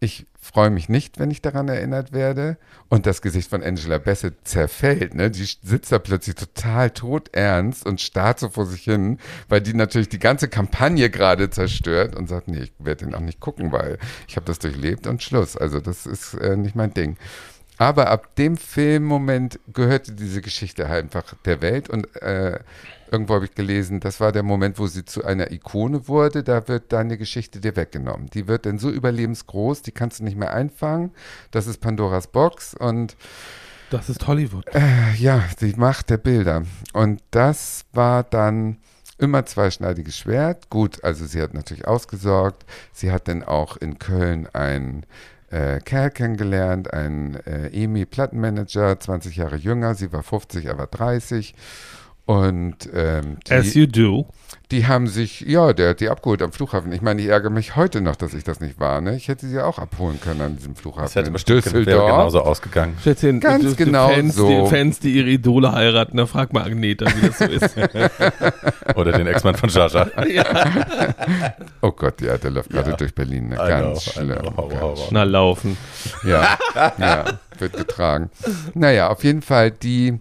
Ich 0.00 0.26
freue 0.40 0.70
mich 0.70 0.88
nicht, 0.88 1.18
wenn 1.18 1.30
ich 1.30 1.42
daran 1.42 1.68
erinnert 1.68 2.12
werde. 2.12 2.56
Und 2.88 3.06
das 3.06 3.20
Gesicht 3.20 3.50
von 3.50 3.64
Angela 3.64 3.98
Bassett 3.98 4.46
zerfällt. 4.46 5.14
Ne? 5.14 5.30
Die 5.30 5.44
sitzt 5.44 5.90
da 5.90 5.98
plötzlich 5.98 6.36
total 6.36 6.90
todernst 6.90 7.84
und 7.84 8.00
starrt 8.00 8.38
so 8.38 8.48
vor 8.48 8.66
sich 8.66 8.82
hin, 8.82 9.18
weil 9.48 9.60
die 9.60 9.74
natürlich 9.74 10.08
die 10.08 10.20
ganze 10.20 10.48
Kampagne 10.48 11.10
gerade 11.10 11.50
zerstört 11.50 12.14
und 12.14 12.28
sagt, 12.28 12.48
nee, 12.48 12.60
ich 12.60 12.72
werde 12.78 13.06
den 13.06 13.14
auch 13.14 13.20
nicht 13.20 13.40
gucken, 13.40 13.72
weil 13.72 13.98
ich 14.28 14.36
habe 14.36 14.46
das 14.46 14.60
durchlebt 14.60 15.06
und 15.06 15.22
Schluss. 15.22 15.56
Also 15.56 15.80
das 15.80 16.06
ist 16.06 16.34
äh, 16.34 16.56
nicht 16.56 16.76
mein 16.76 16.94
Ding. 16.94 17.16
Aber 17.76 18.08
ab 18.10 18.34
dem 18.36 18.56
Filmmoment 18.56 19.58
gehörte 19.72 20.12
diese 20.12 20.42
Geschichte 20.42 20.86
einfach 20.86 21.34
der 21.44 21.60
Welt 21.60 21.88
und 21.88 22.14
äh, 22.22 22.58
irgendwo 23.12 23.34
habe 23.34 23.46
ich 23.46 23.54
gelesen, 23.54 24.00
das 24.00 24.20
war 24.20 24.32
der 24.32 24.42
Moment, 24.42 24.78
wo 24.78 24.86
sie 24.86 25.04
zu 25.04 25.24
einer 25.24 25.50
Ikone 25.50 26.08
wurde. 26.08 26.42
Da 26.42 26.68
wird 26.68 26.92
deine 26.92 27.18
Geschichte 27.18 27.60
dir 27.60 27.76
weggenommen. 27.76 28.28
Die 28.30 28.48
wird 28.48 28.66
dann 28.66 28.78
so 28.78 28.90
überlebensgroß, 28.90 29.82
die 29.82 29.92
kannst 29.92 30.20
du 30.20 30.24
nicht 30.24 30.36
mehr 30.36 30.52
einfangen. 30.52 31.12
Das 31.50 31.66
ist 31.66 31.80
Pandoras 31.80 32.28
Box 32.28 32.74
und 32.74 33.16
das 33.90 34.10
ist 34.10 34.26
Hollywood. 34.26 34.66
Äh, 34.74 35.14
ja, 35.16 35.44
die 35.60 35.74
Macht 35.74 36.10
der 36.10 36.18
Bilder. 36.18 36.62
Und 36.92 37.22
das 37.30 37.86
war 37.92 38.22
dann 38.22 38.76
immer 39.16 39.46
zweischneidiges 39.46 40.16
Schwert. 40.16 40.68
Gut, 40.68 41.02
also 41.04 41.24
sie 41.24 41.40
hat 41.40 41.54
natürlich 41.54 41.88
ausgesorgt. 41.88 42.66
Sie 42.92 43.10
hat 43.10 43.28
dann 43.28 43.42
auch 43.42 43.76
in 43.78 43.98
Köln 43.98 44.46
ein 44.52 45.06
äh, 45.50 45.80
Kerl 45.80 46.10
kennengelernt, 46.10 46.92
ein 46.92 47.36
äh, 47.46 47.68
EMI-Plattenmanager, 47.68 49.00
20 49.00 49.36
Jahre 49.36 49.56
jünger. 49.56 49.94
Sie 49.94 50.12
war 50.12 50.22
50, 50.22 50.66
er 50.66 50.76
war 50.76 50.86
30. 50.86 51.54
Und 52.28 52.90
ähm, 52.92 53.38
die, 53.48 53.52
As 53.54 53.72
you 53.72 53.86
do. 53.86 54.26
Die 54.70 54.86
haben 54.86 55.06
sich, 55.06 55.40
ja, 55.40 55.72
der 55.72 55.88
hat 55.90 56.00
die 56.00 56.10
abgeholt 56.10 56.42
am 56.42 56.52
Flughafen. 56.52 56.92
Ich 56.92 57.00
meine, 57.00 57.22
ich 57.22 57.28
ärgere 57.28 57.48
mich 57.48 57.74
heute 57.74 58.02
noch, 58.02 58.16
dass 58.16 58.34
ich 58.34 58.44
das 58.44 58.60
nicht 58.60 58.78
war. 58.78 59.00
Ne? 59.00 59.16
Ich 59.16 59.28
hätte 59.28 59.46
sie 59.46 59.58
auch 59.58 59.78
abholen 59.78 60.20
können 60.20 60.42
an 60.42 60.56
diesem 60.56 60.76
Flughafen. 60.76 61.04
Das 61.04 61.14
hätte 61.14 61.30
bestimmt 61.30 61.64
genauso 61.64 62.42
ausgegangen. 62.42 62.98
Schätzchen, 63.02 63.40
Ganz 63.40 63.64
du, 63.64 63.76
genau 63.76 64.10
Fans, 64.10 64.34
so. 64.34 64.46
Die 64.46 64.68
Fans, 64.68 65.00
die 65.00 65.12
ihre 65.12 65.30
Idole 65.30 65.72
heiraten, 65.72 66.18
da 66.18 66.26
frag 66.26 66.52
mal 66.52 66.64
Agneta, 66.64 67.06
wie 67.06 67.28
das 67.28 67.38
so 67.38 67.44
ist. 67.46 67.74
Oder 68.94 69.12
den 69.12 69.26
Ex-Mann 69.26 69.54
von 69.54 69.70
Jaja. 69.70 70.06
ja. 70.26 70.44
Oh 71.80 71.92
Gott, 71.92 72.20
ja, 72.20 72.36
der 72.36 72.50
läuft 72.50 72.68
gerade 72.68 72.94
durch 72.94 73.14
Berlin. 73.14 73.48
Ne? 73.48 73.56
Ganz 73.56 74.04
know, 74.04 74.12
schlimm. 74.12 74.38
Know, 74.38 74.68
ganz 74.68 75.00
Schnell 75.04 75.30
laufen. 75.30 75.78
Ja, 76.26 76.58
ja, 76.98 77.24
wird 77.58 77.72
getragen. 77.72 78.28
Naja, 78.74 79.08
auf 79.08 79.24
jeden 79.24 79.40
Fall, 79.40 79.70
die 79.70 80.18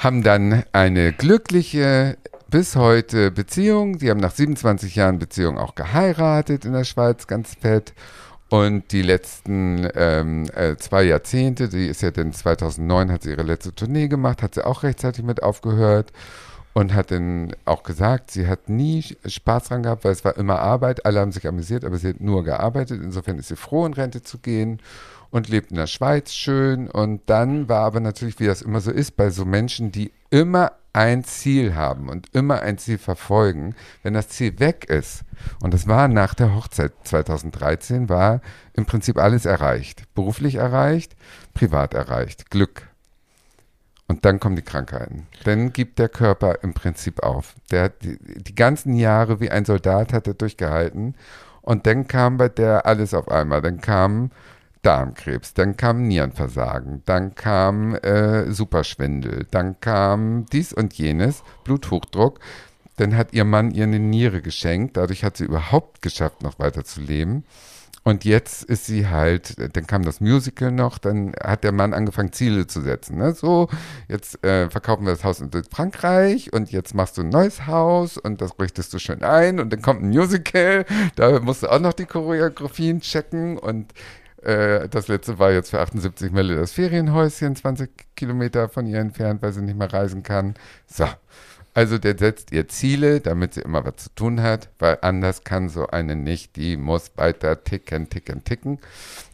haben 0.00 0.22
dann 0.22 0.64
eine 0.72 1.12
glückliche 1.12 2.16
bis 2.48 2.74
heute 2.74 3.30
Beziehung. 3.30 3.98
Die 3.98 4.08
haben 4.08 4.18
nach 4.18 4.34
27 4.34 4.96
Jahren 4.96 5.18
Beziehung 5.18 5.58
auch 5.58 5.74
geheiratet 5.74 6.64
in 6.64 6.72
der 6.72 6.84
Schweiz, 6.84 7.26
ganz 7.26 7.54
fett. 7.54 7.92
Und 8.48 8.92
die 8.92 9.02
letzten 9.02 9.86
ähm, 9.94 10.46
äh, 10.56 10.76
zwei 10.76 11.02
Jahrzehnte, 11.02 11.68
die 11.68 11.86
ist 11.86 12.00
ja 12.00 12.10
dann 12.10 12.32
2009, 12.32 13.12
hat 13.12 13.22
sie 13.22 13.30
ihre 13.30 13.42
letzte 13.42 13.74
Tournee 13.74 14.08
gemacht, 14.08 14.42
hat 14.42 14.54
sie 14.54 14.66
auch 14.66 14.82
rechtzeitig 14.82 15.22
mit 15.22 15.42
aufgehört 15.42 16.12
und 16.72 16.94
hat 16.94 17.10
dann 17.10 17.54
auch 17.66 17.82
gesagt, 17.82 18.30
sie 18.30 18.48
hat 18.48 18.70
nie 18.70 19.04
Spaß 19.26 19.64
dran 19.64 19.82
gehabt, 19.82 20.04
weil 20.04 20.12
es 20.12 20.24
war 20.24 20.36
immer 20.38 20.60
Arbeit. 20.60 21.04
Alle 21.04 21.20
haben 21.20 21.30
sich 21.30 21.46
amüsiert, 21.46 21.84
aber 21.84 21.98
sie 21.98 22.08
hat 22.08 22.20
nur 22.20 22.42
gearbeitet. 22.42 23.02
Insofern 23.02 23.38
ist 23.38 23.48
sie 23.48 23.56
froh, 23.56 23.84
in 23.84 23.92
Rente 23.92 24.22
zu 24.22 24.38
gehen 24.38 24.80
und 25.30 25.48
lebt 25.48 25.70
in 25.70 25.76
der 25.76 25.86
Schweiz 25.86 26.32
schön. 26.32 26.88
Und 26.88 27.22
dann 27.26 27.68
war 27.68 27.84
aber 27.84 28.00
natürlich, 28.00 28.40
wie 28.40 28.46
das 28.46 28.62
immer 28.62 28.80
so 28.80 28.90
ist, 28.90 29.16
bei 29.16 29.30
so 29.30 29.44
Menschen, 29.44 29.92
die 29.92 30.12
immer 30.30 30.72
ein 30.92 31.24
Ziel 31.24 31.74
haben 31.74 32.08
und 32.08 32.34
immer 32.34 32.62
ein 32.62 32.78
Ziel 32.78 32.98
verfolgen, 32.98 33.76
wenn 34.02 34.14
das 34.14 34.28
Ziel 34.28 34.58
weg 34.58 34.86
ist, 34.86 35.22
und 35.62 35.74
das 35.74 35.86
war 35.86 36.08
nach 36.08 36.34
der 36.34 36.54
Hochzeit 36.54 36.92
2013, 37.04 38.08
war 38.08 38.40
im 38.74 38.86
Prinzip 38.86 39.18
alles 39.18 39.46
erreicht. 39.46 40.02
Beruflich 40.14 40.56
erreicht, 40.56 41.16
privat 41.54 41.94
erreicht, 41.94 42.50
Glück. 42.50 42.88
Und 44.06 44.24
dann 44.24 44.40
kommen 44.40 44.56
die 44.56 44.62
Krankheiten. 44.62 45.28
Dann 45.44 45.72
gibt 45.72 45.98
der 46.00 46.08
Körper 46.08 46.62
im 46.62 46.74
Prinzip 46.74 47.22
auf. 47.22 47.54
Der 47.70 47.84
hat 47.84 48.02
die, 48.02 48.18
die 48.18 48.54
ganzen 48.54 48.94
Jahre 48.94 49.40
wie 49.40 49.50
ein 49.50 49.64
Soldat 49.64 50.12
hat 50.12 50.26
er 50.26 50.34
durchgehalten. 50.34 51.14
Und 51.62 51.86
dann 51.86 52.08
kam 52.08 52.36
bei 52.36 52.48
der 52.48 52.86
alles 52.86 53.14
auf 53.14 53.28
einmal. 53.28 53.62
Dann 53.62 53.80
kam 53.80 54.32
Darmkrebs, 54.82 55.54
dann 55.54 55.76
kam 55.76 56.08
Nierenversagen, 56.08 57.02
dann 57.04 57.34
kam 57.34 57.94
äh, 57.96 58.50
Superschwindel, 58.50 59.46
dann 59.50 59.80
kam 59.80 60.46
dies 60.46 60.72
und 60.72 60.94
jenes, 60.94 61.42
Bluthochdruck. 61.64 62.40
Dann 62.96 63.16
hat 63.16 63.32
ihr 63.32 63.44
Mann 63.44 63.70
ihr 63.70 63.84
eine 63.84 63.98
Niere 63.98 64.42
geschenkt, 64.42 64.96
dadurch 64.96 65.24
hat 65.24 65.36
sie 65.36 65.44
überhaupt 65.44 66.02
geschafft, 66.02 66.42
noch 66.42 66.58
weiter 66.58 66.84
zu 66.84 67.00
leben. 67.00 67.44
Und 68.02 68.24
jetzt 68.24 68.64
ist 68.64 68.86
sie 68.86 69.08
halt, 69.08 69.56
dann 69.76 69.86
kam 69.86 70.02
das 70.04 70.20
Musical 70.20 70.72
noch, 70.72 70.96
dann 70.96 71.34
hat 71.42 71.64
der 71.64 71.72
Mann 71.72 71.92
angefangen, 71.92 72.32
Ziele 72.32 72.66
zu 72.66 72.80
setzen. 72.80 73.18
Ne? 73.18 73.34
So, 73.34 73.68
jetzt 74.08 74.42
äh, 74.42 74.70
verkaufen 74.70 75.04
wir 75.04 75.12
das 75.12 75.22
Haus 75.22 75.40
in 75.40 75.50
Frankreich 75.70 76.50
und 76.52 76.72
jetzt 76.72 76.94
machst 76.94 77.18
du 77.18 77.22
ein 77.22 77.28
neues 77.28 77.66
Haus 77.66 78.16
und 78.16 78.40
das 78.40 78.58
richtest 78.58 78.94
du 78.94 78.98
schön 78.98 79.22
ein 79.22 79.60
und 79.60 79.70
dann 79.70 79.82
kommt 79.82 80.02
ein 80.02 80.08
Musical, 80.08 80.86
da 81.16 81.40
musst 81.40 81.62
du 81.62 81.68
auch 81.68 81.78
noch 81.78 81.92
die 81.92 82.06
Choreografien 82.06 83.00
checken 83.00 83.58
und 83.58 83.92
äh, 84.42 84.88
das 84.88 85.08
letzte 85.08 85.38
war 85.38 85.52
jetzt 85.52 85.70
für 85.70 85.80
78 85.80 86.32
Mille 86.32 86.56
das 86.56 86.72
Ferienhäuschen, 86.72 87.56
20 87.56 87.90
Kilometer 88.16 88.68
von 88.68 88.86
ihr 88.86 88.98
entfernt, 88.98 89.42
weil 89.42 89.52
sie 89.52 89.62
nicht 89.62 89.78
mehr 89.78 89.92
reisen 89.92 90.22
kann. 90.22 90.54
So. 90.86 91.06
Also 91.72 91.98
der 91.98 92.18
setzt 92.18 92.50
ihr 92.50 92.66
Ziele, 92.66 93.20
damit 93.20 93.54
sie 93.54 93.60
immer 93.60 93.84
was 93.84 93.96
zu 93.96 94.10
tun 94.14 94.42
hat, 94.42 94.70
weil 94.80 94.98
anders 95.02 95.44
kann 95.44 95.68
so 95.68 95.86
eine 95.86 96.16
nicht, 96.16 96.56
die 96.56 96.76
muss 96.76 97.12
weiter 97.16 97.62
ticken, 97.62 98.10
ticken, 98.10 98.42
ticken. 98.42 98.78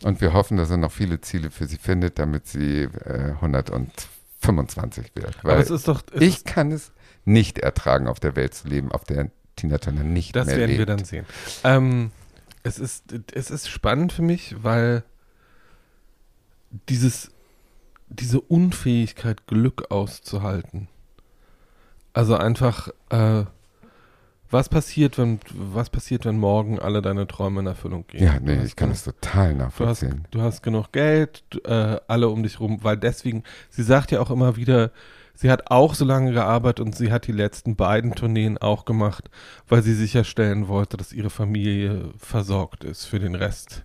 Und 0.03 0.21
wir 0.21 0.35
hoffen, 0.35 0.59
dass 0.59 0.71
er 0.71 0.77
noch 0.77 0.93
viele 0.93 1.21
Ziele 1.23 1.51
für 1.51 1.67
sie 1.67 1.79
findet, 1.79 2.19
damit 2.19 2.47
sie 2.47 2.83
äh, 2.83 3.33
125 3.41 5.13
wird. 5.15 5.43
Weil 5.43 5.53
Aber 5.53 5.63
es 5.63 5.71
ist 5.71 5.89
doch. 5.89 6.03
Es 6.13 6.21
ich 6.21 6.37
ist, 6.37 6.47
kann 6.47 6.73
es 6.73 6.93
nicht 7.25 7.59
ertragen, 7.59 8.07
auf 8.07 8.21
der 8.21 8.37
Welt 8.37 8.53
zu 8.55 8.69
leben, 8.69 8.93
auf 8.93 9.05
der 9.05 9.31
Tina 9.57 9.79
Turner 9.79 10.03
nicht 10.03 10.37
das 10.37 10.47
mehr 10.47 10.59
werden 10.59 10.69
lebt. 10.69 10.79
wir 10.81 10.87
dann 10.87 11.05
sehen. 11.05 11.25
Ähm, 11.65 12.11
es, 12.67 12.79
ist, 12.79 13.05
es 13.33 13.51
ist 13.51 13.69
spannend 13.69 14.13
für 14.13 14.23
mich, 14.23 14.57
weil 14.63 15.05
dieses, 16.89 17.31
diese 18.09 18.41
Unfähigkeit, 18.41 19.47
Glück 19.47 19.91
auszuhalten. 19.91 20.89
Also 22.13 22.37
einfach, 22.37 22.89
äh, 23.11 23.45
was 24.51 24.69
passiert, 24.69 25.19
wenn, 25.19 25.41
was 25.53 25.91
passiert, 25.91 26.25
wenn 26.25 26.39
morgen 26.39 26.79
alle 26.79 27.03
deine 27.03 27.27
Träume 27.27 27.61
in 27.61 27.67
Erfüllung 27.67 28.07
gehen? 28.07 28.23
Ja, 28.25 28.39
nee, 28.41 28.63
ich 28.65 28.77
kann 28.77 28.91
genug- 28.91 28.95
es 28.95 29.05
total 29.05 29.55
Du 29.55 29.61
hast, 29.61 29.65
nachvollziehen. 29.79 30.29
du 30.31 30.41
hast 30.41 30.63
genug 30.63 30.93
Geld, 30.93 31.43
äh, 31.65 31.99
alle 32.09 32.29
um 32.29 32.43
dich 32.43 32.61
rum, 32.61 32.79
weil 32.83 32.97
deswegen, 32.97 33.43
sie 33.71 33.83
sagt 33.83 34.11
ja 34.13 34.21
auch 34.21 34.31
immer 34.31 34.57
wieder, 34.57 34.91
sie 35.37 35.51
hat 35.51 35.71
auch 35.71 35.95
so 35.95 36.05
lange 36.05 36.33
gearbeitet 36.33 36.85
und 36.85 36.97
sie 36.97 37.13
hat 37.13 37.27
die 37.27 37.33
letzten 37.33 37.77
beiden 37.77 38.15
Tourneen 38.15 38.59
auch 38.59 38.85
gemacht, 38.85 39.31
weil 39.69 39.83
sie 39.83 39.95
sicherstellen 39.95 40.69
wollte, 40.69 40.97
dass 40.97 41.13
ihre 41.13 41.31
Familie 41.31 42.11
versorgt 42.19 42.83
ist 42.85 43.05
für 43.05 43.21
den 43.21 43.35
Rest 43.35 43.85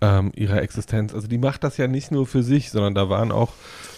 ähm, 0.00 0.32
ihrer 0.34 0.62
Existenz. 0.62 1.14
Also 1.14 1.26
die 1.28 1.38
macht 1.38 1.64
das 1.64 1.76
ja 1.76 1.86
nicht 1.88 2.10
nur 2.10 2.26
für 2.26 2.42
sich, 2.42 2.70
sondern 2.70 2.94
da 2.94 3.08
waren 3.08 3.32
auch 3.32 3.52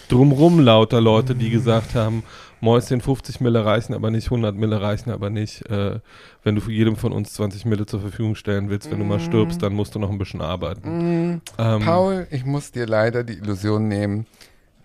drumrum 0.09 0.59
lauter 0.59 1.01
Leute, 1.01 1.35
die 1.35 1.49
gesagt 1.49 1.95
haben, 1.95 2.23
Mäuschen 2.61 2.99
50 2.99 3.39
Mille 3.39 3.63
reichen 3.63 3.93
aber 3.93 4.11
nicht, 4.11 4.25
100 4.25 4.55
Mille 4.55 4.81
reichen 4.81 5.11
aber 5.11 5.29
nicht. 5.29 5.69
Äh, 5.69 5.99
wenn 6.43 6.55
du 6.55 6.61
für 6.61 6.71
jedem 6.71 6.95
von 6.97 7.13
uns 7.13 7.33
20 7.33 7.65
Mille 7.65 7.85
zur 7.85 8.01
Verfügung 8.01 8.35
stellen 8.35 8.69
willst, 8.69 8.91
wenn 8.91 8.99
du 8.99 9.05
mal 9.05 9.19
stirbst, 9.19 9.61
dann 9.61 9.73
musst 9.73 9.95
du 9.95 9.99
noch 9.99 10.09
ein 10.09 10.17
bisschen 10.17 10.41
arbeiten. 10.41 11.35
Mm, 11.35 11.41
Ähm, 11.57 11.81
Paul, 11.81 12.27
ich 12.31 12.45
muss 12.45 12.71
dir 12.71 12.85
leider 12.85 13.23
die 13.23 13.33
Illusion 13.33 13.87
nehmen, 13.87 14.25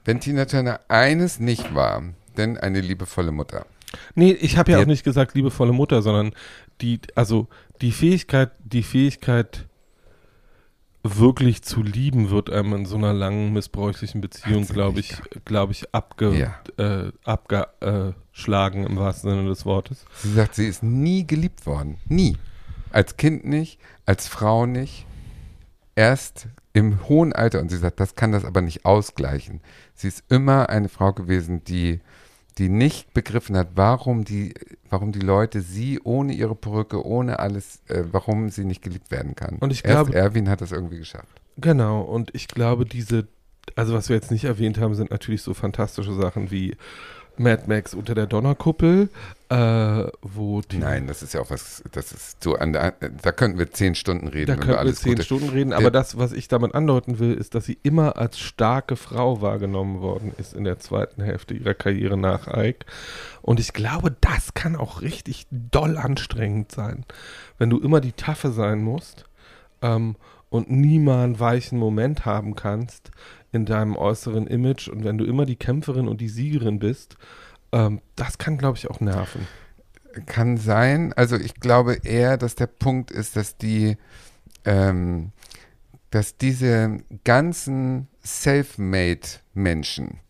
wenn 0.04 0.20
Tina 0.20 0.44
Turner 0.44 0.80
eines 0.88 1.40
nicht 1.40 1.74
war, 1.74 2.02
denn 2.36 2.58
eine 2.58 2.80
liebevolle 2.80 3.32
Mutter. 3.32 3.66
Nee, 4.14 4.32
ich 4.32 4.56
habe 4.56 4.72
ja 4.72 4.80
auch 4.80 4.86
nicht 4.86 5.04
gesagt 5.04 5.34
liebevolle 5.34 5.72
Mutter, 5.72 6.02
sondern 6.02 6.32
die, 6.80 7.00
also 7.14 7.46
die 7.80 7.92
Fähigkeit, 7.92 8.50
die 8.64 8.82
Fähigkeit 8.82 9.66
wirklich 11.02 11.62
zu 11.62 11.82
lieben 11.82 12.30
wird 12.30 12.48
einem 12.50 12.72
in 12.72 12.86
so 12.86 12.96
einer 12.96 13.12
langen 13.12 13.52
missbräuchlichen 13.52 14.20
Beziehung, 14.22 14.66
glaube 14.66 15.00
ich, 15.00 15.14
glaube 15.44 15.72
ich, 15.72 15.94
abge, 15.94 16.34
Ja. 16.34 16.58
äh, 16.78 17.12
abgeschlagen 17.24 18.86
im 18.86 18.96
wahrsten 18.96 19.30
Sinne 19.30 19.48
des 19.48 19.66
Wortes. 19.66 20.06
Sie 20.22 20.32
sagt, 20.32 20.54
sie 20.54 20.66
ist 20.66 20.82
nie 20.82 21.26
geliebt 21.26 21.66
worden. 21.66 21.98
Nie. 22.08 22.38
Als 22.90 23.16
Kind 23.16 23.44
nicht, 23.44 23.78
als 24.06 24.28
Frau 24.28 24.64
nicht. 24.66 25.04
Erst 25.94 26.48
im 26.74 27.08
hohen 27.08 27.32
Alter. 27.32 27.60
Und 27.60 27.70
sie 27.70 27.78
sagt, 27.78 27.98
das 28.00 28.14
kann 28.16 28.32
das 28.32 28.44
aber 28.44 28.60
nicht 28.60 28.84
ausgleichen. 28.84 29.60
Sie 29.94 30.08
ist 30.08 30.24
immer 30.28 30.68
eine 30.68 30.90
Frau 30.90 31.12
gewesen, 31.14 31.64
die, 31.64 32.00
die 32.58 32.68
nicht 32.68 33.14
begriffen 33.14 33.56
hat, 33.56 33.68
warum 33.76 34.24
die, 34.24 34.52
warum 34.90 35.12
die 35.12 35.20
Leute 35.20 35.62
sie 35.62 35.98
ohne 36.04 36.34
ihre 36.34 36.54
Perücke, 36.54 37.04
ohne 37.04 37.38
alles, 37.38 37.80
äh, 37.88 38.04
warum 38.12 38.50
sie 38.50 38.64
nicht 38.64 38.82
geliebt 38.82 39.10
werden 39.10 39.34
kann. 39.34 39.56
Und 39.60 39.70
ich 39.72 39.84
Erst 39.84 40.06
glaube- 40.10 40.14
Erwin 40.18 40.48
hat 40.50 40.60
das 40.60 40.72
irgendwie 40.72 40.98
geschafft. 40.98 41.40
Genau, 41.56 42.02
und 42.02 42.30
ich 42.34 42.48
glaube, 42.48 42.84
diese, 42.84 43.26
also 43.76 43.94
was 43.94 44.08
wir 44.08 44.16
jetzt 44.16 44.30
nicht 44.32 44.44
erwähnt 44.44 44.78
haben, 44.78 44.94
sind 44.96 45.10
natürlich 45.12 45.42
so 45.42 45.54
fantastische 45.54 46.12
Sachen 46.14 46.50
wie 46.50 46.76
Mad 47.38 47.64
Max 47.66 47.94
unter 47.94 48.14
der 48.14 48.26
Donnerkuppel, 48.26 49.08
äh, 49.48 50.04
wo 50.22 50.60
die, 50.62 50.78
Nein, 50.78 51.06
das 51.06 51.22
ist 51.22 51.34
ja 51.34 51.40
auch 51.40 51.50
was, 51.50 51.82
das 51.92 52.12
ist 52.12 52.42
so 52.42 52.54
an 52.56 52.72
der, 52.72 52.92
da 53.22 53.32
könnten 53.32 53.58
wir 53.58 53.70
zehn 53.70 53.94
Stunden 53.94 54.28
reden. 54.28 54.46
Da 54.46 54.56
könnten 54.56 54.84
wir 54.86 54.94
zehn 54.94 55.12
Gute. 55.12 55.24
Stunden 55.24 55.48
reden, 55.50 55.70
Der- 55.70 55.78
aber 55.78 55.90
das, 55.90 56.16
was 56.16 56.32
ich 56.32 56.48
damit 56.48 56.74
andeuten 56.74 57.18
will, 57.18 57.34
ist, 57.34 57.54
dass 57.54 57.64
sie 57.66 57.78
immer 57.82 58.16
als 58.16 58.38
starke 58.38 58.96
Frau 58.96 59.40
wahrgenommen 59.42 60.00
worden 60.00 60.32
ist 60.38 60.54
in 60.54 60.64
der 60.64 60.78
zweiten 60.78 61.22
Hälfte 61.22 61.54
ihrer 61.54 61.74
Karriere 61.74 62.16
nach 62.16 62.46
Ike. 62.48 62.86
Und 63.42 63.60
ich 63.60 63.72
glaube, 63.72 64.14
das 64.20 64.54
kann 64.54 64.76
auch 64.76 65.02
richtig 65.02 65.46
doll 65.50 65.98
anstrengend 65.98 66.72
sein, 66.72 67.04
wenn 67.58 67.70
du 67.70 67.78
immer 67.78 68.00
die 68.00 68.12
Taffe 68.12 68.50
sein 68.50 68.82
musst 68.82 69.24
ähm, 69.82 70.16
und 70.50 70.70
nie 70.70 70.98
mal 70.98 71.24
einen 71.24 71.40
weichen 71.40 71.78
Moment 71.78 72.24
haben 72.24 72.54
kannst 72.54 73.10
in 73.54 73.66
deinem 73.66 73.96
äußeren 73.96 74.46
Image 74.46 74.88
und 74.88 75.04
wenn 75.04 75.18
du 75.18 75.24
immer 75.24 75.46
die 75.46 75.56
Kämpferin 75.56 76.08
und 76.08 76.20
die 76.20 76.28
Siegerin 76.28 76.78
bist. 76.78 77.16
Ähm, 77.72 78.00
das 78.16 78.38
kann, 78.38 78.58
glaube 78.58 78.78
ich, 78.78 78.90
auch 78.90 79.00
nerven. 79.00 79.46
Kann 80.26 80.56
sein. 80.56 81.12
Also 81.14 81.36
ich 81.36 81.54
glaube 81.54 81.98
eher, 82.04 82.36
dass 82.36 82.54
der 82.54 82.66
Punkt 82.66 83.10
ist, 83.10 83.36
dass 83.36 83.56
die, 83.56 83.96
ähm, 84.64 85.32
dass 86.10 86.36
diese 86.36 86.98
ganzen 87.24 88.08
Self-Made-Menschen, 88.24 90.20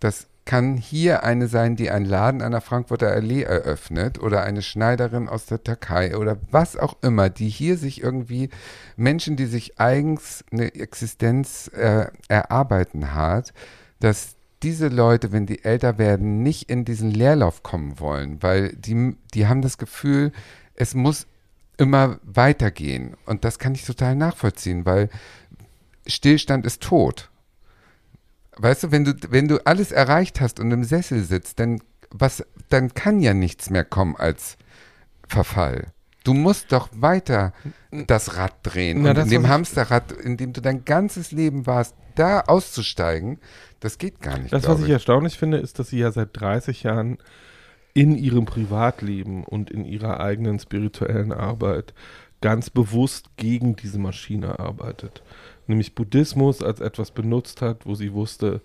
das 0.00 0.28
kann 0.46 0.76
hier 0.76 1.24
eine 1.24 1.48
sein, 1.48 1.76
die 1.76 1.90
einen 1.90 2.06
Laden 2.06 2.40
an 2.40 2.52
der 2.52 2.60
Frankfurter 2.60 3.10
Allee 3.10 3.42
eröffnet 3.42 4.18
oder 4.18 4.44
eine 4.44 4.62
Schneiderin 4.62 5.28
aus 5.28 5.44
der 5.44 5.62
Türkei 5.62 6.16
oder 6.16 6.38
was 6.50 6.76
auch 6.76 6.96
immer, 7.02 7.28
die 7.28 7.48
hier 7.48 7.76
sich 7.76 8.02
irgendwie 8.02 8.48
Menschen, 8.96 9.36
die 9.36 9.46
sich 9.46 9.78
eigens 9.78 10.44
eine 10.50 10.74
Existenz 10.74 11.68
äh, 11.74 12.06
erarbeiten 12.28 13.14
hat, 13.14 13.52
dass 14.00 14.36
diese 14.62 14.88
Leute, 14.88 15.32
wenn 15.32 15.46
die 15.46 15.64
älter 15.64 15.98
werden, 15.98 16.42
nicht 16.42 16.70
in 16.70 16.84
diesen 16.84 17.10
Leerlauf 17.10 17.62
kommen 17.62 17.98
wollen, 17.98 18.42
weil 18.42 18.72
die, 18.76 19.16
die 19.34 19.48
haben 19.48 19.62
das 19.62 19.78
Gefühl, 19.78 20.32
es 20.74 20.94
muss 20.94 21.26
immer 21.76 22.18
weitergehen. 22.22 23.16
Und 23.26 23.44
das 23.44 23.58
kann 23.58 23.74
ich 23.74 23.84
total 23.84 24.14
nachvollziehen, 24.14 24.86
weil 24.86 25.10
Stillstand 26.06 26.64
ist 26.64 26.82
tot. 26.82 27.30
Weißt 28.58 28.84
du, 28.84 28.90
wenn 28.92 29.04
du, 29.04 29.14
wenn 29.30 29.48
du 29.48 29.64
alles 29.66 29.92
erreicht 29.92 30.40
hast 30.40 30.60
und 30.60 30.70
im 30.70 30.84
Sessel 30.84 31.22
sitzt, 31.22 31.60
dann, 31.60 31.80
was, 32.10 32.44
dann 32.68 32.94
kann 32.94 33.20
ja 33.20 33.34
nichts 33.34 33.70
mehr 33.70 33.84
kommen 33.84 34.16
als 34.16 34.56
Verfall. 35.28 35.88
Du 36.24 36.34
musst 36.34 36.72
doch 36.72 36.88
weiter 36.92 37.52
das 37.90 38.36
Rad 38.36 38.54
drehen. 38.62 39.02
Na, 39.02 39.10
und 39.10 39.18
in 39.18 39.28
dem 39.28 39.44
ich- 39.44 39.48
Hamsterrad, 39.48 40.10
in 40.12 40.36
dem 40.36 40.52
du 40.52 40.60
dein 40.60 40.84
ganzes 40.84 41.30
Leben 41.32 41.66
warst, 41.66 41.94
da 42.16 42.40
auszusteigen, 42.40 43.38
das 43.80 43.98
geht 43.98 44.20
gar 44.20 44.38
nicht. 44.38 44.52
Das, 44.52 44.66
was 44.66 44.80
ich 44.82 44.88
erstaunlich 44.88 45.38
finde, 45.38 45.58
ist, 45.58 45.78
dass 45.78 45.88
sie 45.90 45.98
ja 45.98 46.10
seit 46.10 46.30
30 46.32 46.82
Jahren 46.82 47.18
in 47.94 48.16
ihrem 48.16 48.44
Privatleben 48.46 49.44
und 49.44 49.70
in 49.70 49.84
ihrer 49.84 50.18
eigenen 50.20 50.58
spirituellen 50.58 51.32
Arbeit 51.32 51.94
ganz 52.40 52.70
bewusst 52.70 53.26
gegen 53.36 53.76
diese 53.76 53.98
Maschine 53.98 54.58
arbeitet. 54.58 55.22
Nämlich 55.66 55.94
Buddhismus 55.94 56.62
als 56.62 56.80
etwas 56.80 57.10
benutzt 57.10 57.62
hat, 57.62 57.86
wo 57.86 57.94
sie 57.94 58.12
wusste, 58.12 58.60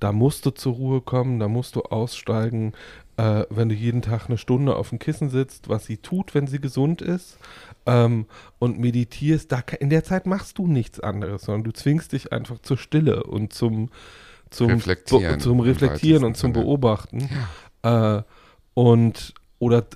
da 0.00 0.12
musst 0.12 0.44
du 0.46 0.50
zur 0.50 0.74
Ruhe 0.74 1.00
kommen, 1.00 1.40
da 1.40 1.48
musst 1.48 1.76
du 1.76 1.82
aussteigen, 1.82 2.72
äh, 3.16 3.44
wenn 3.48 3.68
du 3.68 3.74
jeden 3.74 4.02
Tag 4.02 4.26
eine 4.26 4.38
Stunde 4.38 4.76
auf 4.76 4.90
dem 4.90 4.98
Kissen 4.98 5.30
sitzt, 5.30 5.68
was 5.68 5.86
sie 5.86 5.98
tut, 5.98 6.34
wenn 6.34 6.46
sie 6.46 6.60
gesund 6.60 7.00
ist 7.00 7.38
ähm, 7.86 8.26
und 8.58 8.78
meditierst, 8.78 9.52
da, 9.52 9.62
in 9.80 9.90
der 9.90 10.04
Zeit 10.04 10.26
machst 10.26 10.58
du 10.58 10.66
nichts 10.66 11.00
anderes, 11.00 11.42
sondern 11.42 11.64
du 11.64 11.72
zwingst 11.72 12.12
dich 12.12 12.32
einfach 12.32 12.58
zur 12.58 12.76
Stille 12.76 13.22
und 13.24 13.52
zum, 13.52 13.90
zum 14.50 14.70
Reflektieren. 14.70 15.40
Zum 15.40 15.60
Reflektieren 15.60 16.24
und 16.24 16.36
zum 16.36 16.52
Sinne. 16.52 16.64
Beobachten. 16.64 17.28
Äh, 17.82 18.22
und 18.74 19.34
oder 19.58 19.86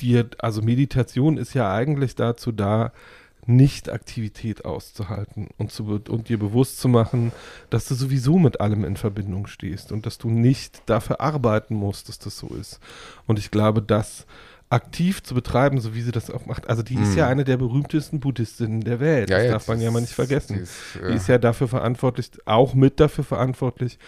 dir, 0.00 0.28
also 0.38 0.62
Meditation 0.62 1.36
ist 1.36 1.54
ja 1.54 1.72
eigentlich 1.72 2.14
dazu 2.14 2.52
da, 2.52 2.92
nicht 3.46 3.90
Aktivität 3.90 4.64
auszuhalten 4.64 5.48
und, 5.58 5.72
zu, 5.72 6.00
und 6.08 6.28
dir 6.28 6.38
bewusst 6.38 6.78
zu 6.78 6.88
machen, 6.88 7.32
dass 7.70 7.86
du 7.86 7.94
sowieso 7.94 8.38
mit 8.38 8.60
allem 8.60 8.84
in 8.84 8.96
Verbindung 8.96 9.46
stehst 9.48 9.90
und 9.92 10.06
dass 10.06 10.18
du 10.18 10.30
nicht 10.30 10.82
dafür 10.86 11.20
arbeiten 11.20 11.74
musst, 11.74 12.08
dass 12.08 12.18
das 12.18 12.38
so 12.38 12.48
ist. 12.48 12.78
Und 13.26 13.38
ich 13.38 13.50
glaube, 13.50 13.82
das 13.82 14.26
aktiv 14.70 15.22
zu 15.22 15.34
betreiben, 15.34 15.80
so 15.80 15.94
wie 15.94 16.00
sie 16.00 16.12
das 16.12 16.30
auch 16.30 16.46
macht, 16.46 16.68
also 16.70 16.82
die 16.82 16.94
ist 16.94 17.10
Mhm. 17.12 17.18
ja 17.18 17.28
eine 17.28 17.44
der 17.44 17.58
berühmtesten 17.58 18.20
Buddhistinnen 18.20 18.80
der 18.80 19.00
Welt. 19.00 19.28
Ja, 19.28 19.36
das 19.36 19.46
ja, 19.46 19.52
darf 19.52 19.68
man 19.68 19.80
ja 19.80 19.90
mal 19.90 20.00
nicht 20.00 20.14
vergessen. 20.14 20.54
Die 20.56 20.60
ist, 20.62 20.96
äh, 21.02 21.08
Die 21.10 21.16
ist 21.16 21.28
ja 21.28 21.36
dafür 21.38 21.68
verantwortlich, 21.68 22.30
auch 22.46 22.72
mit 22.74 22.98
dafür 22.98 23.24
verantwortlich, 23.24 23.98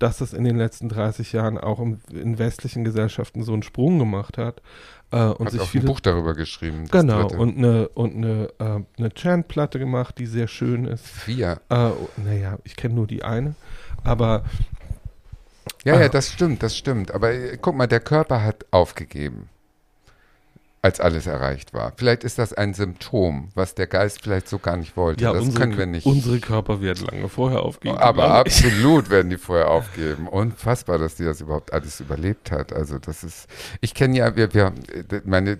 dass 0.00 0.18
das 0.18 0.32
in 0.32 0.44
den 0.44 0.56
letzten 0.56 0.88
30 0.88 1.32
Jahren 1.32 1.58
auch 1.58 1.78
im, 1.80 2.00
in 2.12 2.38
westlichen 2.38 2.84
Gesellschaften 2.84 3.42
so 3.42 3.52
einen 3.52 3.62
Sprung 3.62 3.98
gemacht 3.98 4.38
hat. 4.38 4.62
Äh, 5.10 5.16
und 5.16 5.46
hat 5.46 5.52
sich 5.52 5.60
auch 5.60 5.64
ein 5.64 5.70
viele. 5.70 5.84
Buch 5.86 6.00
darüber 6.00 6.34
geschrieben. 6.34 6.84
genau, 6.90 7.28
und 7.28 7.56
eine, 7.56 7.88
und 7.88 8.16
eine, 8.16 8.48
äh, 8.58 8.80
eine 8.98 9.10
Chant-Platte 9.14 9.78
gemacht, 9.78 10.18
die 10.18 10.26
sehr 10.26 10.48
schön 10.48 10.84
ist. 10.84 11.06
Vier. 11.06 11.60
Äh, 11.70 11.90
naja, 12.16 12.58
ich 12.64 12.76
kenne 12.76 12.94
nur 12.94 13.06
die 13.06 13.22
eine. 13.22 13.54
Aber 14.04 14.44
Ja, 15.84 15.98
ja, 16.00 16.08
das 16.08 16.32
stimmt, 16.32 16.62
das 16.62 16.76
stimmt. 16.76 17.12
Aber 17.12 17.32
äh, 17.32 17.56
guck 17.60 17.74
mal, 17.74 17.86
der 17.86 18.00
Körper 18.00 18.42
hat 18.42 18.66
aufgegeben, 18.70 19.48
als 20.88 21.00
alles 21.00 21.26
erreicht 21.26 21.74
war. 21.74 21.92
Vielleicht 21.96 22.24
ist 22.24 22.38
das 22.38 22.54
ein 22.54 22.72
Symptom, 22.72 23.50
was 23.54 23.74
der 23.74 23.86
Geist 23.86 24.22
vielleicht 24.22 24.48
so 24.48 24.58
gar 24.58 24.78
nicht 24.78 24.96
wollte. 24.96 25.22
ja, 25.22 25.34
das 25.34 25.42
unsere, 25.42 25.60
können 25.60 25.76
wir 25.76 25.84
nicht. 25.84 26.06
unsere 26.06 26.40
Körper 26.40 26.80
werden 26.80 27.04
lange 27.04 27.28
vorher 27.28 27.60
aufgegeben. 27.60 27.98
aber 27.98 28.30
absolut 28.30 29.10
werden 29.10 29.28
die 29.28 29.36
vorher 29.36 29.70
aufgeben. 29.70 30.28
Unfassbar, 30.28 30.96
dass 30.96 31.16
die 31.16 31.24
das 31.24 31.42
überhaupt 31.42 31.74
alles 31.74 32.00
überlebt 32.00 32.50
hat. 32.50 32.72
Also 32.72 32.98
das 32.98 33.22
ist, 33.22 33.48
ich 33.82 33.92
kenne 33.92 34.16
ja, 34.16 34.34
wir, 34.34 34.54
wir, 34.54 34.72
meine, 35.24 35.58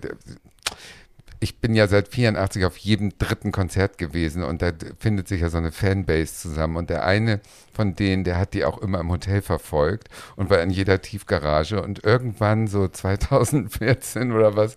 ich 1.41 1.59
bin 1.59 1.73
ja 1.73 1.87
seit 1.87 2.09
84 2.09 2.65
auf 2.65 2.77
jedem 2.77 3.17
dritten 3.17 3.51
Konzert 3.51 3.97
gewesen 3.97 4.43
und 4.43 4.61
da 4.61 4.71
findet 4.99 5.27
sich 5.27 5.41
ja 5.41 5.49
so 5.49 5.57
eine 5.57 5.71
Fanbase 5.71 6.33
zusammen 6.33 6.75
und 6.75 6.89
der 6.89 7.05
eine 7.05 7.39
von 7.71 7.95
denen, 7.95 8.25
der 8.25 8.37
hat 8.37 8.53
die 8.53 8.65
auch 8.65 8.77
immer 8.79 8.99
im 8.99 9.09
Hotel 9.09 9.41
verfolgt 9.41 10.09
und 10.35 10.49
war 10.49 10.61
in 10.61 10.69
jeder 10.69 11.01
Tiefgarage 11.01 11.81
und 11.81 12.03
irgendwann 12.03 12.67
so 12.67 12.87
2014 12.87 14.33
oder 14.33 14.57
was, 14.57 14.75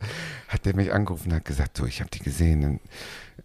hat 0.49 0.65
der 0.65 0.77
mich 0.77 0.93
angerufen 0.93 1.31
und 1.31 1.37
hat 1.37 1.45
gesagt, 1.45 1.77
so, 1.77 1.85
ich 1.85 2.01
habe 2.01 2.11
die 2.11 2.21
gesehen 2.21 2.81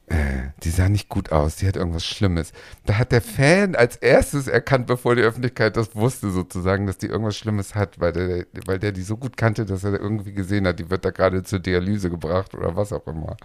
äh, 0.07 0.51
die 0.63 0.69
sah 0.69 0.87
nicht 0.87 1.09
gut 1.09 1.31
aus, 1.33 1.57
die 1.57 1.67
hat 1.67 1.75
irgendwas 1.75 2.05
Schlimmes. 2.05 2.53
Da 2.85 2.97
hat 2.97 3.11
der 3.11 3.21
Fan 3.21 3.75
als 3.75 3.97
erstes 3.97 4.47
erkannt, 4.47 4.87
bevor 4.87 5.15
die 5.15 5.21
Öffentlichkeit 5.21 5.75
das 5.75 5.95
wusste, 5.95 6.31
sozusagen, 6.31 6.87
dass 6.87 6.97
die 6.97 7.07
irgendwas 7.07 7.35
Schlimmes 7.35 7.75
hat, 7.75 7.99
weil 7.99 8.13
der, 8.13 8.45
weil 8.65 8.79
der 8.79 8.93
die 8.93 9.01
so 9.01 9.17
gut 9.17 9.35
kannte, 9.35 9.65
dass 9.65 9.83
er 9.83 9.99
irgendwie 9.99 10.31
gesehen 10.31 10.65
hat, 10.65 10.79
die 10.79 10.89
wird 10.89 11.03
da 11.03 11.11
gerade 11.11 11.43
zur 11.43 11.59
Dialyse 11.59 12.09
gebracht 12.09 12.55
oder 12.55 12.75
was 12.75 12.93
auch 12.93 13.05
immer. 13.07 13.35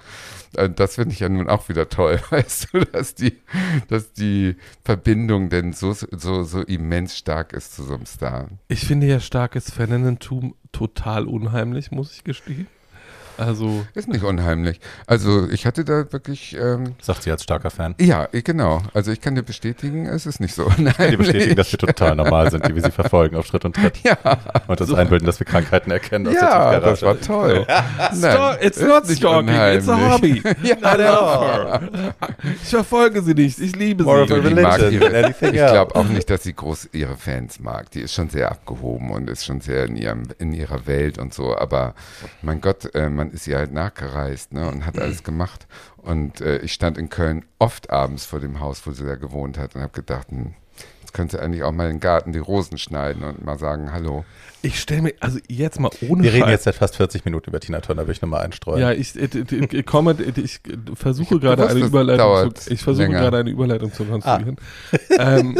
Äh, 0.56 0.70
Das 0.70 0.94
finde 0.94 1.12
ich 1.14 1.20
ja 1.20 1.28
nun 1.28 1.48
auch 1.48 1.68
wieder 1.68 1.88
toll, 1.88 2.20
weißt 2.30 2.68
du, 2.72 2.84
dass 2.84 3.16
die, 3.16 3.38
dass 3.88 4.12
die 4.12 4.56
Verbindung 4.84 5.48
denn 5.48 5.72
so, 5.72 5.92
so, 5.92 6.44
so 6.44 6.60
immens 6.62 7.18
stark 7.18 7.52
ist 7.52 7.74
zu 7.74 7.82
so 7.82 7.94
einem 7.94 8.06
Star. 8.06 8.48
Ich 8.68 8.86
finde 8.86 9.08
ja 9.08 9.18
starkes 9.18 9.70
Fanentum 9.70 10.54
total 10.70 11.26
unheimlich, 11.26 11.90
muss 11.90 12.12
ich 12.12 12.22
gestehen. 12.24 12.68
Also, 13.38 13.84
Ist 13.94 14.08
nicht 14.08 14.24
unheimlich. 14.24 14.80
Also 15.06 15.48
ich 15.48 15.66
hatte 15.66 15.84
da 15.84 16.12
wirklich, 16.12 16.56
ähm, 16.60 16.94
Sagt 17.00 17.22
sie 17.22 17.30
als 17.30 17.42
starker 17.42 17.70
Fan. 17.70 17.94
ja, 18.00 18.28
ich- 18.32 18.44
genau. 18.44 18.82
Also 18.94 19.10
ich 19.12 19.20
kann 19.20 19.34
dir 19.34 19.42
bestätigen, 19.42 20.06
es 20.06 20.26
ist 20.26 20.40
nicht 20.40 20.54
so 20.54 20.64
unheimlich. 20.78 21.10
Die 21.10 21.16
bestätigen, 21.16 21.56
dass 21.56 21.72
wir 21.72 21.78
total 21.78 22.14
normal 22.16 22.50
sind, 22.50 22.66
die 22.66 22.74
wir 22.74 22.82
sie 22.82 22.90
verfolgen 22.90 23.36
auf 23.36 23.46
Schritt 23.46 23.64
und 23.64 23.76
Tritt. 23.76 23.94
Ja, 24.04 24.16
Und 24.66 24.80
uns 24.80 24.92
einbilden, 24.92 25.26
dass 25.26 25.38
wir 25.40 25.46
Krankheiten 25.46 25.90
erkennen 25.90 26.26
aus 26.28 26.34
ja 26.34 26.80
das 26.80 27.02
war 27.02 27.18
toll. 27.20 27.66
Stalk- 28.16 28.62
it's 28.62 28.76
ist 28.78 28.86
not 28.88 29.08
nicht 29.08 29.18
stalking, 29.18 29.48
it's 29.48 29.88
a 29.88 29.94
unheimlich. 29.94 30.42
hobby. 30.44 30.56
Ja, 30.62 30.76
I 30.76 31.00
love 31.00 31.44
her. 31.44 31.80
Ich 32.62 32.68
verfolge 32.70 33.22
sie 33.22 33.34
nicht, 33.34 33.58
ich 33.60 33.74
liebe 33.76 34.04
More 34.04 34.26
sie. 34.26 34.32
of 34.34 34.40
a 34.40 34.42
religion 34.48 35.02
Ich 35.40 35.42
else. 35.42 35.72
glaube 35.72 35.94
auch 35.94 36.04
nicht, 36.04 36.28
dass 36.30 36.42
sie 36.42 36.52
groß 36.54 36.90
ihre 36.92 37.16
Fans 37.16 37.60
mag. 37.60 37.90
Die 37.92 38.00
ist 38.00 38.14
schon 38.14 38.28
sehr 38.28 38.50
abgehoben 38.50 39.10
und 39.10 39.28
ist 39.30 39.44
schon 39.44 39.60
sehr 39.60 39.84
in, 39.86 39.96
ihrem, 39.96 40.24
in 40.38 40.52
ihrer 40.52 40.86
Welt 40.86 41.18
und 41.18 41.32
so. 41.34 41.56
Aber 41.56 41.94
mein 42.42 42.60
Gott, 42.60 42.94
äh, 42.94 43.08
man 43.08 43.21
ist 43.30 43.46
ihr 43.46 43.56
halt 43.58 43.72
nachgereist 43.72 44.52
ne, 44.52 44.68
und 44.68 44.84
hat 44.86 44.98
alles 44.98 45.22
gemacht. 45.22 45.66
Und 45.98 46.40
äh, 46.40 46.58
ich 46.58 46.72
stand 46.72 46.98
in 46.98 47.08
Köln 47.08 47.44
oft 47.58 47.90
abends 47.90 48.24
vor 48.24 48.40
dem 48.40 48.60
Haus, 48.60 48.86
wo 48.86 48.92
sie 48.92 49.06
da 49.06 49.14
gewohnt 49.14 49.58
hat 49.58 49.74
und 49.76 49.82
habe 49.82 49.92
gedacht, 49.92 50.28
hm, 50.30 50.54
jetzt 51.00 51.14
könnte 51.14 51.36
sie 51.36 51.42
eigentlich 51.42 51.62
auch 51.62 51.72
mal 51.72 51.84
in 51.84 51.96
den 51.96 52.00
Garten 52.00 52.32
die 52.32 52.38
Rosen 52.38 52.78
schneiden 52.78 53.22
und 53.22 53.44
mal 53.44 53.58
sagen, 53.58 53.92
hallo. 53.92 54.24
Ich 54.62 54.80
stelle 54.80 55.02
mir, 55.02 55.14
also 55.20 55.38
jetzt 55.48 55.80
mal 55.80 55.90
ohne 56.08 56.22
Wir 56.22 56.32
reden 56.32 56.44
Scheiß- 56.44 56.50
jetzt 56.50 56.64
seit 56.64 56.74
fast 56.76 56.96
40 56.96 57.24
Minuten 57.24 57.50
über 57.50 57.60
Tina 57.60 57.80
Turner, 57.80 58.06
will 58.06 58.12
ich 58.12 58.22
nochmal 58.22 58.44
einstreuen. 58.44 58.80
Ja, 58.80 58.92
ich, 58.92 59.16
ich, 59.16 59.34
ich, 59.34 59.72
ich 59.72 59.86
komme, 59.86 60.16
ich 60.36 60.60
versuche 60.94 61.38
gerade 61.38 61.68
eine 61.68 61.80
Überleitung 61.80 62.54
zu, 62.54 62.72
ich 62.72 62.82
versuche 62.82 63.06
länger. 63.06 63.20
gerade 63.20 63.38
eine 63.38 63.50
Überleitung 63.50 63.92
zu 63.92 64.04
konstruieren. 64.04 64.56
ähm, 65.18 65.58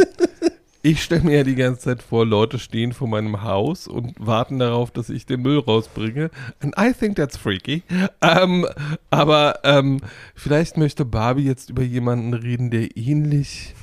ich 0.85 1.01
stelle 1.01 1.21
mir 1.21 1.37
ja 1.37 1.43
die 1.43 1.55
ganze 1.55 1.81
Zeit 1.81 2.03
vor, 2.03 2.25
Leute 2.25 2.59
stehen 2.59 2.91
vor 2.91 3.07
meinem 3.07 3.41
Haus 3.41 3.87
und 3.87 4.13
warten 4.19 4.59
darauf, 4.59 4.91
dass 4.91 5.09
ich 5.09 5.25
den 5.25 5.41
Müll 5.41 5.59
rausbringe. 5.59 6.29
And 6.59 6.75
I 6.77 6.91
think 6.93 7.15
that's 7.15 7.37
freaky. 7.37 7.83
Ähm, 8.21 8.67
aber 9.09 9.59
ähm, 9.63 10.01
vielleicht 10.35 10.75
möchte 10.75 11.05
Barbie 11.05 11.45
jetzt 11.45 11.69
über 11.69 11.83
jemanden 11.83 12.33
reden, 12.33 12.69
der 12.69 12.97
ähnlich, 12.97 13.75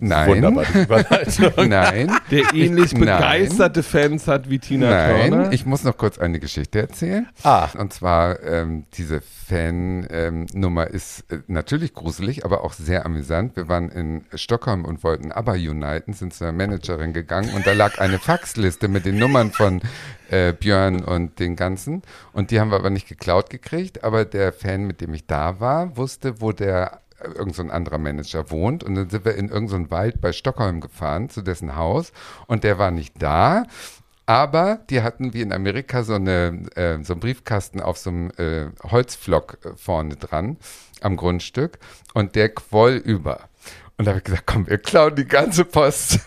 Nein. 0.00 0.28
Wunderbar, 0.28 0.64
die 0.72 0.78
Überleitung. 0.78 1.52
Nein. 1.68 2.10
der 2.30 2.54
ähnlich 2.54 2.92
Nein. 2.92 3.00
begeisterte 3.00 3.82
Fans 3.82 4.26
hat 4.26 4.48
wie 4.48 4.58
Tina 4.58 4.90
Nein, 4.90 5.30
Turner. 5.30 5.52
ich 5.52 5.66
muss 5.66 5.84
noch 5.84 5.96
kurz 5.96 6.18
eine 6.18 6.40
Geschichte 6.40 6.80
erzählen. 6.80 7.28
Ah. 7.42 7.68
Und 7.78 7.92
zwar, 7.92 8.42
ähm, 8.42 8.84
diese 8.94 9.20
Fan-Nummer 9.20 10.86
ist 10.86 11.30
äh, 11.30 11.38
natürlich 11.46 11.94
gruselig, 11.94 12.44
aber 12.44 12.64
auch 12.64 12.72
sehr 12.72 13.04
amüsant. 13.04 13.56
Wir 13.56 13.68
waren 13.68 13.90
in 13.90 14.24
Stockholm 14.34 14.84
und 14.84 15.04
wollten 15.04 15.32
ABBA 15.32 15.52
uniten, 15.52 16.12
sind 16.12 16.34
zu 16.34 16.44
einer 16.44 16.52
Managerin 16.52 17.12
gegangen 17.12 17.52
und 17.54 17.66
da 17.66 17.72
lag 17.72 17.98
eine 17.98 18.18
Faxliste 18.18 18.88
mit 18.88 19.04
den 19.04 19.18
Nummern 19.18 19.50
von 19.50 19.80
äh, 20.30 20.52
Björn 20.52 21.02
und 21.02 21.38
den 21.38 21.56
ganzen. 21.56 22.02
Und 22.32 22.50
die 22.50 22.60
haben 22.60 22.70
wir 22.70 22.76
aber 22.76 22.90
nicht 22.90 23.08
geklaut 23.08 23.50
gekriegt, 23.50 24.04
aber 24.04 24.24
der 24.24 24.52
Fan, 24.52 24.86
mit 24.86 25.00
dem 25.00 25.14
ich 25.14 25.26
da 25.26 25.60
war, 25.60 25.96
wusste, 25.96 26.40
wo 26.40 26.52
der 26.52 27.00
irgend 27.24 27.54
so 27.54 27.62
ein 27.62 27.70
anderer 27.70 27.98
Manager 27.98 28.50
wohnt. 28.50 28.84
Und 28.84 28.94
dann 28.94 29.10
sind 29.10 29.24
wir 29.24 29.34
in 29.34 29.48
irgendeinen 29.48 29.86
so 29.86 29.90
Wald 29.90 30.20
bei 30.20 30.32
Stockholm 30.32 30.80
gefahren 30.80 31.28
zu 31.28 31.42
dessen 31.42 31.76
Haus. 31.76 32.12
Und 32.46 32.64
der 32.64 32.78
war 32.78 32.90
nicht 32.90 33.20
da. 33.22 33.64
Aber 34.26 34.78
die 34.90 35.02
hatten 35.02 35.34
wie 35.34 35.42
in 35.42 35.52
Amerika 35.52 36.04
so, 36.04 36.14
eine, 36.14 36.66
äh, 36.76 37.02
so 37.02 37.14
einen 37.14 37.20
Briefkasten 37.20 37.80
auf 37.80 37.98
so 37.98 38.10
einem 38.10 38.30
äh, 38.36 38.66
Holzflock 38.84 39.58
äh, 39.64 39.76
vorne 39.76 40.16
dran 40.16 40.56
am 41.00 41.16
Grundstück. 41.16 41.78
Und 42.14 42.36
der 42.36 42.50
quoll 42.50 42.92
über. 42.92 43.49
Und 44.00 44.06
da 44.06 44.12
habe 44.12 44.18
ich 44.20 44.24
gesagt, 44.24 44.44
komm, 44.46 44.66
wir 44.66 44.78
klauen 44.78 45.14
die 45.14 45.26
ganze 45.26 45.62
Post. 45.66 46.20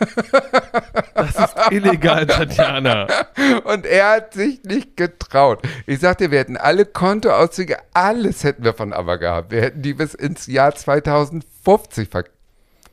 Das 1.16 1.30
ist 1.36 1.56
illegal, 1.72 2.28
Tatjana. 2.28 3.08
Und 3.64 3.88
er 3.88 4.12
hat 4.12 4.34
sich 4.36 4.62
nicht 4.64 4.96
getraut. 4.96 5.60
Ich 5.88 6.00
sagte, 6.00 6.30
wir 6.30 6.38
hätten 6.38 6.56
alle 6.56 6.86
Kontoauszüge, 6.86 7.78
alles 7.96 8.44
hätten 8.44 8.64
wir 8.64 8.76
von 8.76 8.94
ABBA 8.94 9.16
gehabt. 9.16 9.52
Wir 9.52 9.62
hätten 9.64 9.82
die 9.82 9.96
bis 9.96 10.14
ins 10.14 10.46
Jahr 10.46 10.76
2050 10.76 12.10
ver 12.10 12.26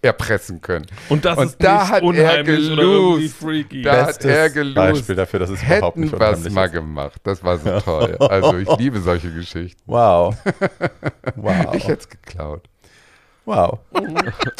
erpressen 0.01 0.62
können. 0.62 0.87
Und 1.11 1.26
das 1.26 1.37
Und 1.37 1.45
ist 1.49 1.62
da 1.62 1.81
nicht 1.83 1.91
hat 1.91 2.01
er 2.03 2.09
unheimlich 2.09 2.68
gelost. 2.70 3.35
freaky. 3.37 3.83
Da 3.83 3.97
hat 3.99 4.07
Bestes 4.07 4.31
er 4.31 4.49
gelost. 4.49 4.74
Beispiel 4.76 5.14
dafür, 5.14 5.41
dass 5.41 5.51
es 5.51 5.62
überhaupt 5.62 5.97
Hätten 5.97 6.01
nicht 6.01 6.12
wir 6.12 6.20
es 6.22 6.28
unheimlich 6.39 6.53
mal 6.55 6.64
ist. 6.64 6.72
gemacht. 6.72 7.20
Das 7.24 7.45
war 7.45 7.59
so 7.59 7.81
toll. 7.81 8.16
Also 8.18 8.57
ich 8.57 8.68
liebe 8.78 8.99
solche 9.01 9.31
Geschichten. 9.31 9.83
Wow. 9.85 10.35
Wow. 11.37 11.74
Ich 11.74 11.87
hätte 11.87 12.01
es 12.01 12.09
geklaut. 12.09 12.62
Wow. 13.51 13.78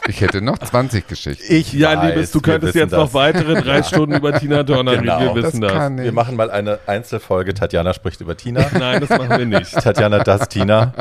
Ich 0.09 0.20
hätte 0.20 0.41
noch 0.43 0.59
20 0.59 1.07
Geschichten. 1.07 1.45
Ich 1.49 1.72
Ja, 1.72 1.97
weiß, 1.97 2.09
Liebes, 2.14 2.30
du 2.32 2.41
könntest 2.41 2.74
jetzt 2.74 2.93
noch 2.93 3.05
das. 3.05 3.14
weitere 3.14 3.61
drei 3.62 3.82
Stunden 3.82 4.16
über 4.16 4.32
Tina 4.38 4.64
Turner 4.64 4.97
Genau, 4.97 5.18
reden. 5.18 5.34
Wir 5.34 5.43
wissen 5.45 5.61
das. 5.61 5.72
kann 5.72 5.99
Wir 5.99 6.07
ich. 6.07 6.12
machen 6.12 6.36
mal 6.36 6.51
eine 6.51 6.78
Einzelfolge. 6.86 7.55
Tatjana 7.55 7.95
spricht 7.95 8.20
über 8.20 8.36
Tina. 8.36 8.66
Nein, 8.78 9.01
das 9.01 9.11
machen 9.11 9.30
wir 9.30 9.47
nicht. 9.47 9.72
Tatjana 9.72 10.18
das 10.24 10.49
Tina. 10.49 10.93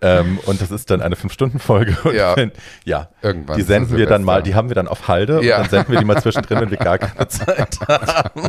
Ähm, 0.00 0.38
und 0.46 0.60
das 0.62 0.70
ist 0.70 0.90
dann 0.92 1.02
eine 1.02 1.16
Fünf-Stunden-Folge. 1.16 1.96
Und 2.04 2.14
Ja. 2.14 2.36
Wenn, 2.36 2.52
ja. 2.84 3.08
Irgendwann 3.20 3.56
Die 3.56 3.62
senden 3.64 3.96
wir 3.96 4.06
dann 4.06 4.22
mal, 4.22 4.42
die 4.44 4.54
haben 4.54 4.68
wir 4.70 4.76
dann 4.76 4.86
auf 4.86 5.08
Halde 5.08 5.42
Ja. 5.44 5.56
und 5.56 5.64
dann 5.64 5.70
senden 5.70 5.92
wir 5.92 5.98
die 5.98 6.04
mal 6.04 6.22
zwischendrin, 6.22 6.60
wenn 6.60 6.70
wir 6.70 6.78
gar 6.78 6.98
keine 6.98 7.26
Zeit 7.26 7.78
haben. 7.88 8.42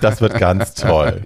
Das 0.00 0.20
wird 0.20 0.38
ganz 0.38 0.74
toll. 0.74 1.20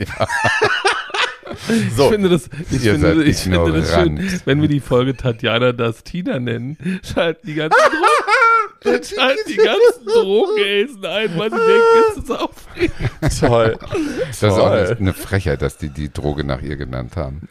So. 1.97 2.05
Ich 2.05 2.11
finde 2.13 2.29
das, 2.29 2.49
ich 2.71 2.81
finde, 2.81 3.25
ich 3.25 3.37
finde 3.39 3.73
das 3.73 3.93
schön, 3.95 4.41
wenn 4.45 4.61
wir 4.63 4.69
die 4.69 4.81
Folge 4.81 5.17
Tatjana 5.17 5.73
das 5.73 6.03
Tina 6.05 6.39
nennen, 6.39 6.77
schalten 7.03 7.47
die 7.47 7.55
ganzen 7.55 7.77
Drogen, 7.79 9.05
schalten 9.05 9.41
die 9.49 9.57
ganzen 9.57 10.07
Drogenhasen 10.07 11.05
ein, 11.05 11.39
weil 11.39 11.51
sie 11.51 11.57
denken, 11.57 11.83
es 12.13 12.17
ist 12.19 12.31
aufregend. 12.31 13.39
Toll. 13.41 13.79
Das 14.21 14.37
ist 14.37 14.45
auch 14.45 14.57
Toll. 14.71 14.97
eine, 14.99 15.13
Frechheit, 15.13 15.63
dass 15.63 15.77
die 15.77 15.91
die 15.91 16.13
Droge 16.13 16.45
nach 16.45 16.63
ihr 16.63 16.77
genannt 16.77 17.17
haben. 17.17 17.49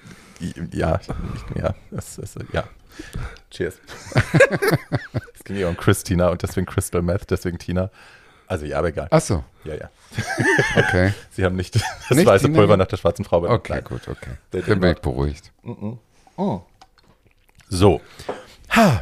Ja, 0.71 0.99
ich- 1.01 1.61
ja, 1.61 1.75
das 1.91 2.17
ist, 2.17 2.37
ja. 2.53 2.63
Cheers. 3.51 3.79
es 5.35 5.43
ging 5.45 5.57
ja 5.57 5.67
um 5.69 5.77
Christina 5.77 6.29
und 6.29 6.41
deswegen 6.43 6.65
Crystal 6.65 7.01
Meth, 7.01 7.29
deswegen 7.29 7.57
Tina. 7.57 7.89
Also 8.49 8.65
ja, 8.65 8.79
aber 8.79 8.87
egal. 8.89 9.07
Ach 9.11 9.21
so, 9.21 9.43
Ja, 9.63 9.75
ja. 9.75 9.89
okay. 10.75 11.13
Sie 11.31 11.45
haben 11.45 11.55
nicht 11.55 11.75
das 11.75 11.83
Nicht 12.09 12.25
weiße 12.25 12.49
Pulver 12.49 12.75
nach 12.77 12.87
der 12.87 12.97
schwarzen 12.97 13.23
Frau 13.23 13.39
benannt. 13.41 13.59
Okay, 13.59 13.73
Nein. 13.73 13.83
gut, 13.83 14.07
okay. 14.07 14.31
Der- 14.51 14.63
Dann 14.63 14.79
bin 14.79 14.91
ich 14.93 14.99
beruhigt. 14.99 15.51
So. 17.69 18.01
Ha. 18.75 19.01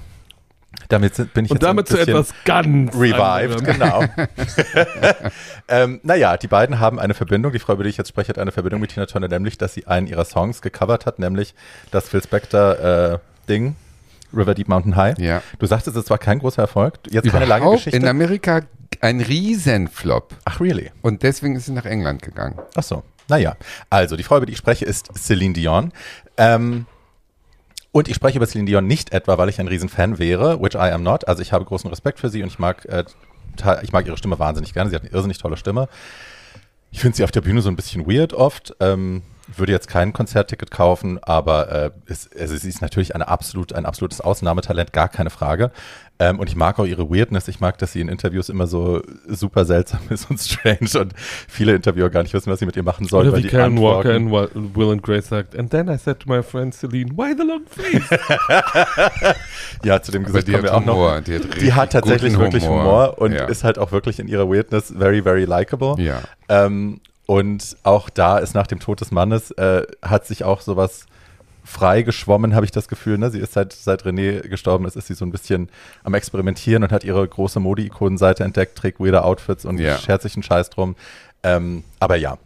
Damit 0.90 1.16
sind, 1.16 1.34
bin 1.34 1.46
ich 1.46 1.52
Und 1.52 1.58
jetzt 1.58 1.64
damit 1.68 1.90
ein 1.90 1.96
zu 1.96 2.02
etwas 2.02 2.34
ganz 2.46 2.94
revived, 2.96 3.20
anderem. 3.20 3.64
genau. 3.66 4.04
ähm, 5.68 6.00
naja, 6.04 6.38
die 6.38 6.48
beiden 6.48 6.80
haben 6.80 7.00
eine 7.00 7.14
Verbindung. 7.14 7.52
Die 7.52 7.60
Frau, 7.60 7.74
über 7.74 7.84
die 7.84 7.90
ich 7.90 7.98
jetzt 7.98 8.10
spreche, 8.10 8.30
hat 8.30 8.38
eine 8.40 8.52
Verbindung 8.52 8.80
mit 8.82 8.92
Tina 8.94 9.06
Turner, 9.06 9.28
nämlich, 9.28 9.58
dass 9.58 9.74
sie 9.74 9.88
einen 9.88 10.08
ihrer 10.08 10.24
Songs 10.26 10.62
gecovert 10.62 11.06
hat, 11.06 11.20
nämlich 11.20 11.56
das 11.92 12.08
Phil 12.10 12.22
Spector 12.24 12.80
äh, 12.80 13.20
Ding, 13.50 13.76
River 14.34 14.54
Deep 14.56 14.68
Mountain 14.70 14.96
High. 14.96 15.18
Ja. 15.20 15.42
Du 15.60 15.66
sagtest, 15.66 15.96
es 15.98 16.10
war 16.10 16.18
kein 16.18 16.40
großer 16.40 16.62
Erfolg. 16.62 16.96
Jetzt 17.10 17.30
keine 17.32 17.46
lange 17.46 17.64
Überhaupt 17.64 17.80
Geschichte. 17.86 17.98
in 17.98 18.08
Amerika 18.08 18.62
ein 19.02 19.22
Riesenflop. 19.22 20.36
Ach, 20.46 20.60
really? 20.60 20.92
Und 21.02 21.24
deswegen 21.24 21.56
ist 21.56 21.66
sie 21.66 21.74
nach 21.74 21.86
England 21.86 22.22
gegangen. 22.22 22.58
Ach 22.76 22.84
so. 22.84 23.04
Naja, 23.30 23.58
also 23.90 24.16
die 24.16 24.24
Frau, 24.24 24.38
über 24.38 24.46
die 24.46 24.54
ich 24.54 24.58
spreche, 24.58 24.86
ist 24.86 25.10
Celine 25.18 25.54
Dion. 25.54 25.92
Ähm, 26.38 26.86
und 27.92 28.08
ich 28.08 28.16
spreche 28.16 28.38
über 28.38 28.48
Celine 28.48 28.68
Dion 28.68 28.88
nicht 28.88 29.12
etwa, 29.12 29.38
weil 29.38 29.50
ich 29.50 29.60
ein 29.60 29.68
Riesenfan 29.68 30.20
wäre, 30.20 30.62
which 30.62 30.76
I 30.76 30.92
am 30.92 31.04
not. 31.04 31.28
Also 31.28 31.42
ich 31.42 31.52
habe 31.52 31.66
großen 31.66 31.90
Respekt 31.90 32.20
für 32.20 32.30
sie 32.30 32.42
und 32.44 32.50
ich 32.50 32.60
mag, 32.60 32.86
äh, 32.86 33.04
ich 33.82 33.92
mag 33.92 34.06
ihre 34.06 34.18
Stimme 34.18 34.40
wahnsinnig 34.40 34.74
gerne. 34.74 34.90
Sie 34.90 34.96
hat 34.96 35.04
eine 35.04 35.12
irrsinnig 35.12 35.40
tolle 35.40 35.58
Stimme. 35.58 35.90
Ich 36.92 37.02
finde 37.02 37.18
sie 37.18 37.24
auf 37.24 37.32
der 37.32 37.42
Bühne 37.42 37.62
so 37.62 37.70
ein 37.70 37.76
bisschen 37.76 38.08
weird 38.08 38.34
oft. 38.34 38.76
Ähm, 38.80 39.24
würde 39.56 39.72
jetzt 39.72 39.88
kein 39.88 40.14
Konzertticket 40.14 40.72
kaufen, 40.72 41.24
aber 41.24 41.72
äh, 41.72 41.92
es, 42.06 42.30
also 42.38 42.56
sie 42.58 42.70
ist 42.70 42.82
natürlich 42.82 43.16
eine 43.16 43.28
absolut, 43.28 43.74
ein 43.74 43.86
absolutes 43.86 44.20
Ausnahmetalent, 44.20 44.92
gar 44.92 45.08
keine 45.08 45.30
Frage. 45.30 45.72
Ähm, 46.20 46.40
und 46.40 46.50
ich 46.50 46.56
mag 46.56 46.80
auch 46.80 46.86
ihre 46.86 47.10
Weirdness. 47.12 47.48
Ich 47.48 47.60
mag, 47.60 47.78
dass 47.78 47.92
sie 47.94 48.02
in 48.02 48.10
Interviews 48.10 48.50
immer 48.50 48.66
so 48.66 49.04
super 49.28 49.66
seltsam 49.66 50.00
ist 50.10 50.30
und 50.30 50.40
strange 50.40 50.90
und 51.00 51.14
viele 51.48 51.76
Interviewer 51.76 52.10
gar 52.10 52.24
nicht 52.24 52.34
wissen, 52.34 52.52
was 52.52 52.58
sie 52.60 52.66
mit 52.66 52.76
ihr 52.76 52.84
machen 52.84 53.08
sollen. 53.08 53.28
Oder 53.28 53.34
weil 53.38 53.44
wie 53.44 53.48
die 53.48 53.56
Karen 53.56 53.80
Walker 53.80 54.14
Antworten- 54.16 54.58
in 54.58 54.76
Will 54.76 54.92
and 54.92 55.04
Grace 55.04 55.28
sagt, 55.28 55.56
and 55.56 55.70
then 55.70 55.88
I 55.90 55.98
said 55.98 56.20
to 56.20 56.30
my 56.30 56.42
friend 56.42 56.74
Celine, 56.74 57.12
why 57.16 57.36
the 57.38 57.44
long 57.46 57.62
face? 57.68 58.10
Ja, 59.84 60.02
zu 60.02 60.12
dem 60.12 60.24
kommen 60.24 60.36
hat 60.38 60.48
wir 60.48 60.74
auch 60.74 60.84
noch. 60.84 60.96
Humor. 60.96 61.22
Die 61.22 61.36
hat, 61.36 61.62
Die 61.62 61.74
hat 61.74 61.92
tatsächlich 61.92 62.38
wirklich 62.38 62.68
Humor, 62.68 63.20
und 63.20 63.34
ja. 63.34 63.46
ist 63.46 63.64
halt 63.64 63.78
auch 63.78 63.92
wirklich 63.92 64.20
in 64.20 64.28
ihrer 64.28 64.50
Weirdness 64.50 64.94
very, 64.98 65.22
very 65.22 65.46
likable. 65.46 65.96
Ja. 66.00 66.22
Ähm, 66.50 67.00
und 67.26 67.78
auch 67.84 68.10
da 68.10 68.40
ist 68.40 68.56
nach 68.56 68.68
dem 68.68 68.80
Tod 68.80 69.02
des 69.02 69.12
Mannes, 69.12 69.52
äh, 69.52 69.84
hat 70.02 70.26
sich 70.26 70.44
auch 70.44 70.62
sowas 70.62 71.06
frei 71.68 72.02
geschwommen, 72.02 72.56
habe 72.56 72.66
ich 72.66 72.72
das 72.72 72.88
Gefühl. 72.88 73.18
Ne? 73.18 73.30
Sie 73.30 73.40
ist 73.40 73.54
seit, 73.54 73.74
seit 73.74 74.04
René 74.04 74.48
gestorben 74.48 74.86
ist, 74.86 74.96
ist 74.96 75.08
sie 75.08 75.14
so 75.14 75.26
ein 75.26 75.32
bisschen 75.32 75.70
am 76.04 76.14
Experimentieren 76.14 76.84
und 76.84 76.92
hat 76.92 77.04
ihre 77.04 77.28
große 77.28 77.60
Mode-Ikonen-Seite 77.60 78.44
entdeckt, 78.44 78.78
trägt 78.78 79.00
weirde 79.00 79.24
Outfits 79.24 79.66
und 79.66 79.78
Ja. 79.80 79.98
schert 79.98 80.22
sich 80.22 80.36
einen 80.36 80.44
Scheiß 80.44 80.70
drum. 80.70 80.96
Ähm, 81.44 81.84
aber 82.00 82.16
ja, 82.16 82.38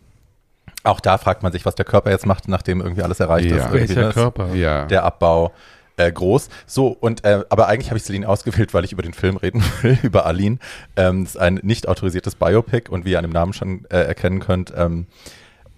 auch 0.84 0.99
da 0.99 1.17
fragt 1.17 1.43
man 1.43 1.51
sich, 1.51 1.65
was 1.65 1.76
der 1.76 1.86
Körper 1.86 2.09
jetzt 2.09 2.26
macht, 2.26 2.47
nachdem 2.47 2.82
irgendwie 2.82 3.03
alles 3.03 3.19
erreicht 3.19 3.49
Ja. 3.51 3.57
ist. 3.57 3.65
Irgendwie, 3.74 3.89
Welcher 3.95 4.07
ne? 4.07 4.13
Körper? 4.13 4.53
Ja. 4.55 4.86
der 4.86 5.03
Abbau 5.03 5.53
äh, 5.97 6.11
groß. 6.11 6.49
So, 6.65 6.88
und 6.88 7.24
äh, 7.24 7.43
aber 7.49 7.67
eigentlich 7.67 7.89
habe 7.91 7.97
ich 7.97 8.03
Celine 8.03 8.28
ausgewählt, 8.28 8.74
weil 8.74 8.84
ich 8.86 8.91
über 8.93 9.03
den 9.03 9.13
Film 9.13 9.38
reden 9.38 9.63
will, 9.84 9.99
über 10.01 10.26
Aline. 10.26 10.57
Ähm, 10.95 11.24
es 11.24 11.32
ist 11.32 11.38
ein 11.38 11.59
nicht 11.63 11.88
autorisiertes 11.88 12.36
Biopic 12.36 12.89
und 12.89 13.05
wie 13.05 13.11
ihr 13.11 13.19
an 13.19 13.24
dem 13.24 13.32
Namen 13.34 13.53
schon 13.53 13.86
äh, 13.89 13.97
erkennen 14.01 14.39
könnt, 14.39 14.74
ähm, 14.76 15.05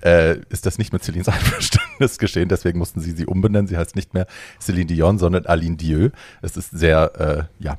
äh, 0.04 0.38
ist 0.50 0.66
das 0.66 0.78
nicht 0.78 0.94
mit 0.94 1.04
Celines 1.04 1.28
Einverständnis 1.30 2.18
geschehen. 2.18 2.50
Deswegen 2.50 2.80
mussten 2.80 3.00
sie 3.00 3.12
sie 3.12 3.26
umbenennen. 3.26 3.68
Sie 3.68 3.78
heißt 3.78 3.96
nicht 3.96 4.14
mehr 4.14 4.28
Celine 4.60 4.86
Dion, 4.86 5.18
sondern 5.18 5.46
Aline 5.46 5.78
Dieu. 5.78 6.10
Es 6.42 6.58
ist 6.58 6.72
sehr, 6.72 7.48
äh, 7.60 7.64
ja, 7.64 7.76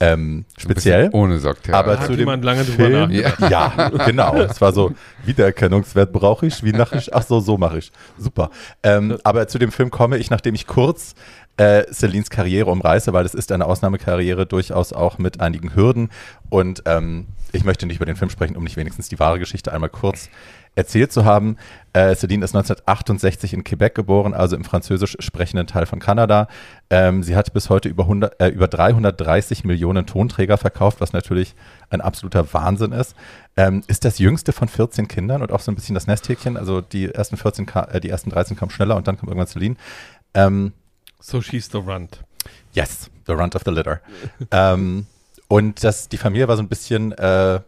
ähm, 0.00 0.44
speziell. 0.58 1.08
Ohne 1.12 1.38
Sorgtheater. 1.38 1.78
Aber 1.78 1.98
Hat 1.98 2.06
zu 2.06 2.12
dem 2.12 2.20
jemand 2.20 2.44
lange 2.44 2.64
drüber 2.64 2.84
Film, 2.84 3.10
nachgedacht? 3.10 3.50
ja. 3.50 3.88
genau. 4.06 4.36
Es 4.36 4.60
war 4.60 4.72
so, 4.72 4.92
Wiedererkennungswert 5.24 6.12
brauche 6.12 6.46
ich, 6.46 6.62
wie 6.64 6.72
mache 6.72 6.98
ich? 6.98 7.14
Ach 7.14 7.22
so, 7.22 7.40
so 7.40 7.56
mache 7.56 7.78
ich. 7.78 7.92
Super. 8.18 8.50
Ähm, 8.82 9.18
aber 9.24 9.46
zu 9.48 9.58
dem 9.58 9.72
Film 9.72 9.90
komme 9.90 10.18
ich, 10.18 10.30
nachdem 10.30 10.54
ich 10.54 10.66
kurz 10.66 11.14
äh, 11.56 11.84
Celines 11.92 12.28
Karriere 12.28 12.70
umreiße, 12.70 13.12
weil 13.12 13.24
es 13.24 13.34
ist 13.34 13.52
eine 13.52 13.66
Ausnahmekarriere, 13.66 14.46
durchaus 14.46 14.92
auch 14.92 15.18
mit 15.18 15.40
einigen 15.40 15.74
Hürden. 15.74 16.10
Und 16.50 16.82
ähm, 16.86 17.28
ich 17.52 17.64
möchte 17.64 17.86
nicht 17.86 17.96
über 17.96 18.06
den 18.06 18.16
Film 18.16 18.30
sprechen, 18.30 18.56
um 18.56 18.64
nicht 18.64 18.76
wenigstens 18.76 19.08
die 19.08 19.18
wahre 19.20 19.38
Geschichte 19.38 19.72
einmal 19.72 19.90
kurz 19.90 20.28
erzählt 20.74 21.12
zu 21.12 21.24
haben. 21.24 21.56
Äh, 21.92 22.14
Celine 22.16 22.44
ist 22.44 22.54
1968 22.54 23.52
in 23.54 23.62
Quebec 23.64 23.94
geboren, 23.94 24.34
also 24.34 24.56
im 24.56 24.64
französisch 24.64 25.16
sprechenden 25.20 25.66
Teil 25.66 25.86
von 25.86 26.00
Kanada. 26.00 26.48
Ähm, 26.90 27.22
sie 27.22 27.36
hat 27.36 27.52
bis 27.52 27.70
heute 27.70 27.88
über, 27.88 28.04
100, 28.04 28.40
äh, 28.40 28.48
über 28.48 28.66
330 28.66 29.64
Millionen 29.64 30.06
Tonträger 30.06 30.58
verkauft, 30.58 31.00
was 31.00 31.12
natürlich 31.12 31.54
ein 31.90 32.00
absoluter 32.00 32.52
Wahnsinn 32.52 32.92
ist. 32.92 33.14
Ähm, 33.56 33.82
ist 33.86 34.04
das 34.04 34.18
jüngste 34.18 34.52
von 34.52 34.68
14 34.68 35.06
Kindern 35.06 35.42
und 35.42 35.52
auch 35.52 35.60
so 35.60 35.70
ein 35.70 35.76
bisschen 35.76 35.94
das 35.94 36.06
Nesthäkchen. 36.08 36.56
Also 36.56 36.80
die 36.80 37.08
ersten 37.14 37.36
14, 37.36 37.66
ka- 37.66 37.84
äh, 37.92 38.00
die 38.00 38.10
ersten 38.10 38.30
13 38.30 38.56
kamen 38.56 38.70
schneller 38.70 38.96
und 38.96 39.06
dann 39.06 39.16
kam 39.16 39.28
irgendwann 39.28 39.46
Celine. 39.46 39.76
Ähm, 40.34 40.72
So 41.20 41.40
she's 41.40 41.68
the 41.70 41.78
runt. 41.78 42.18
Yes, 42.72 43.08
the 43.26 43.32
runt 43.32 43.54
of 43.54 43.62
the 43.64 43.70
litter. 43.70 44.00
ähm, 44.50 45.06
und 45.46 45.84
das, 45.84 46.08
die 46.08 46.16
Familie 46.16 46.48
war 46.48 46.56
so 46.56 46.62
ein 46.62 46.68
bisschen, 46.68 47.12
äh, 47.12 47.60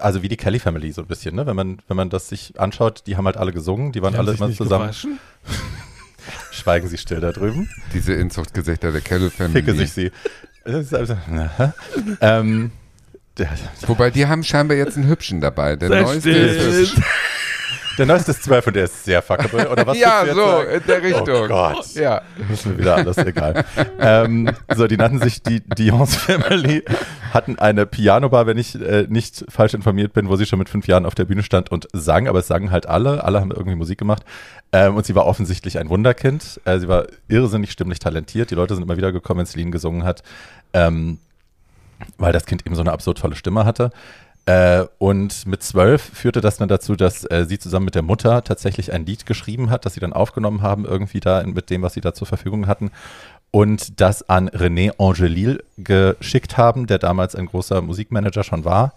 also 0.00 0.22
wie 0.22 0.28
die 0.28 0.36
Kelly 0.36 0.58
Family 0.58 0.92
so 0.92 1.02
ein 1.02 1.06
bisschen, 1.06 1.34
ne? 1.34 1.46
Wenn 1.46 1.56
man, 1.56 1.78
wenn 1.88 1.96
man 1.96 2.10
das 2.10 2.28
sich 2.28 2.58
anschaut, 2.58 3.04
die 3.06 3.16
haben 3.16 3.26
halt 3.26 3.36
alle 3.36 3.52
gesungen, 3.52 3.92
die 3.92 4.02
waren 4.02 4.12
Die 4.12 4.18
haben 4.18 4.26
alle 4.26 4.32
sich 4.32 4.40
immer 4.40 4.48
nicht 4.48 4.58
zusammen. 4.58 4.90
Schweigen 6.50 6.88
Sie 6.88 6.98
still 6.98 7.20
da 7.20 7.32
drüben. 7.32 7.68
Diese 7.92 8.14
Inzuchtgesichter 8.14 8.92
der 8.92 9.00
Kettle 9.00 9.30
Family. 9.30 9.52
Ficke 9.62 9.74
sich 9.74 9.92
sie. 9.92 10.10
Also, 10.64 11.16
ähm, 12.20 12.72
der, 13.36 13.50
Wobei, 13.86 14.10
die 14.10 14.26
haben 14.26 14.44
scheinbar 14.44 14.76
jetzt 14.76 14.96
einen 14.96 15.08
Hübschen 15.08 15.40
dabei. 15.40 15.76
Der 15.76 15.88
Sei 15.88 16.02
neueste 16.02 16.30
ist 16.30 16.94
hübsch. 16.94 17.06
Der 17.98 18.06
neueste 18.06 18.30
ist 18.32 18.42
12 18.44 18.66
und 18.68 18.76
der 18.76 18.84
ist 18.84 19.04
sehr 19.04 19.22
fuckable. 19.22 19.68
Oder 19.70 19.86
was 19.86 19.98
Ja, 19.98 20.24
so, 20.26 20.34
sagen? 20.34 20.70
in 20.70 20.82
der 20.86 21.02
Richtung. 21.02 21.28
Oh 21.44 21.48
Gott. 21.48 21.94
Ja. 21.94 22.22
ist 22.52 22.66
mir 22.66 22.78
wieder 22.78 22.96
alles 22.96 23.18
egal. 23.18 23.64
ähm, 23.98 24.50
so, 24.74 24.86
die 24.86 24.96
nannten 24.96 25.20
sich 25.20 25.42
die 25.42 25.60
Dions 25.60 26.16
Family, 26.16 26.84
hatten 27.32 27.58
eine 27.58 27.86
Piano-Bar, 27.86 28.46
wenn 28.46 28.58
ich 28.58 28.74
äh, 28.80 29.06
nicht 29.08 29.44
falsch 29.48 29.74
informiert 29.74 30.12
bin, 30.12 30.28
wo 30.28 30.36
sie 30.36 30.46
schon 30.46 30.58
mit 30.58 30.68
fünf 30.68 30.86
Jahren 30.86 31.06
auf 31.06 31.14
der 31.14 31.24
Bühne 31.24 31.42
stand 31.42 31.70
und 31.70 31.88
sang, 31.92 32.28
aber 32.28 32.40
es 32.40 32.46
sangen 32.48 32.70
halt 32.70 32.86
alle, 32.86 33.24
alle 33.24 33.40
haben 33.40 33.50
irgendwie 33.50 33.76
Musik 33.76 33.98
gemacht. 33.98 34.24
Ähm, 34.72 34.96
und 34.96 35.06
sie 35.06 35.14
war 35.14 35.26
offensichtlich 35.26 35.78
ein 35.78 35.88
Wunderkind. 35.88 36.60
Äh, 36.64 36.78
sie 36.80 36.88
war 36.88 37.06
irrsinnig 37.28 37.70
stimmlich 37.70 37.98
talentiert. 38.00 38.50
Die 38.50 38.54
Leute 38.54 38.74
sind 38.74 38.82
immer 38.84 38.96
wieder 38.96 39.12
gekommen, 39.12 39.40
wenn 39.40 39.46
Celine 39.46 39.70
gesungen 39.70 40.04
hat, 40.04 40.22
ähm, 40.72 41.18
weil 42.18 42.32
das 42.32 42.44
Kind 42.46 42.66
eben 42.66 42.74
so 42.74 42.80
eine 42.80 42.92
absurd 42.92 43.18
tolle 43.18 43.36
Stimme 43.36 43.64
hatte. 43.64 43.90
Äh, 44.46 44.84
und 44.98 45.46
mit 45.46 45.62
zwölf 45.62 46.02
führte 46.02 46.42
das 46.42 46.58
dann 46.58 46.68
dazu, 46.68 46.96
dass 46.96 47.24
äh, 47.24 47.46
sie 47.48 47.58
zusammen 47.58 47.86
mit 47.86 47.94
der 47.94 48.02
Mutter 48.02 48.44
tatsächlich 48.44 48.92
ein 48.92 49.06
Lied 49.06 49.24
geschrieben 49.24 49.70
hat, 49.70 49.86
das 49.86 49.94
sie 49.94 50.00
dann 50.00 50.12
aufgenommen 50.12 50.60
haben, 50.60 50.84
irgendwie 50.84 51.20
da 51.20 51.42
mit 51.44 51.70
dem, 51.70 51.82
was 51.82 51.94
sie 51.94 52.02
da 52.02 52.12
zur 52.12 52.26
Verfügung 52.26 52.66
hatten. 52.66 52.90
Und 53.50 54.00
das 54.00 54.28
an 54.28 54.50
René 54.50 54.92
Angelil 54.98 55.62
geschickt 55.78 56.58
haben, 56.58 56.86
der 56.86 56.98
damals 56.98 57.34
ein 57.34 57.46
großer 57.46 57.80
Musikmanager 57.80 58.42
schon 58.42 58.64
war. 58.64 58.94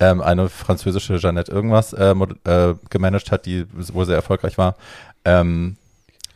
Ähm, 0.00 0.20
eine 0.20 0.48
französische 0.48 1.16
Jeannette 1.16 1.52
irgendwas 1.52 1.92
äh, 1.92 2.14
äh, 2.44 2.74
gemanagt 2.90 3.30
hat, 3.30 3.46
die 3.46 3.66
wohl 3.92 4.06
sehr 4.06 4.16
erfolgreich 4.16 4.56
war. 4.58 4.76
Ähm, 5.24 5.76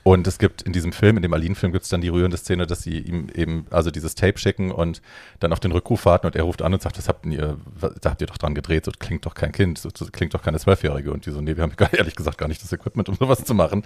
und 0.05 0.26
es 0.26 0.38
gibt 0.38 0.62
in 0.62 0.72
diesem 0.72 0.92
Film, 0.92 1.16
in 1.16 1.22
dem 1.22 1.32
Aline-Film, 1.32 1.72
gibt 1.72 1.84
es 1.84 1.88
dann 1.88 2.00
die 2.00 2.09
rührende 2.09 2.36
Szene, 2.36 2.66
dass 2.66 2.82
sie 2.82 2.98
ihm 2.98 3.28
eben 3.34 3.66
also 3.70 3.90
dieses 3.92 4.16
Tape 4.16 4.36
schicken 4.38 4.72
und 4.72 5.00
dann 5.38 5.53
auf 5.53 5.61
den 5.61 5.70
Rückruf 5.70 6.07
warten 6.07 6.26
und 6.26 6.34
er 6.34 6.42
ruft 6.42 6.62
an 6.62 6.74
und 6.74 6.82
sagt, 6.82 6.98
das 6.98 7.09
habt 7.09 7.24
ihr, 7.26 7.57
da 8.00 8.11
habt 8.11 8.20
ihr 8.20 8.26
doch 8.26 8.38
dran 8.38 8.55
gedreht, 8.55 8.84
so 8.84 8.90
klingt 8.98 9.26
doch 9.26 9.34
kein 9.34 9.53
Kind, 9.53 9.78
so, 9.78 9.88
klingt 10.11 10.34
doch 10.34 10.42
keine 10.42 10.59
Zwölfjährige. 10.59 11.12
Und 11.12 11.26
die 11.26 11.30
so, 11.30 11.40
nee, 11.40 11.57
wir 11.57 11.62
haben 11.62 11.74
ehrlich 11.92 12.16
gesagt 12.16 12.38
gar 12.38 12.48
nicht 12.48 12.62
das 12.62 12.72
Equipment, 12.72 13.09
um 13.09 13.14
sowas 13.14 13.44
zu 13.44 13.55
machen. 13.55 13.84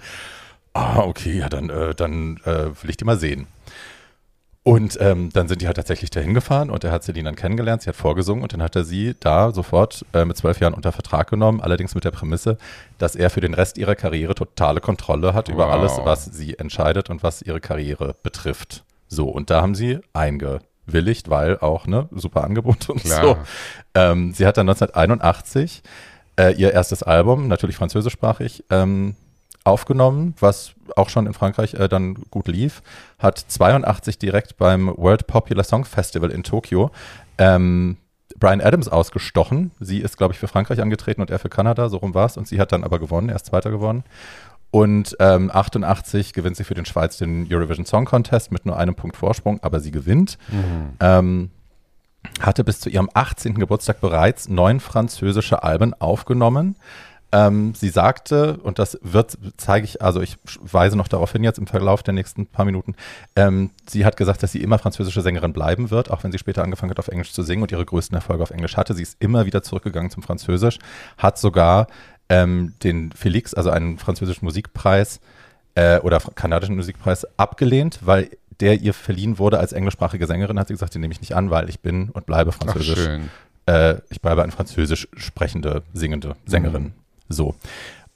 Ah, 0.73 0.99
okay, 0.99 1.37
ja, 1.37 1.49
dann, 1.49 1.69
äh, 1.69 1.93
dann 1.93 2.37
äh, 2.45 2.65
will 2.81 2.89
ich 2.89 2.97
die 2.97 3.05
mal 3.05 3.17
sehen. 3.17 3.47
Und 4.67 4.97
ähm, 4.99 5.29
dann 5.31 5.47
sind 5.47 5.61
die 5.61 5.67
halt 5.67 5.77
tatsächlich 5.77 6.09
dahin 6.09 6.33
gefahren 6.33 6.69
und 6.69 6.83
er 6.83 6.91
hat 6.91 7.01
Celine 7.01 7.29
dann 7.29 7.37
kennengelernt, 7.37 7.83
sie 7.83 7.87
hat 7.89 7.95
vorgesungen 7.95 8.43
und 8.43 8.51
dann 8.51 8.61
hat 8.61 8.75
er 8.75 8.83
sie 8.83 9.15
da 9.17 9.53
sofort 9.53 10.05
äh, 10.13 10.25
mit 10.25 10.35
zwölf 10.35 10.59
Jahren 10.59 10.73
unter 10.73 10.91
Vertrag 10.91 11.29
genommen, 11.29 11.61
allerdings 11.61 11.95
mit 11.95 12.03
der 12.03 12.11
Prämisse, 12.11 12.57
dass 12.97 13.15
er 13.15 13.29
für 13.29 13.39
den 13.39 13.53
Rest 13.53 13.77
ihrer 13.77 13.95
Karriere 13.95 14.35
totale 14.35 14.81
Kontrolle 14.81 15.33
hat 15.33 15.47
über 15.47 15.67
Wow. 15.67 15.73
alles, 15.73 15.93
was 16.03 16.25
sie 16.25 16.59
entscheidet 16.59 17.09
und 17.09 17.23
was 17.23 17.41
ihre 17.41 17.61
Karriere 17.61 18.15
betrifft. 18.23 18.83
So, 19.07 19.29
und 19.29 19.49
da 19.51 19.61
haben 19.61 19.73
sie 19.73 19.99
eingewilligt, 20.11 21.29
weil 21.29 21.59
auch, 21.59 21.87
ne, 21.87 22.09
super 22.11 22.43
Angebot 22.43 22.89
und 22.89 23.01
Klar. 23.03 23.21
so. 23.23 23.37
Ähm, 23.95 24.33
sie 24.33 24.45
hat 24.45 24.57
dann 24.57 24.67
1981 24.67 25.81
äh, 26.35 26.53
ihr 26.55 26.73
erstes 26.73 27.03
Album, 27.03 27.47
natürlich 27.47 27.77
französischsprachig, 27.77 28.65
ähm, 28.69 29.15
aufgenommen, 29.67 30.33
was 30.39 30.73
auch 30.95 31.09
schon 31.09 31.27
in 31.27 31.33
Frankreich 31.33 31.73
äh, 31.75 31.87
dann 31.87 32.15
gut 32.31 32.47
lief, 32.47 32.81
hat 33.19 33.37
82 33.37 34.17
direkt 34.17 34.57
beim 34.57 34.87
World 34.97 35.27
Popular 35.27 35.63
Song 35.63 35.85
Festival 35.85 36.31
in 36.31 36.43
Tokio 36.43 36.91
ähm, 37.37 37.97
Brian 38.39 38.61
Adams 38.61 38.87
ausgestochen. 38.87 39.71
Sie 39.79 39.99
ist, 39.99 40.17
glaube 40.17 40.33
ich, 40.33 40.39
für 40.39 40.47
Frankreich 40.47 40.81
angetreten 40.81 41.21
und 41.21 41.31
er 41.31 41.39
für 41.39 41.49
Kanada, 41.49 41.89
so 41.89 41.97
rum 41.97 42.13
war 42.13 42.25
es. 42.25 42.37
Und 42.37 42.47
sie 42.47 42.59
hat 42.59 42.71
dann 42.71 42.83
aber 42.83 42.99
gewonnen, 42.99 43.29
er 43.29 43.35
ist 43.35 43.47
Zweiter 43.47 43.71
gewonnen. 43.71 44.03
Und 44.69 45.15
ähm, 45.19 45.49
88 45.51 46.33
gewinnt 46.33 46.57
sie 46.57 46.63
für 46.63 46.73
den 46.73 46.85
Schweiz 46.85 47.17
den 47.17 47.47
Eurovision 47.49 47.85
Song 47.85 48.05
Contest 48.05 48.51
mit 48.51 48.65
nur 48.65 48.77
einem 48.77 48.95
Punkt 48.95 49.15
Vorsprung, 49.15 49.59
aber 49.63 49.79
sie 49.79 49.91
gewinnt. 49.91 50.37
Mhm. 50.49 50.93
Ähm, 50.99 51.49
hatte 52.41 52.63
bis 52.63 52.81
zu 52.81 52.89
ihrem 52.89 53.09
18. 53.13 53.55
Geburtstag 53.55 54.01
bereits 54.01 54.49
neun 54.49 54.79
französische 54.79 55.63
Alben 55.63 55.93
aufgenommen. 55.93 56.75
Ähm, 57.31 57.73
sie 57.75 57.89
sagte, 57.89 58.57
und 58.63 58.79
das 58.79 58.97
wird, 59.01 59.37
zeige 59.57 59.83
ich, 59.83 60.01
also 60.01 60.21
ich 60.21 60.37
weise 60.61 60.95
noch 60.95 61.09
darauf 61.09 61.33
hin 61.33 61.43
jetzt 61.43 61.59
im 61.59 61.67
Verlauf 61.67 62.01
der 62.01 62.13
nächsten 62.13 62.47
paar 62.47 62.63
Minuten, 62.63 62.95
ähm, 63.35 63.71
sie 63.87 64.05
hat 64.05 64.15
gesagt, 64.15 64.43
dass 64.43 64.53
sie 64.53 64.61
immer 64.61 64.79
französische 64.79 65.21
Sängerin 65.21 65.51
bleiben 65.51 65.91
wird, 65.91 66.09
auch 66.09 66.23
wenn 66.23 66.31
sie 66.31 66.37
später 66.37 66.63
angefangen 66.63 66.89
hat, 66.89 66.99
auf 66.99 67.09
Englisch 67.09 67.33
zu 67.33 67.43
singen 67.43 67.63
und 67.63 67.71
ihre 67.71 67.85
größten 67.85 68.15
Erfolge 68.15 68.43
auf 68.43 68.51
Englisch 68.51 68.77
hatte. 68.77 68.93
Sie 68.93 69.03
ist 69.03 69.17
immer 69.19 69.45
wieder 69.45 69.61
zurückgegangen 69.61 70.09
zum 70.09 70.23
Französisch, 70.23 70.79
hat 71.17 71.37
sogar 71.37 71.87
ähm, 72.29 72.73
den 72.83 73.11
Felix, 73.11 73.53
also 73.53 73.71
einen 73.71 73.97
französischen 73.97 74.45
Musikpreis 74.45 75.19
äh, 75.75 75.99
oder 75.99 76.19
kanadischen 76.19 76.75
Musikpreis, 76.75 77.27
abgelehnt, 77.37 77.99
weil 78.03 78.29
der 78.61 78.81
ihr 78.81 78.93
verliehen 78.93 79.37
wurde 79.37 79.59
als 79.59 79.73
englischsprachige 79.73 80.27
Sängerin, 80.27 80.57
hat 80.59 80.69
sie 80.69 80.73
gesagt, 80.73 80.93
den 80.95 81.01
nehme 81.01 81.13
ich 81.13 81.21
nicht 81.21 81.35
an, 81.35 81.49
weil 81.49 81.69
ich 81.69 81.81
bin 81.81 82.09
und 82.09 82.25
bleibe 82.25 82.53
französisch. 82.53 82.99
Ach, 82.99 83.03
schön. 83.03 83.29
Äh, 83.67 84.01
ich 84.09 84.21
bleibe 84.21 84.43
eine 84.43 84.51
französisch 84.51 85.09
sprechende, 85.15 85.83
singende 85.93 86.35
Sängerin. 86.45 86.83
Mhm. 86.83 86.93
So. 87.29 87.55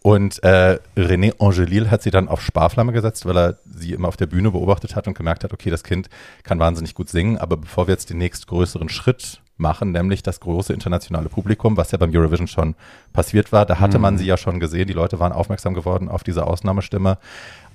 Und 0.04 0.44
äh, 0.44 0.80
René 0.98 1.40
Angelil 1.40 1.92
hat 1.92 2.02
sie 2.02 2.10
dann 2.10 2.28
auf 2.28 2.42
Sparflamme 2.42 2.92
gesetzt, 2.92 3.26
weil 3.28 3.38
er 3.38 3.58
sie 3.66 3.94
immer 3.94 4.08
auf 4.08 4.18
der 4.18 4.26
Bühne 4.26 4.50
beobachtet 4.50 4.96
hat 4.96 5.08
und 5.08 5.16
gemerkt 5.16 5.44
hat, 5.44 5.54
okay, 5.54 5.70
das 5.70 5.84
Kind 5.84 6.10
kann 6.44 6.60
wahnsinnig 6.60 6.96
gut 6.96 7.10
singen, 7.10 7.38
aber 7.38 7.58
bevor 7.58 7.88
wir 7.88 7.94
jetzt 7.94 8.10
den 8.10 8.18
nächstgrößeren 8.18 8.90
Schritt 8.90 9.42
machen, 9.58 9.92
nämlich 9.92 10.24
das 10.24 10.40
große 10.40 10.74
internationale 10.74 11.30
Publikum, 11.30 11.78
was 11.78 11.92
ja 11.92 12.00
beim 12.00 12.12
Eurovision 12.12 12.48
schon 12.48 12.74
passiert 13.14 13.52
war, 13.52 13.68
da 13.68 13.80
hatte 13.80 14.00
mhm. 14.00 14.02
man 14.02 14.18
sie 14.18 14.26
ja 14.26 14.38
schon 14.38 14.60
gesehen, 14.60 14.88
die 14.88 14.94
Leute 14.94 15.20
waren 15.20 15.32
aufmerksam 15.32 15.76
geworden 15.76 16.10
auf 16.10 16.24
diese 16.24 16.48
Ausnahmestimme, 16.48 17.20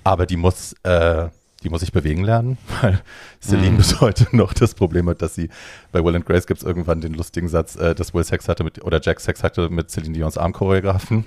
aber 0.03 0.25
die 0.25 0.37
muss 0.37 0.73
äh, 0.83 1.29
die 1.63 1.69
muss 1.69 1.81
ich 1.81 1.91
bewegen 1.91 2.23
lernen, 2.23 2.57
weil 2.81 2.99
Celine 3.41 3.71
mm. 3.71 3.77
bis 3.77 3.99
heute 4.01 4.27
noch 4.31 4.53
das 4.53 4.75
Problem 4.75 5.09
hat, 5.09 5.21
dass 5.21 5.35
sie 5.35 5.49
bei 5.91 6.03
Will 6.03 6.15
and 6.15 6.25
Grace 6.25 6.45
gibt 6.47 6.61
es 6.61 6.65
irgendwann 6.65 7.01
den 7.01 7.13
lustigen 7.13 7.47
Satz, 7.47 7.75
äh, 7.75 7.95
dass 7.95 8.13
Will 8.13 8.23
Sex 8.23 8.47
hatte 8.47 8.63
mit, 8.63 8.83
oder 8.83 8.99
Jack 9.01 9.19
Sex 9.19 9.43
hatte 9.43 9.69
mit 9.69 9.89
Celine 9.89 10.13
Dions 10.13 10.37
Armchoreografen. 10.37 11.25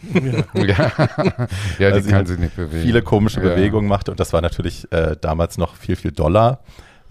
Ja, 0.55 0.63
ja. 0.65 0.93
ja 1.79 1.89
also 1.89 2.07
die 2.07 2.13
kann 2.13 2.27
sie 2.27 2.37
nicht 2.37 2.57
bewegen. 2.57 2.83
Viele 2.83 3.03
komische 3.03 3.43
ja. 3.43 3.55
Bewegungen 3.55 3.89
machte 3.89 4.11
und 4.11 4.21
das 4.21 4.33
war 4.33 4.41
natürlich 4.41 4.91
äh, 4.93 5.17
damals 5.21 5.59
noch 5.59 5.75
viel, 5.75 5.97
viel 5.97 6.13
doller. 6.13 6.61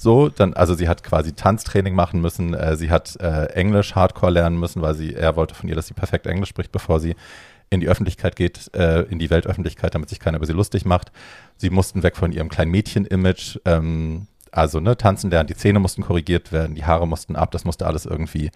So, 0.01 0.29
dann, 0.29 0.53
also 0.53 0.75
sie 0.75 0.87
hat 0.87 1.03
quasi 1.03 1.33
Tanztraining 1.33 1.93
machen 1.93 2.21
müssen, 2.21 2.53
äh, 2.53 2.77
sie 2.77 2.89
hat 2.89 3.17
äh, 3.19 3.47
Englisch 3.47 3.95
Hardcore 3.95 4.31
lernen 4.31 4.57
müssen, 4.57 4.81
weil 4.81 4.95
sie, 4.95 5.13
er 5.13 5.35
wollte 5.35 5.55
von 5.55 5.67
ihr, 5.67 5.75
dass 5.75 5.87
sie 5.87 5.93
perfekt 5.93 6.25
Englisch 6.25 6.47
spricht, 6.47 6.71
bevor 6.71 7.01
sie 7.01 7.17
in 7.69 7.79
die 7.79 7.87
Öffentlichkeit 7.87 8.35
geht, 8.35 8.71
äh, 8.73 9.01
in 9.03 9.19
die 9.19 9.29
Weltöffentlichkeit, 9.29 9.93
damit 9.95 10.09
sich 10.09 10.19
keiner 10.19 10.37
über 10.37 10.45
sie 10.45 10.53
lustig 10.53 10.85
macht. 10.85 11.11
Sie 11.57 11.69
mussten 11.69 12.03
weg 12.03 12.17
von 12.17 12.31
ihrem 12.31 12.49
kleinen 12.49 12.71
Mädchen-Image. 12.71 13.59
Ähm, 13.65 14.27
also 14.51 14.79
ne, 14.79 14.97
tanzen 14.97 15.29
lernen, 15.29 15.47
die 15.47 15.55
Zähne 15.55 15.79
mussten 15.79 16.01
korrigiert 16.01 16.51
werden, 16.51 16.75
die 16.75 16.83
Haare 16.83 17.07
mussten 17.07 17.35
ab, 17.35 17.51
das 17.51 17.65
musste 17.65 17.85
alles 17.85 18.05
irgendwie 18.05 18.49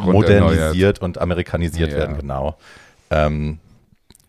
modernisiert 0.00 1.00
und 1.00 1.18
amerikanisiert 1.18 1.92
ja. 1.92 1.98
werden, 1.98 2.18
genau. 2.18 2.58
Ähm, 3.10 3.60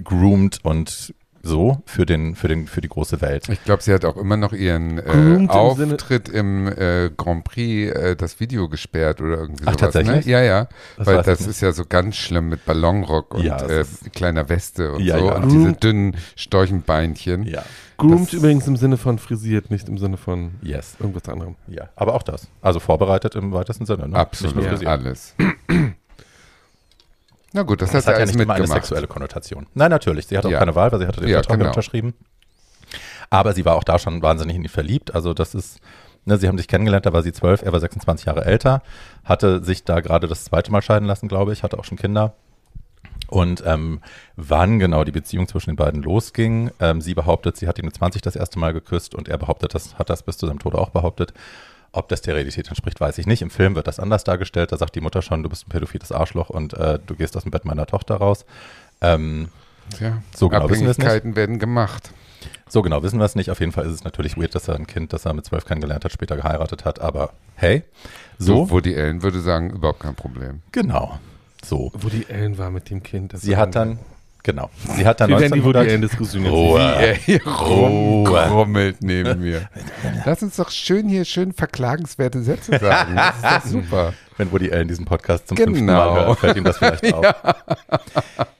groomed 0.03 0.59
und 0.63 1.13
so 1.43 1.81
für 1.85 2.05
den 2.05 2.35
für 2.35 2.47
den 2.47 2.67
für 2.67 2.81
die 2.81 2.87
große 2.87 3.21
Welt. 3.21 3.49
Ich 3.49 3.63
glaube, 3.63 3.81
sie 3.81 3.93
hat 3.93 4.05
auch 4.05 4.17
immer 4.17 4.37
noch 4.37 4.53
ihren 4.53 4.99
äh, 4.99 5.47
Auftritt 5.47 6.29
im, 6.29 6.67
im 6.67 6.77
äh, 6.77 7.09
Grand 7.15 7.43
Prix 7.43 7.91
äh, 7.91 8.15
das 8.15 8.39
Video 8.39 8.69
gesperrt 8.69 9.21
oder 9.21 9.37
irgendwie 9.37 9.63
Ach, 9.65 9.73
sowas. 9.73 9.93
Ne? 9.95 10.01
Tatsächlich? 10.03 10.25
Ne? 10.25 10.31
Ja, 10.31 10.41
ja, 10.41 10.67
das 10.97 11.07
weil 11.07 11.21
das 11.23 11.47
ist 11.47 11.61
ja 11.61 11.71
so 11.71 11.83
ganz 11.87 12.15
schlimm 12.15 12.49
mit 12.49 12.65
Ballonrock 12.65 13.33
und 13.35 13.43
ja, 13.43 13.57
äh, 13.65 13.85
kleiner 14.13 14.49
Weste 14.49 14.93
und 14.93 15.03
ja, 15.03 15.19
so 15.19 15.25
ja. 15.25 15.35
und 15.35 15.51
diese 15.51 15.73
dünnen 15.73 16.15
Storchenbeinchen. 16.35 17.43
Ja. 17.43 17.63
Groomed 17.97 18.33
übrigens 18.33 18.67
im 18.67 18.77
Sinne 18.77 18.97
von 18.97 19.19
frisiert, 19.19 19.69
nicht 19.69 19.87
im 19.87 19.99
Sinne 19.99 20.17
von 20.17 20.55
yes. 20.63 20.95
irgendwas 20.99 21.29
anderem. 21.29 21.55
Ja, 21.67 21.89
aber 21.95 22.15
auch 22.15 22.23
das. 22.23 22.47
Also 22.61 22.79
vorbereitet 22.79 23.35
im 23.35 23.51
weitesten 23.51 23.85
Sinne. 23.85 24.07
Ne? 24.09 24.15
Absolut, 24.15 24.85
alles. 24.85 25.35
Na 27.53 27.63
gut, 27.63 27.81
das, 27.81 27.91
das 27.91 28.07
hat 28.07 28.17
ja 28.17 28.25
nicht 28.25 28.39
immer 28.39 28.53
eine 28.53 28.67
sexuelle 28.67 29.07
Konnotation. 29.07 29.67
Nein, 29.73 29.89
natürlich. 29.89 30.27
Sie 30.27 30.37
hatte 30.37 30.47
auch 30.47 30.51
ja. 30.51 30.59
keine 30.59 30.75
Wahl, 30.75 30.91
weil 30.91 30.99
sie 30.99 31.07
hatte 31.07 31.19
den 31.19 31.29
ja, 31.29 31.37
Vertrag 31.37 31.57
genau. 31.57 31.69
unterschrieben. 31.69 32.13
Aber 33.29 33.53
sie 33.53 33.65
war 33.65 33.75
auch 33.75 33.83
da 33.83 33.99
schon 33.99 34.21
wahnsinnig 34.21 34.55
in 34.55 34.63
ihn 34.63 34.69
verliebt. 34.69 35.13
Also 35.15 35.33
das 35.33 35.53
ist, 35.55 35.79
ne, 36.25 36.37
sie 36.37 36.47
haben 36.47 36.57
sich 36.57 36.67
kennengelernt, 36.67 37.05
da 37.05 37.13
war 37.13 37.23
sie 37.23 37.33
zwölf, 37.33 37.61
er 37.61 37.71
war 37.71 37.79
26 37.79 38.25
Jahre 38.25 38.45
älter, 38.45 38.81
hatte 39.23 39.63
sich 39.63 39.83
da 39.83 39.99
gerade 39.99 40.27
das 40.27 40.45
zweite 40.45 40.71
Mal 40.71 40.81
scheiden 40.81 41.07
lassen, 41.07 41.27
glaube 41.27 41.53
ich, 41.53 41.63
hatte 41.63 41.77
auch 41.77 41.85
schon 41.85 41.97
Kinder. 41.97 42.33
Und 43.27 43.63
ähm, 43.65 44.01
wann 44.35 44.79
genau 44.79 45.05
die 45.05 45.13
Beziehung 45.13 45.47
zwischen 45.47 45.71
den 45.71 45.75
beiden 45.77 46.03
losging, 46.03 46.71
ähm, 46.81 46.99
sie 46.99 47.13
behauptet, 47.13 47.55
sie 47.55 47.67
hat 47.67 47.79
ihn 47.79 47.85
mit 47.85 47.95
20 47.95 48.21
das 48.21 48.35
erste 48.35 48.59
Mal 48.59 48.73
geküsst 48.73 49.15
und 49.15 49.29
er 49.29 49.37
behauptet, 49.37 49.73
das 49.73 49.97
hat 49.97 50.09
das 50.09 50.23
bis 50.23 50.37
zu 50.37 50.47
seinem 50.47 50.59
Tode 50.59 50.77
auch 50.77 50.89
behauptet. 50.89 51.33
Ob 51.93 52.07
das 52.07 52.21
der 52.21 52.35
Realität 52.35 52.69
entspricht, 52.69 53.01
weiß 53.01 53.17
ich 53.17 53.27
nicht. 53.27 53.41
Im 53.41 53.49
Film 53.49 53.75
wird 53.75 53.87
das 53.87 53.99
anders 53.99 54.23
dargestellt. 54.23 54.71
Da 54.71 54.77
sagt 54.77 54.95
die 54.95 55.01
Mutter 55.01 55.21
schon, 55.21 55.43
du 55.43 55.49
bist 55.49 55.67
ein 55.67 55.69
pädophiles 55.69 56.11
Arschloch 56.11 56.49
und 56.49 56.73
äh, 56.73 56.99
du 57.05 57.15
gehst 57.15 57.35
aus 57.35 57.43
dem 57.43 57.51
Bett 57.51 57.65
meiner 57.65 57.85
Tochter 57.85 58.15
raus. 58.15 58.45
Ähm, 59.01 59.49
Tja, 59.97 60.21
so 60.33 60.47
genau 60.47 60.69
wissen 60.69 60.83
wir 60.83 60.91
es 60.91 60.97
nicht. 60.97 61.35
werden 61.35 61.59
gemacht. 61.59 62.11
So 62.69 62.81
genau 62.81 63.03
wissen 63.03 63.19
wir 63.19 63.25
es 63.25 63.35
nicht. 63.35 63.49
Auf 63.49 63.59
jeden 63.59 63.73
Fall 63.73 63.85
ist 63.85 63.91
es 63.91 64.03
natürlich 64.05 64.37
weird, 64.37 64.55
dass 64.55 64.69
er 64.69 64.75
ein 64.75 64.87
Kind, 64.87 65.11
das 65.11 65.25
er 65.25 65.33
mit 65.33 65.45
zwölf 65.45 65.65
kennengelernt 65.65 66.05
hat, 66.05 66.11
später 66.13 66.37
geheiratet 66.37 66.85
hat. 66.85 67.01
Aber 67.01 67.33
hey, 67.55 67.83
so. 68.37 68.65
so 68.65 68.79
die 68.79 68.95
Ellen 68.95 69.21
würde 69.21 69.41
sagen, 69.41 69.71
überhaupt 69.71 69.99
kein 69.99 70.15
Problem. 70.15 70.61
Genau. 70.71 71.19
So. 71.63 71.91
Wo 71.93 72.07
die 72.07 72.29
Ellen 72.29 72.57
war 72.57 72.71
mit 72.71 72.89
dem 72.89 73.03
Kind. 73.03 73.33
Sie 73.37 73.57
hat 73.57 73.75
dann, 73.75 73.99
Genau. 74.43 74.69
Sie 74.95 75.05
hat 75.05 75.21
dann 75.21 75.29
Wir 75.29 75.37
1900 75.37 75.89
die 75.89 76.01
Diskussion 76.01 76.45
Ruhe. 76.47 76.79
Wie 76.79 77.03
er 77.03 77.13
hier 77.13 77.45
rumkrummelt 77.45 78.97
neben 79.01 79.39
mir. 79.39 79.69
Lass 80.25 80.41
uns 80.41 80.55
doch 80.55 80.71
schön 80.71 81.07
hier 81.07 81.25
schön 81.25 81.53
verklagenswerte 81.53 82.41
Sätze 82.41 82.79
sagen. 82.79 83.15
Das 83.15 83.35
ist 83.35 83.65
doch 83.65 83.71
super. 83.71 84.13
Wenn 84.37 84.51
Woody 84.51 84.71
Allen 84.71 84.87
diesen 84.87 85.05
Podcast 85.05 85.47
zum 85.47 85.55
genau. 85.55 85.67
fünften 85.67 85.85
Mal 85.85 86.25
hört, 86.25 86.39
fällt 86.39 86.57
ihm 86.57 86.63
das 86.63 86.79
vielleicht 86.79 87.13
auf. 87.13 87.23
ja. 87.23 87.55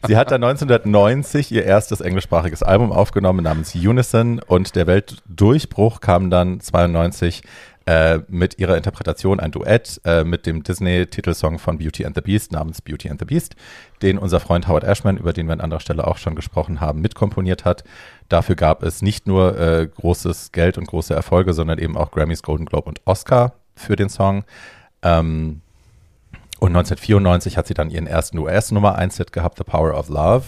Sie 0.07 0.17
hat 0.17 0.29
dann 0.29 0.43
1990 0.43 1.51
ihr 1.51 1.63
erstes 1.63 2.01
englischsprachiges 2.01 2.61
Album 2.61 2.91
aufgenommen 2.91 3.43
namens 3.43 3.73
Unison 3.73 4.39
und 4.39 4.75
der 4.75 4.86
Weltdurchbruch 4.86 6.01
kam 6.01 6.29
dann 6.29 6.59
92 6.59 7.41
äh, 7.86 8.19
mit 8.27 8.59
ihrer 8.59 8.77
Interpretation 8.77 9.39
ein 9.39 9.51
Duett 9.51 9.99
äh, 10.05 10.23
mit 10.23 10.45
dem 10.45 10.63
Disney-Titelsong 10.63 11.59
von 11.59 11.77
Beauty 11.77 12.05
and 12.05 12.15
the 12.15 12.21
Beast 12.21 12.51
namens 12.51 12.82
Beauty 12.82 13.09
and 13.09 13.19
the 13.19 13.25
Beast, 13.25 13.55
den 14.01 14.17
unser 14.17 14.39
Freund 14.39 14.67
Howard 14.67 14.84
Ashman, 14.84 15.17
über 15.17 15.34
den 15.34 15.47
wir 15.47 15.53
an 15.53 15.61
anderer 15.61 15.79
Stelle 15.79 16.05
auch 16.05 16.17
schon 16.17 16.36
gesprochen 16.36 16.79
haben, 16.79 17.01
mitkomponiert 17.01 17.65
hat. 17.65 17.84
Dafür 18.29 18.55
gab 18.55 18.84
es 18.84 19.01
nicht 19.01 19.27
nur 19.27 19.57
äh, 19.59 19.88
großes 19.88 20.51
Geld 20.51 20.77
und 20.77 20.88
große 20.88 21.13
Erfolge, 21.13 21.53
sondern 21.53 21.79
eben 21.79 21.97
auch 21.97 22.11
Grammys, 22.11 22.43
Golden 22.43 22.65
Globe 22.65 22.88
und 22.88 23.01
Oscar 23.05 23.53
für 23.75 23.95
den 23.95 24.09
Song. 24.09 24.43
Ähm, 25.01 25.61
und 26.59 26.69
1994 26.69 27.57
hat 27.57 27.65
sie 27.65 27.73
dann 27.73 27.89
ihren 27.89 28.05
ersten 28.05 28.38
US-Nummer 28.38 28.99
1-Hit 28.99 29.34
gehabt, 29.34 29.57
The 29.57 29.63
Power 29.63 29.97
of 29.97 30.09
Love. 30.09 30.43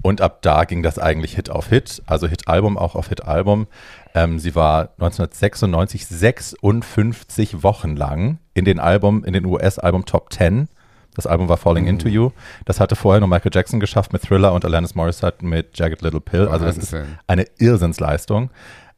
Und 0.00 0.20
ab 0.20 0.42
da 0.42 0.64
ging 0.64 0.82
das 0.82 0.98
eigentlich 0.98 1.34
Hit 1.34 1.50
auf 1.50 1.68
Hit, 1.68 2.02
also 2.06 2.26
Hit-Album 2.26 2.76
auch 2.76 2.96
auf 2.96 3.08
Hit-Album. 3.08 3.66
Ähm, 4.14 4.38
sie 4.38 4.54
war 4.54 4.90
1996 4.98 6.06
56 6.06 7.62
Wochen 7.62 7.96
lang 7.96 8.38
in 8.54 8.64
den 8.64 8.78
Album, 8.78 9.24
in 9.24 9.32
den 9.32 9.46
US-Album 9.46 10.04
Top 10.04 10.32
10. 10.32 10.68
Das 11.14 11.26
Album 11.26 11.48
war 11.48 11.56
Falling 11.56 11.84
mhm. 11.84 11.90
Into 11.90 12.08
You. 12.08 12.30
Das 12.64 12.80
hatte 12.80 12.96
vorher 12.96 13.20
nur 13.20 13.28
Michael 13.28 13.50
Jackson 13.52 13.80
geschafft 13.80 14.12
mit 14.12 14.22
Thriller 14.22 14.52
und 14.52 14.64
Alanis 14.64 14.94
Morissette 14.94 15.44
mit 15.44 15.78
Jagged 15.78 16.02
Little 16.02 16.20
Pill. 16.20 16.48
Also 16.48 16.64
das 16.64 16.78
ist 16.78 16.96
eine 17.26 17.46
Irrsinnsleistung. 17.58 18.50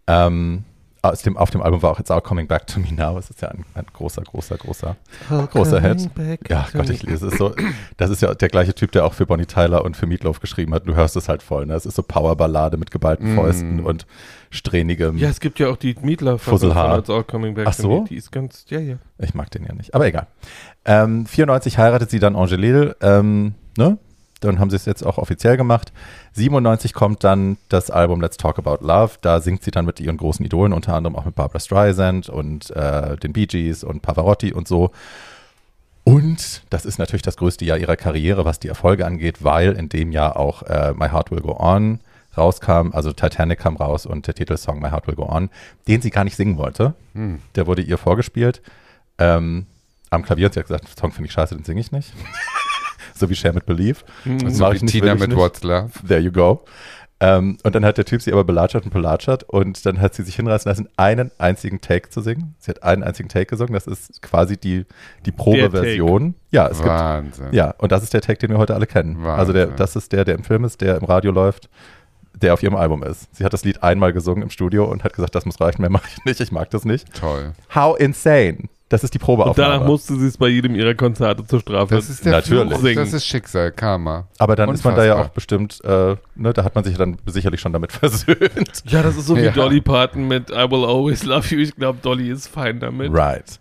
Ähm, 0.07 0.65
aus 1.05 1.23
dem, 1.23 1.37
auf 1.37 1.51
dem 1.51 1.61
Album 1.61 1.83
war 1.83 1.91
auch 1.91 2.01
It's 2.01 2.11
All 2.11 2.23
Coming 2.23 2.47
Back 2.47 2.67
to 2.67 2.81
Me 2.81 2.93
Now. 2.93 3.19
Es 3.19 3.29
ist 3.29 3.43
ja 3.43 3.49
ein, 3.49 3.65
ein 3.75 3.85
großer, 3.93 4.23
großer, 4.23 4.57
großer, 4.57 4.97
All 5.29 5.47
großer 5.47 5.81
Hit. 5.81 6.09
Ja, 6.49 6.67
Gott, 6.73 6.89
ich 6.89 7.03
lese 7.03 7.29
es 7.29 7.37
so. 7.37 7.55
Das 7.97 8.11
ist 8.11 8.23
ja 8.23 8.35
der 8.35 8.49
gleiche 8.49 8.75
Typ, 8.75 8.93
der 8.93 9.05
auch 9.05 9.13
für 9.13 9.27
Bonnie 9.27 9.47
Tyler 9.47 9.85
und 9.85 9.97
für 9.97 10.07
Meatloaf 10.07 10.41
geschrieben 10.41 10.73
hat. 10.75 10.87
Du 10.87 10.95
hörst 10.95 11.17
es 11.17 11.29
halt 11.29 11.43
voll. 11.43 11.67
Ne? 11.67 11.75
Es 11.75 11.85
ist 11.85 11.97
so 11.97 12.03
Powerballade 12.03 12.77
mit 12.77 12.91
geballten 12.91 13.35
mm. 13.35 13.37
Fäusten 13.37 13.81
und 13.81 14.07
strähnigem. 14.51 15.19
Ja, 15.19 15.29
es 15.29 15.41
gibt 15.41 15.59
ja 15.59 15.69
auch 15.69 15.77
die 15.77 15.95
Meatloaf 16.01 16.43
von 16.43 16.55
It's 16.55 17.11
All 17.11 17.25
Coming 17.25 17.55
Back 17.55 17.67
Ach 17.69 17.75
so? 17.75 17.83
to 17.83 18.01
Me. 18.01 18.09
Die 18.09 18.17
ist 18.17 18.33
ganz, 18.33 18.65
ja, 18.69 18.81
ja. 18.81 18.97
Ich 19.19 19.35
mag 19.35 19.51
den 19.51 19.65
ja 19.65 19.75
nicht. 19.75 19.95
Aber 19.95 20.07
egal. 20.07 20.27
Ähm, 20.85 21.27
94 21.27 21.79
heiratet 21.79 22.11
sie 22.11 22.19
dann 22.19 22.35
Angelil. 22.35 22.97
Ähm, 23.01 23.55
ne? 23.77 23.99
Dann 24.47 24.59
haben 24.59 24.71
sie 24.71 24.77
es 24.77 24.85
jetzt 24.85 25.05
auch 25.05 25.19
offiziell 25.19 25.57
gemacht. 25.57 25.93
97 26.33 26.93
kommt 26.93 27.25
dann 27.25 27.57
das 27.69 27.91
Album 27.91 28.21
Let's 28.21 28.37
Talk 28.37 28.59
About 28.59 28.85
Love. 28.85 29.13
Da 29.21 29.41
singt 29.41 29.63
sie 29.63 29.71
dann 29.71 29.87
mit 29.87 30.01
ihren 30.01 30.17
großen 30.17 30.45
Idolen, 30.45 30.73
unter 30.73 30.95
anderem 30.95 31.17
auch 31.17 31.25
mit 31.25 31.35
Barbara 31.35 31.61
Streisand 31.61 32.29
und 32.29 32.71
äh, 32.71 33.17
den 33.17 33.33
Bee 33.33 33.47
Gees 33.47 33.85
und 33.85 34.03
Pavarotti 34.03 34.53
und 34.53 34.69
so. 34.69 34.91
Und 36.05 36.63
das 36.69 36.85
ist 36.85 36.99
natürlich 36.99 37.23
das 37.23 37.39
größte 37.39 37.65
Jahr 37.65 37.79
ihrer 37.79 37.97
Karriere, 37.97 38.45
was 38.45 38.61
die 38.61 38.69
Erfolge 38.69 39.07
angeht, 39.07 39.43
weil 39.43 39.73
in 39.73 39.89
dem 39.89 40.13
Jahr 40.13 40.37
auch 40.37 40.63
äh, 40.65 40.93
My 40.93 41.09
Heart 41.09 41.31
Will 41.31 41.41
Go 41.41 41.57
On 41.59 42.01
rauskam, 42.37 42.91
also 42.93 43.13
Titanic 43.13 43.61
kam 43.61 43.77
raus 43.77 44.07
und 44.07 44.27
der 44.27 44.35
Titelsong 44.35 44.81
My 44.81 44.91
Heart 44.91 45.07
Will 45.07 45.15
Go 45.15 45.27
On, 45.29 45.49
den 45.89 46.03
sie 46.03 46.11
gar 46.11 46.25
nicht 46.25 46.37
singen 46.37 46.59
wollte. 46.59 46.95
Hm. 47.15 47.41
Der 47.55 47.67
wurde 47.67 47.83
ihr 47.83 47.97
vorgespielt. 47.97 48.61
Ähm, 49.19 49.67
am 50.11 50.23
Klavier 50.23 50.47
und 50.47 50.55
sie 50.55 50.61
hat 50.61 50.67
gesagt, 50.67 50.89
Song 50.99 51.13
finde 51.13 51.27
ich 51.29 51.33
scheiße, 51.33 51.55
den 51.55 51.65
singe 51.65 51.81
ich 51.81 51.93
nicht. 51.93 52.13
So 53.15 53.29
wie 53.31 53.35
Share 53.35 53.55
mit 53.55 53.67
Believe. 53.67 54.01
So 54.25 54.65
Mach 54.65 54.73
wie 54.73 54.77
ich 54.77 54.83
nicht, 54.83 54.93
Tina 54.93 55.15
mit. 55.15 55.35
What's 55.35 55.63
Love. 55.63 55.91
There 56.07 56.21
you 56.21 56.33
go. 56.33 56.65
Ähm, 57.21 57.59
und 57.63 57.75
dann 57.75 57.85
hat 57.85 57.97
der 57.97 58.05
Typ 58.05 58.21
sie 58.21 58.33
aber 58.33 58.45
belatschert 58.45 58.85
und 58.85 58.93
belatschert 58.93 59.45
und 59.45 59.87
dann 59.87 60.01
hat 60.01 60.15
sie 60.15 60.25
sich 60.25 60.35
hinreißen 60.37 60.69
lassen, 60.69 60.89
einen 60.97 61.31
einzigen 61.39 61.81
Take 61.81 62.11
zu 62.11 62.21
singen. 62.21 62.55
Sie 62.59 62.71
hat 62.71 62.83
einen 62.83 63.03
einzigen 63.03 63.29
Take 63.29 63.47
gesungen. 63.47 63.73
Das 63.73 63.87
ist 63.87 64.21
quasi 64.21 64.57
die, 64.57 64.85
die 65.25 65.33
Probeversion. 65.33 66.35
Ja, 66.51 66.67
es 66.67 66.79
gibt 66.79 66.89
Wahnsinn. 66.89 67.47
ja, 67.53 67.71
und 67.79 67.93
das 67.93 68.03
ist 68.03 68.13
der 68.13 68.21
Take, 68.21 68.39
den 68.39 68.51
wir 68.51 68.59
heute 68.59 68.75
alle 68.75 68.87
kennen. 68.87 69.25
Also 69.25 69.53
der, 69.53 69.69
Wahnsinn. 69.69 69.77
das 69.77 69.97
ist 69.97 70.13
der, 70.13 70.25
der 70.25 70.35
im 70.35 70.45
Film 70.45 70.65
ist, 70.65 70.81
der 70.81 70.97
im 70.97 71.05
Radio 71.05 71.31
läuft, 71.31 71.71
der 72.35 72.53
auf 72.53 72.63
ihrem 72.63 72.75
Album 72.75 73.03
ist. 73.05 73.35
Sie 73.35 73.45
hat 73.45 73.53
das 73.53 73.65
Lied 73.65 73.83
einmal 73.83 74.13
gesungen 74.13 74.43
im 74.43 74.51
Studio 74.51 74.85
und 74.85 75.05
hat 75.05 75.15
gesagt, 75.15 75.35
das 75.37 75.47
muss 75.47 75.61
reichen, 75.61 75.83
mehr 75.83 75.91
mache 75.91 76.09
ich 76.09 76.25
nicht, 76.25 76.41
ich 76.41 76.51
mag 76.51 76.69
das 76.71 76.85
nicht. 76.85 77.15
Toll. 77.15 77.53
How 77.75 77.99
insane. 77.99 78.69
Das 78.95 79.03
ist 79.03 79.13
die 79.13 79.19
Und 79.19 79.25
Probeaufnahme. 79.25 79.73
danach 79.73 79.87
musste 79.89 80.15
sie 80.17 80.29
es 80.29 80.37
bei 80.39 80.47
jedem 80.47 80.77
ihrer 80.77 80.95
Konzerte 80.95 81.45
zur 81.45 81.59
Strafe. 81.59 81.93
Das 81.97 82.09
ist 82.09 82.25
der 82.25 82.31
Natürlich. 82.31 82.79
Fluch. 82.79 82.95
Das 82.95 83.13
ist 83.13 83.27
Schicksal, 83.27 83.73
Karma. 83.73 84.29
Aber 84.39 84.55
dann 84.55 84.71
ist 84.73 84.85
man 84.85 84.95
da 84.95 85.05
ja 85.05 85.15
Unfassbar. 85.15 85.31
auch 85.31 85.35
bestimmt, 85.35 85.81
äh, 85.83 86.17
ne, 86.37 86.53
da 86.53 86.63
hat 86.63 86.77
man 86.77 86.85
sich 86.85 86.93
ja 86.93 86.99
dann 87.01 87.17
sicherlich 87.27 87.61
schon 87.61 87.73
damit 87.73 87.91
versöhnt. 87.93 88.85
ja, 88.87 89.03
das 89.03 89.17
ist 89.17 89.27
so 89.27 89.37
wie 89.37 89.41
Ja. 89.43 89.51
Dolly 89.51 89.81
Parton 89.81 90.29
mit 90.29 90.51
I 90.51 90.71
Will 90.71 90.85
Always 90.85 91.25
Love 91.25 91.45
You. 91.53 91.59
Ich 91.61 91.75
glaube, 91.75 91.99
Dolly 92.03 92.31
ist 92.31 92.47
fein 92.47 92.79
damit. 92.79 93.13
Right. 93.13 93.59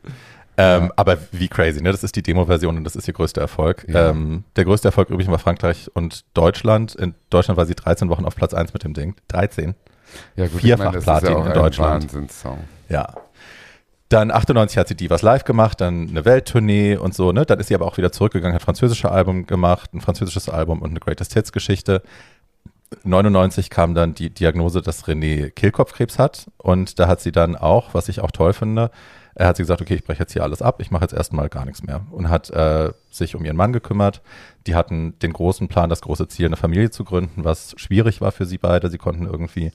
Ähm, 0.56 0.84
Ja. 0.84 0.90
Aber 0.98 1.18
wie 1.32 1.48
crazy, 1.48 1.82
ne? 1.82 1.92
Das 1.92 2.04
ist 2.04 2.16
die 2.16 2.22
Demo-Version 2.22 2.78
und 2.78 2.84
das 2.84 2.96
ist 2.96 3.08
ihr 3.08 3.16
größter 3.16 3.42
Erfolg. 3.42 3.88
Ja. 3.90 4.10
Ähm, 4.12 4.44
der 4.56 4.66
größte 4.66 4.90
Erfolg 4.90 5.10
übrigens 5.10 5.32
war 5.32 5.40
Frankreich 5.40 5.90
und 5.96 6.26
Deutschland. 6.36 6.94
In 6.94 7.16
Deutschland 7.32 7.58
war 7.58 7.66
sie 7.66 7.74
13 7.74 8.08
Wochen 8.10 8.24
auf 8.26 8.36
Platz 8.36 8.54
1 8.54 8.72
mit 8.72 8.84
dem 8.84 8.94
Ding. 8.94 9.16
13. 9.30 9.74
Ja, 10.36 10.46
gut, 10.46 10.62
Vierfach 10.62 10.92
das 10.92 11.06
Platin 11.06 11.30
ist 11.30 11.32
ja 11.34 11.38
auch 11.40 11.46
in 11.46 11.52
ein 11.54 11.58
Deutschland. 11.58 12.04
Wahnsinnssong. 12.04 12.60
Ja. 12.88 13.16
Dann 14.14 14.30
98 14.30 14.78
hat 14.78 14.88
sie 14.88 14.96
Divas 14.96 15.24
Live 15.24 15.44
gemacht, 15.44 15.82
dann 15.82 16.08
eine 16.08 16.24
Welttournee 16.24 16.98
und 16.98 17.16
so, 17.16 17.32
ne? 17.32 17.48
Dann 17.48 17.60
ist 17.60 17.70
sie 17.70 17.74
aber 17.74 17.88
auch 17.88 17.98
wieder 17.98 18.12
zurückgegangen, 18.12 18.54
hat 18.54 18.62
französische 18.62 19.12
Album 19.12 19.48
gemacht, 19.48 19.92
ein 19.92 20.02
französisches 20.02 20.50
Album 20.50 20.84
und 20.84 20.92
eine 20.92 21.00
Greatest 21.00 21.34
Hits 21.34 21.52
Geschichte. 21.52 22.04
99 23.04 23.72
kam 23.72 23.96
dann 23.96 24.14
die 24.14 24.30
Diagnose, 24.30 24.84
dass 24.84 25.06
René 25.06 25.50
Kehlkopfkrebs 25.50 26.20
hat 26.20 26.46
und 26.60 27.00
da 27.00 27.08
hat 27.08 27.22
sie 27.22 27.32
dann 27.32 27.56
auch, 27.56 27.96
was 27.96 28.08
ich 28.08 28.20
auch 28.22 28.30
toll 28.30 28.54
finde, 28.54 28.92
er 29.34 29.48
hat 29.48 29.58
sie 29.58 29.64
gesagt, 29.64 29.82
okay, 29.82 29.96
ich 29.96 30.04
breche 30.04 30.20
jetzt 30.20 30.34
hier 30.34 30.44
alles 30.44 30.62
ab, 30.62 30.80
ich 30.80 30.92
mache 30.92 31.06
jetzt 31.06 31.14
erstmal 31.14 31.50
gar 31.50 31.66
nichts 31.66 31.82
mehr 31.82 32.06
und 32.12 32.30
hat 32.30 32.52
äh, 32.52 32.92
sich 33.10 33.36
um 33.36 33.44
ihren 33.44 33.58
Mann 33.58 33.74
gekümmert. 33.74 34.22
Die 34.68 34.76
hatten 34.76 35.18
den 35.20 35.34
großen 35.34 35.68
Plan, 35.68 35.90
das 35.90 36.02
große 36.02 36.28
Ziel, 36.28 36.46
eine 36.46 36.56
Familie 36.56 36.92
zu 36.92 37.04
gründen, 37.04 37.44
was 37.44 37.74
schwierig 37.78 38.22
war 38.22 38.32
für 38.32 38.46
sie 38.46 38.60
beide. 38.60 38.92
Sie 38.92 39.00
konnten 39.00 39.26
irgendwie, 39.26 39.72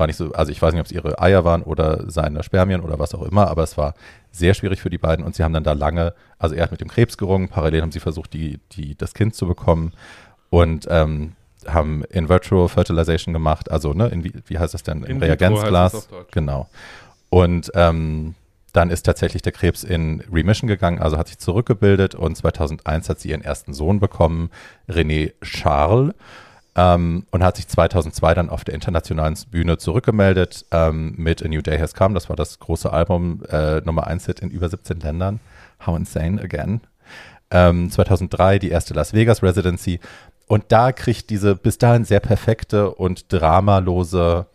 war 0.00 0.08
nicht 0.08 0.16
so, 0.16 0.32
also 0.32 0.50
ich 0.50 0.60
weiß 0.60 0.72
nicht, 0.72 0.80
ob 0.80 0.86
es 0.86 0.92
ihre 0.92 1.20
Eier 1.20 1.44
waren 1.44 1.62
oder 1.62 2.10
seine 2.10 2.42
Spermien 2.42 2.80
oder 2.80 2.98
was 2.98 3.14
auch 3.14 3.22
immer, 3.22 3.48
aber 3.48 3.62
es 3.62 3.78
war 3.78 3.94
sehr 4.32 4.54
schwierig 4.54 4.80
für 4.80 4.90
die 4.90 4.98
beiden 4.98 5.24
und 5.24 5.36
sie 5.36 5.44
haben 5.44 5.52
dann 5.52 5.62
da 5.62 5.72
lange, 5.72 6.14
also 6.38 6.56
er 6.56 6.64
hat 6.64 6.72
mit 6.72 6.80
dem 6.80 6.88
Krebs 6.88 7.16
gerungen, 7.16 7.48
parallel 7.48 7.82
haben 7.82 7.92
sie 7.92 8.00
versucht, 8.00 8.32
die, 8.32 8.58
die, 8.72 8.96
das 8.96 9.14
Kind 9.14 9.36
zu 9.36 9.46
bekommen 9.46 9.92
und 10.48 10.88
ähm, 10.90 11.34
haben 11.68 12.02
in 12.10 12.28
Virtual 12.28 12.68
Fertilization 12.68 13.32
gemacht, 13.32 13.70
also 13.70 13.92
ne, 13.92 14.08
in, 14.08 14.24
wie, 14.24 14.32
wie 14.46 14.58
heißt 14.58 14.74
das 14.74 14.82
denn, 14.82 15.04
im 15.04 15.18
Reagenzglas, 15.18 16.08
genau. 16.32 16.68
Und 17.28 17.70
ähm, 17.74 18.34
dann 18.72 18.90
ist 18.90 19.02
tatsächlich 19.02 19.42
der 19.42 19.52
Krebs 19.52 19.84
in 19.84 20.22
Remission 20.32 20.68
gegangen, 20.68 21.00
also 21.00 21.18
hat 21.18 21.28
sich 21.28 21.38
zurückgebildet 21.38 22.14
und 22.14 22.36
2001 22.36 23.08
hat 23.08 23.20
sie 23.20 23.30
ihren 23.30 23.42
ersten 23.42 23.74
Sohn 23.74 24.00
bekommen, 24.00 24.50
René 24.88 25.32
Charles, 25.42 26.14
ähm, 26.80 27.26
und 27.30 27.44
hat 27.44 27.56
sich 27.56 27.68
2002 27.68 28.34
dann 28.34 28.48
auf 28.48 28.64
der 28.64 28.74
internationalen 28.74 29.36
Bühne 29.50 29.76
zurückgemeldet 29.76 30.64
ähm, 30.70 31.14
mit 31.18 31.44
A 31.44 31.48
New 31.48 31.60
Day 31.60 31.78
Has 31.78 31.94
Come. 31.94 32.14
Das 32.14 32.30
war 32.30 32.36
das 32.36 32.58
große 32.58 32.90
Album, 32.90 33.42
äh, 33.50 33.82
Nummer 33.82 34.06
1 34.06 34.24
Hit 34.26 34.40
in 34.40 34.50
über 34.50 34.68
17 34.68 35.00
Ländern. 35.00 35.40
How 35.86 35.96
insane 35.96 36.40
again. 36.40 36.80
Ähm, 37.50 37.90
2003 37.90 38.58
die 38.58 38.70
erste 38.70 38.94
Las 38.94 39.12
Vegas 39.12 39.42
Residency. 39.42 40.00
Und 40.46 40.64
da 40.68 40.92
kriegt 40.92 41.28
diese 41.28 41.54
bis 41.54 41.76
dahin 41.76 42.04
sehr 42.04 42.20
perfekte 42.20 42.90
und 42.94 43.30
dramalose 43.30 44.46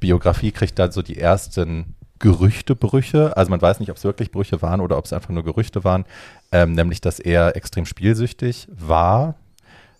Biografie, 0.00 0.50
kriegt 0.50 0.78
dann 0.78 0.90
so 0.90 1.00
die 1.02 1.18
ersten 1.18 1.94
Gerüchtebrüche. 2.18 3.36
Also 3.36 3.50
man 3.50 3.62
weiß 3.62 3.78
nicht, 3.78 3.90
ob 3.90 3.98
es 3.98 4.04
wirklich 4.04 4.32
Brüche 4.32 4.62
waren 4.62 4.80
oder 4.80 4.98
ob 4.98 5.04
es 5.04 5.12
einfach 5.12 5.30
nur 5.30 5.44
Gerüchte 5.44 5.84
waren. 5.84 6.06
Ähm, 6.50 6.72
nämlich, 6.72 7.00
dass 7.00 7.20
er 7.20 7.54
extrem 7.54 7.86
spielsüchtig 7.86 8.68
war. 8.70 9.36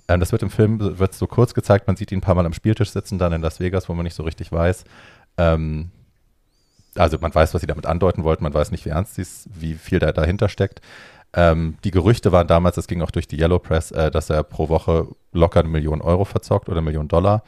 Ähm, 0.09 0.21
das 0.21 0.33
wird 0.33 0.43
im 0.43 0.51
Film 0.51 0.99
wird 0.99 1.15
so 1.15 1.27
kurz 1.27 1.55
gezeigt. 1.55 1.87
Man 1.87 1.97
sieht 1.97 2.13
ihn 2.13 2.19
ein 2.19 2.23
paar 2.23 2.35
Mal 2.35 2.47
am 2.47 2.53
Spieltisch 2.53 2.91
sitzen, 2.91 3.19
dann 3.19 3.33
in 3.33 3.43
Las 3.43 3.61
Vegas, 3.61 3.89
wo 3.89 3.95
man 3.95 4.05
nicht 4.05 4.15
so 4.15 4.23
richtig 4.23 4.53
weiß. 4.53 4.85
Ähm, 5.39 5.91
also 6.95 7.19
man 7.21 7.35
weiß, 7.35 7.53
was 7.55 7.61
sie 7.61 7.67
damit 7.67 7.87
andeuten 7.87 8.25
wollten. 8.25 8.43
Man 8.43 8.55
weiß 8.55 8.71
nicht, 8.71 8.85
wie 8.85 8.91
ernst 8.91 9.17
sie 9.17 9.23
es, 9.23 9.49
wie 9.55 9.75
viel 9.75 9.99
da 9.99 10.13
dahinter 10.13 10.49
steckt. 10.49 10.81
Ähm, 11.35 11.77
die 11.85 11.91
Gerüchte 11.91 12.33
waren 12.33 12.47
damals, 12.47 12.77
das 12.77 12.87
ging 12.87 13.03
auch 13.03 13.11
durch 13.11 13.29
die 13.29 13.39
Yellow 13.39 13.59
Press, 13.59 13.91
äh, 13.91 14.11
dass 14.11 14.31
er 14.31 14.43
pro 14.43 14.69
Woche 14.69 15.09
locker 15.33 15.61
eine 15.61 15.69
Million 15.69 16.01
Euro 16.01 16.25
verzockt 16.25 16.69
oder 16.69 16.79
eine 16.79 16.85
Million 16.85 17.09
Dollar. 17.09 17.43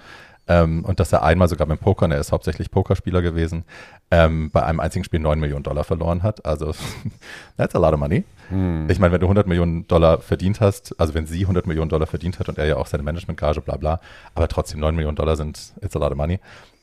Ähm, 0.48 0.84
und 0.84 0.98
dass 0.98 1.12
er 1.12 1.22
einmal 1.22 1.48
sogar 1.48 1.66
beim 1.66 1.78
Pokern, 1.78 2.10
er 2.10 2.18
ist 2.18 2.32
hauptsächlich 2.32 2.70
Pokerspieler 2.70 3.20
gewesen, 3.22 3.64
ähm, 4.10 4.50
bei 4.50 4.62
einem 4.62 4.80
einzigen 4.80 5.04
Spiel 5.04 5.20
9 5.20 5.38
Millionen 5.38 5.62
Dollar 5.62 5.84
verloren 5.84 6.22
hat. 6.22 6.44
Also, 6.46 6.72
that's 7.58 7.74
a 7.74 7.78
lot 7.78 7.92
of 7.92 8.00
money. 8.00 8.24
Hm. 8.48 8.88
Ich 8.90 8.98
meine, 8.98 9.12
wenn 9.12 9.20
du 9.20 9.26
100 9.26 9.46
Millionen 9.46 9.86
Dollar 9.88 10.20
verdient 10.20 10.60
hast, 10.60 10.98
also 10.98 11.12
wenn 11.14 11.26
sie 11.26 11.42
100 11.42 11.66
Millionen 11.66 11.90
Dollar 11.90 12.06
verdient 12.06 12.38
hat 12.38 12.48
und 12.48 12.56
er 12.58 12.64
ja 12.66 12.76
auch 12.76 12.86
seine 12.86 13.02
Managementgage, 13.02 13.60
bla 13.60 13.76
bla, 13.76 14.00
aber 14.34 14.48
trotzdem 14.48 14.80
9 14.80 14.94
Millionen 14.96 15.16
Dollar 15.16 15.36
sind, 15.36 15.74
it's 15.82 15.94
a 15.94 15.98
lot 15.98 16.10
of 16.12 16.16
money. 16.16 16.40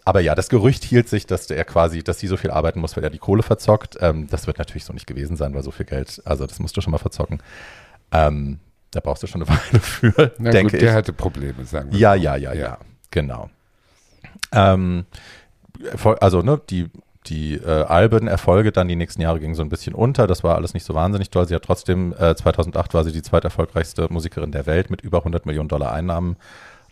Aber 0.07 0.19
ja, 0.19 0.35
das 0.35 0.49
Gerücht 0.49 0.83
hielt 0.83 1.09
sich, 1.09 1.25
dass 1.25 1.49
er 1.49 1.65
quasi, 1.65 2.03
dass 2.03 2.19
sie 2.19 2.27
so 2.27 2.37
viel 2.37 2.51
arbeiten 2.51 2.79
muss, 2.79 2.95
weil 2.95 3.03
er 3.03 3.09
die 3.09 3.17
Kohle 3.17 3.41
verzockt. 3.41 3.97
Ähm, 4.01 4.27
das 4.29 4.45
wird 4.45 4.59
natürlich 4.59 4.85
so 4.85 4.93
nicht 4.93 5.07
gewesen 5.07 5.35
sein, 5.35 5.55
weil 5.55 5.63
so 5.63 5.71
viel 5.71 5.87
Geld, 5.87 6.21
also 6.25 6.45
das 6.45 6.59
musst 6.59 6.77
du 6.77 6.81
schon 6.81 6.91
mal 6.91 6.99
verzocken. 6.99 7.41
Ähm, 8.11 8.59
da 8.91 8.99
brauchst 8.99 9.23
du 9.23 9.27
schon 9.27 9.41
eine 9.41 9.49
Weile 9.57 9.79
für, 9.81 10.31
Na 10.37 10.51
denke 10.51 10.73
gut, 10.73 10.81
der 10.83 10.91
ich. 10.91 10.95
hatte 10.95 11.11
Probleme, 11.13 11.65
sagen 11.65 11.91
wir 11.91 11.97
Ja, 11.97 12.09
mal. 12.09 12.17
ja, 12.21 12.35
ja, 12.35 12.53
ja, 12.53 12.77
genau. 13.09 13.49
Ähm, 14.55 15.05
also, 16.21 16.41
ne, 16.41 16.61
die, 16.69 16.89
die 17.27 17.55
äh, 17.55 17.83
Alben, 17.83 18.27
Erfolge 18.27 18.71
dann 18.71 18.87
die 18.87 18.95
nächsten 18.95 19.21
Jahre 19.21 19.39
gingen 19.39 19.55
so 19.55 19.61
ein 19.61 19.69
bisschen 19.69 19.93
unter. 19.93 20.27
Das 20.27 20.43
war 20.43 20.55
alles 20.55 20.73
nicht 20.73 20.85
so 20.85 20.93
wahnsinnig 20.93 21.29
toll. 21.29 21.47
Sie 21.47 21.55
hat 21.55 21.63
trotzdem, 21.63 22.13
äh, 22.17 22.35
2008 22.35 22.93
war 22.93 23.03
sie 23.03 23.11
die 23.11 23.21
zweiterfolgreichste 23.21 24.07
Musikerin 24.09 24.51
der 24.51 24.65
Welt 24.65 24.89
mit 24.89 25.01
über 25.01 25.19
100 25.19 25.45
Millionen 25.45 25.69
Dollar 25.69 25.91
Einnahmen. 25.91 26.37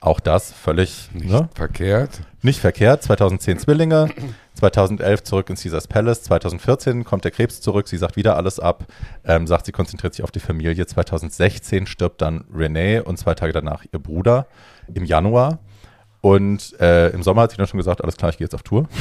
Auch 0.04 0.20
das 0.20 0.52
völlig 0.52 1.10
Nicht 1.14 1.30
ne, 1.30 1.48
verkehrt. 1.56 2.20
nicht 2.42 2.60
verkehrt. 2.60 3.04
2010 3.04 3.58
Zwillinge, 3.60 4.10
2011 4.56 5.24
zurück 5.24 5.50
in 5.50 5.56
Caesars 5.56 5.88
Palace, 5.88 6.24
2014 6.24 7.06
kommt 7.06 7.24
der 7.24 7.32
Krebs 7.32 7.62
zurück, 7.62 7.88
sie 7.88 7.96
sagt 7.96 8.18
wieder 8.18 8.36
alles 8.36 8.60
ab, 8.60 8.84
ähm, 9.24 9.48
sagt, 9.48 9.66
sie 9.66 9.72
konzentriert 9.72 10.14
sich 10.14 10.26
auf 10.26 10.32
die 10.32 10.42
Familie. 10.42 10.86
2016 10.86 11.88
stirbt 11.88 12.22
dann 12.22 12.44
Renee 12.54 13.00
und 13.00 13.18
zwei 13.18 13.34
Tage 13.34 13.54
danach 13.54 13.86
ihr 13.94 14.00
Bruder 14.00 14.48
im 14.94 15.06
Januar. 15.06 15.60
Und 16.24 16.80
äh, 16.80 17.10
im 17.10 17.22
Sommer 17.22 17.41
hat 17.41 17.52
sie 17.52 17.58
dann 17.58 17.68
schon 17.68 17.78
gesagt, 17.80 18.02
alles 18.02 18.16
klar, 18.16 18.32
ich 18.32 18.38
gehe 18.38 18.45
jetzt 18.45 18.56
auf 18.56 18.64
Tour. 18.64 18.88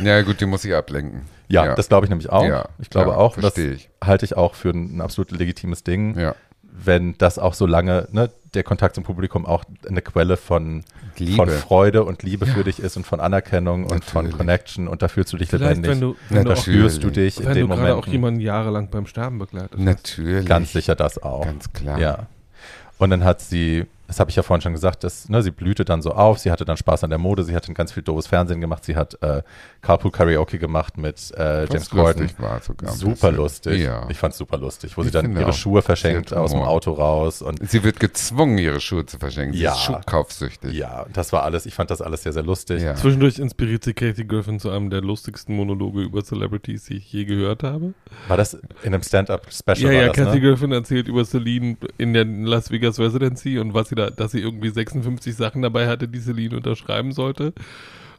Ja, 0.00 0.20
gut, 0.20 0.38
die 0.42 0.44
muss 0.44 0.66
ich 0.66 0.74
ablenken. 0.74 1.22
Ja, 1.48 1.74
das 1.74 1.88
glaube 1.88 2.04
ich 2.04 2.10
nämlich 2.10 2.28
auch. 2.28 2.44
Ja, 2.44 2.68
ich 2.78 2.90
glaube 2.90 3.12
ja, 3.12 3.16
auch, 3.16 3.36
das 3.36 3.54
verstehe 3.54 3.72
ich. 3.72 3.88
halte 4.04 4.26
ich 4.26 4.36
auch 4.36 4.54
für 4.54 4.68
ein, 4.68 4.98
ein 4.98 5.00
absolut 5.00 5.30
legitimes 5.30 5.82
Ding, 5.82 6.14
Ja. 6.18 6.34
wenn 6.62 7.16
das 7.16 7.38
auch 7.38 7.54
so 7.54 7.64
lange, 7.64 8.06
ne, 8.12 8.28
der 8.52 8.64
Kontakt 8.64 8.96
zum 8.96 9.04
Publikum 9.04 9.46
auch 9.46 9.64
eine 9.88 10.02
Quelle 10.02 10.36
von, 10.36 10.84
Liebe. 11.16 11.36
von 11.36 11.48
Freude 11.48 12.04
und 12.04 12.22
Liebe 12.22 12.44
für 12.44 12.64
dich 12.64 12.80
ist 12.80 12.98
und 12.98 13.06
von 13.06 13.18
Anerkennung 13.18 13.84
und 13.86 14.04
von 14.04 14.24
Natürlich. 14.24 14.36
Connection 14.36 14.88
und 14.88 15.00
da 15.00 15.08
fühlst 15.08 15.32
du 15.32 15.38
dich 15.38 15.48
Vielleicht, 15.48 15.76
lebendig. 15.82 15.90
wenn 15.90 16.00
du, 16.02 16.08
Ja, 16.10 16.36
wenn 16.36 16.44
du, 16.44 16.50
da 16.50 16.54
auch, 16.58 16.62
spürst 16.62 17.02
du 17.02 17.10
dich 17.10 17.40
in 17.40 17.46
wenn 17.46 17.54
dem 17.54 17.68
du 17.70 17.74
gerade 17.76 17.92
auch 17.92 17.96
Moment. 17.96 18.12
jemanden 18.12 18.40
jahrelang 18.40 18.90
beim 18.90 19.06
Sterben 19.06 19.38
begleitet 19.38 19.72
hast. 19.72 19.80
Natürlich. 19.80 20.44
Ganz 20.46 20.74
sicher 20.74 20.94
das 20.96 21.22
auch. 21.22 21.46
Ganz 21.46 21.72
klar. 21.72 21.98
Ja. 21.98 22.26
Und 22.98 23.08
dann 23.08 23.24
hat 23.24 23.40
sie, 23.40 23.86
das 24.08 24.18
habe 24.18 24.30
ich 24.30 24.36
ja 24.36 24.42
vorhin 24.42 24.62
schon 24.62 24.72
gesagt, 24.72 25.04
dass, 25.04 25.28
ne, 25.28 25.42
sie 25.42 25.50
blühte 25.52 25.84
dann 25.84 26.02
so 26.02 26.10
auf, 26.12 26.38
sie 26.38 26.50
hatte 26.50 26.64
dann 26.64 26.76
Spaß 26.76 27.04
an 27.04 27.10
der 27.10 27.18
Mode, 27.20 27.44
sie 27.44 27.54
hat 27.54 27.68
dann 27.68 27.74
ganz 27.74 27.92
viel 27.92 28.02
doofes 28.02 28.26
Fernsehen 28.26 28.60
gemacht, 28.60 28.84
sie 28.84 28.96
hat 28.96 29.16
äh, 29.22 29.42
Carpool 29.82 30.10
Karaoke 30.10 30.58
gemacht 30.58 30.96
mit 30.98 31.30
äh, 31.36 31.66
James 31.66 31.88
Corden. 31.90 32.22
lustig 32.22 32.40
war 32.42 32.60
sogar. 32.60 32.90
Super 32.92 33.12
bisschen. 33.28 33.36
lustig. 33.36 33.80
Ja. 33.82 34.06
Ich 34.08 34.16
fand's 34.18 34.38
super 34.38 34.56
lustig, 34.58 34.96
wo 34.96 35.02
Ich 35.02 35.08
sie 35.08 35.12
dann 35.12 35.30
ihre 35.36 35.46
auch. 35.50 35.52
Schuhe 35.52 35.82
verschenkt 35.82 36.32
aus 36.32 36.50
dem. 36.52 36.58
Auto 36.62 36.92
raus 36.92 37.42
und 37.42 37.68
Sie 37.70 37.84
wird 37.84 38.00
gezwungen, 38.00 38.58
ihre 38.58 38.80
Schuhe 38.80 39.06
zu 39.06 39.18
verschenken. 39.18 39.54
Sie 39.54 39.62
Ja. 39.62 39.72
ist 39.74 39.80
schuhkaufsüchtig. 39.82 40.72
ja, 40.74 41.06
das 41.12 41.32
war 41.32 41.42
alles, 41.44 41.66
ich 41.66 41.74
fand 41.74 41.90
das 41.90 42.00
alles 42.02 42.22
sehr, 42.22 42.32
sehr 42.32 42.42
lustig. 42.42 42.82
Ja. 42.82 42.94
Zwischendurch 42.94 43.38
inspiriert 43.38 43.84
sie 43.84 43.94
Katie 43.94 44.26
Griffin 44.26 44.58
zu 44.58 44.70
einem 44.70 44.90
der 44.90 45.02
lustigsten 45.02 45.54
Monologe 45.54 46.00
über 46.02 46.22
Celebrities, 46.24 46.84
die 46.84 46.94
ich 46.96 47.12
je 47.12 47.24
gehört 47.26 47.62
habe. 47.62 47.92
War 48.26 48.36
das 48.36 48.54
in 48.54 48.94
einem 48.94 49.02
Stand-Up-Special? 49.02 49.78
Ja, 49.80 49.86
war 49.88 49.92
ja, 49.92 50.06
das, 50.08 50.16
Kathy 50.16 50.40
ne? 50.40 50.40
Griffin 50.40 50.72
erzählt 50.72 51.08
über 51.08 51.24
Celine 51.24 51.76
in 51.98 52.14
der 52.14 52.24
Las 52.24 52.70
Vegas 52.70 52.98
Residency 52.98 53.58
und 53.58 53.74
was 53.74 53.90
sie 53.90 53.94
da, 53.98 54.10
dass 54.10 54.32
sie 54.32 54.40
irgendwie 54.40 54.70
56 54.70 55.36
Sachen 55.36 55.62
dabei 55.62 55.88
hatte, 55.88 56.08
die 56.08 56.20
Celine 56.20 56.56
unterschreiben 56.56 57.12
sollte. 57.12 57.52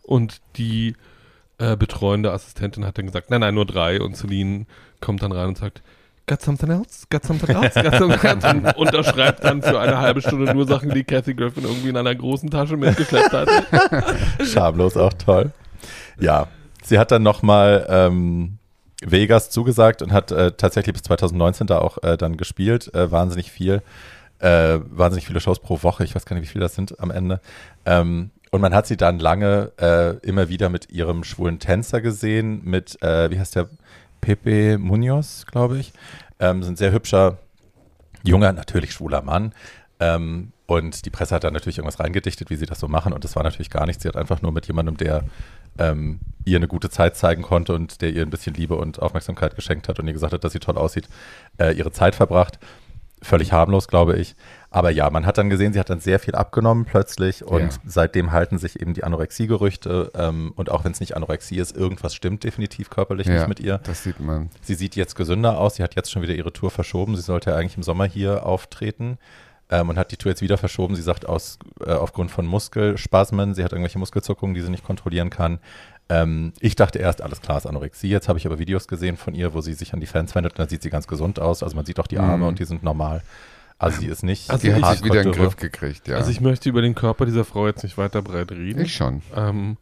Und 0.03 0.41
die 0.55 0.95
äh, 1.57 1.75
betreuende 1.75 2.31
Assistentin 2.31 2.85
hat 2.85 2.97
dann 2.97 3.05
gesagt, 3.05 3.29
nein, 3.29 3.41
nein, 3.41 3.55
nur 3.55 3.65
drei. 3.65 4.01
Und 4.01 4.15
Celine 4.15 4.65
kommt 5.01 5.23
dann 5.23 5.31
rein 5.31 5.49
und 5.49 5.57
sagt, 5.57 5.81
got 6.29 6.41
something 6.41 6.69
else? 6.69 7.05
Got 7.09 7.25
something 7.25 7.55
else? 7.55 7.81
Got 7.81 7.95
something 7.95 8.21
else? 8.21 8.47
Und 8.77 8.87
unterschreibt 8.87 9.43
dann 9.43 9.61
für 9.61 9.79
eine 9.79 9.97
halbe 9.97 10.21
Stunde 10.21 10.53
nur 10.53 10.67
Sachen, 10.67 10.91
die 10.91 11.03
Kathy 11.03 11.33
Griffin 11.33 11.63
irgendwie 11.63 11.89
in 11.89 11.97
einer 11.97 12.13
großen 12.13 12.49
Tasche 12.51 12.77
mitgeschleppt 12.77 13.33
hat. 13.33 13.49
Schamlos, 14.45 14.95
auch 14.95 15.13
toll. 15.13 15.51
Ja, 16.19 16.47
sie 16.83 16.99
hat 16.99 17.11
dann 17.11 17.23
nochmal 17.23 17.85
ähm, 17.89 18.59
Vegas 19.03 19.49
zugesagt 19.49 20.01
und 20.01 20.11
hat 20.11 20.31
äh, 20.31 20.51
tatsächlich 20.51 20.93
bis 20.93 21.03
2019 21.03 21.67
da 21.67 21.79
auch 21.79 22.01
äh, 22.03 22.17
dann 22.17 22.37
gespielt. 22.37 22.93
Äh, 22.93 23.11
wahnsinnig 23.11 23.51
viel. 23.51 23.81
Äh, 24.39 24.79
wahnsinnig 24.89 25.27
viele 25.27 25.39
Shows 25.39 25.59
pro 25.59 25.83
Woche. 25.83 26.03
Ich 26.03 26.15
weiß 26.15 26.25
gar 26.25 26.35
nicht, 26.35 26.43
wie 26.43 26.51
viele 26.51 26.63
das 26.63 26.75
sind 26.75 26.99
am 26.99 27.11
Ende. 27.11 27.41
Ähm, 27.85 28.31
und 28.51 28.61
man 28.61 28.73
hat 28.73 28.87
sie 28.87 28.97
dann 28.97 29.19
lange 29.19 29.71
äh, 29.79 30.17
immer 30.25 30.49
wieder 30.49 30.69
mit 30.69 30.89
ihrem 30.89 31.23
schwulen 31.23 31.59
Tänzer 31.59 32.01
gesehen, 32.01 32.61
mit, 32.63 33.01
äh, 33.03 33.29
wie 33.29 33.39
heißt 33.39 33.55
der, 33.55 33.69
Pepe 34.21 34.77
Munoz, 34.77 35.45
glaube 35.49 35.77
ich. 35.77 35.93
Ähm, 36.39 36.63
so 36.63 36.69
ein 36.69 36.75
sehr 36.75 36.91
hübscher, 36.91 37.37
junger, 38.23 38.51
natürlich 38.51 38.93
schwuler 38.93 39.21
Mann. 39.21 39.53
Ähm, 39.99 40.51
und 40.65 41.05
die 41.05 41.09
Presse 41.09 41.35
hat 41.35 41.43
dann 41.43 41.53
natürlich 41.53 41.77
irgendwas 41.77 41.99
reingedichtet, 41.99 42.49
wie 42.49 42.55
sie 42.55 42.65
das 42.65 42.79
so 42.79 42.87
machen. 42.87 43.13
Und 43.13 43.23
das 43.23 43.35
war 43.35 43.43
natürlich 43.43 43.69
gar 43.69 43.85
nichts. 43.85 44.03
Sie 44.03 44.09
hat 44.09 44.15
einfach 44.15 44.41
nur 44.41 44.51
mit 44.51 44.67
jemandem, 44.67 44.97
der 44.97 45.23
ähm, 45.77 46.19
ihr 46.45 46.57
eine 46.57 46.67
gute 46.67 46.89
Zeit 46.89 47.15
zeigen 47.15 47.41
konnte 47.41 47.73
und 47.73 48.01
der 48.01 48.11
ihr 48.11 48.21
ein 48.21 48.29
bisschen 48.29 48.53
Liebe 48.53 48.75
und 48.75 49.01
Aufmerksamkeit 49.01 49.55
geschenkt 49.55 49.87
hat 49.87 49.99
und 49.99 50.07
ihr 50.07 50.13
gesagt 50.13 50.33
hat, 50.33 50.43
dass 50.43 50.53
sie 50.53 50.59
toll 50.59 50.77
aussieht, 50.77 51.07
äh, 51.57 51.73
ihre 51.73 51.91
Zeit 51.91 52.15
verbracht. 52.15 52.59
Völlig 53.21 53.51
harmlos, 53.51 53.87
glaube 53.87 54.15
ich. 54.17 54.35
Aber 54.71 54.91
ja, 54.91 55.09
man 55.09 55.25
hat 55.25 55.37
dann 55.37 55.49
gesehen, 55.49 55.73
sie 55.73 55.79
hat 55.79 55.89
dann 55.89 55.99
sehr 55.99 56.19
viel 56.19 56.35
abgenommen 56.35 56.85
plötzlich 56.85 57.43
und 57.43 57.61
Ja. 57.61 57.69
seitdem 57.85 58.31
halten 58.31 58.57
sich 58.57 58.79
eben 58.79 58.93
die 58.93 59.03
Anorexie-Gerüchte 59.03 60.11
ähm, 60.15 60.53
und 60.55 60.69
auch 60.71 60.83
wenn 60.85 60.91
es 60.91 60.99
nicht 60.99 61.15
Anorexie 61.17 61.57
ist, 61.57 61.75
irgendwas 61.75 62.13
stimmt 62.15 62.43
definitiv 62.43 62.89
körperlich 62.89 63.27
Ja, 63.27 63.33
nicht 63.33 63.47
mit 63.47 63.59
ihr. 63.59 63.79
das 63.83 64.03
sieht 64.03 64.19
man. 64.19 64.49
Sie 64.61 64.75
sieht 64.75 64.95
jetzt 64.95 65.15
gesünder 65.15 65.57
aus, 65.57 65.75
sie 65.75 65.83
hat 65.83 65.95
jetzt 65.95 66.11
schon 66.11 66.21
wieder 66.21 66.33
ihre 66.35 66.53
Tour 66.53 66.71
verschoben, 66.71 67.15
sie 67.15 67.21
sollte 67.23 67.49
ja 67.49 67.55
eigentlich 67.57 67.77
im 67.77 67.83
Sommer 67.83 68.05
hier 68.05 68.45
auftreten 68.45 69.17
ähm, 69.71 69.89
und 69.89 69.97
hat 69.97 70.11
die 70.11 70.17
Tour 70.17 70.31
jetzt 70.31 70.41
wieder 70.41 70.57
verschoben. 70.57 70.95
Sie 70.95 71.01
sagt 71.01 71.27
aus, 71.27 71.59
äh, 71.85 71.91
aufgrund 71.91 72.31
von 72.31 72.45
Muskelspasmen, 72.45 73.53
sie 73.55 73.63
hat 73.63 73.71
irgendwelche 73.71 73.99
Muskelzuckungen, 73.99 74.53
die 74.55 74.61
sie 74.61 74.69
nicht 74.71 74.83
kontrollieren 74.85 75.29
kann. 75.29 75.59
Ähm, 76.09 76.53
ich 76.59 76.75
dachte 76.75 76.97
erst, 76.99 77.21
alles 77.21 77.39
klar, 77.41 77.57
ist 77.57 77.67
Anorexie. 77.67 78.09
Jetzt 78.09 78.27
habe 78.27 78.39
ich 78.39 78.45
aber 78.47 78.57
Videos 78.57 78.87
gesehen 78.87 79.15
von 79.15 79.35
ihr, 79.35 79.53
wo 79.53 79.61
sie 79.61 79.73
sich 79.73 79.93
an 79.93 79.99
die 79.99 80.07
Fans 80.07 80.33
wendet 80.33 80.53
und 80.53 80.59
dann 80.59 80.67
sieht 80.69 80.81
sie 80.81 80.89
ganz 80.89 81.07
gesund 81.07 81.39
aus. 81.39 81.61
Also 81.61 81.75
man 81.75 81.85
sieht 81.85 81.99
auch 81.99 82.07
die 82.07 82.17
Arme 82.17 82.37
Mhm. 82.37 82.43
und 82.43 82.59
die 82.59 82.65
sind 82.65 82.81
normal. 82.83 83.21
Also 83.77 84.01
sie 84.01 84.07
ist 84.07 84.23
nicht 84.23 84.49
Also 84.49 84.67
Die 84.67 84.73
hat 84.73 84.93
sich 84.97 85.03
wieder 85.05 85.21
in 85.21 85.31
den. 85.31 85.41
Griff 85.41 85.55
gekriegt, 85.55 86.07
ja. 86.07 86.17
Also 86.17 86.31
ich 86.31 86.41
möchte 86.41 86.67
über 86.67 86.81
den 86.81 86.95
Körper 86.95 87.25
dieser 87.25 87.45
Frau 87.45 87.67
jetzt 87.67 87.83
nicht 87.83 87.97
weiter 87.97 88.21
breit 88.21 88.51
reden. 88.51 88.81
ich 88.81 88.93
schon. 88.95 89.21
Ähm, 89.35 89.77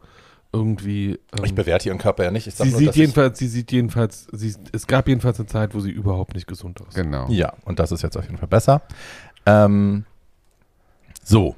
irgendwie. 0.54 1.20
Ähm, 1.38 1.46
Ich 1.46 1.56
bewerte 1.56 1.90
ihren 1.90 1.98
Körper 1.98 2.24
ja 2.26 2.32
nicht. 2.32 2.52
Sie 2.52 2.64
nur, 2.70 2.78
sieht 2.78 2.88
dass 2.90 2.96
ich- 2.96 3.00
jedenfalls, 3.02 3.40
sie 3.40 3.48
sieht 3.48 3.72
jedenfalls, 3.72 4.28
sie, 4.32 4.54
es 4.72 4.86
gab 4.88 5.08
jedenfalls 5.08 5.40
eine 5.40 5.48
Zeit, 5.48 5.74
wo 5.74 5.80
sie 5.80 5.92
überhaupt 5.92 6.36
nicht 6.36 6.46
gesund 6.48 6.80
aussah. 6.82 7.02
Genau. 7.02 7.28
Ja, 7.30 7.54
und 7.66 7.80
das 7.80 7.92
ist 7.92 8.02
jetzt 8.04 8.18
auf 8.18 8.24
jeden 8.26 8.38
Fall 8.38 8.48
besser. 8.48 8.82
Ähm, 9.46 10.06
so, 11.24 11.56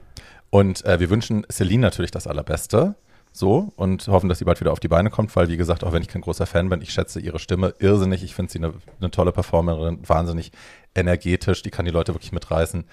und 0.49 0.83
äh, 0.85 0.99
wir 0.99 1.09
wünschen 1.09 1.45
Celine 1.51 1.81
natürlich 1.81 2.11
das 2.11 2.25
Allerbeste. 2.27 2.95
So, 3.31 3.71
und 3.75 4.07
hoffen, 4.07 4.27
dass 4.27 4.39
sie 4.39 4.45
bald 4.45 4.59
wieder 4.59 4.71
auf 4.71 4.79
die 4.79 4.87
Beine 4.87 5.09
kommt, 5.09 5.35
weil, 5.35 5.47
wie 5.49 5.57
gesagt, 5.57 5.83
auch 5.83 5.93
wenn 5.93 6.01
ich 6.01 6.07
kein 6.07 6.21
großer 6.21 6.45
Fan 6.45 6.67
bin, 6.69 6.81
ich 6.81 6.91
schätze 6.91 7.19
ihre 7.19 7.39
Stimme 7.39 7.73
irrsinnig. 7.79 8.23
Ich 8.23 8.33
finde 8.33 8.51
sie 8.51 8.57
eine, 8.57 8.73
eine 8.99 9.11
tolle 9.11 9.31
Performerin, 9.31 9.99
wahnsinnig 10.07 10.51
energetisch, 10.95 11.61
die 11.61 11.69
kann 11.69 11.85
die 11.85 11.91
Leute 11.91 12.13
wirklich 12.13 12.31
mitreißen. 12.31 12.85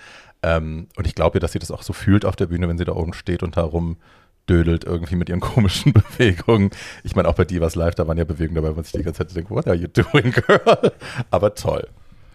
Ähm, 0.43 0.89
und 0.97 1.07
ich 1.07 1.15
glaube 1.15 1.39
ihr, 1.39 1.41
dass 1.41 1.53
sie 1.53 1.59
das 1.59 1.71
auch 1.71 1.83
so 1.83 1.93
fühlt 1.93 2.25
auf 2.25 2.37
der 2.37 2.47
Bühne, 2.47 2.69
wenn 2.69 2.79
sie 2.79 2.85
da 2.85 2.93
oben 2.93 3.15
steht 3.15 3.43
und 3.43 3.57
da 3.57 3.63
rumdödelt 3.63 4.85
irgendwie 4.85 5.17
mit 5.17 5.29
ihren 5.31 5.41
komischen 5.53 5.93
Bewegungen. 5.95 6.71
Ich 7.03 7.17
meine, 7.17 7.29
auch 7.29 7.35
bei 7.35 7.45
Divas 7.45 7.75
Live, 7.75 7.95
da 7.95 8.07
waren 8.07 8.19
ja 8.19 8.25
Bewegungen 8.25 8.57
dabei, 8.57 8.71
wo 8.71 8.75
man 8.77 8.85
sich 8.85 8.93
die 8.93 9.03
ganze 9.03 9.27
Zeit 9.27 9.35
denkt, 9.35 9.51
what 9.51 9.67
are 9.67 9.77
you 9.77 9.89
doing, 9.89 10.33
girl? 10.47 10.93
Aber 11.31 11.55
toll. 11.55 11.89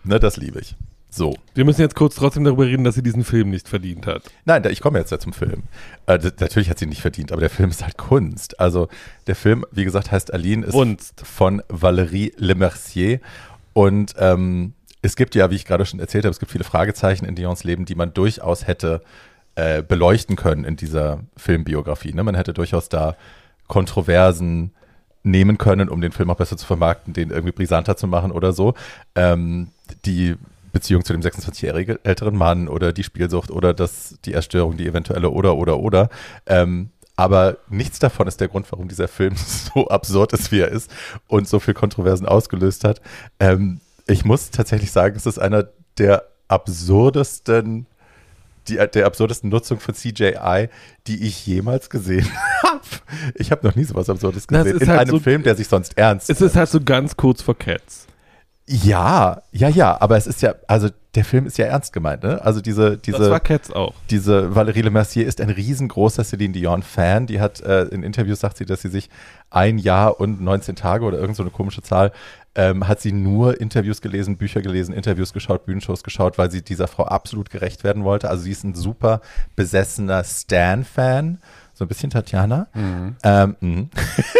Ne, 0.04 0.20
das 0.20 0.38
liebe 0.38 0.60
ich. 0.60 0.76
So. 1.14 1.36
Wir 1.54 1.66
müssen 1.66 1.82
jetzt 1.82 1.96
kurz 1.96 2.16
trotzdem 2.16 2.46
darüber 2.46 2.66
reden, 2.66 2.86
dass 2.86 2.96
sie 2.96 3.04
diesen 3.04 3.26
Film 3.26 3.50
nicht 3.50 3.68
verdient 3.68 4.08
hat. 4.08 4.24
Nein, 4.46 4.64
da, 4.64 4.70
ich 4.70 4.80
komme 4.80 4.98
jetzt 4.98 5.12
ja 5.12 5.20
zum 5.20 5.34
Film. 5.34 5.64
Äh, 6.08 6.18
natürlich 6.40 6.70
hat 6.70 6.80
sie 6.80 6.86
ihn 6.86 6.90
nicht 6.90 7.02
verdient, 7.02 7.34
aber 7.34 7.42
der 7.42 7.50
Film 7.50 7.70
ist 7.70 7.84
halt 7.84 7.98
Kunst. 7.98 8.60
Also 8.62 8.88
der 9.28 9.36
Film, 9.36 9.66
wie 9.72 9.84
gesagt, 9.84 10.10
heißt 10.10 10.34
Aline, 10.34 10.66
ist 10.66 10.72
Kunst. 10.72 11.22
von 11.26 11.62
Valérie 11.68 12.32
Lemercier. 12.38 13.20
Und 13.74 14.16
ähm, 14.18 14.74
es 15.02 15.18
gibt 15.18 15.36
ja, 15.36 15.52
wie 15.52 15.56
ich 15.56 15.66
gerade 15.66 15.86
schon 15.86 16.00
erzählt 16.00 16.24
habe, 16.24 16.32
es 16.32 16.40
gibt 16.40 16.52
viele 16.52 16.64
Fragezeichen 16.64 17.26
in 17.26 17.36
Dions 17.36 17.66
Leben, 17.66 17.84
die 17.84 17.96
man 17.96 18.14
durchaus 18.14 18.66
hätte 18.66 19.02
äh, 19.56 19.84
beleuchten 19.84 20.38
können 20.38 20.64
in 20.64 20.78
dieser 20.78 21.20
Filmbiografie. 21.36 22.14
Ne? 22.14 22.24
Man 22.24 22.36
hätte 22.36 22.54
durchaus 22.54 22.88
da 22.88 23.18
Kontroversen 23.68 24.72
nehmen 25.24 25.58
können, 25.58 25.90
um 25.90 26.00
den 26.00 26.14
Film 26.14 26.30
auch 26.30 26.38
besser 26.38 26.56
zu 26.56 26.66
vermarkten, 26.66 27.14
den 27.14 27.32
irgendwie 27.32 27.52
brisanter 27.52 27.98
zu 27.98 28.08
machen 28.08 28.32
oder 28.32 28.54
so. 28.54 28.76
Ähm, 29.16 29.68
die 30.06 30.36
Beziehung 30.72 31.04
zu 31.04 31.14
dem 31.14 31.22
26-jährigen 31.22 32.00
älteren 32.04 32.36
Mann 32.38 32.68
oder 32.68 32.94
die 32.94 33.04
Spielsucht 33.04 33.52
oder 33.52 33.74
das, 33.74 34.18
die 34.26 34.34
Erstörung, 34.34 34.78
die 34.78 34.88
eventuelle 34.88 35.30
oder 35.30 35.56
oder 35.56 35.78
oder. 35.80 36.10
Ähm, 36.46 36.90
aber 37.18 37.58
nichts 37.70 38.00
davon 38.00 38.28
ist 38.28 38.40
der 38.42 38.48
Grund, 38.48 38.72
warum 38.72 38.88
dieser 38.88 39.08
Film 39.08 39.36
so 39.76 39.88
absurd 39.88 40.34
ist, 40.34 40.52
wie 40.52 40.60
er 40.62 40.70
ist 40.70 40.90
und 41.28 41.48
so 41.48 41.60
viel 41.60 41.74
Kontroversen 41.74 42.26
ausgelöst 42.26 42.84
hat. 42.84 43.02
Ähm, 43.40 43.82
ich 44.08 44.26
muss 44.26 44.50
tatsächlich 44.50 44.92
sagen, 44.92 45.16
es 45.16 45.26
ist 45.26 45.38
einer 45.40 45.68
der 45.98 46.24
absurdesten, 46.48 47.86
die, 48.68 48.76
der 48.78 49.06
absurdesten 49.06 49.50
Nutzung 49.50 49.80
von 49.80 49.94
CJI, 49.96 50.70
die 51.08 51.26
ich 51.26 51.46
jemals 51.48 51.90
gesehen 51.90 52.28
habe. 52.64 52.82
Ich 53.36 53.52
habe 53.52 53.66
noch 53.68 53.76
nie 53.76 53.84
sowas 53.84 54.10
Absurdes 54.10 54.48
Das 54.48 54.64
gesehen. 54.64 54.76
ist 54.78 54.84
In 54.84 54.90
halt 54.90 55.00
einem 55.02 55.10
so- 55.12 55.20
Film, 55.20 55.44
der 55.44 55.56
sich 55.56 55.68
sonst 55.68 55.98
ernst 55.98 56.30
Es 56.30 56.42
ist 56.42 56.56
halt 56.56 56.70
so 56.70 56.80
ganz 56.82 57.16
kurz 57.18 57.42
vor 57.42 57.58
Cats. 57.58 58.08
Ja, 58.68 59.42
ja, 59.52 59.70
ja, 59.70 60.00
aber 60.00 60.18
es 60.18 60.28
ist 60.28 60.42
ja, 60.42 60.56
also 60.68 60.90
der 61.16 61.26
Film 61.26 61.46
ist 61.46 61.58
ja 61.58 61.66
ernst 61.66 61.92
gemeint, 61.92 62.24
ne? 62.24 62.42
Also 62.42 62.62
diese, 62.62 62.98
das 62.98 63.20
war 63.20 63.20
diese, 63.20 63.40
Cats 63.42 63.72
auch. 63.72 63.94
diese 64.10 64.56
Valérie 64.56 64.82
Lemercier 64.82 65.26
ist 65.26 65.42
ein 65.42 65.50
riesengroßer 65.50 66.24
Celine 66.24 66.54
Dion-Fan. 66.54 67.28
Die 67.28 67.42
hat 67.42 67.60
äh, 67.62 67.84
in 67.86 68.02
Interviews 68.02 68.40
sagt 68.40 68.58
sie, 68.58 68.66
dass 68.66 68.82
sie 68.82 68.88
sich 68.88 69.10
ein 69.50 69.78
Jahr 69.78 70.22
und 70.22 70.42
19 70.42 70.78
Tage 70.78 71.04
oder 71.04 71.20
irgend 71.20 71.36
so 71.36 71.44
eine 71.44 71.50
komische 71.50 71.82
Zahl, 71.82 72.14
ähm, 72.56 72.88
hat 72.88 73.02
sie 73.02 73.12
nur 73.12 73.60
Interviews 73.60 74.00
gelesen, 74.00 74.38
Bücher 74.38 74.62
gelesen, 74.62 74.94
Interviews 74.94 75.34
geschaut, 75.34 75.66
Bühnenshows 75.66 76.04
geschaut, 76.04 76.38
weil 76.38 76.50
sie 76.50 76.62
dieser 76.62 76.88
Frau 76.88 77.04
absolut 77.04 77.50
gerecht 77.50 77.84
werden 77.84 78.06
wollte. 78.06 78.30
Also 78.30 78.44
sie 78.44 78.52
ist 78.52 78.64
ein 78.64 78.76
super 78.76 79.20
besessener 79.58 80.24
Stan-Fan, 80.24 81.40
so 81.74 81.84
ein 81.84 81.88
bisschen 81.90 82.10
Tatjana. 82.10 82.68
Ähm, 83.24 83.56
mhm. 83.60 83.90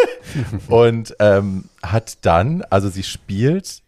und 0.68 1.16
ähm, 1.20 1.66
hat 1.84 2.26
dann, 2.26 2.64
also 2.70 2.88
sie 2.88 3.04
spielt 3.04 3.81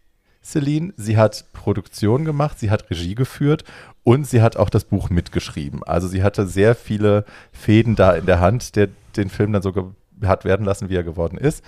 Celine, 0.44 0.92
sie 0.96 1.16
hat 1.16 1.46
Produktion 1.52 2.24
gemacht, 2.24 2.58
sie 2.58 2.70
hat 2.70 2.90
Regie 2.90 3.14
geführt 3.14 3.64
und 4.02 4.26
sie 4.26 4.42
hat 4.42 4.56
auch 4.56 4.68
das 4.68 4.84
Buch 4.84 5.08
mitgeschrieben. 5.10 5.82
Also 5.82 6.06
sie 6.06 6.22
hatte 6.22 6.46
sehr 6.46 6.74
viele 6.74 7.24
Fäden 7.52 7.96
da 7.96 8.12
in 8.12 8.26
der 8.26 8.40
Hand, 8.40 8.76
der 8.76 8.88
den 9.16 9.30
Film 9.30 9.52
dann 9.52 9.62
so 9.62 9.94
hat 10.22 10.44
werden 10.44 10.66
lassen, 10.66 10.90
wie 10.90 10.96
er 10.96 11.02
geworden 11.02 11.38
ist. 11.38 11.64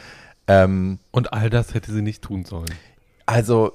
Ähm, 0.46 0.98
Und 1.10 1.32
all 1.32 1.50
das 1.50 1.74
hätte 1.74 1.92
sie 1.92 2.02
nicht 2.02 2.22
tun 2.22 2.44
sollen. 2.44 2.72
also, 3.24 3.72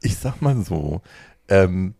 ich 0.00 0.16
sag 0.16 0.40
mal 0.40 0.62
so, 0.62 1.00
ähm, 1.48 1.94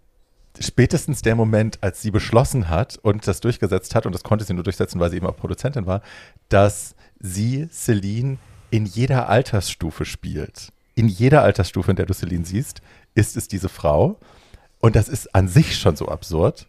spätestens 0.60 1.22
der 1.22 1.34
Moment, 1.34 1.78
als 1.82 2.02
sie 2.02 2.10
beschlossen 2.10 2.68
hat 2.68 2.98
und 2.98 3.26
das 3.26 3.40
durchgesetzt 3.40 3.94
hat, 3.94 4.06
und 4.06 4.14
das 4.14 4.22
konnte 4.22 4.44
sie 4.44 4.54
nur 4.54 4.64
durchsetzen, 4.64 5.00
weil 5.00 5.10
sie 5.10 5.16
eben 5.16 5.26
auch 5.26 5.36
Produzentin 5.36 5.86
war, 5.86 6.02
dass 6.48 6.94
sie 7.18 7.68
Celine 7.72 8.38
in 8.70 8.84
jeder 8.84 9.28
Altersstufe 9.28 10.04
spielt. 10.04 10.72
In 10.98 11.06
jeder 11.06 11.42
Altersstufe, 11.44 11.92
in 11.92 11.96
der 11.96 12.06
du 12.06 12.12
Celine 12.12 12.44
siehst, 12.44 12.82
ist 13.14 13.36
es 13.36 13.46
diese 13.46 13.68
Frau. 13.68 14.18
Und 14.80 14.96
das 14.96 15.08
ist 15.08 15.32
an 15.32 15.46
sich 15.46 15.78
schon 15.78 15.94
so 15.94 16.08
absurd, 16.08 16.66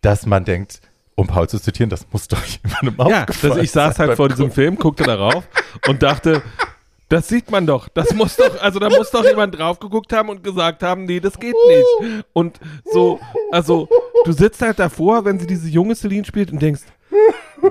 dass 0.00 0.24
man 0.24 0.46
denkt, 0.46 0.80
um 1.14 1.26
Paul 1.26 1.46
zu 1.46 1.60
zitieren, 1.60 1.90
das 1.90 2.06
muss 2.10 2.26
doch 2.26 2.42
jemandem 2.64 3.06
Ja, 3.06 3.20
aufgefallen 3.20 3.62
ich 3.62 3.70
saß 3.70 3.98
halt 3.98 4.16
vor 4.16 4.30
diesem. 4.30 4.50
Film, 4.50 4.76
guckte 4.76 5.04
darauf 5.04 5.46
und 5.86 6.02
dachte, 6.02 6.42
das 7.10 7.28
sieht 7.28 7.50
man 7.50 7.66
doch. 7.66 7.88
Das 7.90 8.14
muss 8.14 8.36
doch, 8.36 8.62
also 8.62 8.78
da 8.78 8.88
muss 8.88 9.10
doch 9.10 9.22
jemand 9.22 9.58
drauf 9.58 9.78
geguckt 9.78 10.14
haben 10.14 10.30
und 10.30 10.42
gesagt 10.42 10.82
haben, 10.82 11.04
nee, 11.04 11.20
das 11.20 11.38
geht 11.38 11.54
nicht. 11.68 12.24
Und 12.32 12.58
so, 12.90 13.20
also 13.52 13.90
du 14.24 14.32
sitzt 14.32 14.62
halt 14.62 14.78
davor, 14.78 15.26
wenn 15.26 15.38
sie 15.38 15.46
diese 15.46 15.68
junge 15.68 15.94
Celine 15.94 16.24
spielt 16.24 16.50
und 16.50 16.62
denkst, 16.62 16.80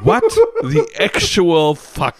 what 0.01 0.23
the 0.63 0.83
actual 0.95 1.75
fuck? 1.75 2.15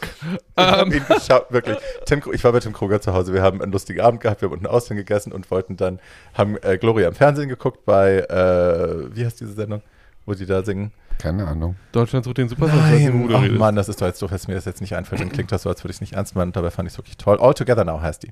Ich 0.55 0.63
hab 0.63 0.87
Ähm, 0.87 0.93
ihn 0.93 1.05
geschaut, 1.07 1.47
wirklich. 1.49 1.77
Tim, 2.05 2.21
ich 2.31 2.43
war 2.43 2.51
bei 2.51 2.59
Tim 2.59 2.73
Kruger 2.73 3.01
zu 3.01 3.13
Hause. 3.13 3.33
Wir 3.33 3.41
haben 3.41 3.61
einen 3.61 3.71
lustigen 3.71 4.01
Abend 4.01 4.21
gehabt. 4.21 4.41
Wir 4.41 4.47
haben 4.47 4.53
unten 4.53 4.67
Austern 4.67 4.97
gegessen 4.97 5.31
und 5.31 5.49
wollten 5.51 5.77
dann, 5.77 5.99
haben 6.33 6.57
äh, 6.61 6.77
Gloria 6.77 7.07
im 7.07 7.15
Fernsehen 7.15 7.49
geguckt 7.49 7.85
bei, 7.85 8.19
äh, 8.19 9.15
wie 9.15 9.25
heißt 9.25 9.39
diese 9.39 9.53
Sendung, 9.53 9.81
wo 10.25 10.33
die 10.33 10.45
da 10.45 10.63
singen? 10.63 10.91
Keine 11.19 11.47
Ahnung. 11.47 11.75
Deutschland 11.91 12.25
sucht 12.25 12.39
den 12.39 12.49
Superstar. 12.49 12.93
ich 12.93 13.05
du 13.05 13.33
oh 13.33 13.37
redest. 13.37 13.59
Mann, 13.59 13.75
das 13.75 13.87
ist 13.87 14.01
doch 14.01 14.07
jetzt 14.07 14.21
doof, 14.21 14.31
dass 14.31 14.47
mir 14.47 14.55
das 14.55 14.65
jetzt 14.65 14.81
nicht 14.81 14.95
einfällt. 14.95 15.21
Dann 15.21 15.31
klingt 15.31 15.51
das 15.51 15.61
so, 15.61 15.69
als 15.69 15.83
würde 15.83 15.91
ich 15.91 15.97
es 15.97 16.01
nicht 16.01 16.13
ernst 16.13 16.35
meinen. 16.35 16.51
Dabei 16.51 16.71
fand 16.71 16.87
ich 16.87 16.93
es 16.93 16.97
wirklich 16.97 17.17
toll. 17.17 17.37
All 17.39 17.53
Together 17.53 17.85
Now 17.85 18.01
heißt 18.01 18.23
die. 18.23 18.31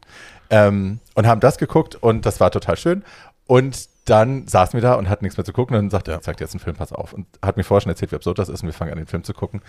Ähm, 0.50 1.00
und 1.14 1.28
haben 1.28 1.40
das 1.42 1.58
geguckt 1.58 1.96
und 1.96 2.26
das 2.26 2.40
war 2.40 2.52
total 2.52 2.78
schön. 2.78 3.04
Und 3.52 3.90
dann 4.06 4.48
saßen 4.48 4.76
wir 4.76 4.82
da 4.82 4.94
und 4.94 5.10
hatten 5.10 5.26
nichts 5.26 5.36
mehr 5.36 5.44
zu 5.44 5.52
gucken. 5.52 5.76
Und 5.76 5.84
dann 5.84 5.90
sagte 5.90 6.14
er, 6.14 6.22
zeigt 6.22 6.40
jetzt 6.40 6.54
einen 6.54 6.62
Film, 6.62 6.78
pass 6.78 6.94
auf. 6.94 7.12
Und 7.12 7.28
hat 7.42 7.58
mir 7.58 7.66
vorher 7.66 7.82
schon 7.82 7.90
erzählt, 7.90 8.14
wie 8.14 8.16
absurd 8.16 8.40
das 8.40 8.48
ist. 8.48 8.62
Und 8.64 8.68
wir 8.68 8.74
fangen 8.74 8.94
an, 8.94 8.98
den 8.98 9.08
Film 9.08 9.26
zu 9.26 9.34
gucken. 9.34 9.60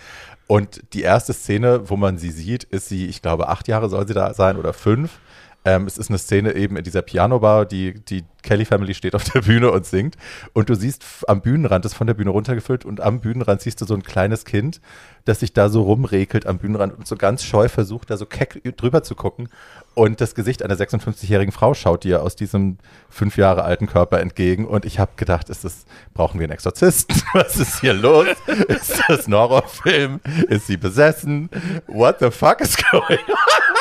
Und 0.47 0.81
die 0.93 1.01
erste 1.01 1.33
Szene, 1.33 1.89
wo 1.89 1.97
man 1.97 2.17
sie 2.17 2.31
sieht, 2.31 2.63
ist 2.63 2.87
sie, 2.87 3.07
ich 3.07 3.21
glaube, 3.21 3.49
acht 3.49 3.67
Jahre 3.67 3.89
soll 3.89 4.07
sie 4.07 4.13
da 4.13 4.33
sein 4.33 4.55
oder 4.55 4.71
fünf. 4.71 5.19
Ähm, 5.65 5.87
es 5.87 5.97
ist 5.97 6.09
eine 6.09 6.17
Szene 6.17 6.55
eben 6.55 6.75
in 6.75 6.83
dieser 6.83 7.01
Piano-Bar, 7.01 7.65
die, 7.65 7.93
die 7.93 8.25
Kelly 8.41 8.65
Family 8.65 8.93
steht 8.93 9.15
auf 9.15 9.23
der 9.23 9.41
Bühne 9.41 9.71
und 9.71 9.85
singt. 9.85 10.17
Und 10.51 10.69
du 10.69 10.75
siehst 10.75 11.03
am 11.27 11.41
Bühnenrand, 11.41 11.85
ist 11.85 11.93
von 11.93 12.07
der 12.07 12.13
Bühne 12.13 12.31
runtergefüllt, 12.31 12.85
und 12.85 12.99
am 13.01 13.21
Bühnenrand 13.21 13.61
siehst 13.61 13.79
du 13.79 13.85
so 13.85 13.93
ein 13.93 14.03
kleines 14.03 14.43
Kind, 14.43 14.81
das 15.25 15.39
sich 15.39 15.53
da 15.53 15.69
so 15.69 15.83
rumrekelt 15.83 16.45
am 16.45 16.57
Bühnenrand 16.57 16.97
und 16.97 17.07
so 17.07 17.15
ganz 17.15 17.43
scheu 17.43 17.69
versucht, 17.69 18.09
da 18.09 18.17
so 18.17 18.25
keck 18.25 18.61
drüber 18.77 19.03
zu 19.03 19.15
gucken. 19.15 19.47
Und 19.95 20.19
das 20.19 20.35
Gesicht 20.35 20.63
einer 20.63 20.75
56-jährigen 20.75 21.53
Frau 21.53 21.73
schaut 21.73 22.03
dir 22.03 22.23
aus 22.23 22.35
diesem 22.35 22.77
fünf 23.09 23.37
Jahre 23.37 23.63
alten 23.63 23.87
Körper 23.87 24.19
entgegen. 24.19 24.67
Und 24.67 24.85
ich 24.85 24.99
habe 24.99 25.11
gedacht, 25.15 25.49
ist 25.49 25.63
das, 25.63 25.85
brauchen 26.13 26.39
wir 26.39 26.45
einen 26.45 26.53
Exorzisten? 26.53 27.21
Was 27.33 27.57
ist 27.57 27.79
hier 27.79 27.93
los? 27.93 28.27
Ist 28.67 29.01
das 29.07 29.27
ein 29.27 29.33
Horrorfilm? 29.33 30.19
Ist 30.49 30.67
sie 30.67 30.77
besessen? 30.77 31.49
What 31.87 32.17
the 32.19 32.31
fuck 32.31 32.59
is 32.59 32.75
going 32.91 33.19
on? 33.29 33.72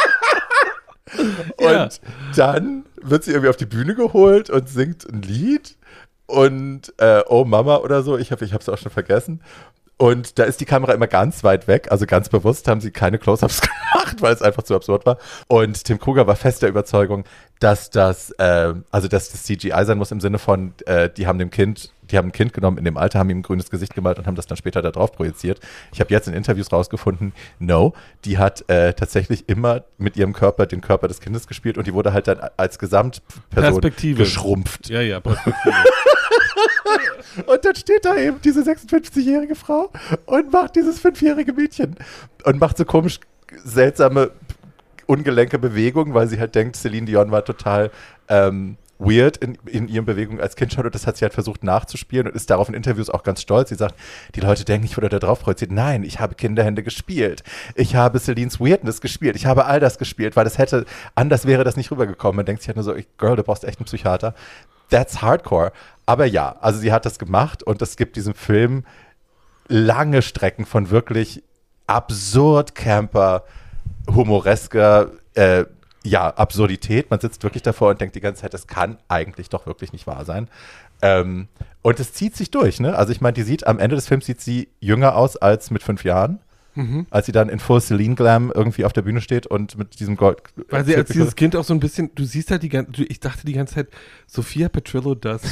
Ja. 1.60 1.84
Und 1.84 2.00
dann 2.36 2.84
wird 3.00 3.24
sie 3.24 3.32
irgendwie 3.32 3.50
auf 3.50 3.56
die 3.56 3.66
Bühne 3.66 3.94
geholt 3.94 4.50
und 4.50 4.68
singt 4.68 5.08
ein 5.08 5.22
Lied. 5.22 5.76
Und 6.26 6.94
äh, 6.98 7.22
Oh 7.28 7.44
Mama 7.44 7.78
oder 7.78 8.02
so, 8.02 8.16
ich 8.16 8.32
habe 8.32 8.44
ich 8.44 8.52
es 8.52 8.68
auch 8.68 8.78
schon 8.78 8.92
vergessen. 8.92 9.40
Und 10.02 10.40
da 10.40 10.42
ist 10.42 10.60
die 10.60 10.64
Kamera 10.64 10.94
immer 10.94 11.06
ganz 11.06 11.44
weit 11.44 11.68
weg, 11.68 11.86
also 11.92 12.06
ganz 12.06 12.28
bewusst 12.28 12.66
haben 12.66 12.80
sie 12.80 12.90
keine 12.90 13.20
Close-ups 13.20 13.60
gemacht, 13.92 14.16
weil 14.20 14.34
es 14.34 14.42
einfach 14.42 14.64
zu 14.64 14.74
absurd 14.74 15.06
war. 15.06 15.16
Und 15.46 15.84
Tim 15.84 16.00
Kruger 16.00 16.26
war 16.26 16.34
fest 16.34 16.62
der 16.62 16.70
Überzeugung, 16.70 17.22
dass 17.60 17.88
das, 17.88 18.32
äh, 18.32 18.74
also 18.90 19.06
dass 19.06 19.30
das 19.30 19.44
CGI 19.44 19.84
sein 19.84 19.98
muss 19.98 20.10
im 20.10 20.18
Sinne 20.18 20.40
von, 20.40 20.74
äh, 20.86 21.08
die 21.08 21.28
haben 21.28 21.38
dem 21.38 21.50
Kind, 21.50 21.92
die 22.10 22.18
haben 22.18 22.30
ein 22.30 22.32
Kind 22.32 22.52
genommen 22.52 22.78
in 22.78 22.84
dem 22.84 22.96
Alter, 22.96 23.20
haben 23.20 23.30
ihm 23.30 23.38
ein 23.38 23.42
grünes 23.42 23.70
Gesicht 23.70 23.94
gemalt 23.94 24.18
und 24.18 24.26
haben 24.26 24.34
das 24.34 24.48
dann 24.48 24.56
später 24.56 24.82
da 24.82 24.90
drauf 24.90 25.12
projiziert. 25.12 25.60
Ich 25.92 26.00
habe 26.00 26.10
jetzt 26.12 26.26
in 26.26 26.34
Interviews 26.34 26.72
rausgefunden, 26.72 27.32
no, 27.60 27.92
die 28.24 28.38
hat 28.38 28.68
äh, 28.68 28.94
tatsächlich 28.94 29.48
immer 29.48 29.84
mit 29.98 30.16
ihrem 30.16 30.32
Körper 30.32 30.66
den 30.66 30.80
Körper 30.80 31.06
des 31.06 31.20
Kindes 31.20 31.46
gespielt 31.46 31.78
und 31.78 31.86
die 31.86 31.94
wurde 31.94 32.12
halt 32.12 32.26
dann 32.26 32.40
als 32.56 32.80
Gesamtperson 32.80 33.40
Perspektive. 33.52 34.24
geschrumpft. 34.24 34.88
Ja, 34.88 35.00
ja, 35.00 35.20
Perspektive. 35.20 35.76
Und 37.46 37.64
dann 37.64 37.74
steht 37.74 38.04
da 38.04 38.16
eben 38.16 38.40
diese 38.42 38.62
56-jährige 38.62 39.54
Frau 39.54 39.90
und 40.26 40.52
macht 40.52 40.76
dieses 40.76 40.98
fünfjährige 40.98 41.52
Mädchen 41.52 41.96
und 42.44 42.60
macht 42.60 42.76
so 42.76 42.84
komisch 42.84 43.20
seltsame, 43.64 44.30
ungelenke 45.06 45.58
Bewegungen, 45.58 46.14
weil 46.14 46.28
sie 46.28 46.38
halt 46.38 46.54
denkt, 46.54 46.76
Celine 46.76 47.06
Dion 47.06 47.30
war 47.30 47.44
total 47.44 47.90
ähm, 48.28 48.76
weird 49.02 49.36
in, 49.38 49.58
in 49.66 49.88
ihren 49.88 50.04
Bewegungen 50.04 50.40
als 50.40 50.56
Kind 50.56 50.72
schon 50.72 50.84
und 50.84 50.94
das 50.94 51.06
hat 51.06 51.16
sie 51.16 51.24
halt 51.24 51.34
versucht 51.34 51.64
nachzuspielen 51.64 52.28
und 52.28 52.36
ist 52.36 52.50
darauf 52.50 52.68
in 52.68 52.74
Interviews 52.74 53.10
auch 53.10 53.22
ganz 53.22 53.42
stolz. 53.42 53.70
Sie 53.70 53.74
sagt, 53.74 53.94
die 54.34 54.40
Leute 54.40 54.64
denken, 54.64 54.86
ich 54.86 54.96
wurde 54.96 55.08
da 55.08 55.18
drauf 55.18 55.40
projiziert. 55.40 55.72
Nein, 55.72 56.04
ich 56.04 56.20
habe 56.20 56.34
Kinderhände 56.34 56.82
gespielt. 56.82 57.42
Ich 57.74 57.96
habe 57.96 58.20
Celines 58.20 58.60
Weirdness 58.60 59.00
gespielt. 59.00 59.36
Ich 59.36 59.46
habe 59.46 59.66
all 59.66 59.80
das 59.80 59.98
gespielt, 59.98 60.36
weil 60.36 60.44
das 60.44 60.58
hätte, 60.58 60.86
anders 61.14 61.46
wäre 61.46 61.64
das 61.64 61.76
nicht 61.76 61.90
rübergekommen. 61.90 62.36
Man 62.36 62.46
denkt 62.46 62.62
sich 62.62 62.68
halt 62.68 62.76
nur 62.76 62.84
so, 62.84 62.94
Girl, 63.18 63.36
du 63.36 63.42
brauchst 63.42 63.64
echt 63.64 63.78
einen 63.78 63.86
Psychiater. 63.86 64.34
That's 64.92 65.22
hardcore. 65.22 65.72
Aber 66.04 66.26
ja, 66.26 66.56
also 66.60 66.78
sie 66.78 66.92
hat 66.92 67.06
das 67.06 67.18
gemacht 67.18 67.62
und 67.62 67.80
es 67.80 67.96
gibt 67.96 68.16
diesem 68.16 68.34
Film 68.34 68.84
lange 69.68 70.20
Strecken 70.20 70.66
von 70.66 70.90
wirklich 70.90 71.42
absurd 71.86 72.74
Camper, 72.74 73.44
humoresker, 74.06 75.10
äh, 75.34 75.64
ja, 76.04 76.28
Absurdität. 76.28 77.10
Man 77.10 77.20
sitzt 77.20 77.42
wirklich 77.42 77.62
davor 77.62 77.90
und 77.90 78.00
denkt 78.00 78.16
die 78.16 78.20
ganze 78.20 78.42
Zeit, 78.42 78.54
das 78.54 78.66
kann 78.66 78.98
eigentlich 79.08 79.48
doch 79.48 79.66
wirklich 79.66 79.92
nicht 79.92 80.06
wahr 80.06 80.24
sein. 80.24 80.48
Ähm, 81.00 81.48
und 81.80 81.98
es 81.98 82.12
zieht 82.12 82.36
sich 82.36 82.50
durch, 82.50 82.78
ne? 82.78 82.96
Also 82.96 83.12
ich 83.12 83.20
meine, 83.20 83.34
die 83.34 83.42
sieht, 83.42 83.66
am 83.66 83.78
Ende 83.78 83.96
des 83.96 84.08
Films 84.08 84.26
sieht 84.26 84.40
sie 84.40 84.68
jünger 84.80 85.16
aus 85.16 85.36
als 85.36 85.70
mit 85.70 85.82
fünf 85.82 86.04
Jahren. 86.04 86.40
Als 87.10 87.26
sie 87.26 87.32
dann 87.32 87.48
in 87.48 87.58
Full 87.58 87.80
Celine 87.80 88.14
Glam 88.14 88.52
irgendwie 88.54 88.84
auf 88.84 88.92
der 88.92 89.02
Bühne 89.02 89.20
steht 89.20 89.46
und 89.46 89.76
mit 89.76 90.00
diesem 90.00 90.16
Gold. 90.16 90.38
Weil 90.70 90.84
sie 90.84 90.96
als 90.96 91.10
dieses 91.10 91.36
Kind 91.36 91.54
auch 91.56 91.64
so 91.64 91.74
ein 91.74 91.80
bisschen, 91.80 92.14
du 92.14 92.24
siehst 92.24 92.50
halt 92.50 92.62
die 92.62 92.68
ganze, 92.68 93.04
ich 93.04 93.20
dachte 93.20 93.46
die 93.46 93.52
ganze 93.52 93.74
Zeit, 93.74 93.88
Sophia 94.26 94.68
Petrillo 94.68 95.14
das. 95.14 95.42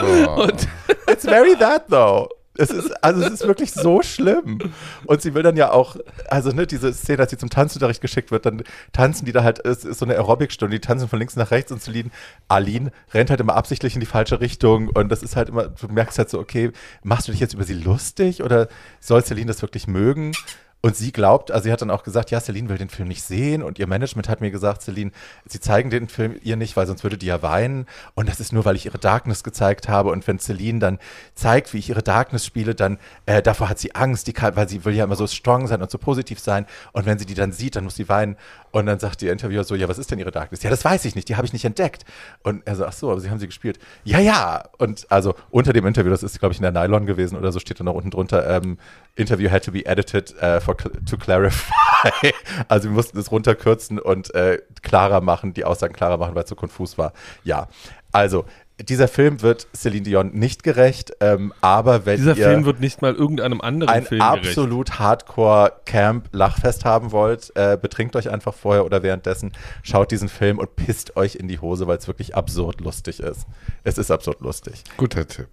Oh. 0.00 0.48
It's 1.10 1.24
very 1.24 1.56
that 1.56 1.88
though. 1.88 2.28
Es 2.58 2.70
ist, 2.70 2.92
also 3.04 3.22
es 3.22 3.30
ist 3.32 3.46
wirklich 3.46 3.72
so 3.72 4.02
schlimm. 4.02 4.58
Und 5.04 5.22
sie 5.22 5.34
will 5.34 5.42
dann 5.42 5.56
ja 5.56 5.70
auch, 5.70 5.96
also 6.28 6.50
ne, 6.50 6.66
diese 6.66 6.92
Szene, 6.92 7.20
als 7.20 7.30
sie 7.30 7.38
zum 7.38 7.50
Tanzunterricht 7.50 8.00
geschickt 8.00 8.30
wird, 8.30 8.46
dann 8.46 8.64
tanzen 8.92 9.24
die 9.24 9.32
da 9.32 9.44
halt, 9.44 9.64
es 9.64 9.84
ist 9.84 9.98
so 9.98 10.04
eine 10.04 10.14
Aerobic-Stunde, 10.14 10.76
die 10.76 10.80
tanzen 10.80 11.08
von 11.08 11.18
links 11.18 11.36
nach 11.36 11.52
rechts 11.52 11.70
und 11.70 11.80
Celine, 11.80 12.10
Aline 12.48 12.90
rennt 13.14 13.30
halt 13.30 13.40
immer 13.40 13.54
absichtlich 13.54 13.94
in 13.94 14.00
die 14.00 14.06
falsche 14.06 14.40
Richtung 14.40 14.88
und 14.88 15.08
das 15.08 15.22
ist 15.22 15.36
halt 15.36 15.50
immer, 15.50 15.68
du 15.68 15.88
merkst 15.88 16.18
halt 16.18 16.30
so, 16.30 16.38
okay, 16.40 16.72
machst 17.02 17.28
du 17.28 17.32
dich 17.32 17.40
jetzt 17.40 17.54
über 17.54 17.64
sie 17.64 17.74
lustig 17.74 18.42
oder 18.42 18.68
soll 19.00 19.24
Celine 19.24 19.46
das 19.46 19.62
wirklich 19.62 19.86
mögen? 19.86 20.32
Und 20.80 20.94
sie 20.94 21.10
glaubt, 21.10 21.50
also 21.50 21.64
sie 21.64 21.72
hat 21.72 21.82
dann 21.82 21.90
auch 21.90 22.04
gesagt, 22.04 22.30
ja, 22.30 22.40
Celine 22.40 22.68
will 22.68 22.78
den 22.78 22.88
Film 22.88 23.08
nicht 23.08 23.22
sehen. 23.22 23.64
Und 23.64 23.80
ihr 23.80 23.88
Management 23.88 24.28
hat 24.28 24.40
mir 24.40 24.52
gesagt, 24.52 24.82
Celine, 24.82 25.10
sie 25.44 25.58
zeigen 25.58 25.90
den 25.90 26.08
Film 26.08 26.36
ihr 26.40 26.54
nicht, 26.54 26.76
weil 26.76 26.86
sonst 26.86 27.02
würde 27.02 27.18
die 27.18 27.26
ja 27.26 27.42
weinen. 27.42 27.86
Und 28.14 28.28
das 28.28 28.38
ist 28.38 28.52
nur, 28.52 28.64
weil 28.64 28.76
ich 28.76 28.86
ihre 28.86 28.98
Darkness 28.98 29.42
gezeigt 29.42 29.88
habe. 29.88 30.10
Und 30.10 30.26
wenn 30.28 30.38
Celine 30.38 30.78
dann 30.78 30.98
zeigt, 31.34 31.74
wie 31.74 31.78
ich 31.78 31.88
ihre 31.88 32.04
Darkness 32.04 32.46
spiele, 32.46 32.76
dann 32.76 32.98
äh, 33.26 33.42
davor 33.42 33.68
hat 33.68 33.80
sie 33.80 33.96
Angst, 33.96 34.28
die 34.28 34.32
kann, 34.32 34.54
weil 34.54 34.68
sie 34.68 34.84
will 34.84 34.94
ja 34.94 35.02
immer 35.02 35.16
so 35.16 35.26
strong 35.26 35.66
sein 35.66 35.82
und 35.82 35.90
so 35.90 35.98
positiv 35.98 36.38
sein. 36.38 36.64
Und 36.92 37.06
wenn 37.06 37.18
sie 37.18 37.26
die 37.26 37.34
dann 37.34 37.50
sieht, 37.50 37.74
dann 37.74 37.82
muss 37.82 37.96
sie 37.96 38.08
weinen. 38.08 38.36
Und 38.70 38.86
dann 38.86 39.00
sagt 39.00 39.22
der 39.22 39.32
Interviewer 39.32 39.64
so, 39.64 39.74
ja, 39.74 39.88
was 39.88 39.98
ist 39.98 40.12
denn 40.12 40.20
ihre 40.20 40.30
Darkness? 40.30 40.62
Ja, 40.62 40.70
das 40.70 40.84
weiß 40.84 41.04
ich 41.06 41.16
nicht, 41.16 41.28
die 41.28 41.34
habe 41.34 41.46
ich 41.46 41.52
nicht 41.52 41.64
entdeckt. 41.64 42.04
Und 42.44 42.64
er 42.66 42.76
so, 42.76 42.84
ach 42.84 42.92
so, 42.92 43.10
aber 43.10 43.20
sie 43.20 43.30
haben 43.30 43.40
sie 43.40 43.46
gespielt. 43.46 43.80
Ja, 44.04 44.20
ja. 44.20 44.64
Und 44.78 45.10
also 45.10 45.34
unter 45.50 45.72
dem 45.72 45.86
Interview, 45.86 46.10
das 46.10 46.22
ist 46.22 46.38
glaube 46.38 46.52
ich 46.52 46.60
in 46.60 46.62
der 46.62 46.72
Nylon 46.72 47.06
gewesen 47.06 47.36
oder 47.36 47.50
so, 47.50 47.58
steht 47.58 47.80
dann 47.80 47.86
noch 47.86 47.94
unten 47.94 48.10
drunter, 48.10 48.48
ähm, 48.48 48.78
Interview 49.16 49.50
had 49.50 49.64
to 49.64 49.72
be 49.72 49.84
edited 49.84 50.34
uh, 50.40 50.60
for, 50.68 50.76
cl- 50.76 51.04
to 51.08 51.16
clarify. 51.16 52.32
also 52.68 52.88
wir 52.88 52.94
mussten 52.94 53.18
es 53.18 53.30
runterkürzen 53.30 53.98
und 53.98 54.34
äh, 54.34 54.58
klarer 54.82 55.20
machen, 55.20 55.54
die 55.54 55.64
Aussagen 55.64 55.94
klarer 55.94 56.18
machen, 56.18 56.34
weil 56.34 56.44
es 56.44 56.50
so 56.50 56.56
konfus 56.56 56.98
war. 56.98 57.12
Ja, 57.44 57.68
also 58.12 58.44
dieser 58.80 59.08
Film 59.08 59.42
wird 59.42 59.66
Celine 59.74 60.04
Dion 60.04 60.30
nicht 60.34 60.62
gerecht, 60.62 61.12
ähm, 61.20 61.52
aber 61.60 62.06
wenn 62.06 62.16
dieser 62.18 62.36
ihr 62.36 62.44
Film 62.44 62.64
wird 62.64 62.78
nicht 62.78 63.02
mal 63.02 63.12
irgendeinem 63.14 63.60
anderen 63.60 63.92
ein 63.92 64.04
Film 64.04 64.20
gerecht. 64.20 64.46
absolut 64.48 64.98
Hardcore-Camp-Lachfest 65.00 66.84
haben 66.84 67.10
wollt, 67.10 67.50
äh, 67.56 67.76
betrinkt 67.80 68.14
euch 68.14 68.30
einfach 68.30 68.54
vorher 68.54 68.84
oder 68.84 69.02
währenddessen, 69.02 69.52
schaut 69.82 70.12
diesen 70.12 70.28
Film 70.28 70.58
und 70.58 70.76
pisst 70.76 71.16
euch 71.16 71.34
in 71.34 71.48
die 71.48 71.58
Hose, 71.58 71.88
weil 71.88 71.98
es 71.98 72.06
wirklich 72.06 72.36
absurd 72.36 72.80
lustig 72.80 73.18
ist. 73.18 73.46
Es 73.82 73.98
ist 73.98 74.12
absurd 74.12 74.40
lustig. 74.40 74.84
Guter 74.96 75.26
Tipp. 75.26 75.48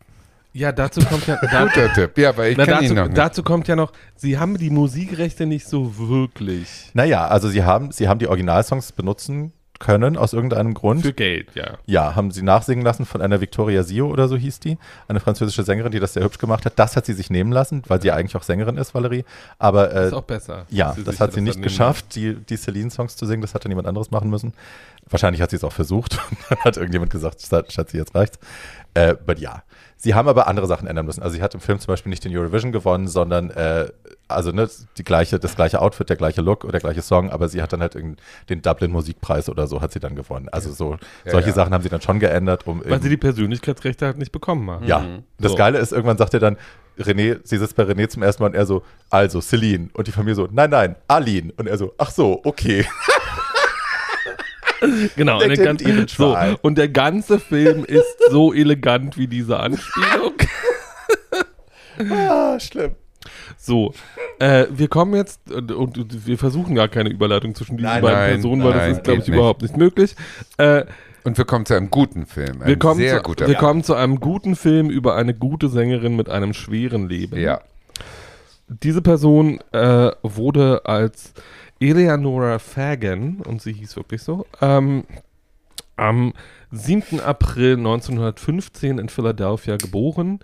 Ja, 0.55 0.71
dazu 0.71 1.01
kommt 1.01 1.27
ja, 1.27 1.37
da, 1.41 1.65
Guter 1.65 1.93
Tipp. 1.93 2.17
Ja, 2.17 2.35
weil 2.37 2.53
ich 2.53 2.57
na, 2.57 2.65
dazu, 2.65 2.83
ihn 2.85 2.95
noch 2.95 3.07
nicht. 3.07 3.17
dazu 3.17 3.43
kommt 3.43 3.67
ja 3.67 3.75
noch, 3.75 3.91
sie 4.15 4.39
haben 4.39 4.57
die 4.57 4.69
Musikrechte 4.69 5.45
nicht 5.45 5.67
so 5.67 5.97
wirklich. 5.97 6.91
Naja, 6.93 7.27
also 7.27 7.49
sie 7.49 7.65
haben, 7.65 7.91
sie 7.91 8.07
haben 8.07 8.19
die 8.19 8.27
Originalsongs 8.29 8.93
benutzen 8.93 9.51
können 9.79 10.15
aus 10.15 10.31
irgendeinem 10.31 10.73
Grund. 10.73 11.01
Für 11.01 11.11
Geld, 11.11 11.49
ja. 11.55 11.77
Ja, 11.85 12.15
haben 12.15 12.31
sie 12.31 12.41
nachsingen 12.41 12.85
lassen 12.85 13.05
von 13.05 13.21
einer 13.21 13.41
Victoria 13.41 13.83
Sio 13.83 14.07
oder 14.07 14.29
so 14.29 14.37
hieß 14.37 14.61
die, 14.61 14.77
eine 15.09 15.19
französische 15.19 15.63
Sängerin, 15.63 15.91
die 15.91 15.99
das 15.99 16.13
sehr 16.13 16.23
hübsch 16.23 16.37
gemacht 16.37 16.65
hat. 16.65 16.79
Das 16.79 16.95
hat 16.95 17.05
sie 17.05 17.13
sich 17.13 17.29
nehmen 17.29 17.51
lassen, 17.51 17.83
weil 17.87 18.01
sie 18.01 18.07
ja 18.07 18.15
eigentlich 18.15 18.37
auch 18.37 18.43
Sängerin 18.43 18.77
ist, 18.77 18.95
Valerie. 18.95 19.25
Aber 19.59 19.93
äh, 19.93 20.07
Ist 20.07 20.13
auch 20.13 20.23
besser. 20.23 20.65
ja, 20.69 20.95
das 21.03 21.19
hat 21.19 21.33
sie 21.33 21.41
nicht 21.41 21.61
geschafft, 21.61 22.15
die, 22.15 22.35
die 22.35 22.55
Celine-Songs 22.55 23.17
zu 23.17 23.25
singen. 23.25 23.41
Das 23.41 23.53
hat 23.53 23.65
dann 23.65 23.71
jemand 23.71 23.87
anderes 23.87 24.11
machen 24.11 24.29
müssen. 24.29 24.53
Wahrscheinlich 25.09 25.41
hat 25.41 25.49
sie 25.51 25.55
es 25.57 25.63
auch 25.63 25.71
versucht. 25.73 26.17
dann 26.49 26.59
hat 26.59 26.77
irgendjemand 26.77 27.11
gesagt, 27.11 27.41
Schatz, 27.41 27.73
Schatzi, 27.73 27.97
jetzt 27.97 28.15
reicht's. 28.15 28.39
Äh, 28.93 29.15
but 29.25 29.39
ja. 29.39 29.63
Sie 29.97 30.13
haben 30.13 30.27
aber 30.27 30.47
andere 30.47 30.67
Sachen 30.67 30.87
ändern 30.87 31.05
müssen. 31.05 31.23
Also 31.23 31.35
sie 31.35 31.41
hat 31.41 31.53
im 31.53 31.59
Film 31.61 31.79
zum 31.79 31.87
Beispiel 31.91 32.09
nicht 32.09 32.23
den 32.23 32.35
Eurovision 32.35 32.71
gewonnen, 32.71 33.07
sondern 33.07 33.49
äh, 33.51 33.87
also 34.27 34.51
ne, 34.51 34.69
die 34.97 35.03
gleiche, 35.03 35.39
das 35.39 35.55
gleiche 35.55 35.81
Outfit, 35.81 36.09
der 36.09 36.15
gleiche 36.15 36.41
Look 36.41 36.63
oder 36.63 36.73
der 36.73 36.81
gleiche 36.81 37.01
Song, 37.01 37.29
aber 37.31 37.47
sie 37.49 37.61
hat 37.61 37.73
dann 37.73 37.81
halt 37.81 37.95
irgend- 37.95 38.19
den 38.49 38.61
Dublin 38.61 38.91
Musikpreis 38.91 39.49
oder 39.49 39.67
so 39.67 39.81
hat 39.81 39.93
sie 39.93 39.99
dann 39.99 40.15
gewonnen. 40.15 40.49
Also 40.51 40.71
so 40.71 40.97
Ja, 41.23 41.31
solche 41.31 41.49
ja. 41.49 41.55
Sachen 41.55 41.73
haben 41.73 41.81
sie 41.81 41.89
dann 41.89 42.01
schon 42.01 42.19
geändert, 42.19 42.67
um 42.67 42.81
Weil 42.85 43.01
sie 43.01 43.09
die 43.09 43.17
Persönlichkeitsrechte 43.17 44.05
halt 44.05 44.17
nicht 44.17 44.31
bekommen 44.31 44.69
haben. 44.69 44.85
ja, 44.85 45.05
das 45.39 45.51
So. 45.53 45.57
Geile 45.57 45.79
ist, 45.79 45.91
irgendwann 45.91 46.17
sagt 46.17 46.33
er 46.33 46.39
dann, 46.39 46.57
René, 46.99 47.39
sie 47.43 47.57
sitzt 47.57 47.75
bei 47.75 47.83
René 47.83 48.07
zum 48.07 48.23
ersten 48.23 48.41
Mal 48.43 48.49
und 48.49 48.55
er 48.55 48.65
so, 48.65 48.83
also 49.09 49.41
Celine. 49.41 49.89
Und 49.93 50.07
die 50.07 50.11
Familie 50.11 50.35
so, 50.35 50.47
nein, 50.51 50.69
nein, 50.69 50.95
Aline. 51.07 51.51
Und 51.57 51.67
er 51.67 51.77
so, 51.77 51.93
ach 51.97 52.11
so, 52.11 52.41
okay. 52.43 52.85
Genau. 55.15 55.41
Und 55.41 55.49
der, 55.49 55.57
ganze, 55.57 56.05
so, 56.07 56.37
und 56.61 56.77
der 56.77 56.89
ganze 56.89 57.39
Film 57.39 57.85
ist 57.85 58.17
so 58.29 58.53
elegant 58.53 59.17
wie 59.17 59.27
diese 59.27 59.59
Anspielung. 59.59 60.33
ah, 62.11 62.59
schlimm. 62.59 62.91
So, 63.57 63.93
äh, 64.39 64.65
wir 64.69 64.87
kommen 64.87 65.15
jetzt 65.15 65.51
und, 65.51 65.71
und, 65.71 66.27
wir 66.27 66.37
versuchen 66.37 66.75
gar 66.75 66.87
keine 66.87 67.09
Überleitung 67.09 67.55
zwischen 67.55 67.77
diesen 67.77 67.89
Nein, 67.89 68.01
beiden 68.01 68.19
nein, 68.19 68.33
Personen, 68.33 68.63
weil 68.63 68.71
nein, 68.71 68.89
das 68.89 68.97
ist, 68.97 69.03
glaube 69.03 69.19
ich, 69.21 69.27
nicht. 69.27 69.35
überhaupt 69.35 69.61
nicht 69.61 69.77
möglich. 69.77 70.15
Äh, 70.57 70.85
Und 71.23 71.37
wir 71.37 71.45
kommen 71.45 71.65
zu 71.65 71.73
einem 71.73 71.89
guten 71.89 72.25
Film. 72.25 72.61
Ein 72.61 72.67
wir 72.67 72.77
kommen, 72.77 72.99
sehr 72.99 73.17
zu, 73.17 73.23
guter 73.23 73.47
wir 73.47 73.55
Film. 73.55 73.59
kommen 73.59 73.83
zu 73.83 73.95
einem 73.95 74.19
guten 74.19 74.55
Film 74.55 74.89
über 74.89 75.15
eine 75.15 75.33
gute 75.33 75.69
Sängerin 75.69 76.15
mit 76.15 76.29
einem 76.29 76.53
schweren 76.53 77.09
Leben. 77.09 77.39
Ja. 77.39 77.61
Diese 78.67 79.01
Person 79.01 79.59
äh, 79.71 80.11
wurde 80.21 80.85
als 80.85 81.33
Eleanora 81.89 82.59
Fagan, 82.59 83.41
und 83.41 83.61
sie 83.61 83.73
hieß 83.73 83.95
wirklich 83.95 84.23
so, 84.23 84.45
ähm, 84.61 85.03
am 85.95 86.33
7. 86.71 87.19
April 87.21 87.77
1915 87.77 88.97
in 88.97 89.09
Philadelphia 89.09 89.77
geboren 89.77 90.39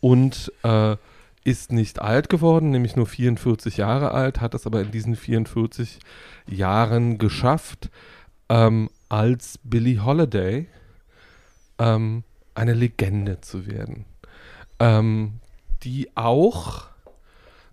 und 0.00 0.52
äh, 0.62 0.96
ist 1.44 1.72
nicht 1.72 2.00
alt 2.00 2.28
geworden, 2.28 2.70
nämlich 2.70 2.96
nur 2.96 3.06
44 3.06 3.78
Jahre 3.78 4.12
alt, 4.12 4.40
hat 4.40 4.54
es 4.54 4.66
aber 4.66 4.82
in 4.82 4.90
diesen 4.90 5.16
44 5.16 5.98
Jahren 6.46 7.18
geschafft, 7.18 7.90
ähm, 8.48 8.90
als 9.08 9.58
Billie 9.62 10.04
Holiday 10.04 10.66
ähm, 11.78 12.24
eine 12.54 12.74
Legende 12.74 13.40
zu 13.40 13.66
werden, 13.66 14.04
ähm, 14.78 15.40
die 15.82 16.10
auch 16.14 16.89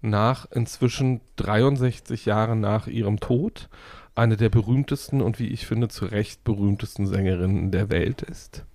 nach 0.01 0.49
inzwischen 0.51 1.21
63 1.37 2.25
Jahren 2.25 2.59
nach 2.59 2.87
ihrem 2.87 3.19
Tod 3.19 3.69
eine 4.15 4.35
der 4.35 4.49
berühmtesten 4.49 5.21
und 5.21 5.39
wie 5.39 5.47
ich 5.47 5.67
finde 5.67 5.89
zu 5.89 6.05
Recht 6.05 6.43
berühmtesten 6.43 7.05
Sängerinnen 7.05 7.71
der 7.71 7.89
Welt 7.89 8.23
ist. 8.23 8.65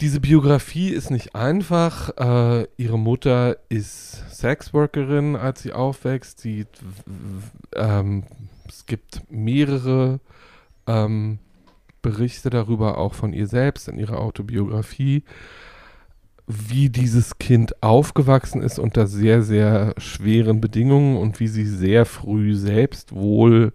Diese 0.00 0.20
Biografie 0.20 0.90
ist 0.90 1.10
nicht 1.10 1.34
einfach. 1.34 2.10
Äh, 2.18 2.68
ihre 2.76 2.98
Mutter 2.98 3.56
ist 3.68 4.30
Sexworkerin, 4.32 5.34
als 5.34 5.62
sie 5.62 5.72
aufwächst. 5.72 6.38
Sie, 6.38 6.66
ähm, 7.74 8.22
es 8.68 8.86
gibt 8.86 9.22
mehrere 9.28 10.20
ähm, 10.86 11.40
Berichte 12.00 12.48
darüber, 12.48 12.96
auch 12.98 13.14
von 13.14 13.32
ihr 13.32 13.48
selbst 13.48 13.88
in 13.88 13.98
ihrer 13.98 14.20
Autobiografie, 14.20 15.24
wie 16.48 16.88
dieses 16.88 17.38
Kind 17.38 17.82
aufgewachsen 17.82 18.62
ist 18.62 18.78
unter 18.78 19.06
sehr, 19.06 19.42
sehr 19.42 19.94
schweren 19.98 20.62
Bedingungen 20.62 21.18
und 21.18 21.40
wie 21.40 21.46
sie 21.46 21.66
sehr 21.66 22.06
früh 22.06 22.54
selbst 22.54 23.14
wohl 23.14 23.72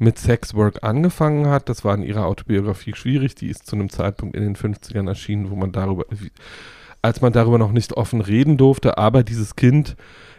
mit 0.00 0.18
Sexwork 0.18 0.82
angefangen 0.82 1.46
hat. 1.46 1.68
Das 1.68 1.84
war 1.84 1.94
in 1.94 2.02
ihrer 2.02 2.26
Autobiografie 2.26 2.94
schwierig. 2.96 3.36
Die 3.36 3.46
ist 3.46 3.66
zu 3.66 3.76
einem 3.76 3.90
Zeitpunkt 3.90 4.34
in 4.34 4.42
den 4.42 4.56
50ern 4.56 5.06
erschienen, 5.06 5.50
wo 5.50 5.54
man 5.54 5.70
darüber, 5.70 6.04
als 7.00 7.20
man 7.20 7.32
darüber 7.32 7.58
noch 7.58 7.70
nicht 7.70 7.92
offen 7.92 8.20
reden 8.20 8.56
durfte. 8.56 8.98
Aber 8.98 9.22
dieses 9.22 9.54
Kind 9.54 9.96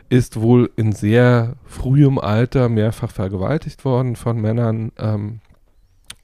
ist 0.09 0.41
wohl 0.41 0.69
in 0.75 0.91
sehr 0.91 1.55
frühem 1.65 2.19
Alter 2.19 2.67
mehrfach 2.67 3.11
vergewaltigt 3.11 3.85
worden 3.85 4.17
von 4.17 4.41
Männern 4.41 4.91
ähm, 4.99 5.39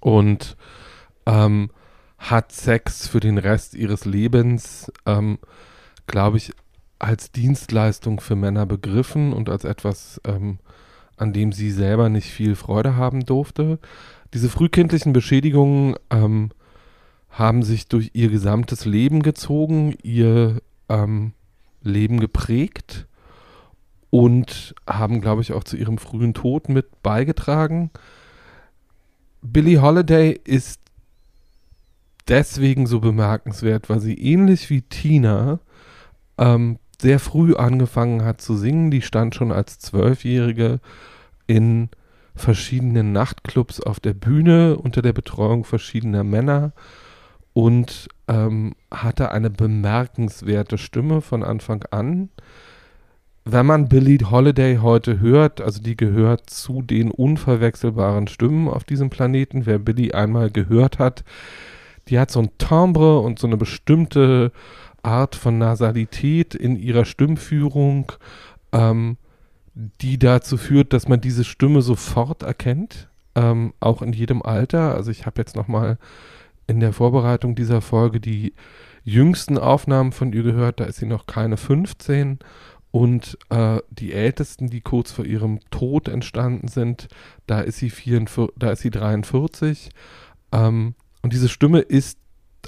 und 0.02 0.58
ähm, 1.26 1.70
hat 2.18 2.52
Sex 2.52 3.08
für 3.08 3.20
den 3.20 3.38
Rest 3.38 3.74
ihres 3.74 4.06
Lebens, 4.06 4.92
ähm, 5.06 5.40
glaube 6.08 6.38
ich, 6.38 6.54
als 7.00 7.32
Dienstleistung 7.32 8.20
für 8.20 8.36
Männer 8.36 8.66
begriffen 8.66 9.34
und 9.34 9.50
als 9.50 9.64
etwas 9.64 10.20
ähm, 10.26 10.60
an 11.18 11.34
dem 11.34 11.52
sie 11.52 11.72
selber 11.72 12.10
nicht 12.10 12.30
viel 12.30 12.56
Freude 12.56 12.96
haben 12.96 13.26
durfte. 13.26 13.80
Diese 14.34 14.50
frühkindlichen 14.50 15.14
Beschädigungen 15.14 15.96
ähm, 16.12 16.52
haben 17.32 17.64
sich 17.64 17.88
durch 17.88 18.12
ihr 18.14 18.30
gesamtes 18.30 18.86
Leben 18.86 19.24
gezogen, 19.24 19.96
ihr 20.04 20.62
ähm, 20.90 21.34
Leben 21.82 22.20
geprägt 22.20 23.08
und 24.10 24.76
haben, 24.88 25.22
glaube 25.22 25.42
ich, 25.42 25.54
auch 25.54 25.64
zu 25.64 25.76
ihrem 25.76 25.98
frühen 25.98 26.34
Tod 26.34 26.70
mit 26.70 27.02
beigetragen. 27.02 27.90
Billie 29.42 29.82
Holiday 29.82 30.40
ist 30.44 30.80
deswegen 32.28 32.88
so 32.88 33.00
bemerkenswert, 33.00 33.90
weil 33.90 34.00
sie 34.00 34.16
ähnlich 34.16 34.70
wie 34.70 34.82
Tina 34.82 35.60
ähm, 36.38 36.78
sehr 37.02 37.20
früh 37.20 37.56
angefangen 37.56 38.24
hat 38.24 38.42
zu 38.42 38.56
singen. 38.58 38.92
Die 38.92 39.02
stand 39.02 39.36
schon 39.36 39.52
als 39.52 39.80
Zwölfjährige 39.80 40.80
in 41.46 41.90
verschiedenen 42.36 43.12
Nachtclubs 43.12 43.82
auf 43.82 44.00
der 44.00 44.14
Bühne 44.14 44.78
unter 44.78 45.02
der 45.02 45.14
Betreuung 45.14 45.64
verschiedener 45.64 46.24
Männer 46.24 46.74
und 47.54 48.08
ähm, 48.28 48.76
hatte 48.92 49.32
eine 49.32 49.50
bemerkenswerte 49.50 50.78
Stimme 50.78 51.22
von 51.22 51.44
Anfang 51.44 51.84
an. 51.90 52.30
Wenn 53.46 53.66
man 53.66 53.88
Billie 53.88 54.30
Holiday 54.30 54.78
heute 54.82 55.20
hört, 55.20 55.62
also 55.62 55.82
die 55.82 55.96
gehört 55.96 56.50
zu 56.50 56.82
den 56.82 57.10
unverwechselbaren 57.10 58.28
Stimmen 58.28 58.68
auf 58.68 58.84
diesem 58.84 59.10
Planeten, 59.10 59.66
wer 59.66 59.80
Billie 59.80 60.14
einmal 60.14 60.52
gehört 60.52 61.00
hat, 61.00 61.24
die 62.10 62.20
hat 62.20 62.32
so 62.32 62.40
ein 62.40 62.50
Timbre 62.58 63.20
und 63.20 63.40
so 63.40 63.48
eine 63.48 63.58
bestimmte 63.58 64.52
Art 65.04 65.36
von 65.36 65.58
Nasalität 65.58 66.56
in 66.56 66.76
ihrer 66.76 67.06
Stimmführung, 67.06 68.12
ähm, 68.72 69.18
die 69.74 70.18
dazu 70.18 70.58
führt, 70.58 70.94
dass 70.94 71.08
man 71.08 71.22
diese 71.22 71.44
Stimme 71.44 71.82
sofort 71.82 72.44
erkennt, 72.44 73.10
ähm, 73.36 73.74
auch 73.80 74.02
in 74.02 74.14
jedem 74.14 74.42
Alter. 74.42 74.96
Also 74.96 75.12
ich 75.12 75.26
habe 75.26 75.40
jetzt 75.40 75.56
noch 75.56 75.68
mal 75.68 75.98
in 76.66 76.80
der 76.80 76.94
Vorbereitung 76.94 77.56
dieser 77.56 77.82
Folge 77.82 78.20
die 78.20 78.54
jüngsten 79.04 79.58
Aufnahmen 79.58 80.12
von 80.12 80.34
ihr 80.34 80.44
gehört, 80.44 80.80
da 80.80 80.86
ist 80.86 80.98
sie 80.98 81.06
noch 81.06 81.28
keine 81.28 81.56
15 81.56 82.40
und 82.92 83.38
äh, 83.50 83.80
die 83.90 84.12
ältesten, 84.14 84.70
die 84.70 84.82
kurz 84.82 85.12
vor 85.12 85.24
ihrem 85.24 85.60
Tod 85.70 86.08
entstanden 86.10 86.68
sind, 86.68 87.08
da 87.46 87.62
ist 87.62 87.78
sie, 87.78 87.90
44, 87.90 88.54
da 88.58 88.72
ist 88.72 88.82
sie 88.82 88.90
43 88.90 89.90
ähm, 90.52 90.96
und 91.22 91.34
diese 91.34 91.50
Stimme 91.50 91.80
ist 91.80 92.18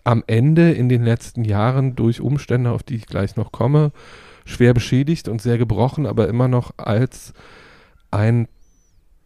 am 0.04 0.24
Ende 0.28 0.72
in 0.72 0.90
den 0.90 1.04
letzten 1.04 1.44
Jahren 1.44 1.96
durch 1.96 2.22
Umstände, 2.22 2.72
auf 2.72 2.84
die 2.84 2.96
ich 2.96 3.06
gleich 3.06 3.36
noch 3.36 3.52
komme, 3.52 3.92
schwer 4.46 4.74
beschädigt 4.74 5.28
und 5.28 5.42
sehr 5.42 5.58
gebrochen, 5.58 6.06
aber 6.06 6.28
immer 6.28 6.48
noch 6.48 6.74
als 6.78 7.34
ein 8.12 8.48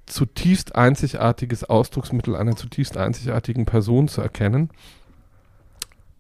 zutiefst 0.06 0.76
einzigartiges 0.76 1.64
Ausdrucksmittel 1.64 2.36
einer 2.36 2.56
zutiefst 2.56 2.98
einzigartigen 2.98 3.66
Person 3.66 4.08
zu 4.08 4.22
erkennen. 4.22 4.70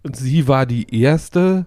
Sie 0.04 0.48
war 0.48 0.66
die 0.66 1.02
erste, 1.02 1.66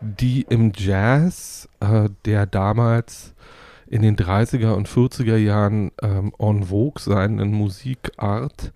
die 0.00 0.42
im 0.48 0.72
Jazz, 0.74 1.68
äh, 1.80 2.08
der 2.24 2.46
damals 2.46 3.34
in 3.86 4.02
den 4.02 4.16
30er 4.16 4.72
und 4.72 4.88
40er 4.88 5.36
Jahren 5.36 5.92
ähm, 6.00 6.32
en 6.38 6.64
vogue 6.64 7.00
seinen 7.00 7.52
Musikart 7.52 8.72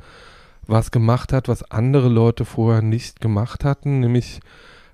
was 0.66 0.90
gemacht 0.90 1.32
hat, 1.32 1.48
was 1.48 1.70
andere 1.70 2.08
Leute 2.08 2.44
vorher 2.44 2.82
nicht 2.82 3.20
gemacht 3.20 3.64
hatten, 3.64 4.00
nämlich 4.00 4.40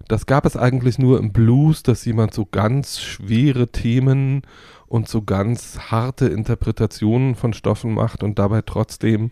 das 0.08 0.26
gab 0.26 0.44
es 0.44 0.56
eigentlich 0.56 0.98
nur 0.98 1.18
im 1.18 1.32
Blues, 1.32 1.82
dass 1.82 2.04
jemand 2.04 2.34
so 2.34 2.44
ganz 2.44 3.00
schwere 3.00 3.68
Themen 3.68 4.42
und 4.86 5.08
so 5.08 5.22
ganz 5.22 5.78
harte 5.90 6.26
Interpretationen 6.26 7.34
von 7.34 7.54
Stoffen 7.54 7.94
macht 7.94 8.22
und 8.22 8.38
dabei 8.38 8.62
trotzdem 8.62 9.30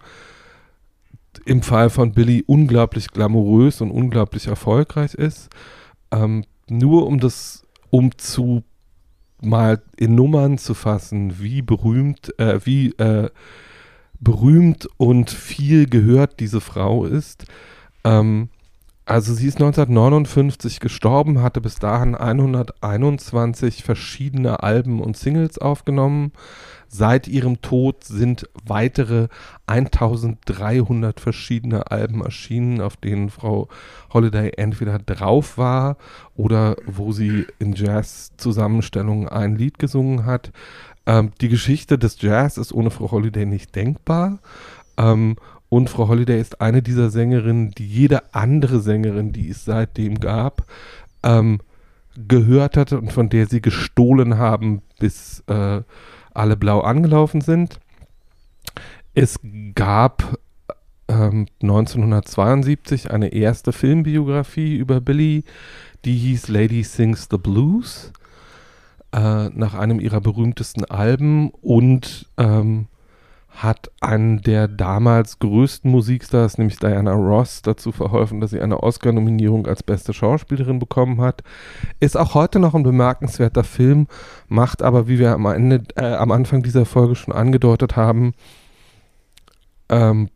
im 1.44 1.62
Fall 1.62 1.90
von 1.90 2.12
Billy 2.12 2.44
unglaublich 2.46 3.10
glamourös 3.10 3.80
und 3.80 3.90
unglaublich 3.90 4.46
erfolgreich 4.46 5.14
ist. 5.14 5.50
Ähm, 6.10 6.44
nur 6.68 7.06
um 7.06 7.20
das, 7.20 7.66
um 7.90 8.16
zu 8.16 8.64
mal 9.42 9.82
in 9.96 10.14
Nummern 10.14 10.58
zu 10.58 10.74
fassen, 10.74 11.40
wie 11.40 11.62
berühmt, 11.62 12.38
äh, 12.38 12.64
wie 12.64 12.90
äh, 12.92 13.30
berühmt 14.20 14.88
und 14.96 15.30
viel 15.30 15.88
gehört 15.88 16.40
diese 16.40 16.60
Frau 16.60 17.04
ist. 17.04 17.46
Ähm, 18.04 18.48
also 19.10 19.34
sie 19.34 19.48
ist 19.48 19.56
1959 19.56 20.78
gestorben, 20.78 21.42
hatte 21.42 21.60
bis 21.60 21.80
dahin 21.80 22.14
121 22.14 23.82
verschiedene 23.82 24.62
Alben 24.62 25.00
und 25.00 25.16
Singles 25.16 25.58
aufgenommen. 25.58 26.30
Seit 26.86 27.26
ihrem 27.26 27.60
Tod 27.60 28.04
sind 28.04 28.48
weitere 28.64 29.26
1300 29.66 31.18
verschiedene 31.18 31.90
Alben 31.90 32.22
erschienen, 32.22 32.80
auf 32.80 32.96
denen 32.96 33.30
Frau 33.30 33.68
Holiday 34.12 34.52
entweder 34.56 35.00
drauf 35.00 35.58
war 35.58 35.96
oder 36.36 36.76
wo 36.86 37.10
sie 37.12 37.46
in 37.58 37.74
Jazz-Zusammenstellungen 37.74 39.28
ein 39.28 39.56
Lied 39.56 39.80
gesungen 39.80 40.24
hat. 40.24 40.52
Ähm, 41.10 41.32
die 41.40 41.48
Geschichte 41.48 41.98
des 41.98 42.22
Jazz 42.22 42.56
ist 42.56 42.72
ohne 42.72 42.90
Frau 42.90 43.10
Holiday 43.10 43.44
nicht 43.44 43.74
denkbar. 43.74 44.38
Ähm, 44.96 45.34
und 45.68 45.90
Frau 45.90 46.06
Holiday 46.06 46.40
ist 46.40 46.60
eine 46.60 46.82
dieser 46.82 47.10
Sängerinnen, 47.10 47.72
die 47.72 47.86
jede 47.86 48.32
andere 48.32 48.78
Sängerin, 48.78 49.32
die 49.32 49.48
es 49.48 49.64
seitdem 49.64 50.20
gab, 50.20 50.66
ähm, 51.24 51.58
gehört 52.28 52.76
hatte 52.76 52.98
und 52.98 53.12
von 53.12 53.28
der 53.28 53.48
sie 53.48 53.60
gestohlen 53.60 54.38
haben, 54.38 54.82
bis 55.00 55.42
äh, 55.48 55.82
alle 56.32 56.56
blau 56.56 56.80
angelaufen 56.80 57.40
sind. 57.40 57.80
Es 59.12 59.40
gab 59.74 60.38
ähm, 61.08 61.46
1972 61.60 63.10
eine 63.10 63.32
erste 63.32 63.72
Filmbiografie 63.72 64.76
über 64.76 65.00
Billy, 65.00 65.42
die 66.04 66.16
hieß 66.16 66.46
Lady 66.46 66.84
Sings 66.84 67.26
the 67.28 67.38
Blues 67.38 68.12
äh, 69.12 69.48
nach 69.48 69.74
einem 69.74 70.00
ihrer 70.00 70.20
berühmtesten 70.20 70.84
Alben 70.84 71.50
und 71.50 72.26
ähm, 72.36 72.86
hat 73.50 73.90
einen 74.00 74.40
der 74.42 74.68
damals 74.68 75.38
größten 75.40 75.90
Musikstars, 75.90 76.56
nämlich 76.56 76.78
Diana 76.78 77.12
Ross, 77.12 77.62
dazu 77.62 77.92
verholfen, 77.92 78.40
dass 78.40 78.50
sie 78.50 78.60
eine 78.60 78.82
Oscar-Nominierung 78.82 79.66
als 79.66 79.82
beste 79.82 80.12
Schauspielerin 80.12 80.78
bekommen 80.78 81.20
hat. 81.20 81.42
Ist 81.98 82.16
auch 82.16 82.34
heute 82.34 82.58
noch 82.60 82.74
ein 82.74 82.84
bemerkenswerter 82.84 83.64
Film, 83.64 84.06
macht 84.48 84.82
aber, 84.82 85.08
wie 85.08 85.18
wir 85.18 85.32
am, 85.32 85.46
Ende, 85.46 85.82
äh, 85.96 86.14
am 86.14 86.30
Anfang 86.30 86.62
dieser 86.62 86.86
Folge 86.86 87.16
schon 87.16 87.34
angedeutet 87.34 87.96
haben, 87.96 88.32
ähm, 89.88 90.30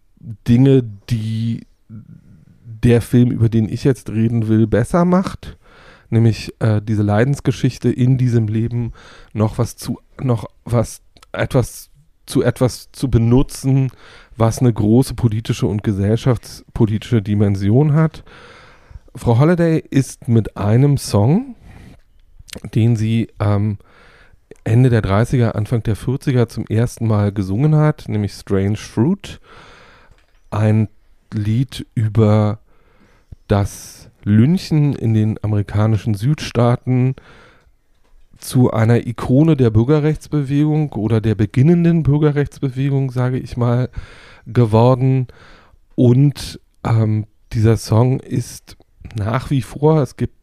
Dinge, 0.49 0.83
die 1.09 1.67
der 1.89 3.01
Film, 3.01 3.31
über 3.31 3.49
den 3.49 3.69
ich 3.69 3.85
jetzt 3.85 4.11
reden 4.11 4.49
will, 4.49 4.67
besser 4.67 5.05
macht. 5.05 5.57
Nämlich 6.11 6.55
äh, 6.61 6.81
diese 6.83 7.03
Leidensgeschichte 7.03 7.91
in 7.91 8.19
diesem 8.19 8.49
Leben 8.49 8.93
noch 9.33 9.59
was 9.59 9.77
zu, 9.77 10.01
noch 10.21 10.47
was, 10.65 11.03
etwas 11.33 11.91
zu 12.27 12.43
etwas 12.43 12.91
zu 12.93 13.11
benutzen, 13.11 13.91
was 14.37 14.61
eine 14.61 14.73
große 14.73 15.15
politische 15.15 15.67
und 15.67 15.83
gesellschaftspolitische 15.83 17.23
Dimension 17.23 17.93
hat. 17.93 18.25
Frau 19.15 19.39
Holiday 19.39 19.79
ist 19.91 20.27
mit 20.27 20.57
einem 20.57 20.97
Song, 20.97 21.55
den 22.75 22.97
sie 22.97 23.29
ähm, 23.39 23.79
Ende 24.65 24.89
der 24.89 25.03
30er, 25.03 25.51
Anfang 25.51 25.83
der 25.83 25.97
40er 25.97 26.49
zum 26.49 26.67
ersten 26.67 27.07
Mal 27.07 27.33
gesungen 27.33 27.77
hat, 27.77 28.09
nämlich 28.09 28.33
Strange 28.33 28.77
Fruit, 28.77 29.41
ein 30.51 30.89
Lied 31.33 31.87
über 31.95 32.59
das 33.47 34.04
Lynchen 34.25 34.95
in 34.95 35.15
den 35.15 35.43
amerikanischen 35.43 36.15
Südstaaten 36.15 37.15
zu 38.39 38.71
einer 38.71 39.07
Ikone 39.07 39.57
der 39.57 39.71
Bürgerrechtsbewegung 39.71 40.93
oder 40.93 41.21
der 41.21 41.35
beginnenden 41.35 42.03
Bürgerrechtsbewegung, 42.03 43.11
sage 43.11 43.39
ich 43.39 43.57
mal, 43.57 43.89
geworden. 44.47 45.29
Und 45.95 46.61
ähm, 46.85 47.27
dieser 47.53 47.77
Song 47.77 48.21
ist 48.21 48.77
nach 49.15 49.51
wie 49.51 49.63
vor, 49.63 50.03
es 50.03 50.17
gibt, 50.17 50.35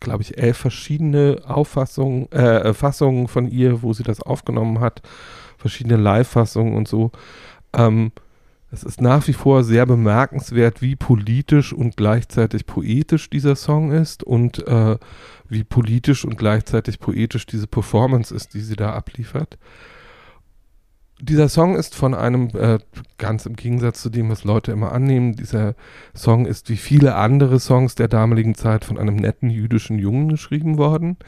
glaube 0.00 0.22
ich, 0.22 0.38
elf 0.38 0.56
verschiedene 0.56 1.42
Auffassungen, 1.46 2.30
äh, 2.32 2.74
Fassungen 2.74 3.28
von 3.28 3.48
ihr, 3.48 3.82
wo 3.82 3.92
sie 3.92 4.02
das 4.02 4.20
aufgenommen 4.22 4.80
hat, 4.80 5.02
verschiedene 5.58 5.96
Live-Fassungen 5.96 6.74
und 6.74 6.88
so. 6.88 7.10
Ähm, 7.72 8.12
es 8.72 8.84
ist 8.84 9.00
nach 9.00 9.26
wie 9.26 9.32
vor 9.32 9.64
sehr 9.64 9.84
bemerkenswert, 9.84 10.80
wie 10.80 10.94
politisch 10.94 11.72
und 11.72 11.96
gleichzeitig 11.96 12.66
poetisch 12.66 13.28
dieser 13.28 13.56
Song 13.56 13.90
ist 13.90 14.22
und 14.22 14.66
äh, 14.66 14.96
wie 15.48 15.64
politisch 15.64 16.24
und 16.24 16.38
gleichzeitig 16.38 17.00
poetisch 17.00 17.46
diese 17.46 17.66
Performance 17.66 18.32
ist, 18.32 18.54
die 18.54 18.60
sie 18.60 18.76
da 18.76 18.92
abliefert. 18.92 19.58
Dieser 21.20 21.48
Song 21.48 21.74
ist 21.74 21.94
von 21.96 22.14
einem, 22.14 22.48
äh, 22.54 22.78
ganz 23.18 23.44
im 23.44 23.56
Gegensatz 23.56 24.00
zu 24.00 24.08
dem, 24.08 24.30
was 24.30 24.44
Leute 24.44 24.72
immer 24.72 24.92
annehmen, 24.92 25.34
dieser 25.34 25.74
Song 26.14 26.46
ist 26.46 26.70
wie 26.70 26.76
viele 26.76 27.16
andere 27.16 27.58
Songs 27.58 27.94
der 27.96 28.08
damaligen 28.08 28.54
Zeit 28.54 28.84
von 28.84 28.98
einem 28.98 29.16
netten 29.16 29.50
jüdischen 29.50 29.98
Jungen 29.98 30.28
geschrieben 30.28 30.78
worden, 30.78 31.18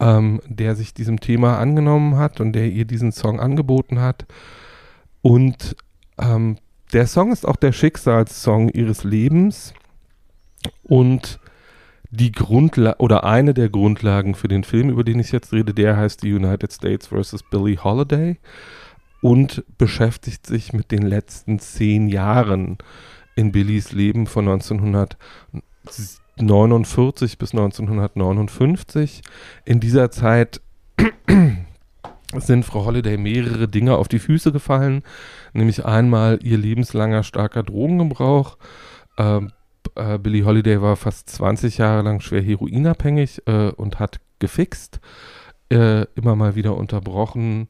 ähm, 0.00 0.40
der 0.48 0.74
sich 0.74 0.94
diesem 0.94 1.20
Thema 1.20 1.58
angenommen 1.58 2.16
hat 2.16 2.40
und 2.40 2.54
der 2.54 2.70
ihr 2.70 2.86
diesen 2.86 3.12
Song 3.12 3.38
angeboten 3.38 4.00
hat. 4.00 4.26
Und 5.22 5.76
ähm, 6.18 6.56
der 6.92 7.06
Song 7.06 7.32
ist 7.32 7.46
auch 7.46 7.56
der 7.56 7.72
Schicksalssong 7.72 8.68
ihres 8.70 9.04
Lebens 9.04 9.74
und 10.82 11.38
die 12.10 12.32
Grundlage 12.32 12.98
oder 12.98 13.24
eine 13.24 13.54
der 13.54 13.68
Grundlagen 13.68 14.34
für 14.34 14.48
den 14.48 14.64
Film, 14.64 14.88
über 14.90 15.04
den 15.04 15.18
ich 15.18 15.32
jetzt 15.32 15.52
rede, 15.52 15.74
der 15.74 15.96
heißt 15.96 16.22
The 16.22 16.32
United 16.32 16.72
States 16.72 17.08
vs. 17.08 17.42
Billie 17.50 17.82
Holiday 17.82 18.38
und 19.20 19.64
beschäftigt 19.76 20.46
sich 20.46 20.72
mit 20.72 20.92
den 20.92 21.02
letzten 21.02 21.58
zehn 21.58 22.08
Jahren 22.08 22.78
in 23.34 23.52
Billies 23.52 23.92
Leben 23.92 24.26
von 24.26 24.48
1949 24.48 27.38
bis 27.38 27.52
1959. 27.52 29.20
In 29.64 29.80
dieser 29.80 30.10
Zeit 30.10 30.62
sind 32.40 32.64
Frau 32.64 32.84
Holiday 32.84 33.16
mehrere 33.16 33.68
Dinge 33.68 33.96
auf 33.96 34.08
die 34.08 34.18
Füße 34.18 34.52
gefallen, 34.52 35.02
nämlich 35.52 35.84
einmal 35.84 36.38
ihr 36.42 36.58
lebenslanger 36.58 37.22
starker 37.22 37.62
Drogengebrauch. 37.62 38.58
Ähm, 39.18 39.52
äh, 39.94 40.18
Billie 40.18 40.44
Holiday 40.44 40.80
war 40.82 40.96
fast 40.96 41.30
20 41.30 41.78
Jahre 41.78 42.02
lang 42.02 42.20
schwer 42.20 42.42
heroinabhängig 42.42 43.42
äh, 43.46 43.70
und 43.70 43.98
hat 43.98 44.20
gefixt, 44.38 45.00
äh, 45.70 46.02
immer 46.14 46.36
mal 46.36 46.54
wieder 46.54 46.76
unterbrochen 46.76 47.68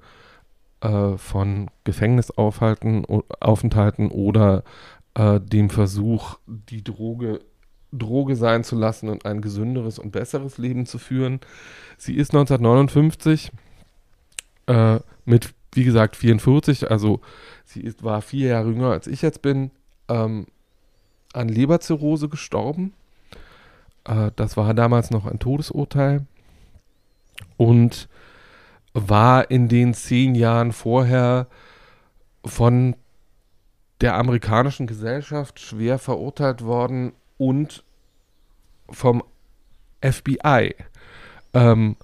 äh, 0.80 1.16
von 1.16 1.70
Gefängnisaufhalten, 1.84 3.06
Aufenthalten 3.40 4.10
oder 4.10 4.64
äh, 5.14 5.40
dem 5.40 5.70
Versuch, 5.70 6.38
die 6.47 6.84
Droge 6.84 7.40
Droge 7.93 8.36
sein 8.36 8.64
zu 8.64 8.76
lassen 8.76 9.09
und 9.09 9.24
ein 9.24 9.40
gesünderes 9.40 9.98
und 9.98 10.12
besseres 10.12 10.59
Leben 10.59 10.86
zu 10.86 10.98
führen. 10.98 11.40
Sie 11.97 12.14
ist 12.14 12.34
1959 12.34 13.52
äh, 14.66 15.01
mit, 15.24 15.55
wie 15.72 15.84
gesagt, 15.84 16.16
44, 16.16 16.90
also 16.90 17.20
sie 17.64 17.80
ist, 17.80 18.02
war 18.02 18.22
vier 18.22 18.48
Jahre 18.48 18.68
jünger 18.70 18.90
als 18.90 19.06
ich 19.06 19.22
jetzt 19.22 19.43
bin, 19.43 19.70
ähm, 20.09 20.47
an 21.32 21.48
Leberzirrhose 21.48 22.28
gestorben. 22.28 22.94
Äh, 24.05 24.30
das 24.36 24.56
war 24.56 24.72
damals 24.74 25.10
noch 25.10 25.26
ein 25.26 25.38
Todesurteil. 25.38 26.26
Und 27.59 28.09
war 28.94 29.51
in 29.51 29.68
den 29.68 29.93
zehn 29.93 30.34
Jahren 30.34 30.72
vorher 30.72 31.48
von 32.44 32.97
der 34.01 34.14
amerikanischen 34.14 34.86
Gesellschaft 34.86 35.60
schwer 35.60 35.98
verurteilt 35.98 36.64
worden 36.64 37.12
und 37.36 37.84
vom 38.88 39.22
FBI 40.01 40.74
ähm, 41.52 41.97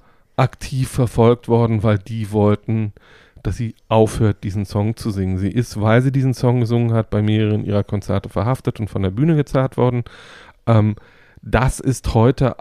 aktiv 0.42 0.88
verfolgt 0.88 1.46
worden, 1.48 1.84
weil 1.84 1.98
die 1.98 2.32
wollten, 2.32 2.92
dass 3.44 3.56
sie 3.56 3.76
aufhört, 3.88 4.42
diesen 4.42 4.64
Song 4.64 4.96
zu 4.96 5.10
singen. 5.10 5.38
Sie 5.38 5.50
ist, 5.50 5.80
weil 5.80 6.02
sie 6.02 6.10
diesen 6.10 6.34
Song 6.34 6.60
gesungen 6.60 6.92
hat, 6.92 7.10
bei 7.10 7.22
mehreren 7.22 7.64
ihrer 7.64 7.84
Konzerte 7.84 8.28
verhaftet 8.28 8.80
und 8.80 8.90
von 8.90 9.02
der 9.02 9.10
Bühne 9.10 9.36
gezerrt 9.36 9.76
worden. 9.76 10.02
Ähm, 10.66 10.96
das 11.42 11.78
ist 11.78 12.14
heute 12.14 12.56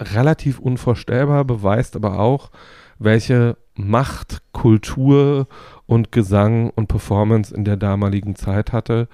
relativ 0.00 0.58
unvorstellbar, 0.58 1.44
beweist 1.44 1.94
aber 1.94 2.18
auch, 2.18 2.50
welche 2.98 3.56
Macht 3.74 4.42
Kultur 4.52 5.46
und 5.86 6.10
Gesang 6.12 6.70
und 6.70 6.88
Performance 6.88 7.54
in 7.54 7.64
der 7.64 7.76
damaligen 7.76 8.34
Zeit 8.34 8.72
hatte, 8.72 9.08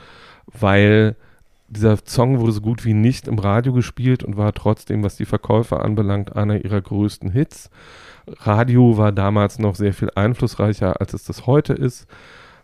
weil 0.47 1.15
dieser 1.69 1.99
Song 2.05 2.40
wurde 2.40 2.53
so 2.53 2.61
gut 2.61 2.85
wie 2.85 2.95
nicht 2.95 3.28
im 3.28 3.39
Radio 3.39 3.73
gespielt 3.73 4.24
und 4.24 4.36
war 4.36 4.55
trotzdem, 4.55 5.03
was 5.03 5.16
die 5.16 5.27
Verkäufe 5.27 5.81
anbelangt, 5.81 6.35
einer 6.35 6.65
ihrer 6.65 6.81
größten 6.81 7.31
Hits. 7.31 7.70
Radio 8.27 8.97
war 8.97 9.12
damals 9.12 9.59
noch 9.59 9.74
sehr 9.74 9.93
viel 9.93 10.11
einflussreicher, 10.15 11.01
als 11.01 11.12
es 11.12 11.24
das 11.24 11.47
heute 11.47 11.74
ist, 11.74 12.07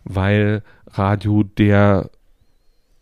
weil 0.03 0.63
Radio 0.87 1.43
der 1.43 2.09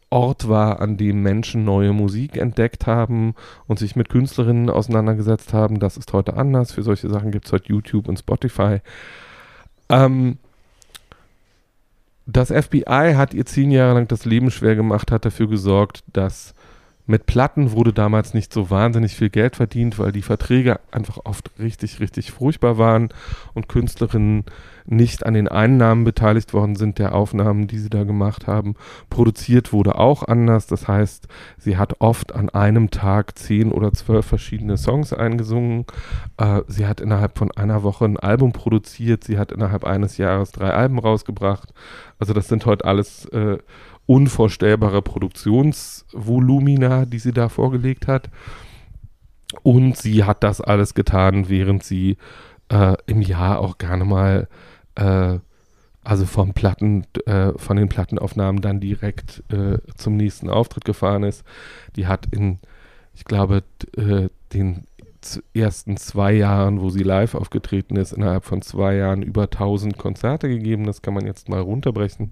Ort 0.10 0.48
war, 0.48 0.80
an 0.80 0.98
dem 0.98 1.24
Menschen 1.24 1.64
neue 1.64 1.92
Musik 1.92 2.38
entdeckt 2.38 2.86
haben 2.86 3.34
und 3.66 3.80
sich 3.80 3.96
mit 3.96 4.10
Künstlerinnen 4.10 4.70
auseinandergesetzt 4.70 5.54
haben. 5.54 5.80
Das 5.80 5.98
ist 5.98 6.14
heute 6.14 6.38
anders. 6.38 6.72
Für 6.72 6.84
solche 6.84 7.10
Sachen 7.10 7.32
gibt 7.32 7.48
es 7.48 7.52
heute 7.52 7.70
YouTube 7.70 8.08
und 8.08 8.20
Spotify. 8.20 8.82
Ähm, 9.90 10.38
das 12.26 12.50
FBI 12.50 13.14
hat 13.16 13.34
ihr 13.34 13.46
zehn 13.46 13.72
Jahre 13.72 13.96
lang 13.96 14.08
das 14.08 14.26
Leben 14.26 14.52
schwer 14.52 14.76
gemacht, 14.76 15.12
hat 15.12 15.26
dafür 15.26 15.48
gesorgt, 15.48 16.04
dass 16.14 16.54
mit 17.06 17.26
Platten 17.26 17.72
wurde 17.72 17.92
damals 17.92 18.34
nicht 18.34 18.54
so 18.54 18.70
wahnsinnig 18.70 19.16
viel 19.16 19.30
Geld 19.30 19.58
verdient, 19.58 20.00
weil 20.00 20.14
die 20.14 20.22
Verträge 20.22 20.80
einfach 20.92 21.20
oft 21.26 21.52
richtig, 21.60 22.00
richtig 22.00 22.32
furchtbar 22.32 22.78
waren 22.78 23.10
und 23.54 23.68
Künstlerinnen 23.68 24.46
nicht 24.86 25.26
an 25.26 25.34
den 25.34 25.48
Einnahmen 25.48 26.04
beteiligt 26.04 26.54
worden 26.54 26.76
sind 26.76 27.00
der 27.00 27.16
Aufnahmen, 27.16 27.68
die 27.68 27.78
sie 27.78 27.90
da 27.90 28.04
gemacht 28.04 28.48
haben. 28.48 28.76
Produziert 29.10 29.74
wurde 29.74 29.96
auch 29.96 30.24
anders. 30.24 30.68
Das 30.68 30.88
heißt, 30.88 31.28
sie 31.58 31.78
hat 31.78 32.02
oft 32.02 32.36
an 32.36 32.50
einem 32.50 32.92
Tag 32.92 33.38
zehn 33.38 33.72
oder 33.72 33.94
zwölf 33.94 34.26
verschiedene 34.26 34.78
Songs 34.78 35.14
eingesungen. 35.14 35.86
Äh, 36.38 36.62
sie 36.68 36.86
hat 36.86 37.02
innerhalb 37.02 37.38
von 37.38 37.52
einer 37.52 37.84
Woche 37.84 38.06
ein 38.06 38.18
Album 38.18 38.52
produziert. 38.52 39.24
Sie 39.24 39.38
hat 39.38 39.52
innerhalb 39.52 39.86
eines 39.86 40.18
Jahres 40.18 40.52
drei 40.52 40.72
Alben 40.72 41.00
rausgebracht. 41.00 41.74
Also 42.20 42.34
das 42.34 42.48
sind 42.48 42.66
heute 42.66 42.86
alles 42.86 43.26
äh, 43.28 43.58
unvorstellbare 44.06 45.02
Produktionsvolumina, 45.02 47.06
die 47.06 47.20
sie 47.20 47.32
da 47.32 47.50
vorgelegt 47.50 48.08
hat. 48.08 48.30
Und 49.62 49.98
sie 49.98 50.24
hat 50.24 50.44
das 50.44 50.62
alles 50.62 50.94
getan, 50.94 51.48
während 51.48 51.84
sie 51.84 52.18
äh, 52.70 52.96
im 53.06 53.22
Jahr 53.22 53.60
auch 53.60 53.78
gerne 53.78 54.04
mal, 54.04 54.48
äh, 54.96 55.40
also 56.04 56.26
vom 56.26 56.54
Platten, 56.54 57.06
äh, 57.26 57.54
von 57.58 57.78
den 57.78 57.90
Plattenaufnahmen 57.90 58.62
dann 58.62 58.80
direkt 58.80 59.44
äh, 59.52 59.78
zum 59.96 60.18
nächsten 60.18 60.50
Auftritt 60.50 60.86
gefahren 60.86 61.24
ist. 61.24 61.44
Die 61.96 62.08
hat 62.08 62.28
in, 62.32 62.60
ich 63.14 63.24
glaube, 63.24 63.64
äh, 63.96 64.30
den 64.54 64.86
ersten 65.54 65.96
zwei 65.96 66.34
Jahren, 66.34 66.82
wo 66.82 66.90
sie 66.90 67.04
live 67.04 67.36
aufgetreten 67.36 67.96
ist, 67.96 68.12
innerhalb 68.12 68.44
von 68.44 68.62
zwei 68.62 68.96
Jahren 68.96 69.22
über 69.22 69.44
1000 69.44 69.98
Konzerte 69.98 70.50
gegeben. 70.50 70.86
Das 70.86 71.02
kann 71.02 71.14
man 71.14 71.26
jetzt 71.26 71.48
mal 71.48 71.62
runterbrechen. 71.62 72.32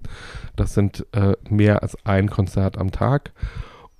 Das 0.56 0.74
sind 0.74 1.06
äh, 1.12 1.34
mehr 1.48 1.82
als 1.82 1.96
ein 2.04 2.28
Konzert 2.28 2.76
am 2.76 2.90
Tag 2.90 3.32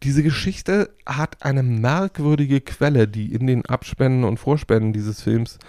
Diese 0.04 0.24
Geschichte 0.24 0.94
hat 1.06 1.44
eine 1.44 1.64
merkwürdige 1.64 2.62
Quelle, 2.62 3.08
die 3.08 3.34
in 3.34 3.48
den 3.48 3.66
Abspännen 3.66 4.24
und 4.24 4.38
Vorspännen 4.38 4.94
dieses 4.94 5.22
Films 5.22 5.60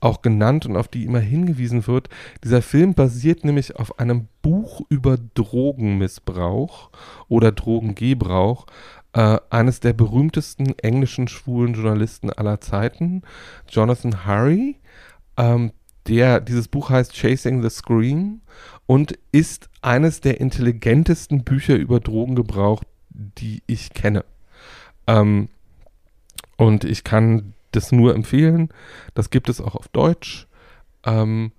auch 0.00 0.22
genannt 0.22 0.66
und 0.66 0.76
auf 0.76 0.88
die 0.88 1.04
immer 1.04 1.20
hingewiesen 1.20 1.86
wird. 1.86 2.08
Dieser 2.44 2.62
Film 2.62 2.94
basiert 2.94 3.44
nämlich 3.44 3.76
auf 3.76 3.98
einem 3.98 4.28
Buch 4.42 4.82
über 4.88 5.16
Drogenmissbrauch 5.34 6.90
oder 7.28 7.52
Drogengebrauch 7.52 8.66
äh, 9.12 9.38
eines 9.50 9.80
der 9.80 9.94
berühmtesten 9.94 10.78
englischen 10.78 11.28
schwulen 11.28 11.74
Journalisten 11.74 12.30
aller 12.30 12.60
Zeiten, 12.60 13.22
Jonathan 13.68 14.26
Harry. 14.26 14.76
Ähm, 15.36 15.72
der, 16.08 16.40
dieses 16.40 16.68
Buch 16.68 16.90
heißt 16.90 17.14
Chasing 17.14 17.62
the 17.62 17.70
Scream 17.70 18.40
und 18.86 19.18
ist 19.32 19.68
eines 19.82 20.20
der 20.20 20.40
intelligentesten 20.40 21.44
Bücher 21.44 21.76
über 21.76 22.00
Drogengebrauch, 22.00 22.82
die 23.10 23.62
ich 23.66 23.90
kenne. 23.94 24.24
Ähm, 25.06 25.48
und 26.56 26.84
ich 26.84 27.04
kann 27.04 27.54
das 27.72 27.92
nur 27.92 28.14
empfehlen. 28.14 28.70
Das 29.14 29.30
gibt 29.30 29.48
es 29.48 29.60
auch 29.60 29.74
auf 29.74 29.88
Deutsch. 29.88 30.46
Ähm, 31.04 31.52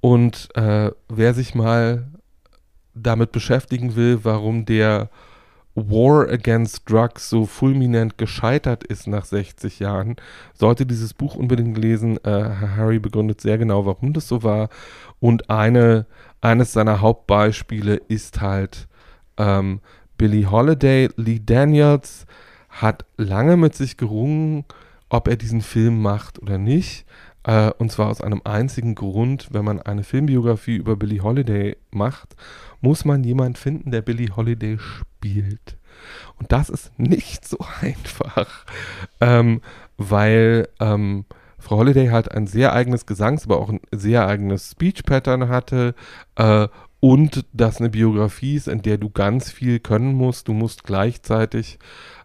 und 0.00 0.48
äh, 0.56 0.90
wer 1.08 1.34
sich 1.34 1.54
mal 1.54 2.08
damit 2.94 3.32
beschäftigen 3.32 3.96
will, 3.96 4.20
warum 4.22 4.64
der 4.64 5.10
War 5.88 6.28
Against 6.28 6.88
Drugs 6.90 7.28
so 7.28 7.46
fulminant 7.46 8.18
gescheitert 8.18 8.84
ist 8.84 9.06
nach 9.06 9.24
60 9.24 9.78
Jahren, 9.78 10.16
sollte 10.54 10.86
dieses 10.86 11.14
Buch 11.14 11.34
unbedingt 11.34 11.78
lesen. 11.78 12.18
Äh, 12.24 12.44
Harry 12.76 12.98
begründet 12.98 13.40
sehr 13.40 13.58
genau, 13.58 13.86
warum 13.86 14.12
das 14.12 14.28
so 14.28 14.42
war. 14.42 14.68
Und 15.20 15.50
eine, 15.50 16.06
eines 16.40 16.72
seiner 16.72 17.00
Hauptbeispiele 17.00 17.96
ist 18.08 18.40
halt 18.40 18.88
ähm, 19.36 19.80
Billie 20.16 20.50
Holiday. 20.50 21.08
Lee 21.16 21.40
Daniels 21.44 22.26
hat 22.68 23.04
lange 23.16 23.56
mit 23.56 23.74
sich 23.74 23.96
gerungen, 23.96 24.64
ob 25.08 25.28
er 25.28 25.36
diesen 25.36 25.62
Film 25.62 26.02
macht 26.02 26.40
oder 26.40 26.58
nicht. 26.58 27.06
Äh, 27.44 27.70
und 27.78 27.90
zwar 27.90 28.08
aus 28.08 28.20
einem 28.20 28.42
einzigen 28.44 28.94
Grund, 28.94 29.48
wenn 29.52 29.64
man 29.64 29.80
eine 29.80 30.04
Filmbiografie 30.04 30.76
über 30.76 30.96
Billie 30.96 31.22
Holiday 31.22 31.76
macht, 31.90 32.36
muss 32.80 33.04
man 33.04 33.24
jemanden 33.24 33.56
finden, 33.56 33.90
der 33.90 34.02
Billie 34.02 34.34
Holiday 34.36 34.78
spielt. 34.78 35.76
Und 36.36 36.52
das 36.52 36.70
ist 36.70 36.98
nicht 36.98 37.46
so 37.46 37.58
einfach, 37.80 38.66
ähm, 39.20 39.60
weil 39.96 40.68
ähm, 40.80 41.24
Frau 41.58 41.78
Holiday 41.78 42.08
halt 42.08 42.30
ein 42.30 42.46
sehr 42.46 42.72
eigenes 42.72 43.06
Gesangs-, 43.06 43.44
aber 43.44 43.58
auch 43.58 43.70
ein 43.70 43.80
sehr 43.92 44.26
eigenes 44.26 44.70
Speech-Pattern 44.70 45.48
hatte 45.48 45.94
äh, 46.36 46.68
und 47.00 47.44
das 47.52 47.78
eine 47.78 47.90
Biografie 47.90 48.56
ist, 48.56 48.68
in 48.68 48.82
der 48.82 48.98
du 48.98 49.10
ganz 49.10 49.50
viel 49.50 49.78
können 49.78 50.14
musst. 50.14 50.48
Du 50.48 50.52
musst 50.52 50.84
gleichzeitig 50.84 51.78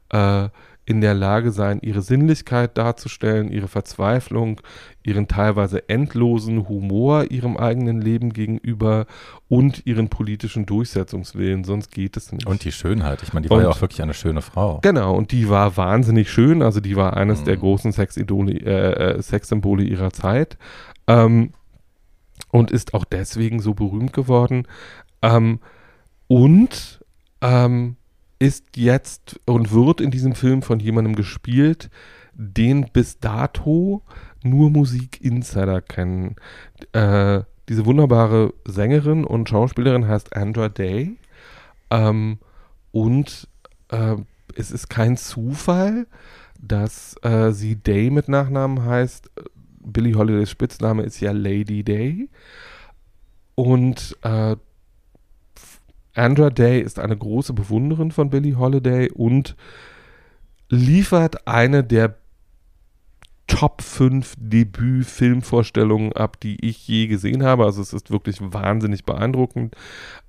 äh, 0.09 0.49
in 0.85 0.99
der 0.99 1.13
Lage 1.13 1.51
sein, 1.51 1.79
ihre 1.81 2.01
Sinnlichkeit 2.01 2.77
darzustellen, 2.77 3.49
ihre 3.49 3.69
Verzweiflung, 3.69 4.59
ihren 5.01 5.29
teilweise 5.29 5.87
endlosen 5.87 6.67
Humor 6.67 7.31
ihrem 7.31 7.55
eigenen 7.55 8.01
Leben 8.01 8.33
gegenüber 8.33 9.05
und 9.47 9.85
ihren 9.85 10.09
politischen 10.09 10.65
Durchsetzungswillen, 10.65 11.63
sonst 11.63 11.91
geht 11.91 12.17
es 12.17 12.31
nicht. 12.33 12.45
Und 12.47 12.65
die 12.65 12.71
Schönheit. 12.73 13.23
Ich 13.23 13.31
meine, 13.33 13.45
die 13.45 13.49
war 13.49 13.57
Und- 13.57 13.63
ja 13.63 13.69
auch 13.69 13.79
wirklich 13.81 14.01
eine 14.01 14.13
schöne 14.13 14.41
Frau. 14.41 14.79
Genau, 14.81 15.15
und 15.15 15.31
die 15.31 15.47
war 15.47 15.77
wahnsinnig 15.77 16.29
schön, 16.29 16.61
also 16.61 16.81
die 16.81 16.97
war 16.97 17.15
eines 17.15 17.41
Mhm. 17.41 17.45
der 17.45 17.57
großen 17.57 17.91
Sexidole, 17.93 18.51
äh, 18.53 19.17
äh, 19.17 19.21
Sexsymbole 19.21 19.83
ihrer 19.83 20.11
Zeit 20.11 20.57
ähm, 21.07 21.51
und 22.51 22.71
ist 22.71 22.93
auch 22.93 23.05
deswegen 23.05 23.61
so 23.61 23.73
berühmt 23.73 24.11
geworden. 24.11 24.67
Ähm, 25.21 25.59
und 26.27 26.99
ähm, 27.41 27.95
ist 28.43 28.75
jetzt 28.75 29.39
und 29.45 29.71
wird 29.71 30.01
in 30.01 30.11
diesem 30.11 30.35
Film 30.35 30.63
von 30.63 30.81
jemandem 30.81 31.15
gespielt, 31.15 31.89
den 32.33 32.87
bis 32.91 33.19
dato 33.19 34.01
nur 34.43 34.69
Musik-Insider 34.69 35.79
kennen. 35.79 36.35
Äh, 36.91 37.43
diese 37.69 37.85
wunderbare 37.85 38.53
Sängerin 38.65 39.23
und 39.23 39.47
Schauspielerin 39.47 40.09
heißt 40.09 40.35
Andra 40.35 40.67
Day. 40.67 41.15
Ähm, 41.89 42.39
und 42.91 43.47
äh, 43.87 44.17
es 44.57 44.71
ist 44.71 44.89
kein 44.89 45.15
Zufall, 45.15 46.05
dass 46.59 47.15
äh, 47.23 47.51
sie 47.51 47.77
Day 47.77 48.09
mit 48.09 48.27
Nachnamen 48.27 48.83
heißt. 48.83 49.31
Billie 49.85 50.15
Holidays 50.15 50.49
Spitzname 50.49 51.03
ist 51.03 51.21
ja 51.21 51.31
Lady 51.31 51.85
Day. 51.85 52.27
Und 53.55 54.17
äh, 54.23 54.57
Andra 56.13 56.49
Day 56.49 56.81
ist 56.81 56.99
eine 56.99 57.17
große 57.17 57.53
Bewunderin 57.53 58.11
von 58.11 58.29
Billie 58.29 58.57
Holiday 58.57 59.09
und 59.11 59.55
liefert 60.69 61.47
eine 61.47 61.83
der 61.83 62.15
Top 63.47 63.81
5 63.81 64.35
Debüt-Filmvorstellungen 64.37 66.13
ab, 66.13 66.39
die 66.39 66.65
ich 66.65 66.87
je 66.87 67.07
gesehen 67.07 67.43
habe. 67.43 67.65
Also 67.65 67.81
es 67.81 67.93
ist 67.93 68.09
wirklich 68.09 68.37
wahnsinnig 68.41 69.05
beeindruckend. 69.05 69.75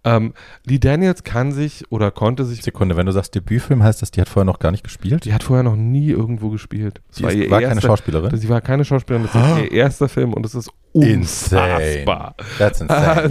Ähm, 0.03 0.35
Lee 0.67 0.79
Daniels 0.79 1.23
kann 1.23 1.53
sich 1.53 1.91
oder 1.91 2.11
konnte 2.11 2.45
sich 2.45 2.63
Sekunde, 2.63 2.97
wenn 2.97 3.07
du 3.07 3.13
sagst 3.13 3.35
Debütfilm, 3.35 3.83
heißt 3.83 4.03
das, 4.03 4.11
die 4.11 4.21
hat 4.21 4.29
vorher 4.29 4.45
noch 4.45 4.59
gar 4.59 4.73
nicht 4.73 4.85
gespielt? 4.85 5.25
Die 5.25 5.33
hat 5.33 5.43
vorher 5.43 5.63
noch 5.63 5.77
nie 5.77 6.11
irgendwo 6.11 6.51
gespielt. 6.51 7.01
Das 7.09 7.17
Sie 7.17 7.23
war, 7.23 7.33
ist, 7.33 7.51
war 7.51 7.61
keine 7.61 7.75
erster, 7.75 7.87
Schauspielerin? 7.89 8.37
Sie 8.37 8.49
war 8.49 8.61
keine 8.61 8.85
Schauspielerin, 8.85 9.29
das 9.33 9.35
ist 9.35 9.59
ihr 9.59 9.73
erster 9.73 10.09
Film 10.09 10.35
und 10.35 10.45
es 10.45 10.55
ist 10.55 10.71
unfassbar. 10.93 12.35
That's 12.59 12.81
insane. 12.81 13.31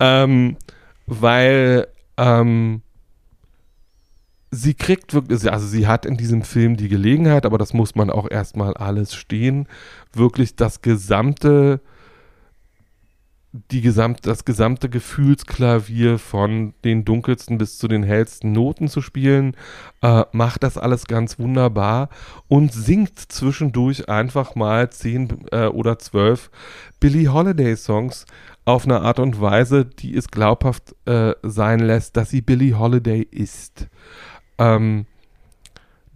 ähm, 0.00 0.56
weil 1.06 1.88
ähm, 2.16 2.82
sie 4.50 4.74
kriegt 4.74 5.14
wirklich, 5.14 5.50
also 5.50 5.66
sie 5.66 5.86
hat 5.86 6.06
in 6.06 6.16
diesem 6.16 6.42
Film 6.42 6.76
die 6.76 6.88
Gelegenheit, 6.88 7.46
aber 7.46 7.58
das 7.58 7.72
muss 7.74 7.94
man 7.94 8.10
auch 8.10 8.30
erstmal 8.30 8.74
alles 8.74 9.14
stehen, 9.14 9.66
wirklich 10.12 10.56
das 10.56 10.82
gesamte 10.82 11.80
die 13.70 13.82
gesamt, 13.82 14.26
das 14.26 14.44
gesamte 14.44 14.88
Gefühlsklavier 14.88 16.18
von 16.18 16.74
den 16.84 17.04
dunkelsten 17.04 17.56
bis 17.56 17.78
zu 17.78 17.86
den 17.86 18.02
hellsten 18.02 18.50
Noten 18.50 18.88
zu 18.88 19.00
spielen, 19.00 19.56
äh, 20.02 20.24
macht 20.32 20.64
das 20.64 20.76
alles 20.76 21.06
ganz 21.06 21.38
wunderbar 21.38 22.08
und 22.48 22.72
singt 22.72 23.16
zwischendurch 23.16 24.08
einfach 24.08 24.56
mal 24.56 24.90
zehn 24.90 25.46
äh, 25.52 25.66
oder 25.66 26.00
zwölf 26.00 26.50
Billie 26.98 27.32
Holiday 27.32 27.76
Songs 27.76 28.26
auf 28.64 28.84
eine 28.84 29.00
Art 29.00 29.18
und 29.18 29.40
Weise, 29.40 29.84
die 29.84 30.16
es 30.16 30.28
glaubhaft 30.28 30.94
äh, 31.06 31.34
sein 31.42 31.80
lässt, 31.80 32.16
dass 32.16 32.30
sie 32.30 32.40
Billie 32.40 32.78
Holiday 32.78 33.22
ist. 33.30 33.88
Ähm, 34.58 35.06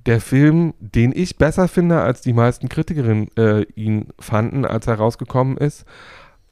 der 0.06 0.20
Film, 0.20 0.72
den 0.80 1.12
ich 1.14 1.36
besser 1.36 1.68
finde, 1.68 2.00
als 2.00 2.22
die 2.22 2.32
meisten 2.32 2.68
Kritikerinnen 2.68 3.28
äh, 3.36 3.62
ihn 3.74 4.08
fanden, 4.18 4.64
als 4.64 4.86
er 4.86 4.94
rausgekommen 4.94 5.58
ist, 5.58 5.84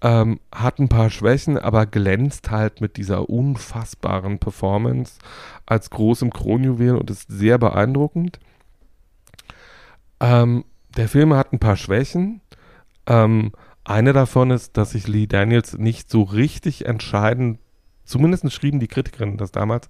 ähm, 0.03 0.41
hat 0.55 0.79
ein 0.79 0.91
paar 0.91 1.09
Schwächen, 1.09 1.57
aber 1.59 1.87
glänzt 1.87 2.51
halt 2.51 2.83
mit 2.83 2.99
dieser 2.99 3.31
unfassbaren 3.31 4.39
Performance 4.39 5.19
als 5.65 5.89
großem 5.89 6.31
Kronjuwel 6.33 6.97
und 6.97 7.11
ist 7.11 7.31
sehr 7.31 7.57
beeindruckend. 7.57 8.39
Ähm, 10.21 10.65
der 10.97 11.09
Film 11.09 11.33
hat 11.33 11.53
ein 11.53 11.59
paar 11.59 11.77
Schwächen. 11.77 12.43
Ähm, 13.07 13.53
eine 13.87 14.13
davon 14.13 14.51
ist, 14.51 14.77
dass 14.77 14.91
sich 14.91 15.07
Lee 15.07 15.27
Daniels 15.27 15.79
nicht 15.79 16.11
so 16.11 16.23
richtig 16.23 16.87
entscheiden, 16.87 17.59
zumindest 18.05 18.53
schrieben 18.53 18.81
die 18.81 18.89
Kritikerinnen 18.89 19.37
das 19.37 19.53
damals, 19.53 19.89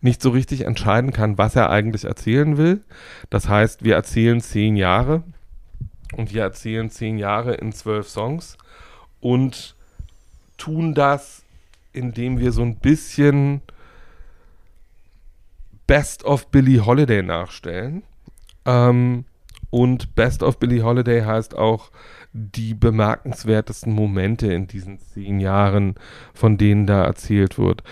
nicht 0.00 0.20
so 0.20 0.30
richtig 0.30 0.62
entscheiden 0.62 1.12
kann, 1.12 1.38
was 1.38 1.54
er 1.54 1.70
eigentlich 1.70 2.04
erzählen 2.04 2.56
will. 2.56 2.84
Das 3.30 3.48
heißt, 3.48 3.84
wir 3.84 3.94
erzählen 3.94 4.40
zehn 4.40 4.76
Jahre 4.76 5.22
und 6.16 6.32
wir 6.34 6.42
erzählen 6.42 6.90
zehn 6.90 7.18
Jahre 7.18 7.54
in 7.54 7.72
zwölf 7.72 8.08
Songs 8.08 8.56
und 9.20 9.76
tun 10.58 10.94
das, 10.94 11.44
indem 11.92 12.38
wir 12.38 12.50
so 12.52 12.62
ein 12.62 12.76
bisschen 12.76 13.62
Best 15.86 16.24
of 16.24 16.48
Billie 16.48 16.84
Holiday 16.84 17.22
nachstellen. 17.22 18.02
Ähm, 18.64 19.24
und 19.70 20.14
Best 20.14 20.42
of 20.42 20.58
Billie 20.58 20.82
Holiday 20.82 21.22
heißt 21.22 21.56
auch 21.56 21.90
die 22.36 22.74
bemerkenswertesten 22.74 23.92
Momente 23.92 24.52
in 24.52 24.66
diesen 24.66 24.98
zehn 24.98 25.40
Jahren, 25.40 25.94
von 26.34 26.58
denen 26.58 26.86
da 26.86 27.04
erzählt 27.04 27.58
wird. 27.58 27.82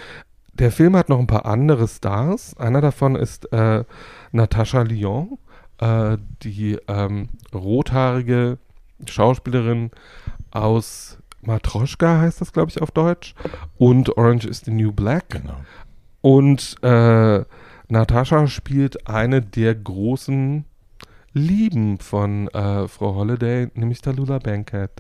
Der 0.53 0.71
Film 0.71 0.97
hat 0.97 1.09
noch 1.09 1.19
ein 1.19 1.27
paar 1.27 1.47
andere 1.47 1.89
Stars. 1.89 2.57
Einer 2.59 2.81
davon 2.81 3.17
ist 3.17 3.51
äh, 3.53 3.85
Natascha 4.33 4.83
Lyon, 4.83 5.39
äh, 5.79 6.19
die 6.43 6.79
ähm, 6.87 7.31
rothaarige 7.53 8.59
Schauspielerin 9.07 9.91
aus 10.51 11.19
Matroschka 11.43 12.21
heißt 12.21 12.41
das, 12.41 12.53
glaube 12.53 12.71
ich, 12.71 12.81
auf 12.81 12.91
Deutsch. 12.91 13.35
Und 13.77 14.17
Orange 14.17 14.47
is 14.47 14.61
the 14.61 14.71
New 14.71 14.93
Black. 14.93 15.31
Genau. 15.31 15.57
Und 16.21 16.77
äh, 16.83 17.45
Natascha 17.89 18.47
spielt 18.47 19.09
eine 19.09 19.43
der 19.43 19.75
großen 19.75 20.65
Lieben 21.35 21.99
von 21.99 22.49
äh, 22.49 22.89
Frau 22.89 23.15
Holiday, 23.17 23.69
nämlich 23.75 24.01
Tallulah 24.01 24.39
Bankhead. 24.39 24.91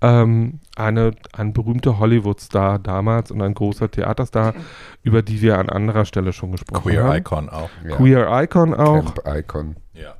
Ähm, 0.00 0.58
eine, 0.74 1.12
ein 1.32 1.52
berühmter 1.52 2.00
Hollywood-Star 2.00 2.80
damals 2.80 3.30
und 3.30 3.40
ein 3.40 3.54
großer 3.54 3.88
Theaterstar, 3.88 4.54
über 5.04 5.22
die 5.22 5.40
wir 5.40 5.58
an 5.58 5.68
anderer 5.68 6.04
Stelle 6.04 6.32
schon 6.32 6.50
gesprochen 6.50 6.82
Queer 6.82 7.04
haben. 7.04 7.16
Icon 7.18 7.48
auch. 7.48 7.70
Ja. 7.88 7.96
Queer 7.96 8.42
Icon 8.42 8.74
auch. 8.74 9.14
Camp 9.14 9.22
Icon. 9.24 9.76
Ja. 9.94 10.14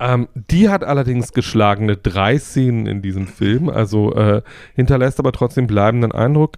Ähm, 0.00 0.28
die 0.34 0.68
hat 0.68 0.82
allerdings 0.82 1.32
geschlagene 1.32 1.96
drei 1.96 2.38
Szenen 2.38 2.86
in 2.86 3.00
diesem 3.00 3.28
Film, 3.28 3.68
also 3.68 4.12
äh, 4.14 4.42
hinterlässt 4.74 5.20
aber 5.20 5.30
trotzdem 5.30 5.68
bleibenden 5.68 6.10
Eindruck. 6.10 6.56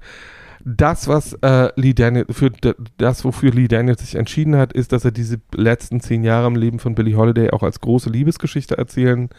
Das, 0.64 1.08
was 1.08 1.32
äh, 1.42 1.70
Lee 1.76 1.94
Daniel, 1.94 2.26
für 2.30 2.50
das, 2.98 3.24
wofür 3.24 3.50
Lee 3.50 3.68
Daniel 3.68 3.98
sich 3.98 4.14
entschieden 4.14 4.56
hat, 4.56 4.72
ist, 4.72 4.92
dass 4.92 5.04
er 5.04 5.10
diese 5.10 5.40
letzten 5.54 6.00
zehn 6.00 6.22
Jahre 6.22 6.46
im 6.46 6.56
Leben 6.56 6.78
von 6.78 6.94
Billie 6.94 7.16
Holiday 7.16 7.50
auch 7.50 7.62
als 7.62 7.80
große 7.80 8.10
Liebesgeschichte 8.10 8.76
erzählen 8.76 9.30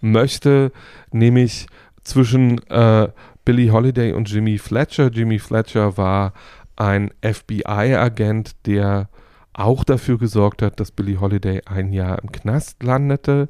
möchte, 0.00 0.72
nämlich 1.12 1.66
zwischen 2.02 2.58
äh, 2.68 3.08
Billie 3.44 3.72
Holiday 3.72 4.12
und 4.12 4.30
Jimmy 4.30 4.58
Fletcher. 4.58 5.08
Jimmy 5.08 5.38
Fletcher 5.38 5.96
war 5.96 6.32
ein 6.76 7.10
FBI-Agent, 7.22 8.56
der 8.66 9.08
auch 9.52 9.84
dafür 9.84 10.18
gesorgt 10.18 10.62
hat, 10.62 10.80
dass 10.80 10.92
Billie 10.92 11.20
Holiday 11.20 11.60
ein 11.66 11.92
Jahr 11.92 12.22
im 12.22 12.32
Knast 12.32 12.82
landete, 12.82 13.48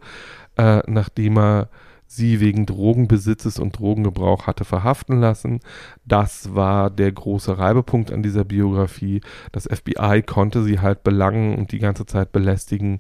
äh, 0.57 0.81
nachdem 0.87 1.39
er 1.39 1.69
sie 2.13 2.41
wegen 2.41 2.67
Drogenbesitzes 2.67 3.61
und 3.61 3.79
Drogengebrauch 3.79 4.49
hatte 4.49 4.65
verhaften 4.65 5.21
lassen. 5.21 5.61
Das 6.05 6.57
war 6.57 6.91
der 6.91 7.13
große 7.13 7.57
Reibepunkt 7.57 8.11
an 8.13 8.25
dieser 8.25 8.43
Biografie. 8.43 9.21
Das 9.53 9.69
FBI 9.73 10.23
konnte 10.27 10.65
sie 10.65 10.81
halt 10.81 11.05
belangen 11.05 11.57
und 11.57 11.71
die 11.71 11.79
ganze 11.79 12.07
Zeit 12.07 12.33
belästigen, 12.33 12.99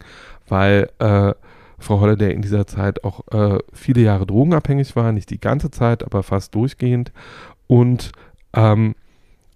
weil 0.48 0.90
äh, 1.00 1.34
Frau 1.80 2.00
Holiday 2.00 2.32
in 2.32 2.40
dieser 2.40 2.68
Zeit 2.68 3.02
auch 3.02 3.26
äh, 3.32 3.58
viele 3.72 4.02
Jahre 4.02 4.26
drogenabhängig 4.26 4.94
war, 4.94 5.10
nicht 5.10 5.30
die 5.30 5.40
ganze 5.40 5.72
Zeit, 5.72 6.04
aber 6.04 6.22
fast 6.22 6.54
durchgehend. 6.54 7.10
Und 7.66 8.12
ähm, 8.54 8.94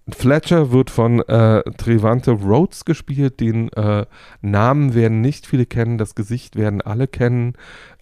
Fletcher 0.09 0.73
wird 0.73 0.91
von 0.91 1.21
äh, 1.21 1.63
Trevante 1.77 2.33
Rhodes 2.33 2.85
gespielt. 2.85 3.39
Den 3.39 3.69
äh, 3.75 4.05
Namen 4.41 4.95
werden 4.95 5.21
nicht 5.21 5.47
viele 5.47 5.65
kennen, 5.65 5.97
das 5.97 6.17
Gesicht 6.17 6.57
werden 6.57 6.81
alle 6.81 7.07
kennen. 7.07 7.53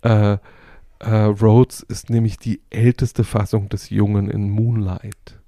Äh, 0.01 0.39
äh, 1.03 1.25
Rhodes 1.25 1.83
ist 1.83 2.11
nämlich 2.11 2.39
die 2.39 2.61
älteste 2.71 3.25
Fassung 3.25 3.69
des 3.69 3.91
Jungen 3.91 4.31
in 4.31 4.51
Moonlight. 4.51 5.39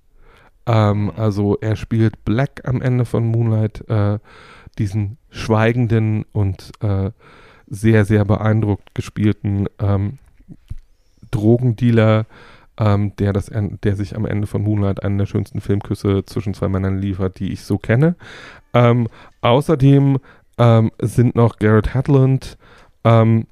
Ähm, 0.66 1.12
also 1.16 1.56
er 1.60 1.76
spielt 1.76 2.24
Black 2.24 2.62
am 2.64 2.82
Ende 2.82 3.04
von 3.04 3.24
Moonlight, 3.26 3.88
äh, 3.88 4.18
diesen 4.78 5.18
schweigenden 5.30 6.24
und 6.32 6.72
äh, 6.80 7.10
sehr, 7.66 8.04
sehr 8.04 8.24
beeindruckt 8.24 8.94
gespielten 8.94 9.66
ähm, 9.78 10.18
Drogendealer, 11.30 12.26
ähm, 12.76 13.14
der, 13.16 13.32
das, 13.32 13.50
der 13.52 13.96
sich 13.96 14.16
am 14.16 14.26
Ende 14.26 14.46
von 14.46 14.62
Moonlight 14.62 15.02
einen 15.04 15.18
der 15.18 15.26
schönsten 15.26 15.60
Filmküsse 15.60 16.24
zwischen 16.24 16.54
zwei 16.54 16.68
Männern 16.68 16.98
liefert, 16.98 17.38
die 17.38 17.52
ich 17.52 17.62
so 17.62 17.78
kenne. 17.78 18.16
Ähm, 18.72 19.08
außerdem 19.40 20.18
ähm, 20.58 20.90
sind 21.00 21.36
noch 21.36 21.58
Garrett 21.58 21.94
Hedlund 21.94 22.58
ähm, 23.04 23.46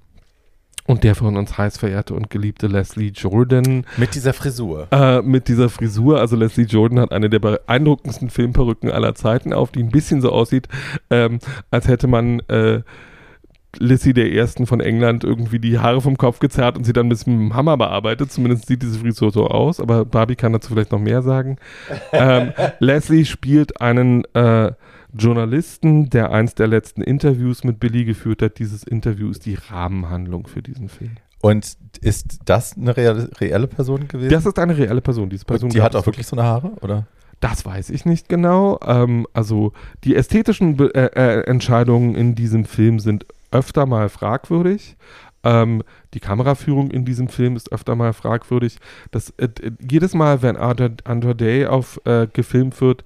und 0.92 1.04
der 1.04 1.14
von 1.14 1.36
uns 1.36 1.56
heiß 1.58 1.78
verehrte 1.78 2.14
und 2.14 2.28
geliebte 2.30 2.66
Leslie 2.66 3.08
Jordan 3.14 3.84
Mit 3.96 4.14
dieser 4.14 4.32
Frisur. 4.34 4.88
äh, 4.90 5.22
mit 5.22 5.48
dieser 5.48 5.68
Frisur. 5.70 6.20
Also 6.20 6.36
Leslie 6.36 6.66
Jordan 6.66 7.00
hat 7.00 7.12
eine 7.12 7.30
der 7.30 7.38
beeindruckendsten 7.38 8.28
Filmperücken 8.30 8.90
aller 8.90 9.14
Zeiten 9.14 9.52
auf, 9.52 9.72
die 9.72 9.82
ein 9.82 9.90
bisschen 9.90 10.20
so 10.20 10.30
aussieht, 10.30 10.68
ähm, 11.10 11.38
als 11.70 11.88
hätte 11.88 12.06
man 12.06 12.40
äh, 12.48 12.82
Lissy 13.78 14.12
der 14.12 14.30
Ersten 14.30 14.66
von 14.66 14.80
England 14.80 15.24
irgendwie 15.24 15.58
die 15.58 15.78
Haare 15.78 16.02
vom 16.02 16.18
Kopf 16.18 16.40
gezerrt 16.40 16.76
und 16.76 16.84
sie 16.84 16.92
dann 16.92 17.08
mit 17.08 17.24
dem 17.26 17.54
Hammer 17.54 17.78
bearbeitet. 17.78 18.30
Zumindest 18.30 18.66
sieht 18.66 18.82
diese 18.82 18.98
Frisur 18.98 19.30
so 19.30 19.46
aus, 19.46 19.80
aber 19.80 20.04
Barbie 20.04 20.36
kann 20.36 20.52
dazu 20.52 20.74
vielleicht 20.74 20.92
noch 20.92 20.98
mehr 21.00 21.22
sagen. 21.22 21.56
ähm, 22.12 22.52
Leslie 22.80 23.24
spielt 23.24 23.80
einen 23.80 24.24
äh, 24.34 24.72
Journalisten, 25.12 26.10
der 26.10 26.32
eins 26.32 26.54
der 26.54 26.66
letzten 26.66 27.02
Interviews 27.02 27.64
mit 27.64 27.80
Billy 27.80 28.04
geführt 28.04 28.42
hat. 28.42 28.58
Dieses 28.58 28.82
Interview 28.82 29.30
ist 29.30 29.46
die 29.46 29.54
Rahmenhandlung 29.54 30.46
für 30.46 30.62
diesen 30.62 30.88
Film. 30.88 31.16
Und 31.40 31.76
ist 32.00 32.38
das 32.44 32.76
eine 32.76 32.96
reale, 32.96 33.28
reelle 33.40 33.66
Person 33.66 34.08
gewesen? 34.08 34.30
Das 34.30 34.46
ist 34.46 34.58
eine 34.58 34.78
reelle 34.78 35.00
Person. 35.00 35.28
Diese 35.28 35.44
Person 35.44 35.68
Und 35.68 35.74
die 35.74 35.82
hat 35.82 35.96
auch 35.96 36.06
wirklich 36.06 36.26
so 36.26 36.36
eine 36.36 36.44
Haare, 36.44 36.72
oder? 36.80 37.06
Das 37.40 37.66
weiß 37.66 37.90
ich 37.90 38.04
nicht 38.04 38.28
genau. 38.28 38.78
Ähm, 38.86 39.26
also 39.32 39.72
die 40.04 40.14
ästhetischen 40.14 40.76
Be 40.76 40.94
äh, 40.94 41.10
äh, 41.16 41.40
Entscheidungen 41.46 42.14
in 42.14 42.36
diesem 42.36 42.64
Film 42.64 43.00
sind 43.00 43.26
öfter 43.50 43.84
mal 43.84 44.08
fragwürdig. 44.08 44.96
Ähm, 45.42 45.82
die 46.14 46.20
Kameraführung 46.20 46.92
in 46.92 47.04
diesem 47.04 47.28
Film 47.28 47.56
ist 47.56 47.72
öfter 47.72 47.96
mal 47.96 48.12
fragwürdig. 48.12 48.78
Das, 49.10 49.30
äh, 49.38 49.48
jedes 49.80 50.14
Mal, 50.14 50.42
wenn 50.42 50.56
Under, 50.56 50.90
Under 51.08 51.34
Day 51.34 51.66
auf, 51.66 52.00
äh, 52.04 52.28
gefilmt 52.32 52.80
wird, 52.80 53.02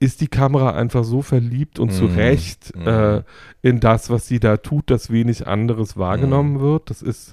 ist 0.00 0.20
die 0.20 0.28
Kamera 0.28 0.72
einfach 0.72 1.04
so 1.04 1.22
verliebt 1.22 1.78
und 1.78 1.90
zu 1.90 2.04
Mm, 2.04 2.14
Recht 2.14 2.76
mm. 2.76 2.88
äh, 2.88 3.22
in 3.62 3.80
das, 3.80 4.10
was 4.10 4.26
sie 4.26 4.40
da 4.40 4.56
tut, 4.56 4.90
dass 4.90 5.10
wenig 5.10 5.46
anderes 5.46 5.96
wahrgenommen 5.96 6.60
wird. 6.60 6.90
Das 6.90 7.00
ist 7.00 7.32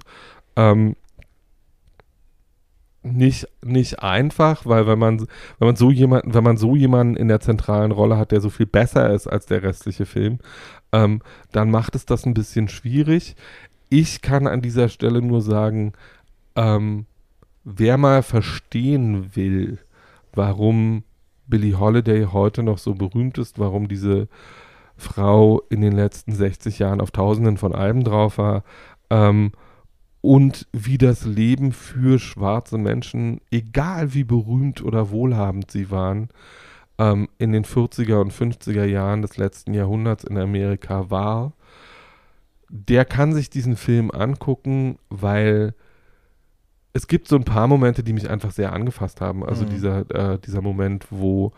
ähm, 0.55 0.95
nicht, 3.03 3.47
nicht 3.63 4.03
einfach, 4.03 4.65
weil 4.65 4.85
wenn 4.85 4.99
man, 4.99 5.19
wenn 5.59 5.67
man 5.67 5.75
so 5.75 5.91
jemanden, 5.91 6.33
wenn 6.33 6.43
man 6.43 6.57
so 6.57 6.75
jemanden 6.75 7.15
in 7.15 7.27
der 7.27 7.39
zentralen 7.39 7.91
Rolle 7.91 8.17
hat, 8.17 8.31
der 8.31 8.41
so 8.41 8.49
viel 8.49 8.67
besser 8.67 9.11
ist 9.13 9.27
als 9.27 9.47
der 9.47 9.63
restliche 9.63 10.05
Film, 10.05 10.39
ähm, 10.91 11.21
dann 11.51 11.71
macht 11.71 11.95
es 11.95 12.05
das 12.05 12.25
ein 12.25 12.33
bisschen 12.33 12.67
schwierig. 12.67 13.35
Ich 13.89 14.21
kann 14.21 14.47
an 14.47 14.61
dieser 14.61 14.87
Stelle 14.87 15.21
nur 15.21 15.41
sagen, 15.41 15.93
ähm, 16.55 17.05
wer 17.63 17.97
mal 17.97 18.23
verstehen 18.23 19.35
will, 19.35 19.79
warum 20.33 21.03
Billie 21.51 21.79
Holiday 21.79 22.25
heute 22.31 22.63
noch 22.63 22.79
so 22.79 22.95
berühmt 22.95 23.37
ist, 23.37 23.59
warum 23.59 23.87
diese 23.87 24.27
Frau 24.97 25.61
in 25.69 25.81
den 25.81 25.93
letzten 25.93 26.33
60 26.33 26.79
Jahren 26.79 27.01
auf 27.01 27.11
tausenden 27.11 27.57
von 27.57 27.75
Alben 27.75 28.03
drauf 28.03 28.39
war, 28.39 28.63
ähm, 29.11 29.51
und 30.21 30.67
wie 30.71 30.97
das 30.97 31.25
Leben 31.25 31.71
für 31.71 32.19
schwarze 32.19 32.77
Menschen, 32.77 33.41
egal 33.49 34.13
wie 34.13 34.23
berühmt 34.23 34.83
oder 34.83 35.09
wohlhabend 35.09 35.71
sie 35.71 35.89
waren, 35.89 36.29
ähm, 36.99 37.27
in 37.39 37.51
den 37.51 37.65
40er 37.65 38.21
und 38.21 38.31
50er 38.31 38.85
Jahren 38.85 39.23
des 39.23 39.37
letzten 39.37 39.73
Jahrhunderts 39.73 40.23
in 40.23 40.37
Amerika 40.37 41.09
war, 41.09 41.53
der 42.69 43.03
kann 43.05 43.33
sich 43.33 43.49
diesen 43.49 43.75
Film 43.75 44.11
angucken, 44.11 44.97
weil 45.09 45.73
es 46.93 47.07
gibt 47.07 47.27
so 47.27 47.35
ein 47.35 47.43
paar 47.45 47.67
Momente, 47.67 48.03
die 48.03 48.13
mich 48.13 48.29
einfach 48.29 48.51
sehr 48.51 48.73
angefasst 48.73 49.21
haben. 49.21 49.45
Also 49.45 49.63
Mhm. 49.65 49.69
dieser, 49.69 50.33
äh, 50.33 50.39
dieser 50.39 50.61
Moment, 50.61 51.07
wo 51.09 51.51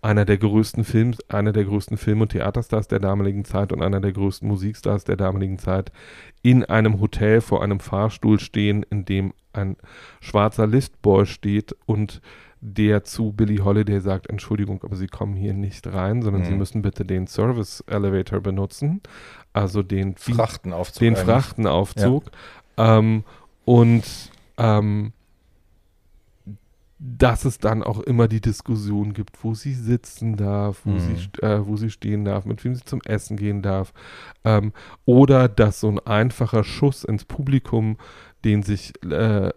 einer 0.00 0.24
der 0.24 0.38
größten 0.38 0.84
Films, 0.84 1.18
einer 1.28 1.52
der 1.52 1.64
größten 1.64 1.96
Film- 1.96 2.20
und 2.20 2.28
Theaterstars 2.30 2.86
der 2.86 3.00
damaligen 3.00 3.44
Zeit 3.44 3.72
und 3.72 3.82
einer 3.82 4.00
der 4.00 4.12
größten 4.12 4.46
Musikstars 4.46 5.02
der 5.04 5.16
damaligen 5.16 5.58
Zeit 5.58 5.90
in 6.42 6.64
einem 6.64 7.00
Hotel 7.00 7.40
vor 7.40 7.64
einem 7.64 7.80
Fahrstuhl 7.80 8.38
stehen, 8.38 8.84
in 8.90 9.04
dem 9.04 9.32
ein 9.52 9.76
schwarzer 10.20 10.68
Liftboy 10.68 11.26
steht 11.26 11.74
und 11.86 12.20
der 12.60 13.02
zu 13.02 13.32
Billie 13.32 13.64
Holiday 13.64 14.00
sagt, 14.00 14.28
Entschuldigung, 14.30 14.82
aber 14.84 14.94
Sie 14.94 15.06
kommen 15.08 15.34
hier 15.34 15.54
nicht 15.54 15.86
rein, 15.88 16.22
sondern 16.22 16.44
Sie 16.44 16.52
Mhm. 16.52 16.58
müssen 16.58 16.82
bitte 16.82 17.04
den 17.04 17.26
Service 17.26 17.82
Elevator 17.88 18.40
benutzen, 18.40 19.00
also 19.52 19.82
den 19.82 20.16
Frachtenaufzug. 20.16 21.00
den. 21.00 21.16
Frachtenaufzug. 21.16 22.24
Ähm, 22.76 23.24
und 23.64 24.04
ähm, 24.58 25.12
dass 27.00 27.44
es 27.44 27.58
dann 27.58 27.84
auch 27.84 28.00
immer 28.00 28.26
die 28.26 28.40
Diskussion 28.40 29.12
gibt, 29.12 29.44
wo 29.44 29.54
sie 29.54 29.72
sitzen 29.72 30.36
darf, 30.36 30.84
wo, 30.84 30.90
Mhm. 30.90 30.98
sie, 30.98 31.14
äh, 31.42 31.64
wo 31.64 31.76
sie 31.76 31.90
stehen 31.90 32.24
darf, 32.24 32.44
mit 32.44 32.64
wem 32.64 32.74
sie 32.74 32.82
zum 32.84 33.00
Essen 33.02 33.36
gehen 33.36 33.62
darf. 33.62 33.92
Ähm, 34.44 34.72
oder 35.04 35.48
dass 35.48 35.78
so 35.78 35.88
ein 35.88 36.00
einfacher 36.00 36.64
Schuss 36.64 37.04
ins 37.04 37.24
Publikum, 37.24 37.98
den 38.44 38.64
sich 38.64 38.92
äh, 39.04 39.50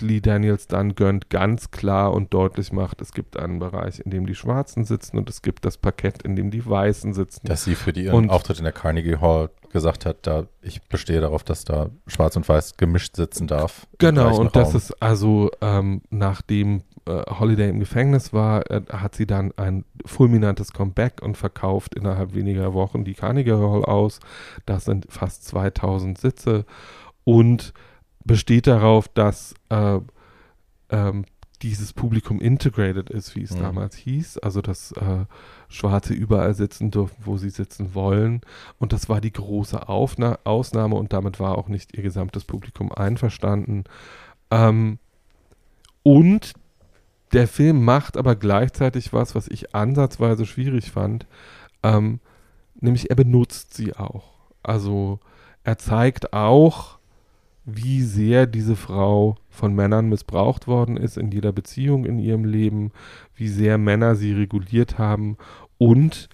Lee 0.00 0.20
Daniels 0.20 0.66
dann 0.66 0.94
gönnt, 0.94 1.30
ganz 1.30 1.70
klar 1.70 2.12
und 2.12 2.32
deutlich 2.32 2.72
macht, 2.72 3.00
es 3.00 3.12
gibt 3.12 3.38
einen 3.38 3.58
Bereich, 3.58 4.00
in 4.00 4.10
dem 4.10 4.26
die 4.26 4.34
Schwarzen 4.34 4.84
sitzen 4.84 5.18
und 5.18 5.28
es 5.28 5.42
gibt 5.42 5.64
das 5.64 5.76
Parkett, 5.78 6.22
in 6.22 6.36
dem 6.36 6.50
die 6.50 6.64
Weißen 6.64 7.12
sitzen. 7.14 7.46
Dass 7.46 7.64
sie 7.64 7.74
für 7.74 7.92
die 7.92 8.04
ihren 8.04 8.14
Und- 8.14 8.30
Auftritt 8.30 8.58
in 8.58 8.64
der 8.64 8.72
Carnegie 8.72 9.16
Hall 9.16 9.50
gesagt 9.72 10.06
hat, 10.06 10.18
da 10.26 10.46
ich 10.62 10.82
bestehe 10.82 11.20
darauf, 11.20 11.42
dass 11.42 11.64
da 11.64 11.90
Schwarz 12.06 12.36
und 12.36 12.48
Weiß 12.48 12.76
gemischt 12.76 13.16
sitzen 13.16 13.48
darf. 13.48 13.86
Genau, 13.98 14.38
und 14.38 14.54
das 14.54 14.68
Raum. 14.68 14.76
ist 14.76 15.02
also, 15.02 15.50
ähm, 15.60 16.02
nachdem 16.10 16.82
äh, 17.06 17.22
Holiday 17.38 17.68
im 17.68 17.80
Gefängnis 17.80 18.32
war, 18.32 18.70
äh, 18.70 18.80
hat 18.90 19.14
sie 19.16 19.26
dann 19.26 19.52
ein 19.56 19.84
fulminantes 20.06 20.72
Comeback 20.72 21.20
und 21.22 21.36
verkauft 21.36 21.94
innerhalb 21.96 22.34
weniger 22.34 22.72
Wochen 22.72 23.04
die 23.04 23.14
Carnegie 23.14 23.50
Hall 23.52 23.84
aus. 23.84 24.20
Das 24.64 24.84
sind 24.86 25.06
fast 25.10 25.44
2000 25.44 26.16
Sitze 26.18 26.64
und 27.24 27.74
besteht 28.24 28.66
darauf, 28.66 29.08
dass 29.08 29.54
äh, 29.68 29.98
ähm, 30.90 31.24
dieses 31.62 31.92
Publikum 31.92 32.40
integrated 32.40 33.08
ist, 33.10 33.34
wie 33.36 33.42
es 33.42 33.52
Mhm. 33.52 33.60
damals 33.60 33.96
hieß. 33.96 34.38
Also, 34.38 34.60
dass 34.60 34.92
äh, 34.92 35.24
Schwarze 35.68 36.12
überall 36.12 36.54
sitzen 36.54 36.90
dürfen, 36.90 37.16
wo 37.24 37.36
sie 37.38 37.50
sitzen 37.50 37.94
wollen. 37.94 38.42
Und 38.78 38.92
das 38.92 39.08
war 39.08 39.20
die 39.20 39.32
große 39.32 39.88
Aufna 39.88 40.38
Ausnahme 40.44 40.96
und 40.96 41.12
damit 41.12 41.40
war 41.40 41.56
auch 41.56 41.68
nicht 41.68 41.96
ihr 41.96 42.02
gesamtes 42.02 42.44
Publikum 42.44 42.92
einverstanden. 42.92 43.84
Ähm, 44.50 44.98
und 46.02 46.52
der 47.32 47.48
Film 47.48 47.84
macht 47.84 48.16
aber 48.16 48.36
gleichzeitig 48.36 49.12
was, 49.12 49.34
was 49.34 49.48
ich 49.48 49.74
ansatzweise 49.74 50.44
schwierig 50.46 50.90
fand. 50.90 51.26
Ähm, 51.82 52.20
nämlich 52.80 53.10
er 53.10 53.16
benutzt 53.16 53.74
sie 53.74 53.96
auch. 53.96 54.34
Also 54.62 55.18
er 55.62 55.78
zeigt 55.78 56.32
auch, 56.34 56.98
wie 57.64 58.02
sehr 58.02 58.46
diese 58.46 58.76
Frau 58.76 59.36
von 59.48 59.74
Männern 59.74 60.08
missbraucht 60.08 60.66
worden 60.66 60.96
ist 60.96 61.16
in 61.16 61.30
jeder 61.30 61.52
Beziehung 61.52 62.04
in 62.04 62.18
ihrem 62.18 62.44
Leben, 62.44 62.92
wie 63.34 63.48
sehr 63.48 63.78
Männer 63.78 64.16
sie 64.16 64.32
reguliert 64.32 64.98
haben 64.98 65.36
und 65.78 66.28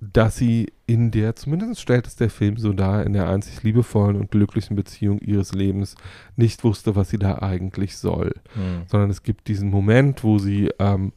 dass 0.00 0.36
sie 0.36 0.72
in 0.86 1.10
der, 1.10 1.36
zumindest 1.36 1.80
stellt 1.80 2.06
es 2.06 2.16
der 2.16 2.30
Film 2.30 2.58
so 2.58 2.72
dar, 2.72 3.04
in 3.04 3.12
der 3.12 3.28
einzig 3.28 3.62
liebevollen 3.62 4.16
und 4.16 4.30
glücklichen 4.30 4.76
Beziehung 4.76 5.18
ihres 5.20 5.52
Lebens 5.52 5.96
nicht 6.36 6.64
wusste, 6.64 6.96
was 6.96 7.10
sie 7.10 7.18
da 7.18 7.38
eigentlich 7.38 7.96
soll. 7.96 8.34
Mhm. 8.54 8.82
Sondern 8.86 9.10
es 9.10 9.22
gibt 9.22 9.48
diesen 9.48 9.70
Moment, 9.70 10.22
wo 10.22 10.38
sie 10.38 10.70
ähm, 10.78 11.12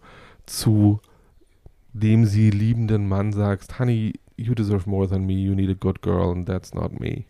zu 0.45 1.02
dem 1.94 2.26
sie 2.26 2.49
liebenden 2.49 3.07
Mann 3.07 3.34
sagt, 3.34 3.80
Honey, 3.80 4.14
you 4.38 4.56
deserve 4.56 4.90
more 4.90 5.07
than 5.07 5.26
me, 5.26 5.34
you 5.34 5.56
need 5.56 5.70
a 5.70 5.78
good 5.78 6.02
girl 6.02 6.32
and 6.32 6.48
that's 6.48 6.74
not 6.74 6.99
me. 6.99 7.26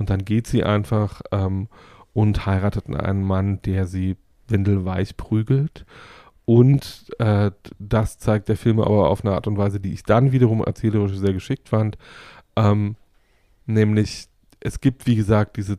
Und 0.00 0.08
dann 0.08 0.24
geht 0.24 0.46
sie 0.46 0.64
einfach 0.64 1.20
ähm, 1.30 1.68
und 2.14 2.46
heiratet 2.46 2.88
einen 2.88 3.22
Mann, 3.22 3.60
der 3.62 3.86
sie 3.86 4.16
windelweich 4.48 5.18
prügelt. 5.18 5.84
Und 6.46 7.04
äh, 7.18 7.50
das 7.78 8.18
zeigt 8.18 8.48
der 8.48 8.56
Film 8.56 8.80
aber 8.80 9.10
auf 9.10 9.22
eine 9.22 9.34
Art 9.34 9.46
und 9.46 9.58
Weise, 9.58 9.78
die 9.78 9.92
ich 9.92 10.02
dann 10.02 10.32
wiederum 10.32 10.64
erzählerisch 10.64 11.18
sehr 11.18 11.34
geschickt 11.34 11.68
fand. 11.68 11.98
Ähm, 12.56 12.96
nämlich, 13.66 14.28
es 14.60 14.80
gibt, 14.80 15.06
wie 15.06 15.16
gesagt, 15.16 15.58
diese 15.58 15.78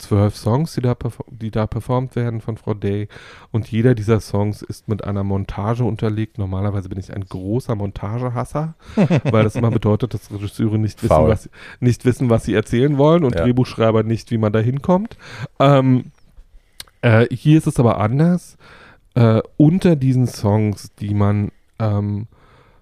zwölf 0.00 0.36
Songs, 0.36 0.74
die 0.74 0.80
da, 0.80 0.96
die 1.28 1.50
da 1.50 1.66
performt 1.66 2.16
werden 2.16 2.40
von 2.40 2.56
Frau 2.56 2.74
Day. 2.74 3.08
Und 3.52 3.70
jeder 3.70 3.94
dieser 3.94 4.20
Songs 4.20 4.62
ist 4.62 4.88
mit 4.88 5.04
einer 5.04 5.22
Montage 5.24 5.84
unterlegt. 5.84 6.38
Normalerweise 6.38 6.88
bin 6.88 6.98
ich 6.98 7.12
ein 7.14 7.24
großer 7.24 7.74
Montagehasser, 7.74 8.74
weil 9.24 9.44
das 9.44 9.56
immer 9.56 9.70
bedeutet, 9.70 10.14
dass 10.14 10.32
Regisseure 10.32 10.78
nicht 10.78 11.02
wissen, 11.02 11.14
Faul. 11.14 11.28
was, 11.30 11.48
nicht 11.80 12.04
wissen, 12.04 12.30
was 12.30 12.44
sie 12.44 12.54
erzählen 12.54 12.98
wollen 12.98 13.24
und 13.24 13.34
Ja. 13.34 13.44
Drehbuchschreiber 13.44 14.02
nicht, 14.02 14.30
wie 14.30 14.38
man 14.38 14.52
da 14.52 14.58
hinkommt. 14.58 15.16
Ähm, 15.58 16.06
äh, 17.02 17.26
hier 17.30 17.58
ist 17.58 17.66
es 17.66 17.78
aber 17.78 17.98
anders. 17.98 18.56
Äh, 19.14 19.40
unter 19.56 19.96
diesen 19.96 20.26
Songs, 20.26 20.94
die 20.94 21.14
man 21.14 21.50
ähm, 21.78 22.26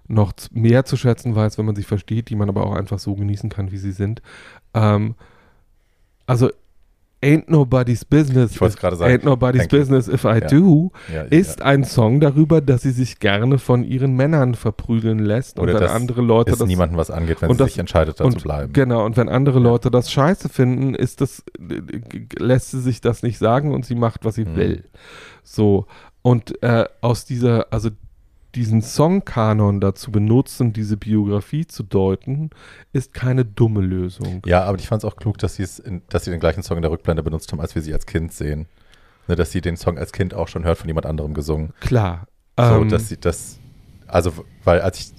noch 0.07 0.33
mehr 0.51 0.85
zu 0.85 0.97
schätzen 0.97 1.35
weiß, 1.35 1.57
wenn 1.57 1.65
man 1.65 1.75
sie 1.75 1.83
versteht, 1.83 2.29
die 2.29 2.35
man 2.35 2.49
aber 2.49 2.65
auch 2.65 2.75
einfach 2.75 2.99
so 2.99 3.15
genießen 3.15 3.49
kann, 3.49 3.71
wie 3.71 3.77
sie 3.77 3.91
sind. 3.91 4.21
Ähm, 4.73 5.15
also 6.25 6.49
Ain't 7.21 7.49
Nobody's 7.49 8.05
Business. 8.05 8.51
Ich 8.53 8.61
wollte 8.61 8.69
es 8.71 8.75
if- 8.75 8.81
gerade 8.81 8.95
sagen. 8.95 9.13
Ain't 9.13 9.25
Nobody's 9.25 9.63
you. 9.63 9.67
Business 9.77 10.07
If 10.07 10.23
I 10.23 10.27
Ja. 10.27 10.47
Do 10.47 10.91
Ja, 11.13 11.25
ich- 11.25 11.31
ist 11.33 11.61
ein 11.61 11.83
Song 11.83 12.21
darüber, 12.21 12.61
dass 12.61 12.83
sie 12.83 12.91
sich 12.91 13.19
gerne 13.19 13.57
von 13.59 13.83
ihren 13.83 14.15
Männern 14.15 14.55
verprügeln 14.55 15.19
lässt 15.19 15.59
Oder 15.59 15.73
und 15.73 15.81
dass 15.81 15.91
andere 15.91 16.21
Leute 16.21 16.51
es 16.53 16.59
das 16.59 16.67
niemandem 16.67 16.97
was 16.97 17.11
angeht, 17.11 17.41
wenn 17.41 17.49
und 17.49 17.57
sie 17.57 17.63
das- 17.63 17.71
sich 17.71 17.79
entscheidet, 17.79 18.19
da 18.21 18.23
und 18.23 18.31
zu 18.31 18.39
bleiben. 18.39 18.71
Genau, 18.71 19.05
und 19.05 19.17
wenn 19.17 19.27
andere 19.27 19.59
Leute 19.59 19.91
das 19.91 20.09
scheiße 20.11 20.47
finden, 20.47 20.95
ist 20.95 21.19
das, 21.19 21.43
lässt 22.37 22.71
sie 22.71 22.79
sich 22.79 23.01
das 23.01 23.21
nicht 23.21 23.37
sagen 23.37 23.73
und 23.73 23.85
sie 23.85 23.95
macht, 23.95 24.23
was 24.23 24.35
sie 24.35 24.45
Mhm. 24.45 24.55
will. 24.55 24.83
So. 25.43 25.87
Und 26.21 26.61
äh, 26.63 26.85
aus 27.01 27.25
dieser, 27.25 27.67
also 27.71 27.89
diesen 28.55 28.81
Songkanon 28.81 29.79
dazu 29.79 30.11
benutzen, 30.11 30.73
diese 30.73 30.97
Biografie 30.97 31.67
zu 31.67 31.83
deuten, 31.83 32.49
ist 32.93 33.13
keine 33.13 33.45
dumme 33.45 33.81
Lösung. 33.81 34.41
Ja, 34.45 34.63
aber 34.63 34.79
ich 34.79 34.87
fand 34.87 35.03
es 35.03 35.09
auch 35.09 35.15
klug, 35.15 35.37
dass, 35.37 35.59
in, 35.59 36.01
dass 36.09 36.25
sie 36.25 36.31
den 36.31 36.39
gleichen 36.39 36.63
Song 36.63 36.77
in 36.77 36.81
der 36.81 36.91
Rückblende 36.91 37.21
benutzt 37.21 37.51
haben, 37.51 37.61
als 37.61 37.75
wir 37.75 37.81
sie 37.81 37.93
als 37.93 38.05
Kind 38.05 38.33
sehen. 38.33 38.67
Ne, 39.27 39.35
dass 39.35 39.51
sie 39.51 39.61
den 39.61 39.77
Song 39.77 39.99
als 39.99 40.11
Kind 40.11 40.33
auch 40.33 40.47
schon 40.47 40.63
hört 40.63 40.79
von 40.79 40.87
jemand 40.87 41.05
anderem 41.05 41.35
gesungen. 41.35 41.73
Klar. 41.81 42.27
So, 42.57 42.63
ähm, 42.63 42.89
dass 42.89 43.09
sie 43.09 43.17
das, 43.17 43.59
also, 44.07 44.33
weil 44.63 44.81
als 44.81 44.99
ich, 44.99 45.11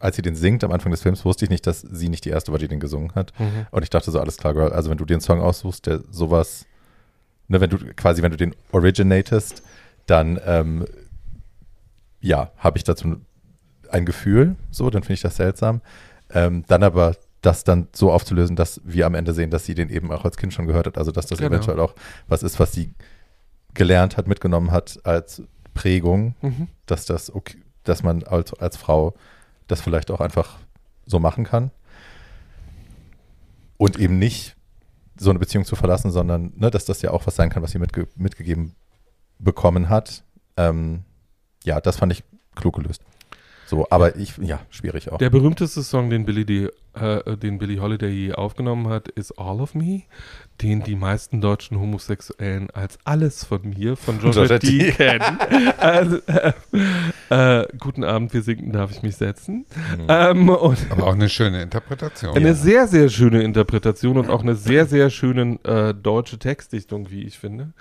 als 0.00 0.16
sie 0.16 0.22
den 0.22 0.34
singt 0.34 0.64
am 0.64 0.72
Anfang 0.72 0.90
des 0.90 1.02
Films, 1.02 1.26
wusste 1.26 1.44
ich 1.44 1.50
nicht, 1.50 1.66
dass 1.66 1.82
sie 1.82 2.08
nicht 2.08 2.24
die 2.24 2.30
erste 2.30 2.52
war, 2.52 2.58
die 2.58 2.68
den 2.68 2.80
gesungen 2.80 3.14
hat. 3.14 3.38
mhm. 3.38 3.66
Und 3.70 3.82
ich 3.82 3.90
dachte 3.90 4.10
so, 4.10 4.18
alles 4.18 4.38
klar, 4.38 4.54
Girl, 4.54 4.72
also 4.72 4.88
wenn 4.88 4.96
du 4.96 5.04
dir 5.04 5.14
einen 5.14 5.20
Song 5.20 5.40
aussuchst, 5.40 5.86
der 5.86 6.00
sowas, 6.10 6.64
ne, 7.48 7.60
wenn 7.60 7.68
du 7.68 7.76
quasi, 7.94 8.22
wenn 8.22 8.30
du 8.30 8.38
den 8.38 8.56
originatest, 8.72 9.62
dann, 10.06 10.40
ähm, 10.46 10.86
ja, 12.20 12.52
habe 12.58 12.78
ich 12.78 12.84
dazu 12.84 13.16
ein 13.90 14.04
Gefühl, 14.06 14.56
so, 14.70 14.88
dann 14.90 15.02
finde 15.02 15.14
ich 15.14 15.20
das 15.22 15.36
seltsam. 15.36 15.80
Ähm, 16.30 16.64
dann 16.68 16.82
aber 16.82 17.16
das 17.40 17.64
dann 17.64 17.88
so 17.92 18.12
aufzulösen, 18.12 18.54
dass 18.54 18.80
wir 18.84 19.06
am 19.06 19.14
Ende 19.14 19.32
sehen, 19.32 19.50
dass 19.50 19.64
sie 19.64 19.74
den 19.74 19.88
eben 19.88 20.12
auch 20.12 20.24
als 20.24 20.36
Kind 20.36 20.52
schon 20.52 20.66
gehört 20.66 20.86
hat, 20.86 20.98
also 20.98 21.10
dass 21.10 21.26
das 21.26 21.38
Genau. 21.38 21.50
eventuell 21.50 21.80
auch 21.80 21.94
was 22.28 22.42
ist, 22.42 22.60
was 22.60 22.72
sie 22.72 22.94
gelernt 23.74 24.16
hat, 24.16 24.26
mitgenommen 24.28 24.70
hat 24.70 25.00
als 25.04 25.42
Prägung, 25.74 26.34
Mhm. 26.42 26.68
dass 26.86 27.06
das 27.06 27.34
okay, 27.34 27.58
dass 27.84 28.02
man 28.02 28.22
als, 28.24 28.52
als 28.54 28.76
Frau 28.76 29.14
das 29.68 29.80
vielleicht 29.80 30.10
auch 30.10 30.20
einfach 30.20 30.58
so 31.06 31.18
machen 31.18 31.44
kann. 31.44 31.70
Und 33.78 33.98
eben 33.98 34.18
nicht 34.18 34.56
so 35.18 35.30
eine 35.30 35.38
Beziehung 35.38 35.64
zu 35.64 35.76
verlassen, 35.76 36.10
sondern 36.10 36.52
ne, 36.56 36.70
dass 36.70 36.84
das 36.84 37.00
ja 37.02 37.10
auch 37.12 37.26
was 37.26 37.36
sein 37.36 37.50
kann, 37.50 37.62
was 37.62 37.70
sie 37.72 37.78
mitge 37.78 38.08
mitgegeben 38.16 38.74
bekommen 39.38 39.88
hat. 39.88 40.24
Ähm, 40.56 41.04
ja, 41.64 41.80
das 41.80 41.96
fand 41.96 42.12
ich 42.12 42.22
klug 42.54 42.76
gelöst. 42.76 43.02
So, 43.66 43.86
aber 43.88 44.16
ich, 44.16 44.36
ja, 44.38 44.58
schwierig 44.70 45.12
auch. 45.12 45.18
Der 45.18 45.30
berühmteste 45.30 45.84
Song, 45.84 46.10
den 46.10 46.24
Billy, 46.24 46.44
die, 46.44 46.68
äh, 46.94 47.36
den 47.36 47.58
Billie 47.58 47.80
Holiday 47.80 48.10
je 48.10 48.32
aufgenommen 48.32 48.88
hat, 48.88 49.06
ist 49.06 49.38
All 49.38 49.60
of 49.60 49.76
Me, 49.76 50.02
den 50.60 50.82
die 50.82 50.96
meisten 50.96 51.40
deutschen 51.40 51.78
Homosexuellen 51.78 52.70
als 52.70 52.98
Alles 53.04 53.44
von 53.44 53.60
mir 53.70 53.94
von 53.96 54.18
Georgia 54.18 54.46
Georgia 54.46 54.58
D. 54.58 54.78
D. 54.78 54.90
kennen. 54.90 55.38
also, 55.78 56.18
äh, 56.26 56.52
äh, 57.62 57.68
guten 57.78 58.02
Abend, 58.02 58.34
wir 58.34 58.42
sinken, 58.42 58.72
darf 58.72 58.90
ich 58.90 59.04
mich 59.04 59.14
setzen. 59.14 59.66
Mhm. 59.98 60.06
Ähm, 60.08 60.48
und 60.48 60.78
Aber 60.90 61.06
auch 61.06 61.14
eine 61.14 61.28
schöne 61.28 61.62
Interpretation. 61.62 62.34
eine 62.34 62.48
Ja. 62.48 62.54
sehr, 62.54 62.88
sehr 62.88 63.08
schöne 63.08 63.44
Interpretation 63.44 64.18
und 64.18 64.30
auch 64.30 64.42
eine 64.42 64.56
sehr, 64.56 64.86
sehr 64.86 65.10
schöne 65.10 65.60
äh, 65.62 65.94
deutsche 65.94 66.40
Textdichtung, 66.40 67.08
wie 67.12 67.22
ich 67.22 67.38
finde. 67.38 67.72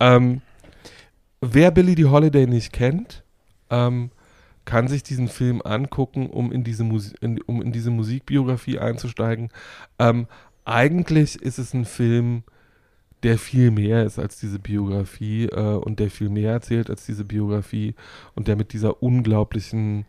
Ähm, 0.00 0.42
wer 1.40 1.70
Billy 1.70 1.94
die 1.94 2.06
Holiday 2.06 2.46
nicht 2.46 2.72
kennt, 2.72 3.24
ähm, 3.70 4.10
kann 4.64 4.88
sich 4.88 5.02
diesen 5.02 5.28
Film 5.28 5.62
angucken, 5.62 6.28
um 6.28 6.52
in 6.52 6.64
diese, 6.64 6.84
Musi 6.84 7.14
in, 7.20 7.40
um 7.42 7.62
in 7.62 7.72
diese 7.72 7.90
Musikbiografie 7.90 8.78
einzusteigen. 8.78 9.48
Ähm, 9.98 10.26
eigentlich 10.64 11.40
ist 11.40 11.58
es 11.58 11.74
ein 11.74 11.84
Film, 11.84 12.44
der 13.22 13.38
viel 13.38 13.70
mehr 13.70 14.04
ist 14.04 14.18
als 14.18 14.38
diese 14.38 14.58
Biografie 14.58 15.46
äh, 15.46 15.76
und 15.76 15.98
der 15.98 16.10
viel 16.10 16.28
mehr 16.28 16.52
erzählt 16.52 16.88
als 16.88 17.04
diese 17.04 17.24
Biografie 17.24 17.94
und 18.34 18.48
der 18.48 18.56
mit 18.56 18.72
dieser 18.72 19.02
unglaublichen 19.02 20.04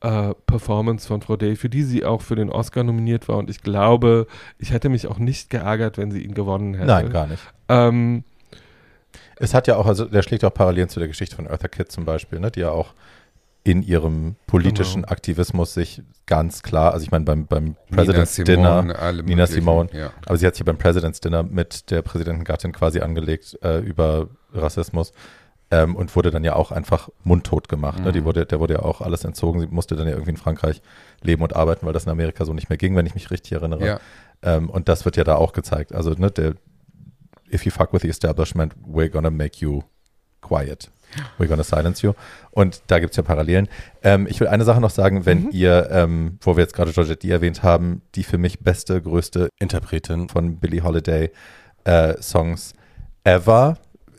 äh, 0.00 0.34
Performance 0.46 1.08
von 1.08 1.22
Frau 1.22 1.36
Day, 1.36 1.56
für 1.56 1.68
die 1.68 1.82
sie 1.82 2.04
auch 2.04 2.22
für 2.22 2.36
den 2.36 2.50
Oscar 2.50 2.84
nominiert 2.84 3.28
war. 3.28 3.38
Und 3.38 3.50
ich 3.50 3.62
glaube, 3.62 4.26
ich 4.58 4.72
hätte 4.72 4.88
mich 4.88 5.06
auch 5.06 5.18
nicht 5.18 5.50
geärgert, 5.50 5.98
wenn 5.98 6.10
sie 6.10 6.22
ihn 6.22 6.34
gewonnen 6.34 6.74
hätte. 6.74 6.86
Nein, 6.86 7.10
gar 7.10 7.26
nicht. 7.26 7.42
Ähm, 7.68 8.24
Es 9.36 9.54
hat 9.54 9.66
ja 9.66 9.76
auch, 9.76 9.86
also 9.86 10.04
der 10.04 10.22
schlägt 10.22 10.44
auch 10.44 10.54
Parallelen 10.54 10.88
zu 10.88 10.98
der 11.00 11.08
Geschichte 11.08 11.36
von 11.36 11.46
Eartha 11.46 11.68
Kitt 11.68 11.90
zum 11.92 12.04
Beispiel, 12.04 12.40
ne, 12.40 12.50
die 12.50 12.60
ja 12.60 12.70
auch 12.70 12.94
in 13.64 13.82
ihrem 13.82 14.36
politischen 14.46 15.02
Genau. 15.02 15.12
Aktivismus 15.12 15.74
sich 15.74 16.00
ganz 16.26 16.62
klar, 16.62 16.92
also 16.92 17.02
ich 17.04 17.10
meine 17.10 17.24
beim, 17.24 17.46
beim 17.46 17.74
President's 17.90 18.36
Dinner, 18.36 18.82
Nina 19.24 19.46
Simone. 19.46 19.88
Ja. 19.92 20.12
aber 20.24 20.36
sie 20.36 20.46
hat 20.46 20.54
sich 20.54 20.64
beim 20.64 20.78
President's 20.78 21.20
Dinner 21.20 21.42
mit 21.42 21.90
der 21.90 22.02
Präsidentengattin 22.02 22.72
quasi 22.72 23.00
angelegt 23.00 23.58
äh, 23.62 23.78
über 23.80 24.28
Rassismus 24.52 25.12
ähm, 25.72 25.96
und 25.96 26.14
wurde 26.14 26.30
dann 26.30 26.44
ja 26.44 26.54
auch 26.54 26.70
einfach 26.70 27.08
mundtot 27.24 27.68
gemacht. 27.68 27.98
Ne? 27.98 28.12
Die 28.12 28.20
Mhm. 28.20 28.24
wurde, 28.26 28.46
der 28.46 28.60
wurde 28.60 28.74
ja 28.74 28.80
auch 28.82 29.00
alles 29.00 29.24
entzogen. 29.24 29.58
Sie 29.60 29.66
musste 29.66 29.96
dann 29.96 30.06
ja 30.06 30.12
irgendwie 30.12 30.30
in 30.30 30.36
Frankreich 30.36 30.80
leben 31.22 31.42
und 31.42 31.56
arbeiten, 31.56 31.84
weil 31.86 31.92
das 31.92 32.04
in 32.04 32.10
Amerika 32.12 32.44
so 32.44 32.52
nicht 32.54 32.68
mehr 32.68 32.78
ging, 32.78 32.94
wenn 32.94 33.06
ich 33.06 33.14
mich 33.14 33.32
richtig 33.32 33.50
erinnere. 33.52 33.84
Ja. 33.84 34.00
Ähm, 34.42 34.70
und 34.70 34.88
das 34.88 35.04
wird 35.04 35.16
ja 35.16 35.24
da 35.24 35.34
auch 35.34 35.52
gezeigt. 35.52 35.92
Also, 35.92 36.10
ne, 36.10 36.30
der, 36.30 36.54
if 37.52 37.64
you 37.64 37.70
fuck 37.72 37.92
with 37.92 38.02
the 38.02 38.08
establishment, 38.08 38.74
we're 38.86 39.08
gonna 39.10 39.30
make 39.30 39.60
you 39.60 39.82
quiet. 40.40 40.90
We're 41.38 41.46
gonna 41.48 41.64
silence 41.64 42.02
you. 42.02 42.12
Und 42.50 42.82
da 42.88 42.98
gibt's 42.98 43.16
ja 43.16 43.22
Parallelen. 43.22 43.68
Ähm, 44.02 44.26
ich 44.28 44.40
will 44.40 44.48
eine 44.48 44.64
Sache 44.64 44.80
noch 44.80 44.90
sagen, 44.90 45.24
wenn 45.24 45.44
Mhm. 45.44 45.50
ihr, 45.52 45.88
ähm, 45.90 46.38
wo 46.42 46.56
wir 46.56 46.62
jetzt 46.64 46.74
gerade 46.74 46.92
Georgette 46.92 47.26
D 47.26 47.30
erwähnt 47.32 47.62
haben, 47.62 48.02
die 48.14 48.24
für 48.24 48.38
mich 48.38 48.60
beste, 48.60 49.00
größte 49.00 49.48
Interpretin 49.60 50.28
von 50.28 50.58
Billie 50.58 50.82
Holiday 50.82 51.30
äh, 51.84 52.20
Songs 52.20 52.74
ever 53.24 53.78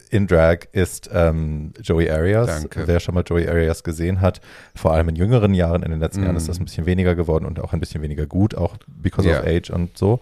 in 0.10 0.26
Drag 0.28 0.60
ist 0.72 1.10
ähm, 1.14 1.74
Joey 1.82 2.10
Arias. 2.10 2.48
Danke. 2.62 2.88
Wer 2.88 3.00
schon 3.02 3.14
mal 3.16 3.24
Joey 3.28 3.48
Arias 3.50 3.84
gesehen 3.84 4.22
hat, 4.22 4.40
vor 4.74 4.94
allem 4.94 5.10
in 5.10 5.18
jüngeren 5.18 5.54
Jahren, 5.54 5.84
in 5.84 5.92
den 5.92 6.00
letzten 6.00 6.22
Jahren 6.24 6.32
Mhm. 6.32 6.38
ist 6.38 6.48
das 6.48 6.60
ein 6.60 6.66
bisschen 6.66 6.86
weniger 6.86 7.14
geworden 7.16 7.46
und 7.46 7.60
auch 7.60 7.74
ein 7.74 7.82
bisschen 7.82 8.02
weniger 8.02 8.26
gut, 8.26 8.56
auch 8.56 8.78
because 8.88 9.28
Ja. 9.28 9.40
of 9.42 9.46
age 9.46 9.70
und 9.70 9.98
so. 9.98 10.22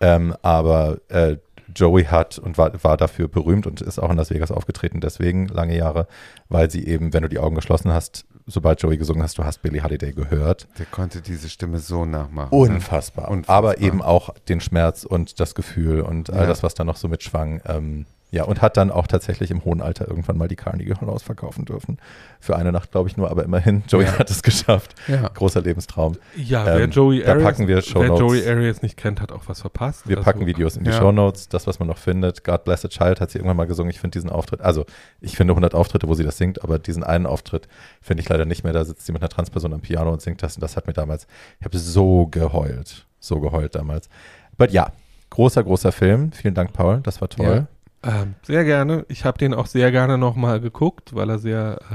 Ähm, 0.00 0.34
aber 0.42 0.98
äh, 1.08 1.36
Joey 1.74 2.04
hat 2.04 2.38
und 2.38 2.58
war, 2.58 2.72
war 2.84 2.96
dafür 2.96 3.28
berühmt 3.28 3.66
und 3.66 3.80
ist 3.80 3.98
auch 3.98 4.10
in 4.10 4.16
Las 4.16 4.30
Vegas 4.30 4.50
aufgetreten, 4.50 5.00
deswegen 5.00 5.48
lange 5.48 5.76
Jahre, 5.76 6.06
weil 6.48 6.70
sie 6.70 6.86
eben, 6.86 7.12
wenn 7.12 7.22
du 7.22 7.28
die 7.28 7.38
Augen 7.38 7.54
geschlossen 7.54 7.92
hast, 7.92 8.24
sobald 8.46 8.82
Joey 8.82 8.96
gesungen 8.96 9.22
hast, 9.22 9.38
du 9.38 9.44
hast 9.44 9.62
Billie 9.62 9.82
Holiday 9.82 10.12
gehört. 10.12 10.66
Der 10.78 10.86
konnte 10.86 11.20
diese 11.22 11.48
Stimme 11.48 11.78
so 11.78 12.04
nachmachen. 12.04 12.50
Unfassbar. 12.52 13.28
Unfassbar. 13.30 13.56
Aber 13.56 13.78
eben 13.80 14.02
auch 14.02 14.30
den 14.48 14.60
Schmerz 14.60 15.04
und 15.04 15.38
das 15.40 15.54
Gefühl 15.54 16.00
und 16.00 16.30
all 16.30 16.40
Ja. 16.42 16.46
das, 16.46 16.62
was 16.62 16.74
da 16.74 16.84
noch 16.84 16.96
so 16.96 17.08
mitschwang. 17.08 17.60
Ähm, 17.66 18.06
ja, 18.32 18.44
und 18.44 18.62
hat 18.62 18.76
dann 18.78 18.90
auch 18.90 19.06
tatsächlich 19.06 19.50
im 19.50 19.62
hohen 19.64 19.80
Alter 19.82 20.08
irgendwann 20.08 20.36
mal 20.38 20.48
die 20.48 20.56
Carnegie 20.56 20.94
Hall 20.94 21.08
ausverkaufen 21.08 21.66
dürfen. 21.66 21.98
Für 22.40 22.56
eine 22.56 22.72
Nacht, 22.72 22.90
glaube 22.90 23.08
ich, 23.08 23.16
nur, 23.18 23.30
aber 23.30 23.44
immerhin. 23.44 23.84
Joey 23.88 24.06
Ja. 24.06 24.18
hat 24.18 24.30
es 24.30 24.42
geschafft. 24.42 24.94
Ja. 25.06 25.28
Großer 25.28 25.60
Lebenstraum. 25.60 26.16
ja, 26.34 26.64
wer 26.64 26.80
Ähm, 26.80 26.90
Joey 26.90 27.22
da 27.22 27.32
Arias, 27.32 27.44
packen 27.44 27.68
wir 27.68 27.76
wer. 27.76 27.82
Joey 28.16 28.48
Arias 28.48 28.80
nicht 28.82 28.96
kennt, 28.96 29.20
hat 29.20 29.30
auch 29.32 29.42
was 29.46 29.60
verpasst. 29.60 30.08
Wir 30.08 30.16
Also, 30.16 30.24
packen 30.24 30.46
Videos 30.46 30.76
in 30.76 30.84
die 30.84 30.90
Ja. 30.90 30.96
Shownotes, 30.98 31.48
das, 31.50 31.66
was 31.66 31.78
man 31.78 31.88
noch 31.88 31.98
findet. 31.98 32.42
God 32.42 32.64
Bless 32.64 32.84
a 32.84 32.88
Child 32.88 33.20
hat 33.20 33.30
sie 33.30 33.38
irgendwann 33.38 33.58
mal 33.58 33.66
gesungen. 33.66 33.90
Ich 33.90 34.00
finde 34.00 34.18
diesen 34.18 34.30
Auftritt, 34.30 34.62
also 34.62 34.86
ich 35.20 35.36
finde 35.36 35.52
100 35.52 35.74
Auftritte, 35.74 36.08
wo 36.08 36.14
sie 36.14 36.24
das 36.24 36.38
singt, 36.38 36.64
aber 36.64 36.78
diesen 36.78 37.04
einen 37.04 37.26
Auftritt 37.26 37.68
finde 38.00 38.22
ich 38.22 38.28
leider 38.30 38.46
nicht 38.46 38.64
mehr. 38.64 38.72
Da 38.72 38.84
sitzt 38.86 39.04
sie 39.04 39.12
mit 39.12 39.20
einer 39.20 39.28
Transperson 39.28 39.74
am 39.74 39.80
Piano 39.82 40.10
und 40.10 40.22
singt 40.22 40.42
das 40.42 40.56
und 40.56 40.62
das 40.62 40.76
hat 40.76 40.86
mir 40.86 40.94
damals, 40.94 41.26
ich 41.60 41.66
habe 41.66 41.76
so 41.76 42.26
geheult, 42.28 43.06
so 43.20 43.40
geheult 43.40 43.74
damals. 43.74 44.08
But 44.56 44.70
ja, 44.70 44.90
großer, 45.30 45.62
großer 45.62 45.92
Film. 45.92 46.32
Vielen 46.32 46.54
Dank, 46.54 46.72
Paul, 46.72 47.00
das 47.02 47.20
war 47.20 47.28
toll. 47.28 47.66
Ähm, 48.04 48.34
sehr 48.42 48.64
gerne. 48.64 49.04
Ich 49.08 49.24
habe 49.24 49.38
den 49.38 49.54
auch 49.54 49.66
sehr 49.66 49.90
gerne 49.92 50.18
nochmal 50.18 50.60
geguckt, 50.60 51.14
weil 51.14 51.30
er 51.30 51.38
sehr, 51.38 51.78
äh, 51.90 51.94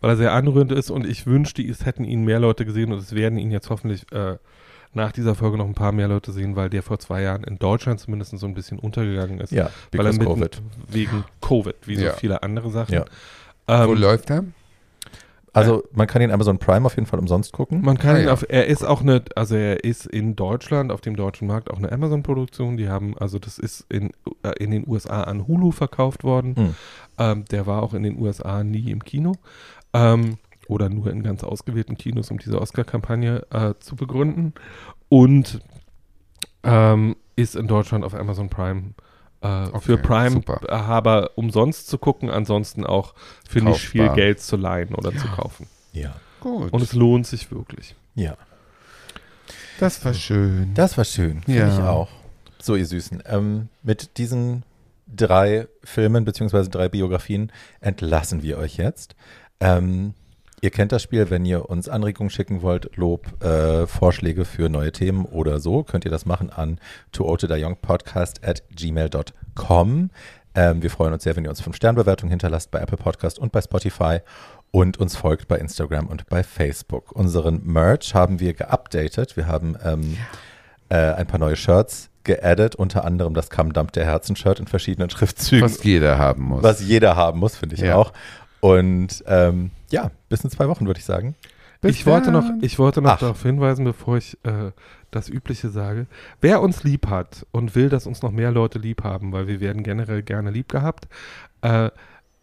weil 0.00 0.10
er 0.10 0.16
sehr 0.16 0.32
anrührend 0.32 0.72
ist 0.72 0.90
und 0.90 1.06
ich 1.06 1.26
wünschte, 1.26 1.62
es 1.62 1.84
hätten 1.84 2.04
ihn 2.04 2.24
mehr 2.24 2.40
Leute 2.40 2.64
gesehen 2.64 2.92
und 2.92 2.98
es 2.98 3.14
werden 3.14 3.38
ihn 3.38 3.50
jetzt 3.50 3.68
hoffentlich 3.70 4.10
äh, 4.12 4.36
nach 4.94 5.12
dieser 5.12 5.34
Folge 5.34 5.58
noch 5.58 5.66
ein 5.66 5.74
paar 5.74 5.92
mehr 5.92 6.08
Leute 6.08 6.30
sehen, 6.32 6.56
weil 6.56 6.70
der 6.70 6.82
vor 6.82 6.98
zwei 6.98 7.22
Jahren 7.22 7.44
in 7.44 7.58
Deutschland 7.58 8.00
zumindest 8.00 8.38
so 8.38 8.46
ein 8.46 8.54
bisschen 8.54 8.78
untergegangen 8.78 9.40
ist. 9.40 9.50
Ja, 9.52 9.70
weil 9.92 10.06
er 10.06 10.12
mitten, 10.12 10.24
Covid. 10.26 10.62
wegen 10.88 11.24
Covid, 11.40 11.74
wie 11.86 11.96
so 11.96 12.04
Ja. 12.04 12.12
viele 12.12 12.42
andere 12.42 12.70
Sachen. 12.70 12.94
Ja. 12.94 13.04
Wo 13.66 13.92
Ähm, 13.92 13.98
läuft 14.00 14.30
er? 14.30 14.44
Also 15.54 15.84
man 15.92 16.06
kann 16.06 16.20
ihn 16.20 16.30
Amazon 16.30 16.58
Prime 16.58 16.84
auf 16.84 16.96
jeden 16.96 17.06
Fall 17.06 17.18
umsonst 17.18 17.52
gucken. 17.52 17.80
man 17.82 17.96
kann 17.96 18.16
Ah, 18.16 18.18
ihn 18.18 18.26
ja. 18.26 18.32
auf, 18.32 18.44
er 18.48 18.66
ist 18.66 18.84
auch 18.84 19.00
eine, 19.02 19.24
also 19.36 19.54
er 19.54 19.84
ist 19.84 20.04
in 20.06 20.36
Deutschland, 20.36 20.90
auf 20.92 21.00
dem 21.00 21.16
deutschen 21.16 21.46
Markt 21.48 21.70
auch 21.70 21.78
eine 21.78 21.90
Amazon-Produktion. 21.92 22.76
Die 22.76 22.88
haben, 22.88 23.16
also 23.18 23.38
das 23.38 23.58
ist 23.58 23.86
in, 23.88 24.10
äh, 24.42 24.50
in 24.58 24.70
den 24.72 24.86
USA 24.88 25.22
an 25.22 25.46
Hulu 25.46 25.70
verkauft 25.70 26.24
worden. 26.24 26.56
Hm. 26.56 26.74
Ähm, 27.18 27.44
der 27.46 27.66
war 27.66 27.82
auch 27.82 27.94
in 27.94 28.02
den 28.02 28.20
USA 28.20 28.64
nie 28.64 28.90
im 28.90 29.04
Kino. 29.04 29.32
Ähm, 29.92 30.38
oder 30.66 30.88
nur 30.88 31.08
in 31.10 31.22
ganz 31.22 31.44
ausgewählten 31.44 31.96
Kinos, 31.96 32.30
um 32.30 32.38
diese 32.38 32.60
Oscar-Kampagne 32.60 33.46
äh, 33.50 33.74
zu 33.78 33.96
begründen. 33.96 34.54
Und 35.08 35.60
ähm, 36.62 37.16
ist 37.36 37.56
in 37.56 37.66
Deutschland 37.68 38.04
auf 38.04 38.14
Amazon 38.14 38.48
Prime 38.48 38.80
äh, 38.80 38.92
Okay, 39.44 39.80
für. 39.80 39.98
Prime-Haber 39.98 41.30
umsonst 41.36 41.88
zu 41.88 41.98
gucken, 41.98 42.30
ansonsten 42.30 42.84
auch 42.84 43.14
für 43.48 43.60
nicht 43.60 43.80
viel 43.80 44.00
Kaufbar. 44.02 44.16
Geld 44.16 44.40
zu 44.40 44.56
leihen 44.56 44.94
oder 44.94 45.14
zu 45.16 45.26
kaufen. 45.28 45.66
Ja. 45.92 46.14
Gut. 46.40 46.72
Und 46.72 46.82
es 46.82 46.92
lohnt 46.94 47.26
sich 47.26 47.50
wirklich. 47.50 47.94
Ja. 48.14 48.36
das 49.80 50.04
war 50.04 50.14
schön. 50.14 50.72
Das 50.74 50.96
war 50.96 51.04
schön, 51.04 51.42
finde 51.42 51.60
Ja. 51.60 51.72
ich 51.72 51.80
auch. 51.80 52.08
So, 52.60 52.76
ihr 52.76 52.86
Süßen. 52.86 53.22
Ähm, 53.26 53.68
mit 53.82 54.16
diesen 54.18 54.62
drei 55.06 55.68
Filmen 55.82 56.24
beziehungsweise 56.24 56.70
drei 56.70 56.88
Biografien 56.88 57.52
entlassen 57.80 58.42
wir 58.42 58.58
euch 58.58 58.76
jetzt. 58.76 59.14
Ähm, 59.60 60.14
ihr 60.60 60.70
kennt 60.70 60.92
das 60.92 61.02
Spiel, 61.02 61.30
wenn 61.30 61.44
ihr 61.44 61.68
uns 61.68 61.88
Anregungen 61.88 62.30
schicken 62.30 62.62
wollt, 62.62 62.96
Lob, 62.96 63.42
äh, 63.44 63.86
Vorschläge 63.86 64.44
für 64.44 64.68
neue 64.68 64.92
Themen 64.92 65.24
oder 65.26 65.60
so, 65.60 65.82
könnt 65.82 66.04
ihr 66.04 66.10
das 66.10 66.26
machen 66.26 66.50
an 66.50 66.78
tootedayongpodcast 67.12 68.44
at 68.46 68.62
gmail.com. 68.74 70.10
Ähm, 70.56 70.82
wir 70.82 70.90
freuen 70.90 71.12
uns 71.12 71.24
sehr, 71.24 71.34
wenn 71.36 71.44
ihr 71.44 71.50
uns 71.50 71.60
fünf 71.60 71.76
Sternbewertungen 71.76 72.30
hinterlasst 72.30 72.70
bei 72.70 72.78
Apple 72.80 72.96
Podcast 72.96 73.38
und 73.38 73.50
bei 73.52 73.60
Spotify 73.60 74.18
und 74.70 74.98
uns 74.98 75.16
folgt 75.16 75.48
bei 75.48 75.58
Instagram 75.58 76.06
und 76.06 76.26
bei 76.28 76.42
Facebook. 76.42 77.12
Unseren 77.12 77.60
Merch 77.64 78.14
haben 78.14 78.40
wir 78.40 78.54
geupdatet. 78.54 79.36
Wir 79.36 79.46
haben 79.46 79.76
ähm, 79.84 80.16
äh, 80.88 80.96
ein 80.96 81.26
paar 81.26 81.38
neue 81.40 81.56
Shirts 81.56 82.08
geaddet, 82.24 82.74
unter 82.74 83.04
anderem 83.04 83.34
das 83.34 83.48
Dump 83.50 83.92
der 83.92 84.04
Herzen-Shirt 84.06 84.60
in 84.60 84.66
verschiedenen 84.66 85.10
Schriftzügen, 85.10 85.64
Was 85.64 85.82
jeder 85.82 86.18
haben 86.18 86.42
muss. 86.44 86.62
was 86.62 86.80
jeder 86.80 87.16
haben 87.16 87.38
muss, 87.40 87.56
finde 87.56 87.74
ich 87.74 87.82
Ja. 87.82 87.96
auch. 87.96 88.12
Und 88.60 89.22
ähm, 89.26 89.72
ja, 89.94 90.10
bis 90.28 90.42
in 90.44 90.50
zwei 90.50 90.68
Wochen, 90.68 90.86
würde 90.86 90.98
ich 90.98 91.04
sagen. 91.06 91.34
Bis 91.80 91.96
ich 91.96 92.06
wollte 92.06 92.30
noch, 92.30 92.44
ich 92.62 92.78
wollte 92.78 93.02
noch 93.02 93.12
Ach. 93.12 93.18
darauf 93.20 93.42
hinweisen, 93.42 93.84
bevor 93.84 94.16
ich 94.16 94.38
äh, 94.44 94.70
das 95.10 95.28
Übliche 95.28 95.68
sage. 95.68 96.06
Wer 96.40 96.62
uns 96.62 96.82
lieb 96.82 97.08
hat 97.08 97.46
und 97.52 97.74
will, 97.74 97.88
dass 97.90 98.06
uns 98.06 98.22
noch 98.22 98.30
mehr 98.32 98.50
Leute 98.50 98.78
lieb 98.78 99.04
haben, 99.04 99.32
weil 99.32 99.46
wir 99.48 99.60
werden 99.60 99.82
generell 99.82 100.22
gerne 100.22 100.50
lieb 100.50 100.70
gehabt, 100.70 101.08
äh, 101.62 101.90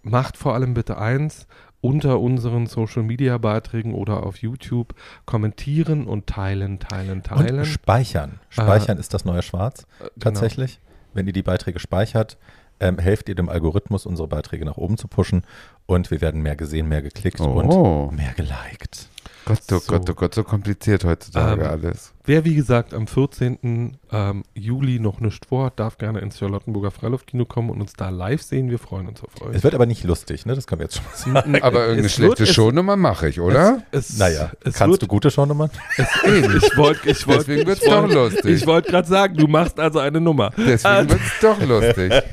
macht 0.04 0.38
vor 0.38 0.54
allem 0.54 0.74
bitte 0.76 0.98
eins 0.98 1.48
unter 1.82 2.20
unseren 2.20 2.68
Social 2.68 3.02
Media 3.02 3.40
Beiträgen 3.40 3.96
oder 3.96 4.24
auf 4.24 4.38
YouTube 4.38 4.94
kommentieren 5.26 6.06
und 6.06 6.28
teilen, 6.28 6.78
teilen, 6.80 7.24
teilen. 7.24 7.60
Und 7.60 7.66
speichern. 7.66 8.40
Speichern 8.50 9.00
ist 9.00 9.14
das 9.16 9.26
neue 9.26 9.42
Schwarz, 9.42 9.84
Äh, 10.00 10.04
genau. 10.04 10.10
tatsächlich. 10.20 10.80
Wenn 11.14 11.26
ihr 11.26 11.34
die 11.34 11.42
Beiträge 11.44 11.80
speichert, 11.80 12.38
ähm, 12.82 12.98
helft 13.00 13.30
ihr 13.30 13.36
dem 13.36 13.48
Algorithmus, 13.48 14.06
unsere 14.06 14.28
Beiträge 14.28 14.66
nach 14.66 14.78
oben 14.78 14.98
zu 14.98 15.08
pushen. 15.08 15.44
Und 15.86 16.12
wir 16.12 16.20
werden 16.22 16.42
mehr 16.42 16.56
gesehen, 16.58 16.90
mehr 16.90 17.02
geklickt 17.02 17.40
Oh. 17.40 18.08
und 18.10 18.16
mehr 18.18 18.34
geliked. 18.36 19.08
Gott, 19.46 19.60
oh 19.72 19.78
So. 19.80 19.80
Gott, 19.88 20.10
oh 20.10 20.14
Gott, 20.14 20.36
so 20.36 20.44
kompliziert 20.44 21.04
heutzutage 21.04 21.64
Ähm, 21.64 21.70
alles. 21.70 22.14
Wer, 22.24 22.46
wie 22.46 22.54
gesagt, 22.54 22.94
am 22.94 23.08
14. 23.08 23.98
Ähm, 24.12 24.44
Juli 24.54 25.00
noch 25.00 25.20
nicht 25.22 25.46
vorhat, 25.48 25.80
darf 25.80 25.98
gerne 25.98 26.20
ins 26.20 26.38
Charlottenburger 26.38 26.92
Freiluftkino 26.92 27.46
kommen 27.46 27.70
und 27.72 27.82
uns 27.82 27.94
da 27.94 28.10
live 28.10 28.42
sehen. 28.44 28.70
Wir 28.70 28.78
freuen 28.78 29.08
uns 29.08 29.24
auf 29.24 29.42
euch. 29.42 29.56
Es 29.56 29.64
wird 29.64 29.74
aber 29.74 29.86
nicht 29.88 30.04
lustig, 30.04 30.46
ne? 30.46 30.54
Das 30.54 30.68
können 30.68 30.80
wir 30.82 30.86
jetzt 30.86 30.98
schon 30.98 31.34
mal 31.34 31.42
sagen. 31.42 31.56
Aber 31.64 31.80
irgendeine 31.82 32.06
es 32.08 32.14
schlechte 32.14 32.40
wird- 32.40 32.50
es- 32.50 32.54
Shownummer 32.56 32.96
mache 32.96 33.28
ich, 33.30 33.40
oder? 33.40 33.82
Es, 33.92 34.18
Naja, 34.20 34.52
es 34.64 34.76
kannst 34.76 34.92
wird, 34.92 35.02
du 35.04 35.08
gute 35.08 35.32
Shownummern? 35.32 35.72
Ich 36.24 36.78
wollte 36.78 37.10
ich 37.10 37.26
wollt, 37.28 37.40
Deswegen 37.40 37.62
ich 37.62 37.68
wollt- 37.68 37.88
doch 37.88 38.08
lustig. 38.14 38.46
Ich 38.46 38.68
wollte 38.68 38.92
gerade 38.92 39.08
sagen, 39.08 39.36
du 39.38 39.48
machst 39.48 39.80
also 39.80 40.00
eine 40.00 40.22
Nummer. 40.22 40.52
Deswegen 40.58 41.10
wird 41.10 41.22
es 41.22 41.40
doch 41.42 41.60
lustig. 41.66 42.14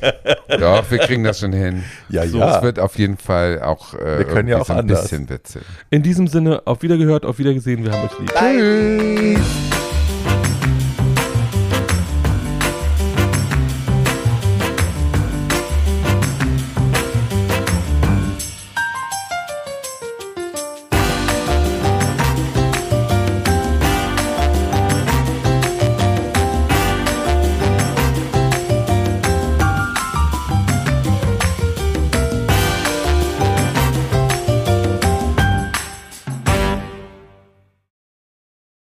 Doch, 0.61 0.91
wir 0.91 0.99
kriegen 0.99 1.25
das 1.25 1.41
schon 1.41 1.53
hin. 1.53 1.85
Ja, 2.09 2.27
so, 2.27 2.39
ja. 2.39 2.57
Es 2.57 2.63
wird 2.63 2.79
auf 2.79 2.97
jeden 2.99 3.19
Fall 3.19 3.61
auch, 3.63 3.93
äh, 3.95 4.19
Wir 4.21 4.25
können 4.25 4.49
ja 4.49 4.59
auch 4.61 4.67
so 4.67 4.73
ein 4.73 4.79
anders. 4.81 5.03
bisschen 5.03 5.29
witzig. 5.29 5.63
In 5.91 6.03
diesem 6.03 6.27
Sinne, 6.27 6.63
auf 6.67 6.81
Wiedergehört, 6.83 7.27
auf 7.27 7.39
Wiedergesehen, 7.39 7.85
wir 7.85 7.93
haben 7.93 8.05
euch 8.09 8.19
lieb. 8.19 8.33
Tschüss. 8.35 9.88